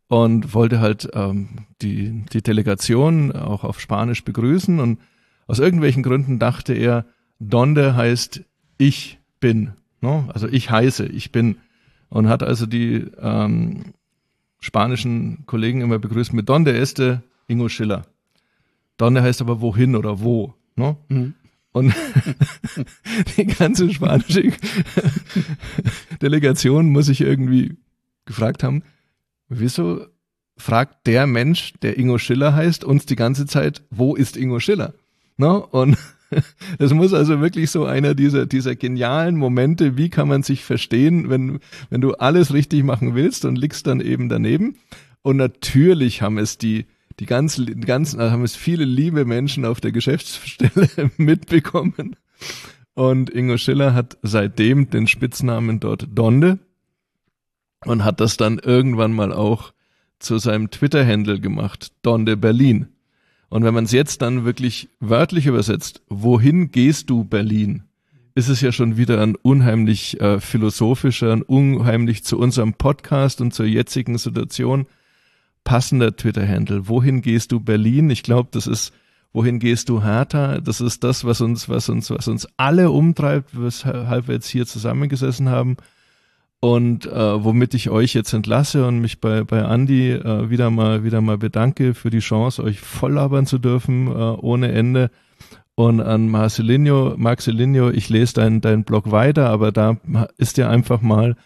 und 0.09 0.55
wollte 0.55 0.81
halt 0.81 1.09
ähm, 1.15 1.67
die, 1.83 2.25
die 2.33 2.43
Delegation 2.43 3.33
auch 3.33 3.65
auf 3.65 3.81
Spanisch 3.81 4.25
begrüßen 4.25 4.81
und 4.81 5.01
aus 5.47 5.59
irgendwelchen 5.59 6.03
Gründen 6.03 6.39
dachte 6.39 6.75
er, 6.75 7.07
Donde 7.41 7.97
heißt 7.97 8.45
ich 8.79 9.19
bin, 9.41 9.73
ne? 10.01 10.29
also 10.33 10.49
ich 10.49 10.71
heiße, 10.71 11.07
ich 11.07 11.33
bin 11.33 11.57
und 12.09 12.29
hat 12.29 12.43
also 12.43 12.67
die 12.67 13.07
ähm, 13.21 13.95
spanischen 14.61 15.45
Kollegen 15.47 15.81
immer 15.81 15.99
begrüßt 15.99 16.33
mit 16.33 16.49
Donde 16.49 16.77
este 16.77 17.23
Ingo 17.49 17.69
Schiller. 17.69 18.03
Donde 18.97 19.23
heißt 19.23 19.41
aber 19.41 19.61
wohin 19.61 19.97
oder 19.97 20.21
wo. 20.21 20.55
Ne? 20.77 20.97
Mhm. 21.09 21.35
Und 21.73 21.93
die 23.37 23.47
ganze 23.47 23.93
spanische 23.93 24.53
Delegation 26.23 26.91
muss 26.91 27.09
ich 27.09 27.21
irgendwie 27.21 27.77
gefragt 28.27 28.63
haben, 28.63 28.85
wieso 29.61 30.07
fragt 30.57 31.07
der 31.07 31.27
Mensch, 31.27 31.75
der 31.83 31.99
Ingo 31.99 32.19
Schiller 32.19 32.55
heißt, 32.55 32.85
uns 32.85 33.07
die 33.07 33.17
ganze 33.17 33.47
Zeit, 33.47 33.83
wo 33.91 34.15
ist 34.15 34.37
Ingo 34.37 34.61
Schiller? 34.61 34.95
Ne? 35.37 35.61
Und 35.67 35.97
es 36.79 36.93
muss 36.93 37.13
also 37.13 37.41
wirklich 37.41 37.71
so 37.71 37.85
einer 37.85 38.15
dieser, 38.15 38.47
dieser 38.47 38.77
genialen 38.77 39.37
Momente, 39.37 39.97
wie 39.97 40.11
kann 40.11 40.29
man 40.29 40.43
sich 40.43 40.65
verstehen, 40.65 41.29
wenn, 41.31 41.61
wenn 41.91 42.01
du 42.01 42.15
alles 42.15 42.53
richtig 42.53 42.85
machen 42.85 43.15
willst 43.15 43.45
und 43.45 43.57
liegst 43.57 43.87
dann 43.87 44.01
eben 44.01 44.29
daneben. 44.29 44.77
Und 45.23 45.37
natürlich 45.37 46.23
haben 46.23 46.39
es 46.39 46.59
die, 46.59 46.87
die 47.19 47.27
ganzen, 47.27 47.81
ganzen, 47.81 48.21
haben 48.21 48.45
es 48.45 48.57
viele 48.57 48.85
liebe 48.85 49.25
Menschen 49.25 49.65
auf 49.65 49.81
der 49.81 49.93
Geschäftsstelle 49.93 50.89
mitbekommen. 51.17 52.17
Und 52.95 53.31
Ingo 53.31 53.57
Schiller 53.59 53.95
hat 53.95 54.19
seitdem 54.23 54.91
den 54.91 55.09
Spitznamen 55.09 55.81
dort 55.81 56.09
Donde 56.13 56.59
und 57.87 58.05
hat 58.05 58.21
das 58.21 58.37
dann 58.37 58.59
irgendwann 58.59 59.13
mal 59.13 59.33
auch 59.33 59.73
zu 60.19 60.39
seinem 60.39 60.71
Twitter-Handle 60.71 61.41
gemacht, 61.41 61.93
Donde 62.03 62.37
Berlin. 62.37 62.89
Und 63.49 63.65
wenn 63.65 63.75
man 63.75 63.85
es 63.85 63.93
jetzt 63.93 64.23
dann 64.23 64.45
wirklich 64.45 64.89
wörtlich 65.01 65.47
übersetzt, 65.47 66.03
wohin 66.09 66.71
gehst 66.71 67.11
du 67.11 67.25
Berlin, 67.25 67.85
ist 68.35 68.49
es 68.49 68.61
ja 68.61 68.73
schon 68.73 68.97
wieder 68.97 69.23
ein 69.23 69.37
unheimlich 69.37 70.21
äh, 70.21 70.41
philosophischer, 70.41 71.33
ein 71.33 71.43
unheimlich 71.43 72.25
zu 72.25 72.39
unserem 72.39 72.75
Podcast 72.75 73.41
und 73.41 73.55
zur 73.55 73.67
jetzigen 73.67 74.19
Situation 74.19 74.87
passender 75.63 76.17
Twitter-Handle. 76.17 76.89
Wohin 76.89 77.23
gehst 77.23 77.53
du 77.53 77.61
Berlin? 77.61 78.11
Ich 78.11 78.23
glaube, 78.23 78.49
das 78.53 78.67
ist 78.67 78.93
wohin 79.35 79.59
gehst 79.59 79.91
du 79.91 80.03
Hertha? 80.03 80.61
Das 80.61 80.81
ist 80.81 81.05
das, 81.05 81.25
was 81.25 81.43
uns, 81.43 81.69
was 81.69 81.91
uns, 81.91 82.09
was 82.09 82.29
uns 82.29 82.49
alle 82.57 82.91
umtreibt, 82.91 83.51
weshalb 83.53 84.29
wir 84.29 84.37
jetzt 84.37 84.49
hier 84.49 84.65
zusammengesessen 84.65 85.51
haben 85.51 85.77
und 86.65 87.05
äh, 87.05 87.45
womit 87.45 87.75
ich 87.75 87.91
euch 87.91 88.15
jetzt 88.15 88.33
entlasse 88.33 88.87
und 88.87 88.99
mich 89.01 89.21
bei 89.21 89.45
bei 89.45 89.59
Andy 89.59 90.13
äh, 90.13 90.49
wieder 90.49 90.71
mal 90.71 91.05
wieder 91.05 91.21
mal 91.21 91.37
bedanke 91.37 91.93
für 91.93 92.09
die 92.09 92.21
Chance, 92.21 92.65
euch 92.65 92.81
voll 92.81 93.13
labern 93.13 93.45
zu 93.45 93.59
dürfen 93.59 94.07
äh, 94.07 94.13
ohne 94.13 94.73
Ende. 94.73 95.11
Und 95.75 96.01
an 96.01 96.31
Marcelinho, 96.31 97.17
Marcelinho, 97.19 97.91
ich 97.91 98.09
lese 98.09 98.35
deinen 98.35 98.63
dein 98.63 98.85
Blog 98.85 99.11
weiter, 99.11 99.51
aber 99.51 99.73
da 99.73 99.99
ist 100.39 100.57
ja 100.57 100.71
einfach 100.71 101.03
mal 101.03 101.37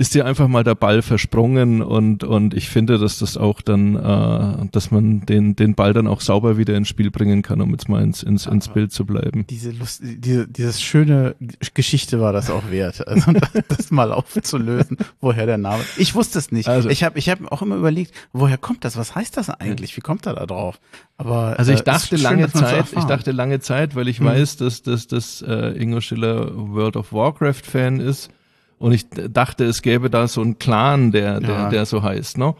ist 0.00 0.14
dir 0.14 0.24
einfach 0.24 0.46
mal 0.46 0.62
der 0.62 0.76
Ball 0.76 1.02
versprungen 1.02 1.82
und 1.82 2.22
und 2.22 2.54
ich 2.54 2.68
finde, 2.68 2.98
dass 2.98 3.18
das 3.18 3.36
auch 3.36 3.60
dann, 3.60 3.96
äh, 3.96 4.68
dass 4.70 4.92
man 4.92 5.26
den 5.26 5.56
den 5.56 5.74
Ball 5.74 5.92
dann 5.92 6.06
auch 6.06 6.20
sauber 6.20 6.56
wieder 6.56 6.76
ins 6.76 6.86
Spiel 6.86 7.10
bringen 7.10 7.42
kann, 7.42 7.60
um 7.60 7.72
jetzt 7.72 7.88
mal 7.88 8.00
ins 8.04 8.22
ins, 8.22 8.46
ins 8.46 8.68
Bild 8.68 8.92
zu 8.92 9.04
bleiben. 9.04 9.44
Diese 9.50 9.72
Lust, 9.72 10.00
diese 10.04 10.46
dieses 10.46 10.80
schöne 10.80 11.34
Geschichte 11.74 12.20
war 12.20 12.32
das 12.32 12.48
auch 12.48 12.70
wert, 12.70 13.06
also 13.08 13.32
das 13.66 13.90
mal 13.90 14.12
aufzulösen, 14.12 14.98
woher 15.20 15.46
der 15.46 15.58
Name. 15.58 15.82
Ich 15.96 16.14
wusste 16.14 16.38
es 16.38 16.52
nicht. 16.52 16.68
Also, 16.68 16.88
ich 16.88 17.02
habe 17.02 17.18
ich 17.18 17.28
habe 17.28 17.50
auch 17.50 17.62
immer 17.62 17.74
überlegt, 17.74 18.14
woher 18.32 18.56
kommt 18.56 18.84
das? 18.84 18.96
Was 18.96 19.16
heißt 19.16 19.36
das 19.36 19.50
eigentlich? 19.50 19.96
Wie 19.96 20.00
kommt 20.00 20.26
er 20.26 20.34
da 20.34 20.46
drauf? 20.46 20.78
Aber 21.16 21.58
also 21.58 21.72
ich 21.72 21.80
äh, 21.80 21.84
dachte 21.84 22.14
lange 22.14 22.48
schön, 22.48 22.60
Zeit, 22.60 22.86
ich 22.96 23.04
dachte 23.04 23.32
lange 23.32 23.58
Zeit, 23.58 23.96
weil 23.96 24.06
ich 24.06 24.20
hm. 24.20 24.26
weiß, 24.26 24.58
dass 24.58 24.82
dass 24.82 25.08
dass 25.08 25.42
äh, 25.42 25.70
Ingo 25.76 26.00
Schiller 26.00 26.52
World 26.54 26.96
of 26.96 27.12
Warcraft 27.12 27.64
Fan 27.64 27.98
ist 27.98 28.30
und 28.78 28.92
ich 28.92 29.08
dachte, 29.08 29.64
es 29.64 29.82
gäbe 29.82 30.10
da 30.10 30.28
so 30.28 30.40
einen 30.40 30.58
Clan, 30.58 31.12
der, 31.12 31.40
der, 31.40 31.50
ja. 31.50 31.68
der 31.68 31.86
so 31.86 32.02
heißt, 32.02 32.38
ne? 32.38 32.54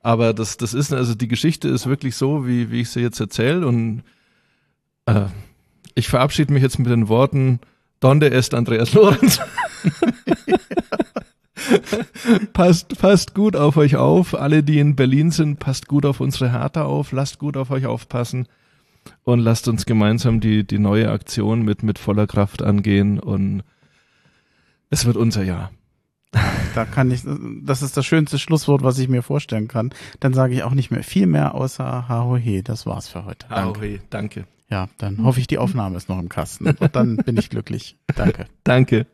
Aber 0.00 0.34
das, 0.34 0.56
das 0.56 0.74
ist, 0.74 0.92
also 0.92 1.14
die 1.14 1.28
Geschichte 1.28 1.68
ist 1.68 1.86
wirklich 1.86 2.16
so, 2.16 2.46
wie, 2.46 2.70
wie 2.70 2.80
ich 2.80 2.90
sie 2.90 3.00
jetzt 3.00 3.20
erzähle. 3.20 3.66
Und 3.66 4.02
äh, 5.06 5.26
ich 5.94 6.08
verabschiede 6.08 6.52
mich 6.52 6.62
jetzt 6.62 6.78
mit 6.78 6.90
den 6.90 7.08
Worten, 7.08 7.60
Donde 8.00 8.32
est 8.32 8.52
Andreas 8.52 8.94
Lorenz. 8.94 9.40
passt, 12.52 12.98
passt 12.98 13.32
gut 13.32 13.54
auf 13.54 13.76
euch 13.76 13.94
auf. 13.94 14.34
Alle, 14.34 14.64
die 14.64 14.80
in 14.80 14.96
Berlin 14.96 15.30
sind, 15.30 15.60
passt 15.60 15.86
gut 15.86 16.04
auf 16.04 16.18
unsere 16.18 16.50
Hertha 16.50 16.82
auf. 16.82 17.12
Lasst 17.12 17.38
gut 17.38 17.56
auf 17.56 17.70
euch 17.70 17.86
aufpassen. 17.86 18.48
Und 19.22 19.38
lasst 19.38 19.68
uns 19.68 19.86
gemeinsam 19.86 20.40
die, 20.40 20.66
die 20.66 20.80
neue 20.80 21.12
Aktion 21.12 21.62
mit, 21.62 21.84
mit 21.84 22.00
voller 22.00 22.26
Kraft 22.26 22.60
angehen 22.60 23.20
und 23.20 23.62
es 24.92 25.06
wird 25.06 25.16
unser 25.16 25.42
Jahr. 25.42 25.72
Da 26.74 26.84
kann 26.84 27.10
ich, 27.10 27.22
das 27.62 27.82
ist 27.82 27.96
das 27.96 28.06
schönste 28.06 28.38
Schlusswort, 28.38 28.82
was 28.82 28.98
ich 28.98 29.08
mir 29.08 29.22
vorstellen 29.22 29.68
kann. 29.68 29.90
Dann 30.20 30.32
sage 30.32 30.54
ich 30.54 30.62
auch 30.62 30.72
nicht 30.72 30.90
mehr 30.90 31.02
viel 31.02 31.26
mehr 31.26 31.54
außer 31.54 32.08
Hahohe. 32.08 32.62
Das 32.62 32.86
war's 32.86 33.08
für 33.08 33.24
heute. 33.24 33.48
Hahohe, 33.48 34.00
danke. 34.10 34.44
Ja, 34.70 34.88
dann 34.98 35.24
hoffe 35.24 35.40
ich, 35.40 35.46
die 35.46 35.58
Aufnahme 35.58 35.96
ist 35.96 36.08
noch 36.08 36.18
im 36.18 36.28
Kasten. 36.28 36.66
Und 36.66 36.96
dann 36.96 37.16
bin 37.16 37.36
ich 37.36 37.50
glücklich. 37.50 37.96
Danke. 38.14 38.46
danke. 38.64 39.06